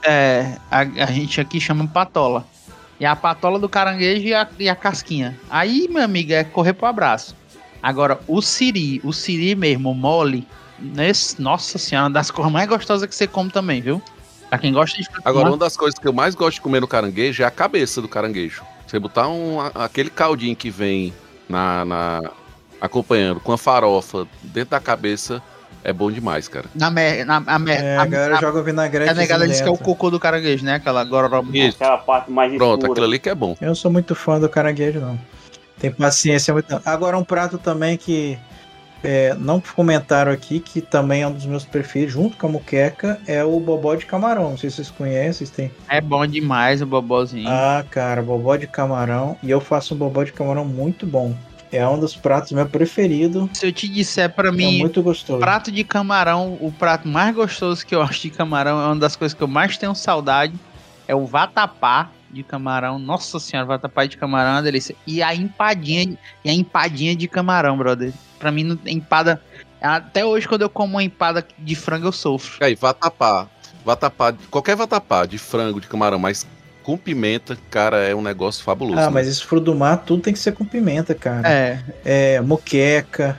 é, 0.04 0.56
a, 0.70 0.80
a 0.80 1.06
gente 1.06 1.40
aqui 1.40 1.60
chama 1.60 1.86
patola. 1.86 2.44
E 3.00 3.06
a 3.06 3.16
patola 3.16 3.58
do 3.58 3.68
caranguejo 3.68 4.26
e 4.26 4.34
a, 4.34 4.46
e 4.58 4.68
a 4.68 4.76
casquinha. 4.76 5.36
Aí, 5.50 5.88
meu 5.90 6.04
amigo, 6.04 6.32
é 6.32 6.44
correr 6.44 6.72
pro 6.74 6.86
abraço. 6.86 7.34
Agora, 7.82 8.20
o 8.28 8.40
siri, 8.40 9.00
o 9.02 9.12
siri 9.12 9.54
mesmo, 9.56 9.90
o 9.90 9.94
mole, 9.94 10.46
nesse, 10.78 11.40
nossa 11.40 11.78
senhora, 11.78 12.06
uma 12.08 12.12
das 12.12 12.30
coisas 12.30 12.52
mais 12.52 12.68
gostosas 12.68 13.08
que 13.08 13.14
você 13.14 13.26
come 13.26 13.50
também, 13.50 13.80
viu? 13.80 14.00
Pra 14.48 14.58
quem 14.58 14.72
gosta 14.72 15.00
de 15.00 15.08
Agora, 15.24 15.48
uma 15.48 15.56
das 15.56 15.76
coisas 15.76 15.98
que 15.98 16.06
eu 16.06 16.12
mais 16.12 16.34
gosto 16.34 16.56
de 16.56 16.60
comer 16.60 16.80
no 16.80 16.86
caranguejo 16.86 17.42
é 17.42 17.46
a 17.46 17.50
cabeça 17.50 18.02
do 18.02 18.08
caranguejo. 18.08 18.62
Você 18.86 18.98
botar 18.98 19.26
um, 19.26 19.58
aquele 19.74 20.10
caldinho 20.10 20.54
que 20.54 20.68
vem 20.68 21.12
na, 21.48 21.84
na- 21.86 22.30
acompanhando 22.82 23.38
com 23.38 23.52
a 23.52 23.58
farofa 23.58 24.26
dentro 24.42 24.70
da 24.70 24.80
cabeça 24.80 25.40
é 25.84 25.92
bom 25.92 26.10
demais, 26.10 26.46
cara. 26.48 26.66
na, 26.74 26.90
mer, 26.90 27.24
na, 27.24 27.42
a, 27.44 27.58
mer, 27.58 27.82
É, 27.82 27.96
a 27.96 28.06
galera 28.06 28.36
joga 28.40 28.62
vinagrete. 28.62 29.10
A 29.10 29.14
negada 29.14 29.48
diz 29.48 29.60
que 29.60 29.68
é 29.68 29.70
o 29.70 29.76
cocô 29.76 30.10
do 30.10 30.20
caranguejo, 30.20 30.64
né? 30.64 30.74
Aquela 30.74 31.02
gororoba. 31.02 31.48
Aquela 31.68 31.98
parte 31.98 32.30
mais 32.30 32.54
Pronto, 32.54 32.82
escura. 32.82 32.92
aquilo 32.92 33.06
ali 33.06 33.18
que 33.18 33.28
é 33.28 33.34
bom. 33.34 33.56
Eu 33.60 33.68
não 33.68 33.74
sou 33.74 33.90
muito 33.90 34.14
fã 34.14 34.38
do 34.38 34.48
caranguejo, 34.48 35.00
não. 35.00 35.18
Tem 35.78 35.90
paciência 35.90 36.54
muito. 36.54 36.80
Agora, 36.84 37.18
um 37.18 37.24
prato 37.24 37.58
também 37.58 37.96
que 37.96 38.38
é, 39.02 39.34
não 39.34 39.60
comentaram 39.60 40.30
aqui 40.30 40.60
que 40.60 40.80
também 40.80 41.22
é 41.22 41.26
um 41.26 41.32
dos 41.32 41.46
meus 41.46 41.64
preferidos, 41.64 42.14
junto 42.14 42.36
com 42.36 42.46
a 42.46 42.50
muqueca, 42.50 43.20
é 43.26 43.42
o 43.42 43.58
bobó 43.58 43.96
de 43.96 44.06
camarão. 44.06 44.50
Não 44.50 44.56
sei 44.56 44.70
se 44.70 44.76
vocês 44.76 44.90
conhecem, 44.90 45.32
vocês 45.32 45.50
têm. 45.50 45.72
É 45.88 46.00
bom 46.00 46.24
demais 46.24 46.80
o 46.80 46.86
bobozinho. 46.86 47.48
Ah, 47.48 47.84
cara, 47.90 48.22
bobó 48.22 48.54
de 48.54 48.68
camarão. 48.68 49.36
E 49.42 49.50
eu 49.50 49.60
faço 49.60 49.94
um 49.94 49.98
bobó 49.98 50.22
de 50.22 50.32
camarão 50.32 50.64
muito 50.64 51.04
bom. 51.04 51.34
É 51.72 51.88
um 51.88 51.98
dos 51.98 52.14
pratos 52.14 52.52
meu 52.52 52.66
preferido. 52.68 53.48
Se 53.54 53.66
eu 53.66 53.72
te 53.72 53.88
disser 53.88 54.30
pra 54.30 54.48
É 54.48 54.52
mim, 54.52 54.78
muito 54.78 55.02
gostoso. 55.02 55.40
prato 55.40 55.72
de 55.72 55.82
camarão, 55.82 56.58
o 56.60 56.70
prato 56.70 57.08
mais 57.08 57.34
gostoso 57.34 57.84
que 57.86 57.94
eu 57.94 58.02
acho 58.02 58.20
de 58.20 58.30
camarão, 58.30 58.78
é 58.80 58.86
uma 58.86 58.96
das 58.96 59.16
coisas 59.16 59.34
que 59.36 59.42
eu 59.42 59.48
mais 59.48 59.78
tenho 59.78 59.94
saudade, 59.94 60.52
é 61.08 61.14
o 61.14 61.24
vatapá 61.24 62.10
de 62.30 62.42
camarão. 62.42 62.98
Nossa 62.98 63.40
senhora, 63.40 63.66
vatapá 63.66 64.04
de 64.04 64.16
camarão 64.18 64.50
é 64.50 64.54
uma 64.56 64.62
delícia. 64.62 64.94
E 65.06 65.22
a 65.22 65.34
empadinha, 65.34 66.16
e 66.44 66.50
a 66.50 66.52
empadinha 66.52 67.16
de 67.16 67.26
camarão, 67.26 67.76
brother. 67.78 68.12
Pra 68.38 68.52
mim, 68.52 68.64
não- 68.64 68.78
empada... 68.86 69.40
Até 69.80 70.24
hoje, 70.24 70.46
quando 70.46 70.62
eu 70.62 70.70
como 70.70 70.94
uma 70.94 71.02
empada 71.02 71.44
de 71.58 71.74
frango, 71.74 72.06
eu 72.06 72.12
sofro. 72.12 72.64
Aí, 72.64 72.74
vatapá. 72.76 73.48
Vatapá, 73.84 74.32
qualquer 74.48 74.76
vatapá 74.76 75.26
de 75.26 75.38
frango, 75.38 75.80
de 75.80 75.88
camarão, 75.88 76.18
mas 76.18 76.46
com 76.82 76.96
pimenta, 76.96 77.56
cara, 77.70 77.98
é 77.98 78.14
um 78.14 78.22
negócio 78.22 78.62
fabuloso. 78.62 78.98
Ah, 78.98 79.06
né? 79.06 79.10
mas 79.10 79.28
esse 79.28 79.42
fruto 79.42 79.66
do 79.66 79.74
mar, 79.74 79.98
tudo 79.98 80.22
tem 80.22 80.32
que 80.32 80.38
ser 80.38 80.52
com 80.52 80.64
pimenta, 80.64 81.14
cara. 81.14 81.48
É, 81.48 81.78
É, 82.04 82.40
moqueca, 82.40 83.38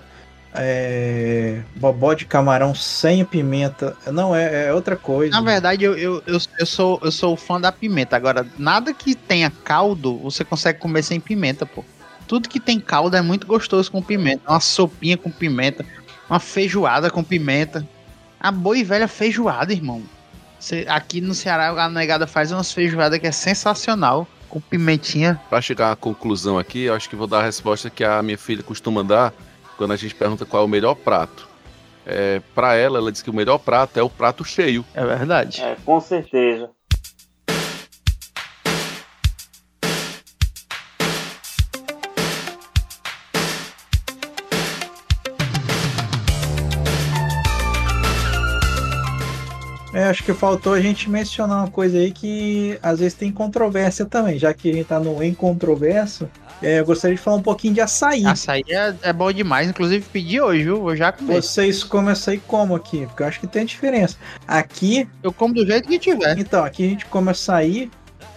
é, 0.55 1.61
bobó 1.75 2.13
de 2.13 2.25
camarão 2.25 2.75
sem 2.75 3.25
pimenta. 3.25 3.95
Não, 4.11 4.35
é, 4.35 4.67
é 4.67 4.73
outra 4.73 4.95
coisa. 4.95 5.31
Na 5.31 5.41
verdade, 5.41 5.83
eu, 5.83 5.97
eu, 5.97 6.23
eu, 6.27 6.39
eu 6.59 6.65
sou, 6.65 6.99
eu 7.03 7.11
sou 7.11 7.35
fã 7.35 7.59
da 7.59 7.71
pimenta. 7.71 8.15
Agora, 8.15 8.45
nada 8.57 8.93
que 8.93 9.15
tenha 9.15 9.51
caldo, 9.63 10.17
você 10.19 10.43
consegue 10.43 10.79
comer 10.79 11.03
sem 11.03 11.19
pimenta, 11.19 11.65
pô. 11.65 11.83
Tudo 12.27 12.47
que 12.47 12.59
tem 12.59 12.79
caldo 12.79 13.17
é 13.17 13.21
muito 13.21 13.47
gostoso 13.47 13.91
com 13.91 14.01
pimenta. 14.01 14.49
Uma 14.49 14.59
sopinha 14.59 15.17
com 15.17 15.29
pimenta, 15.29 15.85
uma 16.29 16.39
feijoada 16.39 17.09
com 17.09 17.23
pimenta. 17.23 17.87
A 18.39 18.51
boa 18.51 18.77
e 18.77 18.83
velha 18.83 19.07
feijoada, 19.07 19.73
irmão. 19.73 20.03
Aqui 20.87 21.21
no 21.21 21.33
Ceará, 21.33 21.69
a 21.69 21.89
negada 21.89 22.27
faz 22.27 22.51
umas 22.51 22.71
feijoadas 22.71 23.19
que 23.19 23.27
é 23.27 23.31
sensacional. 23.31 24.27
Com 24.49 24.61
pimentinha. 24.61 25.41
Pra 25.49 25.59
chegar 25.59 25.91
à 25.91 25.95
conclusão 25.95 26.59
aqui, 26.59 26.83
eu 26.83 26.93
acho 26.93 27.09
que 27.09 27.15
vou 27.15 27.25
dar 27.25 27.39
a 27.39 27.43
resposta 27.43 27.89
que 27.89 28.03
a 28.03 28.21
minha 28.21 28.37
filha 28.37 28.61
costuma 28.61 29.01
dar 29.01 29.33
quando 29.77 29.93
a 29.93 29.95
gente 29.95 30.13
pergunta 30.13 30.45
qual 30.45 30.61
é 30.61 30.65
o 30.65 30.69
melhor 30.69 30.93
prato. 30.93 31.49
É, 32.05 32.39
para 32.53 32.75
ela, 32.75 32.99
ela 32.99 33.11
diz 33.11 33.23
que 33.23 33.31
o 33.31 33.33
melhor 33.33 33.57
prato 33.57 33.99
é 33.99 34.03
o 34.03 34.09
prato 34.09 34.45
cheio. 34.45 34.85
É 34.93 35.03
verdade. 35.03 35.61
É, 35.61 35.75
com 35.83 35.99
certeza. 35.99 36.69
Acho 50.13 50.23
que 50.23 50.33
faltou 50.33 50.73
a 50.73 50.79
gente 50.79 51.09
mencionar 51.09 51.57
uma 51.57 51.71
coisa 51.71 51.97
aí 51.97 52.11
que 52.11 52.77
às 52.83 52.99
vezes 52.99 53.15
tem 53.15 53.31
controvérsia 53.31 54.05
também, 54.05 54.37
já 54.37 54.53
que 54.53 54.69
a 54.69 54.73
gente 54.73 54.85
tá 54.85 54.99
no 54.99 55.21
em 55.23 55.33
controverso. 55.33 56.29
é, 56.61 56.79
eu 56.79 56.85
gostaria 56.85 57.17
de 57.17 57.21
falar 57.21 57.37
um 57.37 57.41
pouquinho 57.41 57.73
de 57.73 57.81
açaí. 57.81 58.23
Açaí 58.25 58.63
é, 58.69 58.93
é 59.01 59.11
bom 59.11 59.31
demais. 59.31 59.67
Inclusive, 59.67 60.05
pedi 60.13 60.39
hoje, 60.39 60.63
viu? 60.63 60.79
Vou 60.79 60.95
já 60.95 61.11
comer. 61.11 61.41
Vocês 61.41 61.83
comem 61.83 62.11
açaí 62.11 62.39
como 62.47 62.75
aqui? 62.75 63.07
Porque 63.07 63.23
eu 63.23 63.27
acho 63.27 63.39
que 63.39 63.47
tem 63.47 63.65
diferença. 63.65 64.15
Aqui, 64.47 65.07
Eu 65.23 65.33
como 65.33 65.53
do 65.53 65.65
jeito 65.65 65.87
que 65.87 65.97
tiver. 65.97 66.37
então, 66.37 66.63
aqui 66.63 66.85
a 66.85 66.89
gente 66.89 67.05
come 67.07 67.31
açaí 67.31 67.89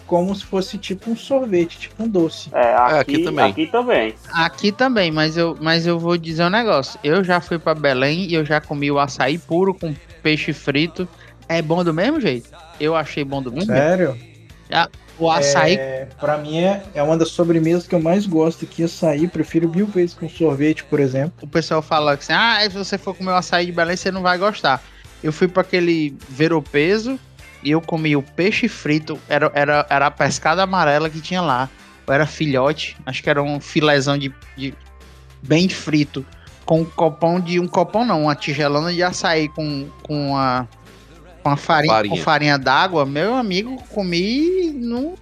como 0.06 0.34
se 0.34 0.44
fosse 0.44 0.78
tipo 0.78 1.10
um 1.10 1.16
sorvete, 1.16 1.78
tipo 1.78 2.02
um 2.02 2.08
doce. 2.08 2.48
É, 2.54 2.74
aqui, 2.74 3.14
aqui 3.14 3.24
também. 3.24 3.50
Aqui 3.50 3.66
também. 3.66 4.14
Aqui 4.32 4.72
também, 4.72 5.10
mas 5.10 5.36
eu, 5.36 5.56
mas 5.60 5.86
eu 5.86 5.98
vou 5.98 6.16
dizer 6.16 6.44
um 6.44 6.50
negócio. 6.50 6.98
Eu 7.04 7.22
já 7.22 7.40
fui 7.40 7.58
pra 7.58 7.74
Belém 7.74 8.24
e 8.24 8.34
eu 8.34 8.44
já 8.44 8.60
comi 8.60 8.90
o 8.90 8.98
açaí 8.98 9.36
puro 9.36 9.74
com 9.74 9.94
peixe 10.22 10.52
frito. 10.52 11.06
É 11.48 11.62
bom 11.62 11.82
do 11.84 11.94
mesmo 11.94 12.20
jeito? 12.20 12.50
Eu 12.80 12.94
achei 12.96 13.24
bom 13.24 13.42
do 13.42 13.50
mesmo 13.52 13.66
jeito. 13.66 13.78
Sério? 13.78 14.18
O 15.18 15.30
açaí, 15.30 15.76
É, 15.76 16.08
pra 16.20 16.36
mim 16.36 16.58
é, 16.58 16.82
é 16.94 17.02
uma 17.02 17.16
das 17.16 17.30
sobremesas 17.30 17.86
que 17.86 17.94
eu 17.94 18.00
mais 18.00 18.26
gosto 18.26 18.64
aqui, 18.66 18.84
açaí. 18.84 19.26
Prefiro 19.26 19.68
mil 19.68 19.86
vezes 19.86 20.14
com 20.14 20.28
sorvete, 20.28 20.84
por 20.84 21.00
exemplo. 21.00 21.32
o 21.42 21.46
pessoal 21.46 21.80
fala 21.80 22.16
que 22.16 22.22
assim, 22.22 22.32
ah, 22.34 22.58
se 22.62 22.76
você 22.76 22.98
for 22.98 23.14
comer 23.14 23.30
o 23.30 23.36
açaí 23.36 23.66
de 23.66 23.72
Belém, 23.72 23.96
você 23.96 24.10
não 24.10 24.20
vai 24.22 24.36
gostar. 24.36 24.82
Eu 25.22 25.32
fui 25.32 25.48
pra 25.48 25.62
aquele 25.62 26.14
Veropeso 26.28 27.18
e 27.62 27.70
eu 27.70 27.80
comi 27.80 28.14
o 28.14 28.22
peixe 28.22 28.68
frito. 28.68 29.18
Era, 29.28 29.50
era, 29.54 29.86
era 29.88 30.06
a 30.06 30.10
pescada 30.10 30.62
amarela 30.62 31.08
que 31.08 31.20
tinha 31.20 31.40
lá. 31.40 31.70
Ou 32.06 32.14
era 32.14 32.26
filhote, 32.26 32.96
acho 33.06 33.22
que 33.22 33.30
era 33.30 33.42
um 33.42 33.58
filézão 33.58 34.18
de, 34.18 34.32
de 34.56 34.74
bem 35.42 35.68
frito. 35.68 36.24
Com 36.64 36.82
um 36.82 36.84
copão 36.84 37.40
de. 37.40 37.58
Um 37.58 37.66
copão 37.66 38.04
não, 38.04 38.24
uma 38.24 38.34
tigelona 38.34 38.92
de 38.92 39.02
açaí 39.02 39.48
com, 39.48 39.88
com 40.02 40.36
a. 40.36 40.66
Com 41.46 41.52
a 41.52 41.56
farinha, 41.56 41.92
Farinha. 41.94 42.16
com 42.16 42.22
farinha 42.22 42.58
d'água, 42.58 43.06
meu 43.06 43.36
amigo, 43.36 43.80
comi 43.90 44.66
e 44.66 44.70
não, 44.72 45.14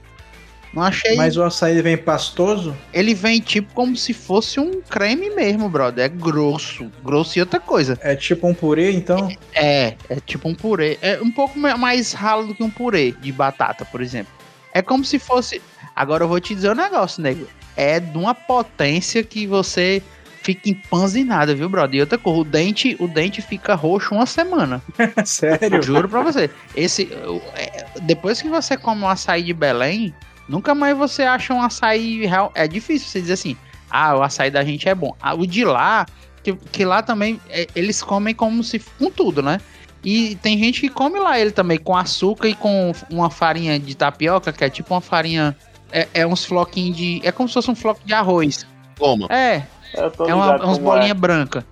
não 0.73 0.83
achei. 0.83 1.17
Mas 1.17 1.37
o 1.37 1.43
açaí 1.43 1.83
vem 1.83 1.99
pastoso? 1.99 2.75
Ele 2.95 3.13
vem 3.15 3.41
tipo 3.41 3.75
como 3.75 3.95
se 3.95 4.15
fosse 4.15 4.59
um 4.59 4.81
creme 4.81 5.29
mesmo, 5.29 5.69
brother. 5.69 6.07
É 6.07 6.09
grosso. 6.09 6.91
Grosso 7.05 7.39
e 7.39 7.43
outra 7.43 7.61
coisa. 7.61 7.99
É 8.01 8.17
tipo 8.17 8.47
um 8.49 8.55
purê, 8.55 8.91
então? 8.93 9.29
É, 9.55 9.97
é 10.09 10.17
tipo 10.25 10.49
um 10.49 10.55
purê. 10.55 10.99
É 11.03 11.21
um 11.21 11.31
pouco 11.31 11.59
ma- 11.59 11.77
mais 11.77 12.15
ralo 12.15 12.47
do 12.47 12.55
que 12.55 12.63
um 12.63 12.71
purê 12.71 13.13
de 13.13 13.31
batata, 13.31 13.85
por 13.85 14.01
exemplo. 14.01 14.33
É 14.73 14.81
como 14.81 15.05
se 15.05 15.19
fosse. 15.19 15.61
Agora 15.95 16.25
eu 16.25 16.29
vou 16.29 16.41
te 16.41 16.55
dizer 16.55 16.71
um 16.71 16.75
negócio, 16.75 17.23
nego. 17.23 17.47
É 17.77 18.01
de 18.01 18.17
uma 18.17 18.35
potência 18.35 19.23
que 19.23 19.47
você 19.47 20.03
fica 20.45 20.69
empanzinada, 20.69 21.55
viu, 21.55 21.69
brother? 21.69 21.97
E 21.97 22.01
outra 22.01 22.19
coisa, 22.19 22.41
o 22.41 22.45
dente, 22.45 22.97
o 23.01 23.09
dente 23.09 23.41
fica 23.41 23.75
roxo 23.75 24.15
uma 24.15 24.27
semana. 24.27 24.83
Sério? 25.25 25.83
Juro 25.83 26.09
pra 26.09 26.23
você. 26.23 26.51
Esse, 26.77 27.09
é, 27.57 27.87
depois 28.03 28.43
que 28.43 28.49
você 28.49 28.77
come 28.77 29.03
um 29.03 29.09
açaí 29.09 29.43
de 29.43 29.55
Belém, 29.55 30.15
nunca 30.47 30.75
mais 30.75 30.97
você 30.97 31.23
acha 31.23 31.55
um 31.55 31.63
açaí 31.63 32.27
real. 32.27 32.53
É 32.55 32.69
difícil 32.69 33.09
você 33.09 33.21
dizer 33.23 33.33
assim, 33.33 33.57
ah, 33.91 34.17
o 34.17 34.23
açaí 34.23 34.51
da 34.51 34.63
gente 34.63 34.87
é 34.87 34.95
bom. 34.95 35.17
Ah, 35.21 35.35
o 35.35 35.47
de 35.47 35.65
lá, 35.65 36.05
que, 36.43 36.53
que 36.53 36.85
lá 36.85 37.03
também, 37.03 37.41
é, 37.49 37.67
eles 37.75 38.03
comem 38.03 38.35
como 38.35 38.63
se 38.63 38.79
com 38.79 39.11
tudo, 39.11 39.43
né? 39.43 39.59
E 40.05 40.35
tem 40.37 40.59
gente 40.59 40.83
que 40.83 40.91
come 40.91 41.19
lá 41.19 41.41
ele 41.41 41.51
também, 41.51 41.79
com 41.79 41.97
açúcar 41.97 42.49
e 42.49 42.55
com 42.55 42.93
uma 43.09 43.31
farinha 43.31 43.81
de 43.81 43.97
tapioca, 43.97 44.53
que 44.53 44.63
é 44.63 44.69
tipo 44.69 44.93
uma 44.93 45.01
farinha. 45.01 45.57
É, 45.91 46.09
é 46.13 46.27
uns 46.27 46.45
floquinhos 46.45 46.97
de. 46.97 47.21
É 47.25 47.33
como 47.33 47.49
se 47.49 47.55
fosse 47.55 47.71
um 47.71 47.75
floco 47.75 48.03
de 48.05 48.13
arroz. 48.13 48.67
Toma. 48.97 49.27
É, 49.31 49.63
é 49.97 50.35
uma, 50.35 50.57
umas 50.57 50.61
como 50.61 50.75
é. 50.75 50.79
bolinhas 50.79 51.17
brancas. 51.17 51.65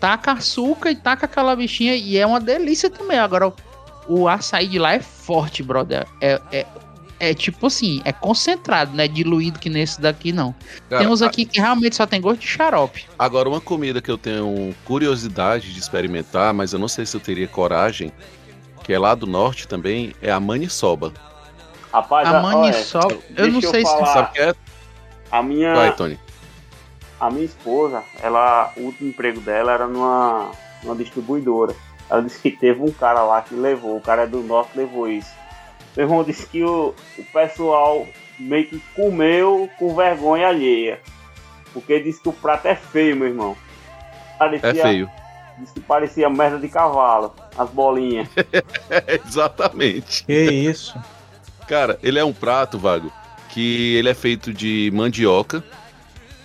Taca 0.00 0.32
açúcar 0.32 0.90
e 0.90 0.96
taca 0.96 1.26
aquela 1.26 1.54
bichinha 1.54 1.94
e 1.94 2.18
é 2.18 2.26
uma 2.26 2.40
delícia 2.40 2.90
também. 2.90 3.18
Agora, 3.18 3.52
o, 4.08 4.28
açaí 4.28 4.66
de 4.66 4.78
lá 4.78 4.94
é 4.94 5.00
forte, 5.00 5.62
brother. 5.62 6.06
É, 6.20 6.40
é, 6.50 6.66
é 7.20 7.34
tipo 7.34 7.68
assim, 7.68 8.02
é 8.04 8.12
concentrado, 8.12 8.96
não 8.96 9.04
é 9.04 9.06
diluído 9.06 9.60
que 9.60 9.70
nesse 9.70 10.00
daqui, 10.00 10.32
não. 10.32 10.52
Cara, 10.90 11.02
tem 11.02 11.08
uns 11.12 11.22
aqui 11.22 11.44
que 11.44 11.60
realmente 11.60 11.94
só 11.94 12.04
tem 12.04 12.20
gosto 12.20 12.40
de 12.40 12.48
xarope. 12.48 13.04
Agora, 13.16 13.48
uma 13.48 13.60
comida 13.60 14.02
que 14.02 14.10
eu 14.10 14.18
tenho 14.18 14.74
curiosidade 14.84 15.72
de 15.72 15.78
experimentar, 15.78 16.52
mas 16.52 16.72
eu 16.72 16.80
não 16.80 16.88
sei 16.88 17.06
se 17.06 17.16
eu 17.16 17.20
teria 17.20 17.46
coragem, 17.46 18.12
que 18.82 18.92
é 18.92 18.98
lá 18.98 19.14
do 19.14 19.26
norte 19.26 19.68
também, 19.68 20.12
é 20.20 20.32
a 20.32 20.40
maniçoba. 20.40 21.12
Rapaz, 21.92 22.26
A 22.26 22.32
olha, 22.32 22.40
maniçoba, 22.40 23.18
eu 23.36 23.52
não 23.52 23.60
sei 23.60 23.84
se- 23.86 23.92
falar, 23.92 24.06
Sabe 24.06 24.28
o 24.30 24.32
que 24.32 24.40
é? 24.40 24.54
A 25.30 25.42
minha, 25.42 25.74
Vai, 25.74 25.94
Tony. 25.94 26.18
A 27.22 27.30
minha 27.30 27.44
esposa, 27.44 28.02
ela, 28.20 28.72
o 28.76 28.80
último 28.80 29.10
emprego 29.10 29.40
dela 29.40 29.70
era 29.70 29.86
numa, 29.86 30.50
numa 30.82 30.96
distribuidora. 30.96 31.72
Ela 32.10 32.20
disse 32.20 32.42
que 32.42 32.50
teve 32.50 32.82
um 32.82 32.90
cara 32.90 33.22
lá 33.22 33.40
que 33.40 33.54
levou, 33.54 33.96
o 33.96 34.00
cara 34.00 34.22
é 34.22 34.26
do 34.26 34.40
norte 34.40 34.76
levou 34.76 35.08
isso. 35.08 35.30
Meu 35.96 36.06
irmão 36.06 36.24
disse 36.24 36.44
que 36.48 36.64
o, 36.64 36.92
o 37.16 37.24
pessoal 37.32 38.08
meio 38.40 38.66
que 38.66 38.80
comeu 38.96 39.70
com 39.78 39.94
vergonha 39.94 40.48
alheia. 40.48 40.98
Porque 41.72 42.00
disse 42.00 42.20
que 42.20 42.28
o 42.28 42.32
prato 42.32 42.66
é 42.66 42.74
feio, 42.74 43.14
meu 43.14 43.28
irmão. 43.28 43.56
Parecia, 44.36 44.68
É 44.68 44.74
feio. 44.74 45.10
Disse 45.58 45.74
que 45.74 45.80
parecia 45.80 46.28
merda 46.28 46.58
de 46.58 46.68
cavalo, 46.68 47.32
as 47.56 47.70
bolinhas. 47.70 48.28
Exatamente. 49.24 50.24
Que 50.24 50.50
isso? 50.50 50.98
Cara, 51.68 52.00
ele 52.02 52.18
é 52.18 52.24
um 52.24 52.32
prato, 52.32 52.80
Vago, 52.80 53.12
que 53.50 53.94
ele 53.94 54.08
é 54.08 54.14
feito 54.14 54.52
de 54.52 54.90
mandioca 54.92 55.62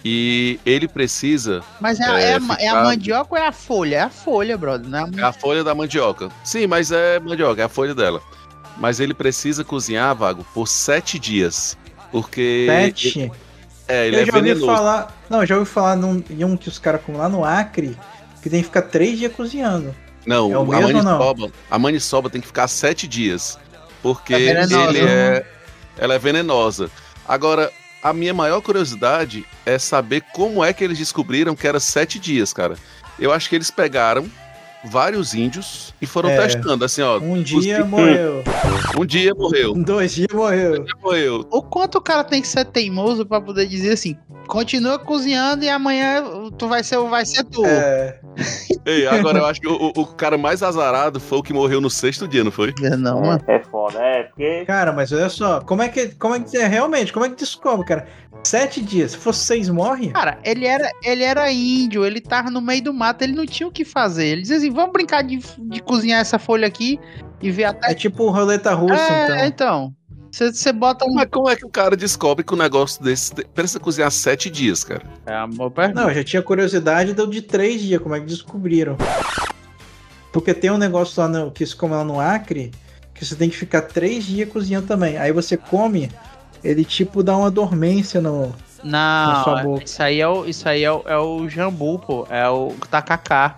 e 0.04 0.60
ele 0.66 0.88
precisa. 0.88 1.62
Mas 1.80 2.00
é, 2.00 2.04
a- 2.06 2.20
É, 2.20 2.32
é 2.34 2.39
ma- 2.39 2.54
é 2.56 2.68
a 2.68 2.72
ficar- 2.72 2.84
mandioca 2.84 3.28
ou 3.32 3.38
é 3.38 3.48
a 3.48 3.52
folha? 3.52 3.95
É 3.95 4.02
a 4.02 4.10
folha, 4.10 4.58
brother. 4.58 4.88
Não 4.89 5.00
é 5.00 5.02
a 5.04 5.22
É 5.22 5.24
a 5.24 5.34
folha 5.34 5.64
da 5.64 5.74
mandioca. 5.76 6.30
Sim, 6.43 6.68
mas 6.68 6.91
é 6.91 7.20
mandioca, 7.20 7.62
é 7.62 7.66
a 7.66 7.70
folha 7.70 7.93
dela. 7.95 8.22
Mas 8.78 9.00
ele 9.00 9.14
precisa 9.14 9.64
cozinhar, 9.64 10.16
Vago, 10.16 10.45
por 10.54 10.68
sete 10.68 11.18
dias. 11.18 11.78
Porque. 12.12 12.66
Pet? 12.68 13.32
É, 13.88 14.08
ele 14.08 14.18
eu 14.18 14.22
é 14.22 14.26
já 14.26 14.34
ouvi 14.36 14.50
venenoso. 14.50 14.66
falar. 14.66 15.18
Não, 15.30 15.41
eu 15.41 15.45
já 15.48 15.58
ouvi 15.58 15.70
falar 15.70 15.95
num, 15.95 16.24
em 16.30 16.43
um 16.43 16.56
que 16.58 16.68
os 16.70 16.78
caras 16.78 17.02
comem 17.02 17.20
lá 17.20 17.28
no 17.30 17.43
Acre, 17.43 17.98
que 18.41 18.50
tem 18.50 18.60
que 18.62 18.66
ficar 18.68 18.84
três 18.84 19.18
dias 19.18 19.34
cozinhando. 19.34 19.95
Não, 20.26 20.52
É 20.52 20.58
o 20.58 20.72
a 20.74 20.80
não? 20.82 20.93
maniçoba, 20.93 21.52
a 21.72 21.80
maniçoba 21.80 22.30
tem 22.30 22.41
que 22.41 22.48
ficar 22.48 22.68
sete 22.68 23.08
dias. 23.08 23.58
Porque 24.04 24.34
É 24.34 24.39
venenosa, 24.39 24.89
ele 24.89 25.02
né? 25.02 25.12
é, 25.38 25.45
ela 25.98 26.14
é 26.16 26.20
venenosa. 26.20 26.91
Agora, 27.28 27.72
a 28.02 28.14
minha 28.14 28.34
maior 28.34 28.62
curiosidade 28.62 29.45
é 29.66 29.78
saber 29.80 30.24
como 30.34 30.64
é 30.64 30.72
que 30.74 30.84
eles 30.84 30.98
descobriram 30.98 31.56
que 31.56 31.68
era 31.68 31.80
sete 31.80 32.20
dias, 32.20 32.54
cara. 32.54 32.76
Eu 33.20 33.32
acho 33.32 33.50
que 33.50 33.56
eles 33.56 33.72
pegaram 33.72 34.30
vários 34.90 35.34
índios 35.34 35.94
e 36.02 36.06
foram 36.06 36.30
É. 36.30 36.38
testando, 36.48 36.84
assim, 36.86 37.02
ó. 37.02 37.20
Um 37.20 37.34
os- 37.42 37.44
dia 37.46 37.84
morreu. 37.86 38.44
Um 39.00 39.06
dia 39.06 39.34
morreu. 39.36 39.74
Um 39.74 39.84
Dois 39.84 40.14
dias 40.16 40.28
morreu. 40.34 40.84
dia 40.84 40.94
morreu. 41.02 41.46
O 41.52 41.62
quanto 41.62 41.98
o 41.98 42.02
cara 42.02 42.24
tem 42.24 42.42
que 42.42 42.48
ser 42.48 42.66
teimoso 42.66 43.26
pra 43.26 43.40
poder 43.42 43.68
dizer 43.68 43.94
assim, 43.94 44.16
continua 44.48 44.98
cozinhando 44.98 45.64
e 45.64 45.70
amanhã 45.70 46.24
tu 46.58 46.68
vai 46.68 46.84
ser, 46.84 46.98
vai 47.00 47.26
ser 47.26 47.44
tu. 47.44 47.66
É, 47.66 48.20
Ei, 48.86 49.06
agora 49.08 49.40
eu 49.40 49.46
acho 49.46 49.60
que 49.60 49.68
o, 49.68 49.92
o- 49.96 50.06
cara 50.06 50.38
mais 50.38 50.64
azarado 50.64 51.20
foi 51.20 51.38
o 51.40 51.44
que 51.44 51.52
morreu 51.54 51.82
no 51.82 51.90
sexto 51.90 52.28
dia, 52.28 52.44
não 52.44 52.52
foi? 52.52 52.74
Não, 52.98 53.20
mano. 53.22 53.42
É, 53.48 53.56
é 53.56 53.64
foda, 53.64 54.00
é, 54.00 54.24
porque. 54.24 54.64
cara, 54.66 54.94
mas 54.94 55.12
olha 55.12 55.28
só, 55.30 55.60
como 55.62 55.82
é 55.82 55.90
que, 55.90 56.08
como 56.16 56.36
é 56.36 56.40
que 56.40 56.58
é 56.58 56.66
realmente, 56.68 57.12
como 57.12 57.26
é 57.26 57.30
que 57.30 57.36
descobre, 57.36 57.86
cara? 57.86 58.08
Sete 58.44 58.82
dias, 58.82 59.12
se 59.12 59.18
fosse 59.18 59.44
seis, 59.46 59.68
morre? 59.68 60.10
Cara, 60.12 60.38
ele 60.44 60.66
era, 60.66 60.90
ele 61.04 61.24
era 61.24 61.52
índio, 61.52 62.06
ele 62.06 62.22
tava 62.22 62.50
no 62.50 62.62
meio 62.62 62.82
do 62.84 62.94
mato, 62.94 63.24
ele 63.24 63.34
não 63.34 63.46
tinha 63.46 63.68
o 63.68 63.72
que 63.72 63.84
fazer. 63.84 64.28
Ele 64.28 64.42
dizia 64.42 64.58
assim, 64.58 64.70
vamos 64.78 64.94
brincar 64.94 65.24
de, 65.24 65.38
de 65.38 65.82
cozinhar 65.82 66.22
essa 66.22 66.40
folha 66.40 66.68
aqui 66.68 67.00
e 67.42 67.52
ver 67.52 67.66
até... 67.66 67.92
É 67.92 67.94
tipo 67.94 68.30
roleta 68.30 68.74
russa, 68.74 68.96
é, 68.96 69.26
então. 69.26 69.46
então. 69.48 69.94
Você 70.32 70.54
você 70.54 70.72
bota 70.72 71.06
um... 71.06 71.14
Mas 71.14 71.28
como 71.32 71.50
é 71.50 71.56
que 71.56 71.66
o 71.66 71.70
cara 71.70 71.96
descobre 71.96 72.44
que 72.44 72.54
o 72.54 72.58
negócio 72.58 73.04
desse 73.04 73.34
precisa 73.34 73.80
cozinhar 73.80 74.12
sete 74.12 74.50
dias, 74.50 74.84
cara? 74.84 75.02
É 75.26 75.34
amor 75.34 75.72
pergunta. 75.72 76.02
Não, 76.02 76.10
eu 76.10 76.16
já 76.16 76.24
tinha 76.24 76.42
curiosidade 76.42 77.14
do 77.14 77.28
de 77.28 77.42
três 77.42 77.82
dias, 77.82 78.02
como 78.02 78.16
é 78.16 78.20
que 78.20 78.26
descobriram. 78.28 78.96
Porque 80.32 80.54
tem 80.54 80.70
um 80.70 80.78
negócio 80.78 81.20
lá 81.22 81.28
no, 81.28 81.52
que 81.52 81.66
se 81.66 81.76
come 81.76 81.94
lá 81.94 82.04
no 82.04 82.20
Acre, 82.20 82.72
que 83.14 83.26
você 83.26 83.36
tem 83.36 83.50
que 83.50 83.58
ficar 83.58 83.82
três 83.82 84.26
dias 84.26 84.48
cozinhando 84.50 84.86
também. 84.86 85.18
Aí 85.18 85.32
você 85.32 85.58
come, 85.58 86.12
ele 86.64 86.86
tipo 86.86 87.24
dá 87.24 87.36
uma 87.36 87.50
dormência 87.50 88.22
no. 88.22 88.54
na 88.84 89.42
sua 89.44 89.64
Não, 89.64 89.72
boca. 89.72 89.84
isso 89.86 90.04
aí 90.04 90.22
é 90.22 90.28
o, 90.28 90.46
isso 90.46 90.70
aí 90.70 90.84
é 90.84 90.92
o, 90.92 91.02
é 91.08 91.18
o 91.18 91.50
jambu, 91.50 91.98
pô. 91.98 92.28
É 92.30 92.48
o 92.48 92.76
tacacá. 92.92 93.56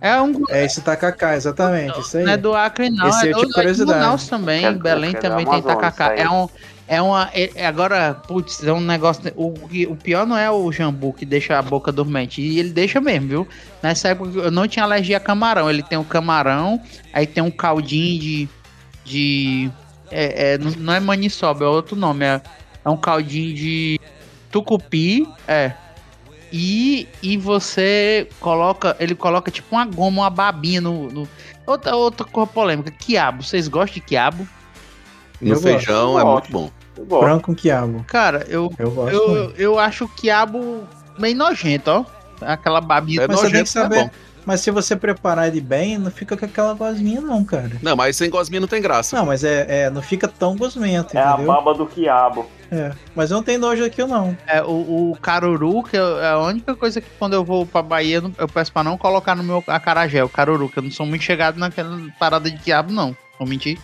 É 0.00 0.20
um... 0.20 0.44
É 0.48 0.64
esse 0.64 0.80
tacacá, 0.80 1.36
exatamente, 1.36 2.00
isso 2.00 2.16
aí. 2.16 2.24
Não 2.24 2.32
é 2.32 2.36
do 2.36 2.54
Acre, 2.54 2.88
não. 2.90 3.08
Esse 3.08 3.26
é 3.28 3.30
eu 3.30 3.34
do, 3.34 3.40
tinha 3.40 3.44
é 3.44 3.48
de 3.48 3.54
curiosidade. 3.54 3.98
Manaus 4.00 4.28
também. 4.28 4.64
É 4.64 4.72
do- 4.72 4.78
Belém 4.78 5.10
é 5.10 5.12
da 5.12 5.20
também 5.20 5.46
tem 5.46 5.62
tacacá. 5.62 6.14
É 6.16 6.28
um. 6.28 6.48
É 6.88 7.00
uma. 7.02 7.30
é- 7.34 7.66
agora, 7.66 8.14
putz, 8.14 8.64
é 8.64 8.72
um 8.72 8.80
negócio. 8.80 9.22
O, 9.36 9.52
que- 9.68 9.86
o 9.86 9.94
pior 9.94 10.26
não 10.26 10.36
é 10.36 10.50
o 10.50 10.72
jambu 10.72 11.12
que 11.12 11.24
deixa 11.26 11.58
a 11.58 11.62
boca 11.62 11.92
dormente. 11.92 12.40
E 12.40 12.58
ele 12.58 12.70
deixa 12.70 13.00
mesmo, 13.00 13.28
viu? 13.28 13.48
Nessa 13.82 14.08
época 14.08 14.38
eu 14.38 14.50
não 14.50 14.66
tinha 14.66 14.84
alergia 14.84 15.18
a 15.18 15.20
camarão. 15.20 15.68
Ele 15.70 15.82
tem 15.82 15.98
o 15.98 16.04
camarão, 16.04 16.80
aí 17.12 17.26
tem 17.26 17.42
um 17.42 17.50
caldinho 17.50 18.18
de. 18.20 18.48
de 19.04 19.70
é, 20.10 20.54
é, 20.54 20.58
não 20.58 20.70
não 20.78 20.92
é 20.94 20.98
maniçoba, 20.98 21.64
é 21.64 21.68
outro 21.68 21.94
nome. 21.94 22.24
É, 22.24 22.40
é 22.84 22.88
um 22.88 22.96
caldinho 22.96 23.54
de 23.54 24.00
tucupi. 24.50 25.28
É. 25.46 25.72
E, 26.52 27.06
e 27.22 27.36
você 27.36 28.28
coloca. 28.40 28.96
Ele 28.98 29.14
coloca 29.14 29.50
tipo 29.50 29.74
uma 29.76 29.84
goma, 29.84 30.22
uma 30.22 30.30
babinha 30.30 30.80
no. 30.80 31.08
no- 31.10 31.28
outra, 31.66 31.94
outra 31.94 32.26
cor 32.26 32.46
polêmica. 32.46 32.90
Quiabo. 32.90 33.42
Vocês 33.42 33.68
gostam 33.68 33.94
de 33.94 34.00
quiabo? 34.00 34.46
No 35.40 35.54
Eu 35.54 35.60
feijão 35.60 36.12
gosto. 36.12 36.26
é 36.26 36.30
muito 36.32 36.50
bom. 36.52 36.70
Branco 37.20 37.46
com 37.46 37.54
quiabo. 37.54 38.04
Cara, 38.06 38.44
eu, 38.48 38.70
Eu 38.78 38.90
gosto 38.90 39.14
eu, 39.14 39.50
eu 39.56 39.78
acho 39.78 40.04
o 40.04 40.08
quiabo 40.08 40.82
bem 41.18 41.34
nojento, 41.34 41.90
ó. 41.90 42.04
Aquela 42.44 42.80
babinha. 42.80 43.22
É 43.22 43.28
Mas 43.28 43.38
você 43.40 43.46
tem 43.50 43.52
que 43.54 43.58
é 43.60 43.64
saber. 43.66 44.10
Mas 44.44 44.60
se 44.62 44.70
você 44.70 44.96
preparar 44.96 45.48
ele 45.48 45.60
bem, 45.60 45.98
não 45.98 46.10
fica 46.10 46.36
com 46.36 46.44
aquela 46.44 46.74
gosminha, 46.74 47.20
não, 47.20 47.44
cara. 47.44 47.70
Não, 47.82 47.94
mas 47.94 48.16
sem 48.16 48.28
gosminha 48.28 48.60
não 48.60 48.68
tem 48.68 48.80
graça. 48.82 49.16
Não, 49.16 49.26
mas 49.26 49.44
é, 49.44 49.84
é- 49.84 49.90
não 49.90 50.02
fica 50.02 50.26
tão 50.26 50.56
gosmento, 50.56 51.16
É 51.16 51.22
a 51.22 51.32
entendeu? 51.34 51.52
baba 51.52 51.74
do 51.74 51.86
quiabo. 51.86 52.46
É. 52.70 52.92
Mas 53.14 53.30
eu 53.30 53.36
não 53.36 53.42
tenho 53.42 53.58
nojo 53.58 53.84
aqui, 53.84 54.04
não. 54.04 54.36
É, 54.46 54.62
o, 54.62 55.10
o 55.10 55.18
caruru, 55.20 55.82
que 55.82 55.96
é 55.96 56.28
a 56.28 56.38
única 56.38 56.74
coisa 56.76 57.00
que 57.00 57.08
quando 57.18 57.34
eu 57.34 57.44
vou 57.44 57.66
pra 57.66 57.82
Bahia, 57.82 58.22
eu 58.38 58.48
peço 58.48 58.72
pra 58.72 58.84
não 58.84 58.96
colocar 58.96 59.34
no 59.34 59.42
meu 59.42 59.62
acarajé, 59.66 60.22
o 60.22 60.28
caruru, 60.28 60.68
que 60.68 60.78
eu 60.78 60.82
não 60.82 60.90
sou 60.90 61.04
muito 61.04 61.24
chegado 61.24 61.58
naquela 61.58 61.98
parada 62.18 62.50
de 62.50 62.58
quiabo, 62.58 62.92
não. 62.92 63.16
Vou 63.38 63.48
mentir. 63.48 63.78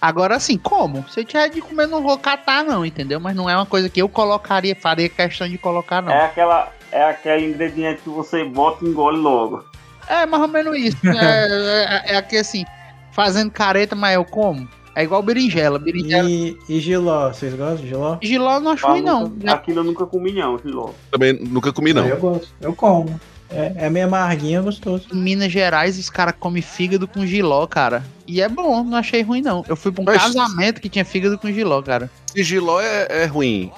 Agora, 0.00 0.34
assim, 0.34 0.58
como? 0.58 1.08
Se 1.08 1.20
eu 1.20 1.24
tiver 1.24 1.48
de 1.48 1.60
comer, 1.60 1.86
não 1.86 2.02
vou 2.02 2.18
catar, 2.18 2.64
não, 2.64 2.84
entendeu? 2.84 3.20
Mas 3.20 3.36
não 3.36 3.48
é 3.48 3.54
uma 3.54 3.66
coisa 3.66 3.88
que 3.88 4.02
eu 4.02 4.08
colocaria, 4.08 4.74
faria 4.74 5.08
questão 5.08 5.48
de 5.48 5.58
colocar, 5.58 6.02
não. 6.02 6.12
É 6.12 6.24
aquela. 6.24 6.72
É 6.90 7.04
aquele 7.04 7.46
ingrediente 7.46 8.02
que 8.02 8.08
você 8.08 8.44
bota 8.44 8.84
e 8.84 8.88
engole 8.88 9.18
logo. 9.18 9.64
É, 10.08 10.26
mais 10.26 10.42
ou 10.42 10.48
menos 10.48 10.76
isso. 10.76 10.98
É, 11.06 12.10
é, 12.10 12.14
é 12.14 12.16
aqui 12.16 12.36
assim, 12.36 12.64
fazendo 13.12 13.50
careta, 13.50 13.94
mas 13.94 14.14
eu 14.14 14.24
como. 14.24 14.68
É 14.94 15.02
igual 15.04 15.22
berinjela. 15.22 15.78
Berinjela. 15.78 16.28
E, 16.28 16.56
e 16.68 16.80
giló, 16.80 17.28
vocês 17.32 17.54
gostam 17.54 17.76
de 17.76 17.88
giló? 17.88 18.18
Giló 18.22 18.54
eu 18.54 18.60
não 18.60 18.70
acho 18.72 18.86
ruim, 18.86 19.00
não. 19.02 19.32
Aquilo 19.46 19.80
eu 19.80 19.84
nunca 19.84 20.04
comi, 20.06 20.32
não, 20.32 20.58
Giló. 20.58 20.90
Também 21.10 21.32
nunca 21.32 21.72
comi, 21.72 21.92
não. 21.92 22.06
Eu 22.06 22.18
gosto, 22.18 22.48
eu 22.60 22.74
como. 22.74 23.18
É, 23.50 23.86
é 23.86 23.90
meio 23.90 24.06
amarguinho, 24.06 24.60
é 24.60 24.62
gostoso. 24.62 25.06
Em 25.12 25.16
Minas 25.16 25.52
Gerais, 25.52 25.98
os 25.98 26.08
caras 26.08 26.34
comem 26.40 26.62
fígado 26.62 27.06
com 27.06 27.26
giló, 27.26 27.66
cara. 27.66 28.02
E 28.26 28.40
é 28.40 28.48
bom, 28.48 28.82
não 28.82 28.96
achei 28.96 29.20
ruim, 29.22 29.42
não. 29.42 29.62
Eu 29.68 29.76
fui 29.76 29.92
pra 29.92 30.00
um 30.02 30.04
Mas- 30.06 30.22
casamento 30.22 30.80
que 30.80 30.88
tinha 30.88 31.04
fígado 31.04 31.36
com 31.38 31.50
giló, 31.52 31.82
cara. 31.82 32.10
Se 32.26 32.42
giló 32.42 32.80
é, 32.80 33.06
é 33.10 33.24
ruim, 33.26 33.70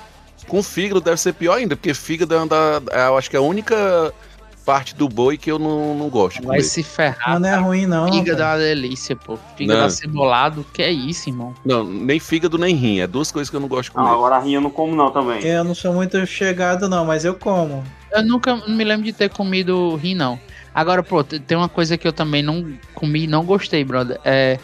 com 0.47 0.63
fígado 0.63 1.01
deve 1.01 1.17
ser 1.21 1.33
pior 1.35 1.55
ainda, 1.59 1.75
porque 1.75 1.93
fígado 1.93 2.35
é, 2.35 2.39
uma 2.39 2.47
da- 2.47 2.83
é, 2.93 3.07
eu 3.09 3.19
acho 3.19 3.29
que 3.29 3.35
é 3.35 3.39
a 3.41 3.43
única 3.43 4.13
parte 4.65 4.95
do 4.95 5.09
boi 5.09 5.37
que 5.37 5.51
eu 5.51 5.59
não, 5.59 5.95
não 5.95 6.09
gosto 6.09 6.37
Vai 6.39 6.57
comer. 6.59 6.63
se 6.63 6.83
ferrar. 6.83 7.39
Não 7.39 7.49
é 7.49 7.55
ruim, 7.57 7.87
não. 7.87 8.11
Fígado 8.11 8.43
é 8.43 8.45
uma 8.47 8.59
delícia, 8.59 9.15
pô. 9.15 9.39
Fígado 9.57 9.79
Não. 9.81 9.87
acebolado, 9.87 10.65
que 10.73 10.83
é 10.83 10.91
isso, 10.91 11.29
irmão. 11.29 11.55
Não, 11.65 11.85
nem 11.85 12.19
fígado 12.19 12.57
nem 12.59 12.75
rim, 12.75 13.01
é 13.01 13.07
duas 13.07 13.31
coisas 13.31 13.51
que 13.51 13.57
eu 13.57 13.61
não 13.61 13.69
gosto 13.69 13.91
de 13.91 13.97
Não, 13.97 14.05
comer. 14.05 14.15
agora 14.17 14.37
a 14.37 14.41
rinha 14.41 14.57
eu 14.57 14.61
não 14.61 14.71
como, 14.71 14.97
não, 14.97 15.11
também. 15.11 15.43
Eu 15.45 15.65
não 15.65 15.75
sou 15.75 15.93
muito 15.93 16.25
chegado, 16.27 16.89
não, 16.89 17.05
mas 17.05 17.25
eu 17.25 17.35
como. 17.35 17.85
Eu 18.11 18.23
nunca 18.25 18.57
me 18.69 18.85
lembro 18.85 19.05
de 19.05 19.13
ter 19.13 19.29
comido 19.31 19.97
rim, 19.97 20.15
não. 20.15 20.39
Agora, 20.75 21.03
pô, 21.03 21.23
te- 21.23 21.39
tem 21.39 21.57
uma 21.57 21.69
coisa 21.69 21.97
que 21.99 22.07
eu 22.07 22.13
também 22.13 22.43
não 22.43 22.73
comi 22.95 23.25
e 23.25 23.27
não 23.27 23.45
gostei, 23.45 23.85
brother. 23.85 24.19
É. 24.25 24.59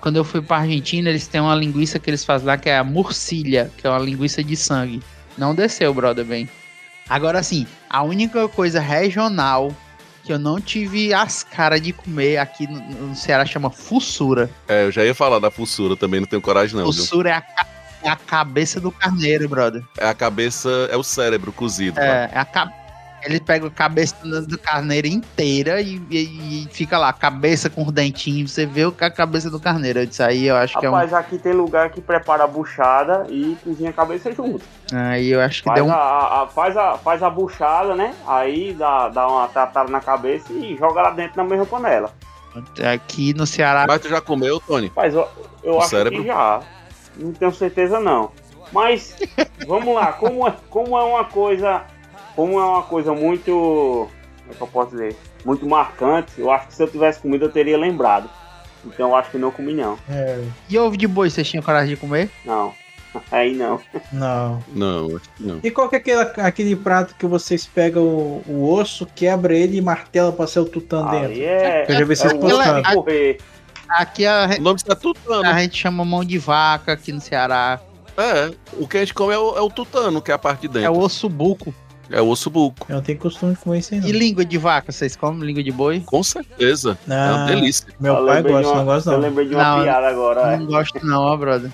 Quando 0.00 0.16
eu 0.16 0.24
fui 0.24 0.40
pra 0.40 0.58
Argentina, 0.58 1.10
eles 1.10 1.26
têm 1.26 1.40
uma 1.42 1.54
linguiça 1.54 1.98
que 1.98 2.08
eles 2.08 2.24
fazem 2.24 2.46
lá 2.46 2.56
que 2.56 2.70
é 2.70 2.78
a 2.78 2.84
murcilha, 2.84 3.70
que 3.76 3.86
é 3.86 3.90
uma 3.90 3.98
linguiça 3.98 4.42
de 4.42 4.56
sangue. 4.56 5.02
Não 5.36 5.54
desceu, 5.54 5.92
brother, 5.92 6.24
bem. 6.24 6.48
Agora 7.10 7.42
sim, 7.42 7.66
a 7.90 8.04
única 8.04 8.46
coisa 8.48 8.78
regional 8.78 9.74
que 10.22 10.32
eu 10.32 10.38
não 10.38 10.60
tive 10.60 11.12
as 11.12 11.42
caras 11.42 11.80
de 11.80 11.92
comer 11.92 12.36
aqui 12.36 12.68
no, 12.68 13.08
no 13.08 13.16
Ceará 13.16 13.44
chama 13.44 13.68
fussura. 13.68 14.48
É, 14.68 14.84
eu 14.84 14.92
já 14.92 15.04
ia 15.04 15.14
falar 15.14 15.40
da 15.40 15.50
fussura 15.50 15.96
também, 15.96 16.20
não 16.20 16.26
tenho 16.28 16.40
coragem 16.40 16.76
não. 16.78 16.86
fussura 16.86 17.30
é 17.30 17.32
a, 17.32 17.66
é 18.04 18.08
a 18.08 18.14
cabeça 18.14 18.80
do 18.80 18.92
carneiro, 18.92 19.48
brother. 19.48 19.82
É 19.98 20.08
a 20.08 20.14
cabeça, 20.14 20.70
é 20.90 20.96
o 20.96 21.02
cérebro 21.02 21.50
cozido. 21.52 21.98
É, 21.98 22.30
é 22.32 22.38
a 22.38 22.44
ca- 22.44 22.72
Ele 23.24 23.38
pega 23.40 23.66
a 23.66 23.70
cabeça 23.70 24.14
do 24.24 24.58
carneiro 24.58 25.06
inteira 25.06 25.80
e, 25.80 25.96
e- 26.10 26.64
e 26.64 26.68
fica 26.72 26.96
lá, 26.98 27.12
cabeça 27.12 27.68
com 27.68 27.84
os 27.84 27.92
dentinhos. 27.92 28.52
Você 28.52 28.64
vê 28.64 28.84
o 28.86 28.92
que 28.92 29.04
é 29.04 29.06
a 29.06 29.10
cabeça 29.10 29.50
do 29.50 29.60
carneiro. 29.60 30.00
Isso 30.00 30.22
aí 30.22 30.46
eu 30.46 30.56
acho 30.56 30.78
que 30.78 30.86
é 30.86 30.88
um. 30.90 30.92
Rapaz, 30.94 31.12
aqui 31.12 31.38
tem 31.38 31.52
lugar 31.52 31.90
que 31.90 32.00
prepara 32.00 32.44
a 32.44 32.46
buchada 32.46 33.26
e 33.28 33.56
cozinha 33.62 33.90
a 33.90 33.92
cabeça 33.92 34.32
junto. 34.32 34.64
Aí 34.92 35.28
eu 35.28 35.40
acho 35.40 35.62
que 35.62 35.68
Faz, 35.68 35.74
deu 35.76 35.86
um. 35.86 35.92
a, 35.92 36.42
a- 36.42 36.46
faz, 36.48 36.76
a, 36.76 36.96
faz 36.96 37.22
a 37.22 37.28
buchada, 37.30 37.94
né? 37.94 38.14
Aí 38.26 38.72
dá, 38.72 39.08
dá 39.10 39.28
uma 39.28 39.48
tratada 39.48 39.90
na 39.90 40.00
cabeça 40.00 40.52
e 40.52 40.76
joga 40.76 41.02
lá 41.02 41.10
dentro 41.10 41.36
na 41.36 41.44
mesma 41.44 41.66
panela. 41.66 42.12
Aqui 42.92 43.32
no 43.34 43.46
Ceará. 43.46 43.84
Mas 43.86 44.00
tu 44.00 44.08
já 44.08 44.20
comeu, 44.20 44.60
Tony? 44.60 44.90
Mas 44.96 45.14
eu, 45.14 45.28
eu 45.62 45.74
O 45.74 45.78
acho 45.80 45.90
cérebro? 45.90 46.20
que 46.22 46.26
já. 46.26 46.60
Não 47.16 47.32
tenho 47.32 47.52
certeza 47.52 48.00
não. 48.00 48.32
Mas 48.72 49.16
vamos 49.66 49.94
lá, 49.94 50.12
como 50.12 50.48
é, 50.48 50.54
como 50.68 50.98
é 50.98 51.02
uma 51.04 51.24
coisa. 51.24 51.82
Como 52.40 52.58
é 52.58 52.64
uma 52.64 52.82
coisa 52.82 53.12
muito. 53.12 53.50
Como 53.50 54.50
é 54.50 54.54
que 54.54 54.62
eu 54.62 54.66
posso 54.66 54.92
dizer? 54.92 55.14
Muito 55.44 55.68
marcante, 55.68 56.32
eu 56.38 56.50
acho 56.50 56.68
que 56.68 56.74
se 56.74 56.82
eu 56.82 56.90
tivesse 56.90 57.20
comido 57.20 57.44
eu 57.44 57.52
teria 57.52 57.76
lembrado. 57.76 58.30
Então 58.82 59.10
eu 59.10 59.14
acho 59.14 59.30
que 59.30 59.36
não 59.36 59.50
comi 59.50 59.74
não. 59.74 59.98
É, 60.08 60.42
E 60.66 60.78
ovo 60.78 60.96
de 60.96 61.06
boi, 61.06 61.28
vocês 61.28 61.46
tinham 61.46 61.62
coragem 61.62 61.94
de 61.94 62.00
comer? 62.00 62.30
Não. 62.46 62.72
Aí 63.30 63.54
não. 63.54 63.78
não. 64.10 64.64
Não, 64.72 65.16
acho 65.16 65.28
que 65.36 65.42
não. 65.42 65.60
E 65.62 65.70
qual 65.70 65.86
que 65.90 65.96
é 65.96 65.98
aquele, 65.98 66.20
aquele 66.38 66.76
prato 66.76 67.14
que 67.14 67.26
vocês 67.26 67.66
pegam 67.66 68.04
o, 68.04 68.42
o 68.46 68.72
osso, 68.72 69.06
quebra 69.14 69.54
ele 69.54 69.76
e 69.76 69.82
martela 69.82 70.32
pra 70.32 70.46
ser 70.46 70.60
o 70.60 70.64
tutã 70.64 71.10
dentro? 71.10 71.32
Aí 71.32 71.44
é. 71.44 71.84
Eu 71.90 71.92
já 71.92 72.04
vi 72.06 72.16
vocês 72.16 72.32
é 72.32 72.38
postando. 72.38 73.06
Aqui 73.86 74.24
a, 74.24 74.48
O 74.58 74.62
nome 74.62 74.76
está 74.76 74.96
tutano. 74.96 75.46
a 75.46 75.60
gente 75.60 75.76
chama 75.76 76.06
mão 76.06 76.24
de 76.24 76.38
vaca 76.38 76.92
aqui 76.92 77.12
no 77.12 77.20
Ceará. 77.20 77.78
É, 78.16 78.50
o 78.78 78.88
que 78.88 78.96
a 78.96 79.00
gente 79.00 79.12
come 79.12 79.34
é 79.34 79.38
o, 79.38 79.58
é 79.58 79.60
o 79.60 79.68
tutano, 79.68 80.22
que 80.22 80.30
é 80.30 80.34
a 80.34 80.38
parte 80.38 80.62
de 80.62 80.68
dentro. 80.68 80.86
É 80.86 80.90
o 80.90 80.98
osso 80.98 81.28
buco. 81.28 81.74
É 82.10 82.20
o 82.20 82.28
osso 82.28 82.50
buco. 82.50 82.86
Eu 82.88 82.96
não 82.96 83.02
tenho 83.02 83.18
costume 83.18 83.54
de 83.54 83.60
comer 83.60 83.78
isso 83.78 83.94
aí, 83.94 84.00
não. 84.00 84.08
E 84.08 84.12
língua 84.12 84.44
de 84.44 84.58
vaca, 84.58 84.90
vocês 84.90 85.14
comem 85.14 85.46
língua 85.46 85.62
de 85.62 85.70
boi? 85.70 86.00
Com 86.00 86.22
certeza. 86.22 86.98
É 87.08 87.12
Ah, 87.14 87.34
uma 87.36 87.46
delícia. 87.46 87.86
Meu 88.00 88.14
Eu 88.16 88.26
pai 88.26 88.42
gosta, 88.42 88.68
uma- 88.68 88.76
não 88.78 88.84
gosta 88.84 89.10
Eu 89.10 89.12
não. 89.14 89.20
lembrei 89.20 89.48
de 89.48 89.54
uma 89.54 89.76
Não, 89.76 89.82
piada 89.84 90.08
agora. 90.08 90.40
é. 90.52 90.56
Não 90.58 90.66
gosto 90.66 91.06
não, 91.06 91.22
ó, 91.22 91.36
brother. 91.36 91.70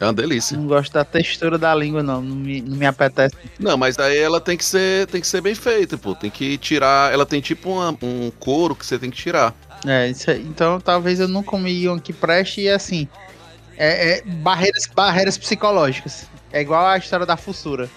É 0.00 0.04
uma 0.04 0.12
delícia. 0.12 0.56
Não 0.56 0.66
gosto 0.66 0.92
da 0.92 1.04
textura 1.04 1.56
da 1.58 1.74
língua, 1.74 2.02
não. 2.02 2.20
Não 2.22 2.36
me, 2.36 2.60
não 2.60 2.76
me 2.76 2.86
apetece. 2.86 3.34
Não, 3.58 3.76
mas 3.76 3.96
daí 3.96 4.16
ela 4.18 4.40
tem 4.40 4.56
que 4.56 4.64
ser, 4.64 5.06
tem 5.08 5.20
que 5.20 5.26
ser 5.26 5.40
bem 5.40 5.54
feita, 5.54 5.96
pô. 5.98 6.14
Tem 6.14 6.30
que 6.30 6.56
tirar. 6.58 7.12
Ela 7.12 7.24
tem 7.26 7.40
tipo 7.40 7.70
uma- 7.70 7.96
um 8.02 8.30
couro 8.38 8.74
que 8.74 8.84
você 8.84 8.98
tem 8.98 9.10
que 9.10 9.16
tirar. 9.16 9.54
É, 9.86 10.08
isso 10.08 10.30
aí. 10.30 10.40
então 10.42 10.80
talvez 10.80 11.20
eu 11.20 11.28
não 11.28 11.42
comi 11.42 11.86
um 11.88 11.98
que 11.98 12.12
preste 12.12 12.62
e 12.62 12.68
assim. 12.68 13.06
É, 13.76 14.18
é 14.18 14.22
barreiras, 14.24 14.86
barreiras 14.86 15.36
psicológicas. 15.38 16.26
É 16.50 16.60
igual 16.62 16.86
a 16.86 16.96
história 16.96 17.26
da 17.26 17.36
fussura. 17.36 17.88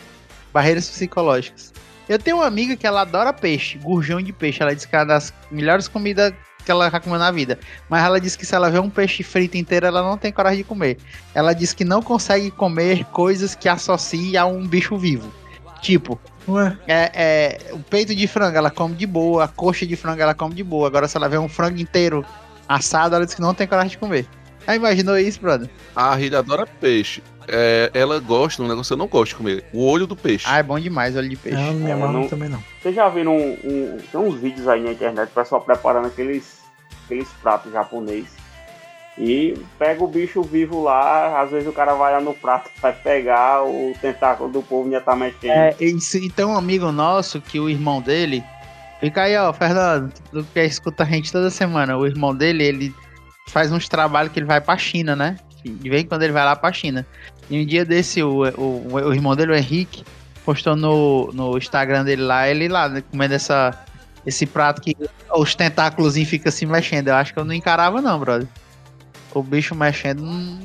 Barreiras 0.53 0.89
psicológicas. 0.89 1.73
Eu 2.07 2.17
tenho 2.17 2.37
uma 2.37 2.45
amiga 2.45 2.75
que 2.75 2.87
ela 2.87 3.01
adora 3.01 3.31
peixe, 3.31 3.77
gurjão 3.77 4.21
de 4.21 4.33
peixe. 4.33 4.63
Ela 4.63 4.73
diz 4.73 4.85
que 4.85 4.95
é 4.95 4.99
uma 4.99 5.05
das 5.05 5.33
melhores 5.51 5.87
comidas 5.87 6.33
que 6.65 6.71
ela 6.71 6.89
já 6.89 6.99
comeu 6.99 7.19
na 7.19 7.31
vida. 7.31 7.59
Mas 7.87 8.03
ela 8.03 8.19
diz 8.19 8.35
que 8.35 8.45
se 8.45 8.55
ela 8.55 8.69
vê 8.69 8.79
um 8.79 8.89
peixe 8.89 9.23
frito 9.23 9.57
inteiro, 9.57 9.85
ela 9.85 10.01
não 10.01 10.17
tem 10.17 10.31
coragem 10.31 10.59
de 10.59 10.63
comer. 10.63 10.97
Ela 11.33 11.53
diz 11.53 11.73
que 11.73 11.85
não 11.85 12.01
consegue 12.01 12.51
comer 12.51 13.05
coisas 13.05 13.55
que 13.55 13.69
associem 13.69 14.37
a 14.37 14.45
um 14.45 14.67
bicho 14.67 14.97
vivo. 14.97 15.31
Tipo, 15.81 16.19
Ué, 16.47 16.77
é, 16.87 17.11
é, 17.13 17.73
o 17.73 17.79
peito 17.79 18.13
de 18.13 18.27
frango 18.27 18.57
ela 18.57 18.69
come 18.69 18.95
de 18.95 19.05
boa, 19.05 19.45
a 19.45 19.47
coxa 19.47 19.85
de 19.85 19.95
frango 19.95 20.21
ela 20.21 20.33
come 20.33 20.55
de 20.55 20.63
boa. 20.63 20.87
Agora, 20.87 21.07
se 21.07 21.15
ela 21.15 21.29
vê 21.29 21.37
um 21.37 21.47
frango 21.47 21.79
inteiro 21.79 22.25
assado, 22.67 23.15
ela 23.15 23.25
diz 23.25 23.33
que 23.35 23.41
não 23.41 23.53
tem 23.53 23.67
coragem 23.67 23.91
de 23.91 23.97
comer. 23.97 24.27
Aí 24.67 24.77
imaginou 24.77 25.17
isso, 25.17 25.39
brother? 25.39 25.69
A 25.95 26.13
Rilha 26.15 26.39
adora 26.39 26.67
peixe. 26.67 27.23
É, 27.51 27.89
ela 27.93 28.19
gosta 28.19 28.61
de 28.61 28.67
um 28.67 28.69
negócio 28.71 28.89
que 28.89 28.93
eu 28.93 28.97
não 28.97 29.07
gosto 29.07 29.29
de 29.31 29.35
comer. 29.35 29.65
O 29.73 29.85
olho 29.89 30.05
do 30.07 30.15
peixe. 30.15 30.45
Ah, 30.47 30.59
é 30.59 30.63
bom 30.63 30.79
demais 30.79 31.15
olho 31.15 31.27
de 31.29 31.35
peixe. 31.35 31.57
não, 31.57 31.73
me 31.73 31.89
É, 31.89 31.93
amarro 31.93 32.13
não- 32.13 32.27
também 32.27 32.49
não. 32.49 32.63
Vocês 32.81 32.93
já 32.95 33.09
viram 33.09 33.35
um, 33.35 33.57
um- 33.63 33.97
tem 34.11 34.19
uns 34.19 34.35
vídeos 34.35 34.67
aí 34.67 34.81
na 34.83 34.91
internet, 34.91 35.29
o 35.29 35.33
pessoal 35.33 35.61
preparando 35.61 36.07
aqueles, 36.07 36.59
aqueles 37.05 37.27
pratos 37.41 37.71
japonês. 37.71 38.25
E 39.17 39.57
pega 39.77 40.01
o 40.01 40.07
bicho 40.07 40.41
vivo 40.41 40.81
lá, 40.81 41.41
às 41.41 41.51
vezes 41.51 41.67
o 41.67 41.73
cara 41.73 41.93
vai 41.93 42.13
lá 42.13 42.21
no 42.21 42.33
prato, 42.33 42.69
vai 42.81 42.93
pegar, 42.93 43.63
o 43.65 43.93
tentáculo 44.01 44.49
do 44.49 44.61
povo 44.61 44.89
já 44.89 45.01
tá 45.01 45.13
mexendo. 45.13 45.51
É, 45.51 45.75
isso, 45.81 46.17
e 46.17 46.29
tem 46.29 46.45
um 46.45 46.55
amigo 46.57 46.89
nosso 46.91 47.41
que 47.41 47.59
o 47.59 47.69
irmão 47.69 48.01
dele. 48.01 48.41
Fica 49.01 49.23
aí, 49.23 49.35
ó, 49.37 49.51
Fernando, 49.51 50.13
tu 50.31 50.45
que 50.53 50.61
escuta 50.61 51.03
a 51.03 51.05
gente 51.05 51.31
toda 51.31 51.49
semana. 51.49 51.97
O 51.97 52.05
irmão 52.05 52.33
dele, 52.33 52.63
ele 52.63 52.95
faz 53.49 53.71
uns 53.73 53.89
trabalhos 53.89 54.31
que 54.31 54.39
ele 54.39 54.45
vai 54.45 54.61
pra 54.61 54.77
China, 54.77 55.15
né? 55.15 55.35
De 55.63 55.89
vez 55.89 56.03
em 56.03 56.07
quando 56.07 56.23
ele 56.23 56.33
vai 56.33 56.45
lá 56.45 56.55
pra 56.55 56.71
China. 56.71 57.05
E 57.49 57.61
um 57.61 57.65
dia 57.65 57.83
desse, 57.83 58.21
o, 58.23 58.43
o, 58.57 58.93
o 58.93 59.13
irmão 59.13 59.35
dele, 59.35 59.51
o 59.51 59.55
Henrique, 59.55 60.03
postou 60.45 60.75
no, 60.75 61.31
no 61.33 61.57
Instagram 61.57 62.03
dele 62.03 62.23
lá, 62.23 62.47
ele 62.47 62.67
lá, 62.67 62.87
né, 62.89 63.03
comendo 63.11 63.33
essa, 63.33 63.85
esse 64.25 64.45
prato 64.45 64.81
que 64.81 64.95
os 65.35 65.55
tentáculos 65.55 66.15
ficam 66.15 66.51
se 66.51 66.65
mexendo. 66.65 67.09
Eu 67.09 67.15
acho 67.15 67.33
que 67.33 67.39
eu 67.39 67.45
não 67.45 67.53
encarava, 67.53 68.01
não, 68.01 68.19
brother. 68.19 68.47
O 69.33 69.43
bicho 69.43 69.75
mexendo. 69.75 70.23
Hum, 70.23 70.59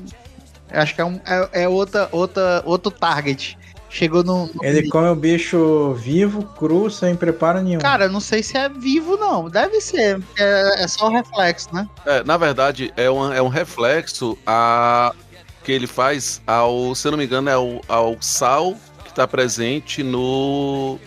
acho 0.70 0.94
que 0.94 1.00
é, 1.00 1.04
um, 1.04 1.20
é, 1.26 1.64
é 1.64 1.68
outra, 1.68 2.08
outra, 2.12 2.62
outro 2.64 2.90
target. 2.90 3.58
Chegou 3.94 4.24
no. 4.24 4.50
Ele 4.60 4.88
come 4.88 5.06
o 5.06 5.14
bicho 5.14 5.94
vivo, 5.94 6.42
cru, 6.42 6.90
sem 6.90 7.14
preparo 7.14 7.62
nenhum. 7.62 7.78
Cara, 7.78 8.06
eu 8.06 8.10
não 8.10 8.18
sei 8.18 8.42
se 8.42 8.58
é 8.58 8.68
vivo, 8.68 9.16
não. 9.16 9.48
Deve 9.48 9.80
ser. 9.80 10.20
É, 10.36 10.82
é 10.82 10.88
só 10.88 11.06
o 11.06 11.12
reflexo, 11.12 11.72
né? 11.72 11.88
É, 12.04 12.24
na 12.24 12.36
verdade, 12.36 12.92
é, 12.96 13.08
uma, 13.08 13.32
é 13.36 13.40
um 13.40 13.46
reflexo 13.46 14.36
a, 14.44 15.14
que 15.62 15.70
ele 15.70 15.86
faz 15.86 16.42
ao, 16.44 16.92
se 16.96 17.06
eu 17.06 17.12
não 17.12 17.18
me 17.18 17.24
engano, 17.24 17.48
é 17.48 17.52
ao, 17.52 17.80
ao 17.86 18.16
sal 18.20 18.74
que 19.04 19.10
está 19.10 19.28
presente 19.28 20.02
no, 20.02 20.98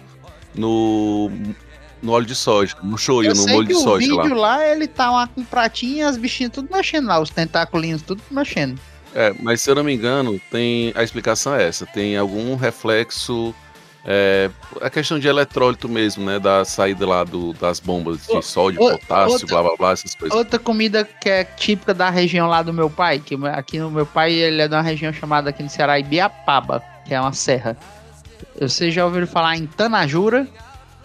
no, 0.56 1.30
no 2.02 2.12
óleo 2.14 2.26
de 2.26 2.36
soja, 2.36 2.74
no 2.82 2.98
shoyu, 2.98 3.32
eu 3.32 3.36
no 3.36 3.44
sei 3.44 3.54
molho 3.54 3.68
que 3.68 3.74
de 3.74 3.80
o 3.80 3.84
soja 3.84 4.08
vídeo 4.08 4.34
lá. 4.34 4.56
lá. 4.56 4.66
ele 4.66 4.88
tá 4.88 5.12
lá 5.12 5.28
com 5.28 5.44
pratinho 5.44 5.98
e 5.98 6.02
as 6.04 6.16
bichinhas 6.16 6.54
tudo 6.54 6.70
mexendo 6.72 7.08
lá, 7.08 7.20
os 7.20 7.32
tentáculos 7.32 8.02
tudo 8.02 8.22
mexendo. 8.32 8.80
É, 9.16 9.34
mas 9.40 9.62
se 9.62 9.70
eu 9.70 9.76
não 9.76 9.84
me 9.84 9.94
engano, 9.94 10.40
tem 10.52 10.92
a 10.96 11.04
explicação 11.04 11.56
é 11.56 11.68
essa, 11.68 11.86
tem 11.86 12.18
algum 12.18 12.56
reflexo 12.56 13.54
é, 14.10 14.50
a 14.80 14.90
questão 14.90 15.20
de 15.20 15.28
eletrólito 15.28 15.90
mesmo, 15.90 16.26
né, 16.26 16.40
da 16.40 16.64
saída 16.64 17.06
lá 17.06 17.24
do, 17.26 17.52
das 17.54 17.80
bombas 17.80 18.26
de 18.26 18.38
Ô, 18.38 18.42
sódio, 18.42 18.82
ô, 18.82 18.92
potássio, 18.92 19.34
outra- 19.34 19.48
blá 19.48 19.64
blá 19.64 19.76
blá, 19.78 19.92
essas 19.92 20.16
coisas. 20.16 20.38
Outra 20.38 20.58
comida 20.58 21.04
que 21.04 21.30
é 21.30 21.44
típica 21.44 21.94
da 21.94 22.10
região 22.10 22.48
lá 22.48 22.62
do 22.62 22.72
meu 22.72 22.90
pai, 22.90 23.20
que 23.20 23.36
aqui 23.48 23.80
no 23.80 23.92
meu 23.92 24.06
pai 24.06 24.32
ele 24.34 24.62
é 24.62 24.68
de 24.68 24.74
uma 24.74 24.82
região 24.82 25.12
chamada 25.12 25.50
aqui 25.50 25.62
no 25.62 25.70
Ceará 25.70 26.00
Ibiapaba, 26.00 26.82
que 27.06 27.14
é 27.14 27.20
uma 27.20 27.34
serra. 27.34 27.76
Vocês 28.60 28.94
já 28.94 29.04
ouviram 29.04 29.28
falar 29.28 29.58
em 29.58 29.66
Tanajura? 29.68 30.48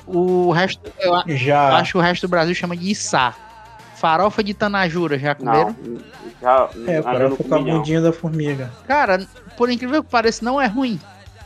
O 0.07 0.51
resto, 0.53 0.81
eu 1.01 1.37
Já. 1.37 1.77
acho 1.77 1.93
que 1.93 1.99
o 1.99 2.01
resto 2.01 2.27
do 2.27 2.31
Brasil 2.31 2.55
chama 2.55 2.77
de 2.77 2.91
Içá. 2.91 3.35
Farofa 4.03 4.43
de 4.43 4.53
Tanajura, 4.53 5.17
já 5.17 5.33
comeram? 5.33 5.77
Não, 5.81 5.99
já, 6.43 6.69
É, 6.89 7.01
não 7.29 7.37
com 7.37 7.55
a 7.55 7.59
não. 7.59 7.65
bundinha 7.65 8.01
da 8.01 8.13
formiga. 8.13 8.69
Cara, 8.85 9.25
por 9.57 9.71
incrível 9.71 10.03
que 10.03 10.11
pareça, 10.11 10.45
não 10.45 10.61
é 10.61 10.67
ruim. 10.67 10.99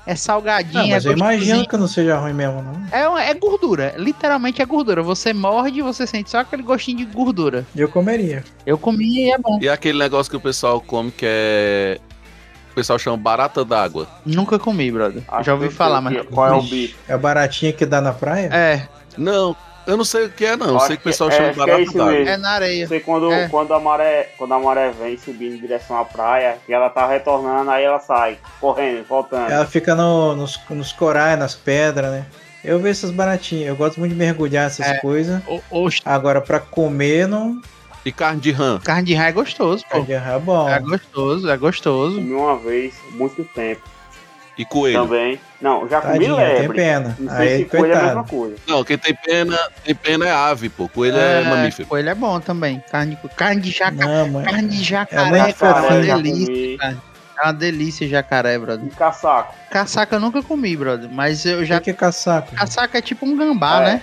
É 0.06 0.14
salgadinho, 0.14 0.84
Ah, 0.84 0.86
mas 0.86 1.04
é 1.04 1.08
eu 1.10 1.12
imagino 1.12 1.68
que 1.68 1.76
não 1.76 1.86
seja 1.86 2.16
ruim 2.16 2.32
mesmo, 2.32 2.62
não. 2.62 2.80
É, 2.90 3.28
é 3.28 3.34
gordura, 3.34 3.92
literalmente 3.98 4.62
é 4.62 4.64
gordura. 4.64 5.02
Você 5.02 5.34
morde 5.34 5.80
e 5.80 5.82
você 5.82 6.06
sente 6.06 6.30
só 6.30 6.38
aquele 6.38 6.62
gostinho 6.62 6.96
de 6.96 7.04
gordura. 7.04 7.66
Eu 7.76 7.90
comeria. 7.90 8.42
Eu 8.64 8.78
comi 8.78 9.26
e 9.26 9.32
é 9.32 9.36
bom. 9.36 9.58
E 9.60 9.68
aquele 9.68 9.98
negócio 9.98 10.30
que 10.30 10.36
o 10.38 10.40
pessoal 10.40 10.80
come 10.80 11.10
que 11.10 11.26
é. 11.28 11.98
O 12.70 12.74
pessoal 12.74 12.98
chama 12.98 13.18
barata 13.18 13.66
d'água. 13.66 14.06
Nunca 14.24 14.58
comi, 14.58 14.90
brother. 14.90 15.22
Acho 15.28 15.44
Já 15.44 15.52
ouvi 15.54 15.68
falar, 15.68 16.00
mas. 16.00 16.24
Qual 16.28 16.46
é 16.48 16.52
o 16.56 16.62
bicho? 16.62 16.96
É 17.06 17.12
a 17.12 17.18
baratinha 17.18 17.72
que 17.72 17.84
dá 17.84 18.00
na 18.00 18.12
praia? 18.12 18.48
É, 18.50 18.88
Não, 19.18 19.54
eu 19.86 19.96
não 19.96 20.04
sei 20.04 20.26
o 20.26 20.30
que 20.30 20.44
é, 20.44 20.56
não. 20.56 20.74
Eu 20.74 20.80
sei 20.80 20.96
que 20.96 21.02
o 21.02 21.04
pessoal 21.04 21.30
que- 21.30 21.36
é, 21.36 21.52
chama 21.52 21.64
é 21.64 21.66
d'água. 21.84 22.06
mesmo. 22.12 22.28
é 22.28 22.36
na 22.36 22.50
areia. 22.50 22.86
Sei 22.88 23.00
quando, 23.00 23.30
É. 23.32 23.48
quando, 23.48 23.72
a 23.74 23.80
maré, 23.80 24.30
quando 24.36 24.52
a 24.54 24.58
maré 24.58 24.90
vem 24.90 25.16
subindo 25.16 25.54
em 25.54 25.58
direção 25.60 25.98
à 25.98 26.04
praia, 26.04 26.58
e 26.68 26.72
ela 26.72 26.88
tá 26.90 27.06
retornando, 27.06 27.70
aí 27.70 27.84
ela 27.84 27.98
sai, 28.00 28.38
correndo, 28.60 29.04
voltando. 29.06 29.50
Ela 29.50 29.66
fica 29.66 29.94
no- 29.94 30.34
nos, 30.34 30.58
nos 30.70 30.92
corais, 30.92 31.38
nas 31.38 31.54
pedras, 31.54 32.10
né? 32.10 32.26
Eu 32.64 32.78
vejo 32.78 32.90
essas 32.98 33.10
baratinhas. 33.12 33.68
Eu 33.68 33.76
gosto 33.76 33.98
muito 34.00 34.10
de 34.12 34.18
mergulhar 34.18 34.66
essas 34.66 34.86
É. 34.86 34.98
coisas. 34.98 35.40
O, 35.46 35.60
o- 35.70 35.88
Agora, 36.04 36.40
pra 36.40 36.58
comer, 36.58 37.28
não. 37.28 37.60
E 38.04 38.12
carne 38.12 38.40
de 38.40 38.52
rã. 38.52 38.78
carne 38.84 39.02
de 39.04 39.14
raia 39.14 39.30
é 39.30 39.32
gostoso, 39.32 39.84
pô. 39.90 39.98
É 40.08 40.38
bom. 40.38 40.68
É 40.68 40.78
gostoso, 40.78 41.48
é 41.50 41.56
gostoso. 41.56 42.16
Comi 42.16 42.32
uma 42.34 42.56
vez, 42.56 42.94
muito 43.12 43.44
tempo. 43.44 43.82
E 44.58 44.64
coelho. 44.64 45.02
Também. 45.02 45.38
Não, 45.60 45.88
já 45.88 46.00
comi 46.00 46.14
Tadinha, 46.20 46.36
tem 46.36 46.58
lebre. 46.60 46.76
pena. 46.76 47.16
Não 47.18 47.36
sei 47.36 47.48
Aí, 47.48 47.58
se 47.58 47.64
coelho 47.66 47.92
é 47.92 47.96
a 47.98 48.02
mesma 48.02 48.24
coisa. 48.24 48.56
Não, 48.66 48.84
quem 48.84 48.96
tem 48.98 49.14
pena, 49.14 49.58
tem 49.84 49.94
pena 49.94 50.26
é 50.26 50.30
ave, 50.32 50.68
pô. 50.70 50.88
Coelho 50.88 51.16
é, 51.18 51.42
mamífero. 51.42 51.88
Coelho 51.88 52.08
é 52.08 52.14
bom 52.14 52.40
também. 52.40 52.82
Carne, 52.90 53.18
carne 53.36 53.60
de 53.60 53.70
jacaré. 53.70 54.30
Carne 54.44 54.68
de 54.68 54.80
É 54.80 54.84
jacaré, 54.84 55.52
cara, 55.52 55.78
é 55.86 55.90
uma 55.92 56.02
já 56.02 56.16
delícia. 56.16 56.78
cara. 56.78 56.96
É 57.38 57.42
uma 57.48 57.52
delícia 57.52 58.08
jacaré, 58.08 58.58
brother. 58.58 58.86
E 58.86 58.90
caçaco. 58.90 59.54
Caçaca 59.70 60.16
eu 60.16 60.20
nunca 60.20 60.42
comi, 60.42 60.74
brother. 60.74 61.10
Mas 61.12 61.44
eu 61.44 61.62
Já 61.66 61.74
já. 61.74 61.80
que 61.82 61.90
é 61.90 61.92
caçaco. 61.92 62.54
Caçaca 62.54 62.96
é 62.96 63.02
tipo 63.02 63.26
um 63.26 63.36
gambá, 63.36 63.82
É. 63.82 63.84
né? 63.84 64.02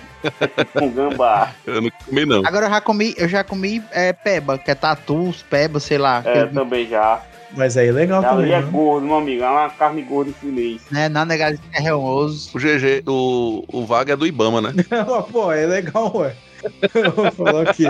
Com 0.72 0.88
gambá. 0.94 1.50
Eu 1.66 1.82
não 1.82 1.90
comi, 2.06 2.24
não. 2.24 2.42
Agora 2.46 2.66
eu 2.66 2.70
já 2.70 2.80
comi, 2.80 3.12
eu 3.18 3.28
já 3.28 3.42
comi 3.42 3.82
é, 3.90 4.12
peba, 4.12 4.56
que 4.56 4.70
é 4.70 4.74
tatu, 4.76 5.34
peba, 5.50 5.80
sei 5.80 5.98
lá. 5.98 6.22
É, 6.24 6.46
também 6.46 6.86
já. 6.86 7.20
Mas 7.56 7.76
aí 7.76 7.90
legal 7.92 8.24
Ali 8.24 8.28
também. 8.36 8.52
é 8.52 8.60
né? 8.60 8.68
gordo, 8.70 9.06
meu 9.06 9.16
amigo. 9.16 9.42
É 9.42 9.48
uma 9.50 9.70
carne 9.70 10.02
gorda 10.02 10.30
e 10.30 10.34
feliz. 10.34 10.82
né? 10.90 11.08
Na 11.08 11.24
negada 11.24 11.58
é 11.72 11.80
reoso. 11.80 12.50
O 12.54 12.58
GG, 12.58 13.02
o, 13.06 13.64
o 13.72 13.86
Vaga 13.86 14.12
é 14.14 14.16
do 14.16 14.26
Ibama, 14.26 14.60
né? 14.60 14.72
Pô, 15.32 15.52
é 15.52 15.66
legal, 15.66 16.10
ué. 16.16 16.34
Eu 17.38 17.58
aqui. 17.58 17.84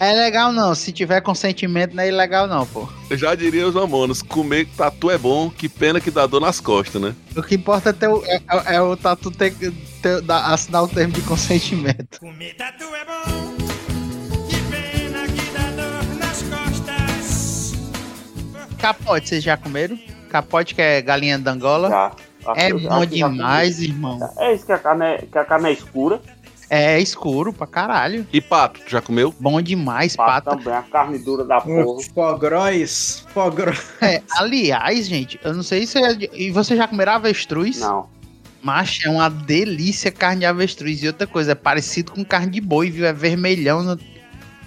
É 0.00 0.12
legal 0.12 0.52
não, 0.52 0.74
se 0.74 0.90
tiver 0.90 1.20
consentimento 1.20 1.94
não 1.94 2.02
é 2.02 2.08
ilegal 2.08 2.48
não, 2.48 2.66
pô. 2.66 2.88
Eu 3.08 3.16
já 3.16 3.32
diria 3.36 3.68
os 3.68 3.74
mamonos, 3.74 4.20
comer 4.20 4.66
tatu 4.76 5.08
é 5.08 5.16
bom, 5.16 5.48
que 5.48 5.68
pena 5.68 6.00
que 6.00 6.10
dá 6.10 6.26
dor 6.26 6.40
nas 6.40 6.58
costas, 6.58 7.00
né? 7.00 7.14
O 7.36 7.42
que 7.42 7.54
importa 7.54 7.90
é, 7.90 7.92
ter 7.92 8.08
o, 8.08 8.20
é, 8.26 8.40
é- 8.50 8.74
é 8.74 8.80
o 8.80 8.96
tatu 8.96 9.30
ter, 9.30 9.54
que- 9.54 9.70
ter, 10.02 10.20
assinar 10.28 10.82
o 10.82 10.88
termo 10.88 11.12
de 11.12 11.20
consentimento. 11.22 12.18
Comer 12.18 12.54
tatu 12.56 12.82
é 12.82 13.04
bom, 13.04 13.61
Capote, 18.82 19.28
vocês 19.28 19.44
já 19.44 19.56
comeram? 19.56 19.96
Capote 20.28 20.74
que 20.74 20.82
é 20.82 21.00
galinha 21.00 21.38
da 21.38 21.52
Angola. 21.52 21.88
Já. 21.88 22.12
É 22.56 22.72
bom 22.74 23.06
demais, 23.06 23.80
irmão. 23.80 24.18
É 24.38 24.52
isso 24.52 24.66
que 24.66 24.72
a 24.72 24.78
carne 24.78 25.04
é, 25.06 25.18
que 25.18 25.38
a 25.38 25.44
carne 25.44 25.68
é 25.68 25.72
escura. 25.72 26.20
É 26.68 26.98
escuro 26.98 27.52
pra 27.52 27.66
caralho. 27.66 28.26
E 28.32 28.40
pato, 28.40 28.80
tu 28.80 28.90
já 28.90 29.00
comeu? 29.00 29.32
Bom 29.38 29.60
demais, 29.62 30.16
Pato 30.16 30.46
pata. 30.46 30.56
também, 30.56 30.74
a 30.74 30.82
carne 30.82 31.18
dura 31.18 31.44
da 31.44 31.60
porra. 31.60 32.02
Fogróis. 32.12 33.24
Fogróis. 33.32 33.92
É, 34.00 34.20
aliás, 34.36 35.06
gente, 35.06 35.38
eu 35.44 35.54
não 35.54 35.62
sei 35.62 35.86
se 35.86 35.98
é. 36.02 36.14
de- 36.14 36.30
E 36.32 36.50
você 36.50 36.74
já 36.76 36.88
comeram 36.88 37.12
avestruz? 37.12 37.78
Não. 37.78 38.08
Macho, 38.62 39.06
é 39.06 39.10
uma 39.10 39.28
delícia 39.28 40.10
carne 40.10 40.40
de 40.40 40.46
avestruz. 40.46 41.02
E 41.02 41.06
outra 41.06 41.26
coisa, 41.26 41.52
é 41.52 41.54
parecido 41.54 42.10
com 42.12 42.24
carne 42.24 42.50
de 42.50 42.60
boi, 42.60 42.90
viu? 42.90 43.06
É 43.06 43.12
vermelhão 43.12 43.82
no- 43.84 43.98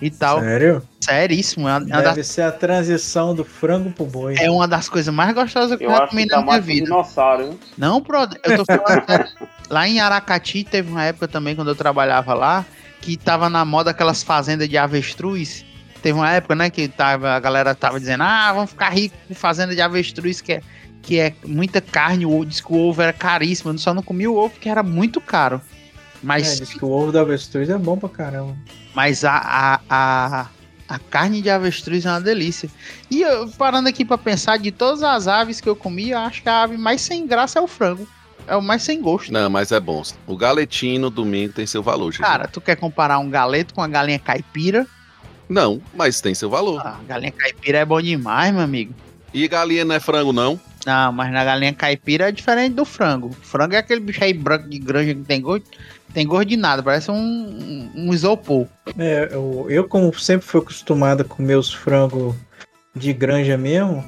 e 0.08 0.12
tal. 0.12 0.40
Sério? 0.40 0.82
Seríssimo. 1.00 1.68
É 1.68 1.78
uma, 1.78 1.90
é 1.90 1.94
uma 1.94 2.02
Deve 2.02 2.16
das, 2.18 2.28
ser 2.28 2.42
a 2.42 2.52
transição 2.52 3.36
do 3.36 3.44
frango 3.44 3.92
pro 3.92 4.06
boi. 4.06 4.36
é 4.40 4.50
uma 4.50 4.68
das 4.68 4.90
coisas 4.90 5.14
mais 5.14 5.34
gostosas 5.34 5.78
que 5.78 5.86
eu, 5.86 5.92
já 5.92 6.08
comi 6.08 6.24
que 6.24 6.32
na 6.36 6.42
minha 6.42 6.60
que 6.60 6.66
vida. 6.66 6.86
dinossauro? 6.86 7.60
Não, 7.78 8.02
brother, 8.02 8.40
eu 8.44 8.58
tô 8.58 8.66
falando. 8.66 9.30
Lá 9.70 9.88
em 9.88 10.00
Aracati 10.00 10.64
teve 10.64 10.92
uma 10.92 11.04
época 11.04 11.28
também, 11.28 11.56
quando 11.56 11.70
eu 11.70 11.76
trabalhava 11.76 12.34
lá, 12.34 12.66
que 13.02 13.18
tava 13.18 13.50
na 13.50 13.66
moda 13.66 13.92
aquelas 13.92 14.24
fazendas 14.24 14.70
de 14.70 14.78
avestruz. 14.78 15.66
Teve 16.02 16.20
uma 16.20 16.32
época, 16.32 16.54
né, 16.54 16.70
que 16.70 16.88
tava, 16.88 17.32
a 17.32 17.40
galera 17.40 17.74
tava 17.74 18.00
dizendo, 18.00 18.22
ah, 18.22 18.54
vamos 18.54 18.70
ficar 18.70 18.90
rico 18.90 19.16
com 19.28 19.34
fazenda 19.34 19.74
de 19.74 19.82
avestruz, 19.82 20.40
que 20.40 20.54
é, 20.54 20.62
que 21.02 21.20
é 21.20 21.34
muita 21.44 21.82
carne, 21.82 22.28
o 22.28 22.32
ovo, 22.32 22.46
diz 22.46 22.62
que 22.62 22.72
o 22.72 22.78
ovo 22.78 23.02
era 23.02 23.12
caríssimo, 23.12 23.72
eu 23.72 23.78
só 23.80 23.92
não 23.92 24.04
comi 24.04 24.28
o 24.28 24.36
ovo 24.36 24.52
porque 24.52 24.70
era 24.70 24.84
muito 24.84 25.20
caro. 25.20 25.60
É, 26.26 26.28
Mas, 26.28 26.60
diz 26.60 26.74
que 26.74 26.84
o 26.84 26.90
ovo 26.90 27.12
da 27.12 27.22
avestruz 27.22 27.70
é 27.70 27.78
bom 27.78 27.98
pra 27.98 28.10
caramba. 28.10 28.56
mas 28.96 29.24
a, 29.24 29.38
a, 29.38 29.80
a, 29.90 30.48
a 30.90 31.00
carne 31.00 31.42
de 31.42 31.50
avestruz 31.52 32.04
é 32.06 32.10
uma 32.10 32.20
delícia. 32.22 32.68
E 33.12 33.22
eu, 33.22 33.48
parando 33.50 33.88
aqui 33.90 34.04
pra 34.04 34.18
pensar, 34.18 34.58
de 34.58 34.72
todas 34.72 35.04
as 35.04 35.28
aves 35.28 35.62
que 35.62 35.70
eu 35.70 35.76
comi, 35.76 36.10
eu 36.10 36.18
acho 36.18 36.42
que 36.42 36.50
a 36.50 36.64
ave 36.64 36.78
mais 36.78 37.02
sem 37.02 37.28
graça 37.28 37.60
é 37.60 37.62
o 37.62 37.68
frango. 37.68 38.08
É 38.48 38.56
o 38.56 38.62
mais 38.62 38.84
sem 38.84 39.02
gosto. 39.02 39.32
Não, 39.34 39.50
mas 39.50 39.72
é 39.72 39.80
bom. 39.80 40.04
O 40.28 40.36
galetinho 40.38 41.02
no 41.02 41.10
domingo 41.10 41.54
tem 41.54 41.66
seu 41.66 41.82
valor, 41.84 42.12
gente. 42.12 42.22
Cara, 42.22 42.48
tu 42.48 42.60
quer 42.62 42.76
comparar 42.76 43.18
um 43.20 43.30
galeto 43.30 43.74
com 43.74 43.82
a 43.82 43.88
galinha 43.88 44.20
caipira? 44.20 44.86
Não, 45.50 45.82
mas 45.96 46.22
tem 46.22 46.34
seu 46.34 46.50
valor. 46.50 46.82
Ah, 46.84 47.00
galinha 47.08 47.32
caipira 47.32 47.80
é 47.80 47.86
bom 47.86 48.02
demais, 48.02 48.52
meu 48.54 48.62
amigo. 48.64 48.94
E 49.34 49.48
galinha 49.48 49.84
não 49.86 49.96
é 49.96 50.00
frango, 50.00 50.32
não? 50.34 50.60
Não, 50.86 51.12
mas 51.12 51.32
na 51.32 51.44
galinha 51.44 51.74
caipira 51.74 52.30
é 52.30 52.32
diferente 52.32 52.74
do 52.76 52.86
frango. 52.86 53.32
Frango 53.42 53.74
é 53.74 53.78
aquele 53.78 54.00
bicho 54.02 54.24
aí 54.24 54.34
branco 54.34 54.70
de 54.70 54.78
granja 54.78 55.16
que 55.16 55.22
tem 55.22 55.42
gosto, 55.42 55.70
tem 56.14 56.28
gosto 56.28 56.46
de 56.46 56.56
nada, 56.58 56.84
parece 56.84 57.10
um, 57.10 57.16
um, 57.16 57.92
um 57.96 58.14
isopor. 58.14 58.68
É, 58.98 59.30
eu, 59.32 59.66
eu, 59.70 59.88
como 59.88 60.14
sempre 60.14 60.46
fui 60.46 60.62
acostumado 60.62 61.22
a 61.22 61.26
comer 61.26 61.56
os 61.56 61.74
frangos 61.74 62.36
de 62.96 63.12
granja 63.14 63.58
mesmo, 63.58 64.06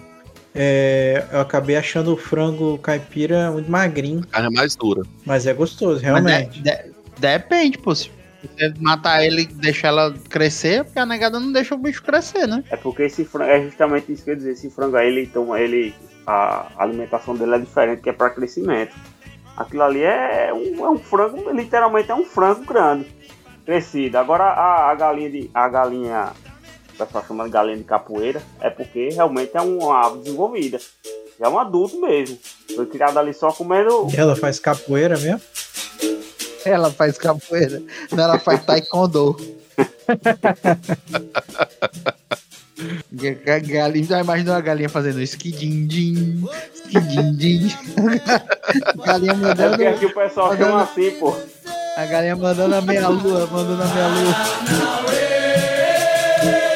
é, 0.53 1.25
eu 1.31 1.39
acabei 1.41 1.75
achando 1.75 2.13
o 2.13 2.17
frango 2.17 2.77
caipira 2.77 3.51
muito 3.51 3.69
magrinho. 3.69 4.21
A 4.23 4.33
carne 4.33 4.47
é 4.47 4.57
mais 4.57 4.75
dura. 4.75 5.01
Mas 5.25 5.45
é 5.47 5.53
gostoso, 5.53 6.01
realmente. 6.01 6.61
De- 6.61 6.71
de- 6.71 6.91
depende, 7.19 7.77
pô. 7.77 7.93
Se 7.93 8.09
você 8.41 8.71
matar 8.79 9.23
ele 9.25 9.41
e 9.41 9.45
deixar 9.47 9.89
ela 9.89 10.13
crescer, 10.29 10.83
porque 10.83 10.99
a 10.99 11.05
negada 11.05 11.39
não 11.39 11.51
deixa 11.51 11.73
o 11.75 11.77
bicho 11.77 12.03
crescer, 12.03 12.47
né? 12.47 12.63
É 12.69 12.77
porque 12.77 13.03
esse 13.03 13.25
frango, 13.25 13.51
é 13.51 13.63
justamente 13.63 14.11
isso 14.11 14.23
que 14.23 14.29
eu 14.29 14.33
ia 14.33 14.37
dizer, 14.37 14.51
esse 14.51 14.69
frango 14.69 14.95
aí, 14.95 15.07
ele 15.07 15.27
toma, 15.27 15.59
ele, 15.59 15.93
a 16.27 16.67
alimentação 16.77 17.35
dele 17.35 17.55
é 17.55 17.59
diferente, 17.59 18.01
que 18.01 18.09
é 18.09 18.13
para 18.13 18.29
crescimento. 18.29 18.93
Aquilo 19.55 19.83
ali 19.83 20.03
é 20.03 20.51
um, 20.53 20.85
é 20.85 20.89
um 20.89 20.99
frango, 20.99 21.49
literalmente 21.51 22.11
é 22.11 22.15
um 22.15 22.25
frango 22.25 22.65
grande, 22.65 23.07
crescido. 23.65 24.17
Agora 24.17 24.43
a, 24.43 24.91
a 24.91 24.95
galinha 24.95 25.31
de, 25.31 25.49
a 25.53 25.69
galinha, 25.69 26.33
o 26.93 26.97
pessoal 26.97 27.23
chama 27.25 27.45
de 27.45 27.51
galinha 27.51 27.77
de 27.77 27.85
capoeira, 27.85 28.41
é 28.59 28.69
porque 28.69 29.07
realmente 29.09 29.55
é 29.55 29.61
uma 29.61 30.05
ave 30.05 30.19
desenvolvida. 30.19 30.79
Já 31.39 31.45
é 31.45 31.49
um 31.49 31.57
adulto 31.57 31.99
mesmo. 32.01 32.37
Foi 32.75 32.85
criado 32.85 33.17
ali 33.17 33.33
só 33.33 33.51
comendo. 33.51 34.07
Ela 34.15 34.35
faz 34.35 34.59
capoeira 34.59 35.17
mesmo? 35.17 35.41
Ela 36.65 36.91
faz 36.91 37.17
capoeira, 37.17 37.81
não, 38.11 38.25
ela 38.25 38.37
faz 38.37 38.63
taekwondo. 38.65 39.37
Ga- 43.11 43.59
Galinha, 43.59 44.05
já 44.05 44.19
imaginou 44.21 44.53
a 44.55 44.61
galinha 44.61 44.87
fazendo 44.89 45.19
esquidim-dim, 45.21 46.45
esquidim-dim. 46.75 47.69
galinha 49.05 49.31
É 49.31 49.35
mandando, 49.35 49.69
porque 49.69 49.85
aqui 49.85 50.05
o 50.05 50.13
pessoal 50.13 50.49
mandando- 50.49 50.69
chama 50.71 50.83
assim, 50.83 51.11
pô. 51.19 51.35
a 51.97 52.05
galinha 52.05 52.35
mandando 52.35 52.75
a 52.75 52.81
meia 52.81 53.07
lua, 53.07 53.47
mandando 53.47 53.81
a 53.81 53.85
meia 53.87 54.07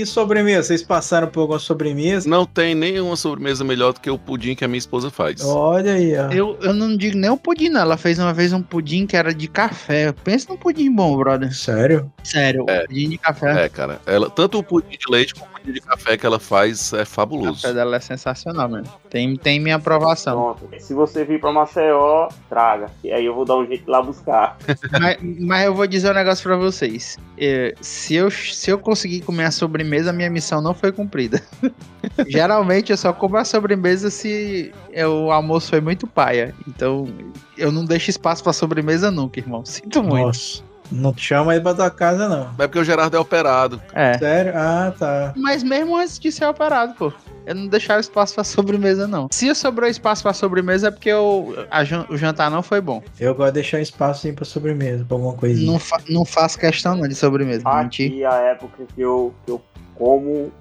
E 0.00 0.06
sobremesa? 0.06 0.62
Vocês 0.68 0.82
passaram 0.82 1.28
por 1.28 1.40
alguma 1.40 1.58
sobremesa? 1.58 2.28
Não 2.28 2.46
tem 2.46 2.74
nenhuma 2.74 3.16
sobremesa 3.16 3.62
melhor 3.62 3.92
do 3.92 4.00
que 4.00 4.10
o 4.10 4.16
pudim 4.18 4.54
que 4.54 4.64
a 4.64 4.68
minha 4.68 4.78
esposa 4.78 5.10
faz. 5.10 5.44
Olha 5.44 5.92
aí, 5.92 6.16
ó. 6.16 6.30
Eu, 6.30 6.56
eu 6.62 6.72
não 6.72 6.96
digo 6.96 7.18
nem 7.18 7.28
o 7.30 7.36
pudim, 7.36 7.68
não. 7.68 7.80
Ela 7.82 7.96
fez 7.96 8.18
uma 8.18 8.32
vez 8.32 8.52
um 8.52 8.62
pudim 8.62 9.06
que 9.06 9.16
era 9.16 9.34
de 9.34 9.46
café. 9.48 10.12
Pensa 10.24 10.46
num 10.50 10.56
pudim 10.56 10.90
bom, 10.90 11.16
brother. 11.16 11.54
Sério? 11.54 12.10
Sério, 12.24 12.64
É. 12.68 12.86
pudim 12.86 13.10
de 13.10 13.18
café. 13.18 13.64
É, 13.64 13.68
cara. 13.68 14.00
Ela, 14.06 14.30
tanto 14.30 14.58
o 14.58 14.62
pudim 14.62 14.96
de 14.96 15.10
leite 15.10 15.34
como 15.34 15.50
de 15.64 15.80
café 15.80 16.16
que 16.16 16.26
ela 16.26 16.38
faz 16.38 16.92
é 16.92 17.02
O 17.02 17.06
fabuloso. 17.06 17.62
café 17.62 17.74
dela 17.74 17.96
é 17.96 18.00
sensacional, 18.00 18.68
mano. 18.68 18.88
Tem, 19.08 19.36
tem 19.36 19.60
minha 19.60 19.76
aprovação. 19.76 20.56
Pronto. 20.56 20.80
Se 20.80 20.94
você 20.94 21.24
vir 21.24 21.40
pra 21.40 21.52
Maceió, 21.52 22.28
traga. 22.48 22.90
E 23.04 23.12
aí 23.12 23.24
eu 23.24 23.34
vou 23.34 23.44
dar 23.44 23.56
um 23.56 23.66
jeito 23.66 23.84
de 23.84 23.90
lá 23.90 24.02
buscar. 24.02 24.56
mas, 25.00 25.18
mas 25.40 25.64
eu 25.66 25.74
vou 25.74 25.86
dizer 25.86 26.10
um 26.10 26.14
negócio 26.14 26.42
pra 26.42 26.56
vocês. 26.56 27.18
É, 27.38 27.74
se, 27.80 28.14
eu, 28.14 28.30
se 28.30 28.70
eu 28.70 28.78
conseguir 28.78 29.20
comer 29.20 29.44
a 29.44 29.50
sobremesa, 29.50 30.12
minha 30.12 30.30
missão 30.30 30.60
não 30.62 30.74
foi 30.74 30.92
cumprida. 30.92 31.42
Geralmente 32.26 32.90
eu 32.90 32.96
só 32.96 33.12
como 33.12 33.36
a 33.36 33.44
sobremesa 33.44 34.10
se 34.10 34.72
é, 34.92 35.06
o 35.06 35.30
almoço 35.30 35.70
foi 35.70 35.80
muito 35.80 36.06
paia. 36.06 36.54
Então 36.66 37.08
eu 37.56 37.70
não 37.70 37.84
deixo 37.84 38.10
espaço 38.10 38.42
pra 38.42 38.52
sobremesa 38.52 39.10
nunca, 39.10 39.38
irmão. 39.40 39.64
Sinto 39.64 40.02
muito. 40.02 40.26
Nossa. 40.26 40.69
Não 40.90 41.12
te 41.12 41.22
chama 41.22 41.52
aí 41.52 41.60
pra 41.60 41.74
tua 41.74 41.90
casa, 41.90 42.28
não. 42.28 42.50
É 42.58 42.66
porque 42.66 42.78
o 42.78 42.84
Gerardo 42.84 43.16
é 43.16 43.20
operado. 43.20 43.80
É. 43.94 44.18
Sério? 44.18 44.52
Ah, 44.56 44.92
tá. 44.98 45.32
Mas 45.36 45.62
mesmo 45.62 45.96
antes 45.96 46.18
de 46.18 46.32
ser 46.32 46.46
operado, 46.46 46.94
pô. 46.94 47.12
Eu 47.46 47.54
não 47.54 47.66
deixava 47.68 48.00
espaço 48.00 48.34
pra 48.34 48.44
sobremesa, 48.44 49.06
não. 49.08 49.26
Se 49.30 49.52
sobrou 49.54 49.88
espaço 49.88 50.22
pra 50.22 50.32
sobremesa 50.32 50.88
é 50.88 50.90
porque 50.90 51.08
eu, 51.08 51.54
jan- 51.84 52.06
o 52.08 52.16
jantar 52.16 52.50
não 52.50 52.62
foi 52.62 52.80
bom. 52.80 53.02
Eu 53.18 53.34
gosto 53.34 53.48
de 53.48 53.54
deixar 53.54 53.80
espaço 53.80 54.26
aí 54.26 54.32
pra 54.32 54.44
sobremesa, 54.44 55.04
pra 55.04 55.16
alguma 55.16 55.32
coisinha. 55.34 55.72
Não, 55.72 55.78
fa 55.78 55.98
não 56.08 56.24
faço 56.24 56.58
questão 56.58 56.94
não 56.94 57.08
de 57.08 57.14
sobremesa. 57.14 57.62
Mentir. 57.82 58.10
Aqui 58.12 58.24
a 58.24 58.34
época 58.34 58.84
que 58.94 59.00
eu, 59.00 59.34
que 59.46 59.52
eu 59.52 59.60
como 59.94 60.52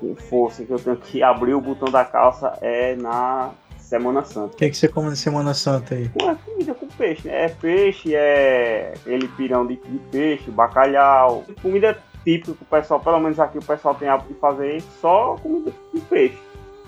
com 0.00 0.14
força, 0.14 0.64
que 0.64 0.70
eu 0.72 0.78
tenho 0.78 0.96
que 0.96 1.22
abrir 1.22 1.54
o 1.54 1.60
botão 1.60 1.90
da 1.90 2.04
calça 2.04 2.52
é 2.62 2.94
na 2.96 3.50
Semana 3.88 4.22
Santa. 4.22 4.54
O 4.54 4.56
que, 4.58 4.68
que 4.68 4.76
você 4.76 4.86
come 4.86 5.08
na 5.08 5.16
Semana 5.16 5.54
Santa 5.54 5.94
aí? 5.94 6.10
Não 6.20 6.30
é 6.30 6.34
comida 6.34 6.74
com 6.74 6.86
peixe, 6.88 7.26
né? 7.26 7.44
É 7.44 7.48
peixe, 7.48 8.14
é 8.14 8.92
aquele 8.94 9.26
pirão 9.28 9.66
de, 9.66 9.76
de 9.76 9.98
peixe, 10.10 10.50
bacalhau. 10.50 11.44
Comida 11.62 11.96
típica 12.22 12.52
que 12.52 12.62
o 12.62 12.66
pessoal, 12.66 13.00
pelo 13.00 13.18
menos 13.18 13.40
aqui 13.40 13.56
o 13.56 13.62
pessoal 13.62 13.94
tem 13.94 14.06
hábito 14.06 14.34
de 14.34 14.38
fazer 14.38 14.82
só 15.00 15.36
comida 15.42 15.72
com 15.90 16.00
peixe. 16.00 16.36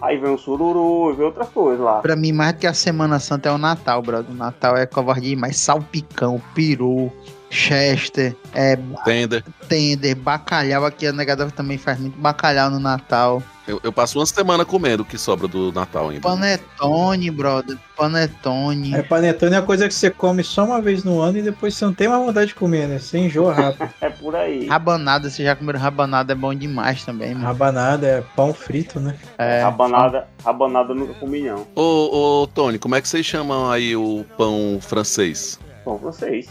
Aí 0.02 0.18
vem 0.18 0.34
o 0.34 0.36
sururu, 0.38 1.14
vem 1.14 1.24
outras 1.24 1.48
coisas 1.48 1.82
lá. 1.82 2.00
Pra 2.00 2.14
mim, 2.14 2.32
mais 2.32 2.52
do 2.52 2.58
que 2.58 2.66
a 2.66 2.74
Semana 2.74 3.18
Santa 3.18 3.48
é 3.48 3.52
o 3.52 3.58
Natal, 3.58 4.02
brother. 4.02 4.30
O 4.30 4.34
Natal 4.34 4.76
é 4.76 4.84
covardia 4.84 5.30
demais. 5.30 5.56
Salpicão, 5.56 6.40
peru, 6.54 7.10
chester, 7.48 8.36
é, 8.54 8.76
Tender. 9.04 9.42
tender, 9.68 10.16
bacalhau. 10.16 10.84
Aqui 10.84 11.06
a 11.06 11.12
negada 11.12 11.50
também 11.50 11.78
faz 11.78 11.98
muito 11.98 12.18
bacalhau 12.18 12.70
no 12.70 12.78
Natal. 12.78 13.42
Eu, 13.70 13.80
eu 13.84 13.92
passo 13.92 14.18
uma 14.18 14.26
semana 14.26 14.64
comendo 14.64 15.02
o 15.02 15.06
que 15.06 15.16
sobra 15.16 15.46
do 15.46 15.70
Natal 15.72 16.08
ainda. 16.08 16.20
Panetone, 16.22 17.30
brother. 17.30 17.76
Panetone. 17.96 18.94
É, 18.94 19.02
panetone 19.02 19.54
é 19.54 19.58
uma 19.60 19.66
coisa 19.66 19.86
que 19.86 19.94
você 19.94 20.10
come 20.10 20.42
só 20.42 20.64
uma 20.64 20.80
vez 20.80 21.04
no 21.04 21.20
ano 21.20 21.38
e 21.38 21.42
depois 21.42 21.74
você 21.74 21.84
não 21.84 21.94
tem 21.94 22.08
mais 22.08 22.24
vontade 22.24 22.48
de 22.48 22.54
comer, 22.54 22.88
né? 22.88 22.98
Você 22.98 23.18
enjoa 23.18 23.52
rápido. 23.52 23.88
É 24.00 24.08
por 24.10 24.34
aí. 24.34 24.66
Rabanada, 24.66 25.28
vocês 25.30 25.46
já 25.46 25.54
comeram 25.54 25.78
rabanada, 25.78 26.32
é 26.32 26.36
bom 26.36 26.54
demais 26.54 27.04
também, 27.04 27.34
mano. 27.34 27.46
Rabanada 27.46 28.06
é 28.06 28.22
pão 28.34 28.52
frito, 28.52 28.98
né? 28.98 29.14
É, 29.38 29.62
Rabanada, 29.62 30.26
rabanada 30.44 30.92
eu 30.92 30.96
nunca 30.96 31.14
comi 31.14 31.42
não. 31.42 31.66
Ô, 31.76 32.42
ô, 32.42 32.46
Tony, 32.46 32.78
como 32.78 32.94
é 32.94 33.00
que 33.00 33.08
vocês 33.08 33.24
chamam 33.24 33.70
aí 33.70 33.94
o 33.94 34.24
pão 34.36 34.78
francês? 34.80 35.58
Bom, 35.84 35.96
vocês. 35.96 36.48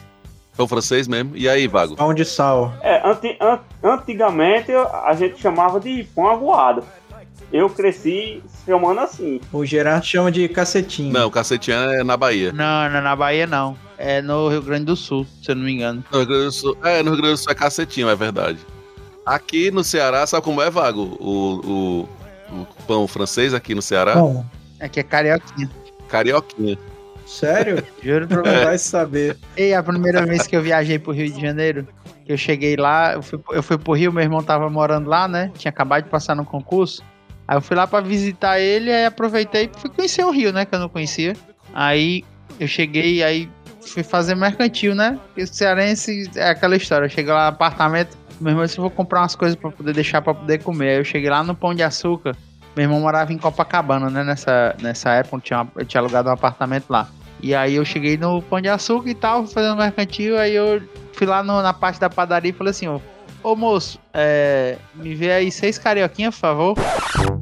Pão 0.56 0.68
francês 0.68 1.08
mesmo? 1.08 1.36
E 1.36 1.48
aí, 1.50 1.68
Vago? 1.68 1.96
Pão 1.96 2.14
de 2.14 2.26
sal. 2.26 2.74
É, 2.82 3.02
anti, 3.08 3.36
an- 3.40 3.60
antigamente 3.84 4.72
a 4.74 5.14
gente 5.14 5.40
chamava 5.42 5.80
de 5.80 6.04
pão 6.16 6.30
aguado. 6.30 6.84
Eu 7.52 7.70
cresci 7.70 8.44
chamando 8.66 9.00
assim. 9.00 9.42
O 9.52 9.66
Gerardo 9.66 10.06
chama 10.06 10.32
de 10.32 10.48
cacetinho. 10.48 11.12
Não, 11.12 11.30
cacetinho 11.30 11.78
é 11.78 12.04
na 12.04 12.16
Bahia. 12.16 12.52
Não, 12.52 12.90
não 12.90 12.98
é 12.98 13.02
na 13.02 13.16
Bahia, 13.16 13.48
não. 13.48 13.76
É 13.98 14.22
no 14.22 14.48
Rio 14.50 14.62
Grande 14.62 14.86
do 14.86 14.96
Sul, 14.96 15.26
se 15.42 15.52
eu 15.52 15.56
não 15.56 15.64
me 15.64 15.74
engano. 15.74 16.04
No 16.12 16.20
Rio 16.20 16.28
Grande 16.28 16.46
do 16.46 16.52
Sul, 16.52 16.78
é, 16.84 17.02
no 17.02 17.12
Rio 17.12 17.22
Grande 17.22 17.34
do 17.36 17.38
Sul 17.38 17.52
é 17.52 17.56
cacetinho, 17.56 18.08
é 18.08 18.16
verdade. 18.16 18.60
Aqui 19.26 19.72
no 19.72 19.84
Ceará, 19.84 20.26
sabe 20.28 20.44
como 20.44 20.62
é, 20.62 20.70
Vago? 20.70 21.18
O, 21.20 22.08
o, 22.52 22.62
o 22.62 22.68
pão 22.88 23.08
francês 23.08 23.54
aqui 23.54 23.74
no 23.74 23.82
Ceará? 23.82 24.14
Como? 24.14 24.50
Aqui 24.80 25.00
é 25.00 25.04
carioquinha. 25.04 25.70
Carioquinha. 26.08 26.78
Sério? 27.26 27.84
Juro 28.02 28.28
pra 28.28 28.42
você. 28.42 28.66
Vai 28.66 28.78
saber. 28.78 29.38
E 29.58 29.74
a 29.74 29.84
primeira 29.84 30.26
vez 30.26 30.48
que 30.48 30.56
eu 30.56 30.62
viajei 30.62 30.98
pro 30.98 31.12
Rio 31.12 31.32
de 31.32 31.42
Janeiro, 31.42 31.88
que 32.26 32.32
eu 32.32 32.38
cheguei 32.38 32.76
lá, 32.76 33.14
eu 33.14 33.22
fui, 33.22 33.40
eu 33.52 33.62
fui 33.62 33.78
pro 33.78 33.94
Rio, 33.94 34.12
meu 34.14 34.24
irmão 34.24 34.42
tava 34.42 34.70
morando 34.70 35.10
lá, 35.10 35.28
né? 35.28 35.52
Tinha 35.58 35.70
acabado 35.70 36.04
de 36.04 36.10
passar 36.10 36.36
no 36.36 36.46
concurso. 36.46 37.04
Aí 37.50 37.58
eu 37.58 37.62
fui 37.62 37.76
lá 37.76 37.88
pra 37.88 38.00
visitar 38.00 38.60
ele, 38.60 38.92
aí 38.94 39.06
aproveitei 39.08 39.72
e 39.76 39.80
fui 39.80 39.90
conhecer 39.90 40.24
o 40.24 40.30
Rio, 40.30 40.54
né? 40.54 40.66
Que 40.66 40.76
eu 40.76 40.80
não 40.80 40.88
conhecia. 40.88 41.36
Aí 41.74 42.24
eu 42.60 42.68
cheguei, 42.68 43.24
aí 43.24 43.50
fui 43.82 44.04
fazer 44.04 44.36
mercantil, 44.36 44.94
né? 44.94 45.18
Porque 45.30 45.48
cearense 45.48 46.30
é 46.36 46.50
aquela 46.50 46.76
história. 46.76 47.06
Eu 47.06 47.10
cheguei 47.10 47.34
lá 47.34 47.46
no 47.46 47.56
apartamento, 47.56 48.16
meu 48.40 48.52
irmão 48.52 48.66
disse: 48.66 48.78
"Eu 48.78 48.84
vou 48.84 48.92
comprar 48.92 49.22
umas 49.22 49.34
coisas 49.36 49.56
pra 49.56 49.72
poder 49.72 49.94
deixar 49.96 50.22
pra 50.22 50.32
poder 50.36 50.62
comer. 50.62 50.90
Aí 50.92 50.98
eu 50.98 51.04
cheguei 51.04 51.28
lá 51.28 51.42
no 51.44 51.56
Pão 51.56 51.74
de 51.74 51.82
Açúcar. 51.82 52.36
Meu 52.76 52.84
irmão 52.86 53.00
morava 53.02 53.34
em 53.34 53.38
Copacabana, 53.40 54.12
né? 54.12 54.24
Nessa, 54.24 54.76
nessa 54.80 55.10
época, 55.14 55.38
eu 55.38 55.42
tinha, 55.42 55.68
eu 55.76 55.86
tinha 55.86 56.02
alugado 56.02 56.30
um 56.30 56.34
apartamento 56.34 56.86
lá. 56.88 57.10
E 57.42 57.56
aí 57.56 57.74
eu 57.76 57.84
cheguei 57.84 58.16
no 58.16 58.44
Pão 58.44 58.62
de 58.62 58.70
Açúcar 58.70 59.10
e 59.10 59.16
tal, 59.16 59.48
fazendo 59.48 59.76
mercantil, 59.76 60.38
aí 60.38 60.54
eu 60.54 60.80
fui 61.14 61.26
lá 61.26 61.42
no- 61.42 61.64
na 61.64 61.74
parte 61.74 62.00
da 62.00 62.12
padaria 62.12 62.52
e 62.52 62.54
falei 62.54 62.70
assim, 62.70 62.88
ó, 62.88 63.00
ô 63.44 63.56
moço, 63.56 64.00
é, 64.14 64.78
me 64.96 65.16
vê 65.16 65.32
aí 65.32 65.52
seis 65.52 65.78
carioquinhas, 65.78 66.36
por 66.36 66.42
favor. 66.42 66.76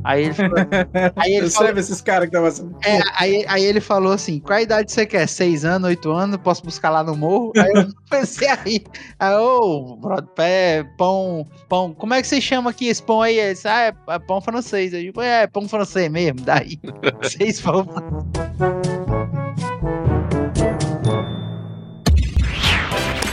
Aí 0.04 0.26
ele 0.26 0.34
falou, 0.34 0.56
aí 1.16 1.34
ele 1.34 1.50
falou, 1.50 1.78
esses 1.78 2.02
caras 2.02 2.30
que 2.30 2.36
estavam 2.36 2.48
assim. 2.48 2.72
é, 2.86 3.00
aí, 3.16 3.46
aí 3.48 3.64
ele 3.64 3.82
falou 3.82 4.14
assim, 4.14 4.40
qual 4.40 4.60
idade 4.60 4.92
você 4.92 5.06
quer? 5.06 5.28
Seis 5.28 5.66
anos, 5.66 5.88
oito 5.88 6.12
anos, 6.12 6.38
posso 6.38 6.64
buscar 6.64 6.90
lá 6.90 7.04
no 7.04 7.16
morro? 7.16 7.52
Aí 7.58 7.72
eu 7.74 7.88
comecei 8.10 8.48
a 8.48 8.56
rir. 8.56 8.84
Aí, 9.20 9.36
ô, 9.36 9.96
brother, 9.96 10.28
pé, 10.36 10.84
pão, 10.98 11.48
pão, 11.68 11.94
como 11.94 12.14
é 12.14 12.22
que 12.22 12.28
você 12.28 12.40
chama 12.40 12.70
aqui 12.70 12.88
esse 12.88 13.02
pão 13.04 13.22
aí? 13.22 13.38
Ele 13.38 13.54
disse, 13.54 13.68
ah, 13.68 13.82
é, 13.88 13.94
é 14.14 14.20
pão 14.20 14.42
francês. 14.42 14.94
Eu 14.94 15.02
digo, 15.02 15.22
é, 15.22 15.48
pão 15.48 15.68
francês 15.68 16.10
mesmo, 16.10 16.42
daí. 16.42 16.80
Seis 17.24 17.62
pão 17.62 17.86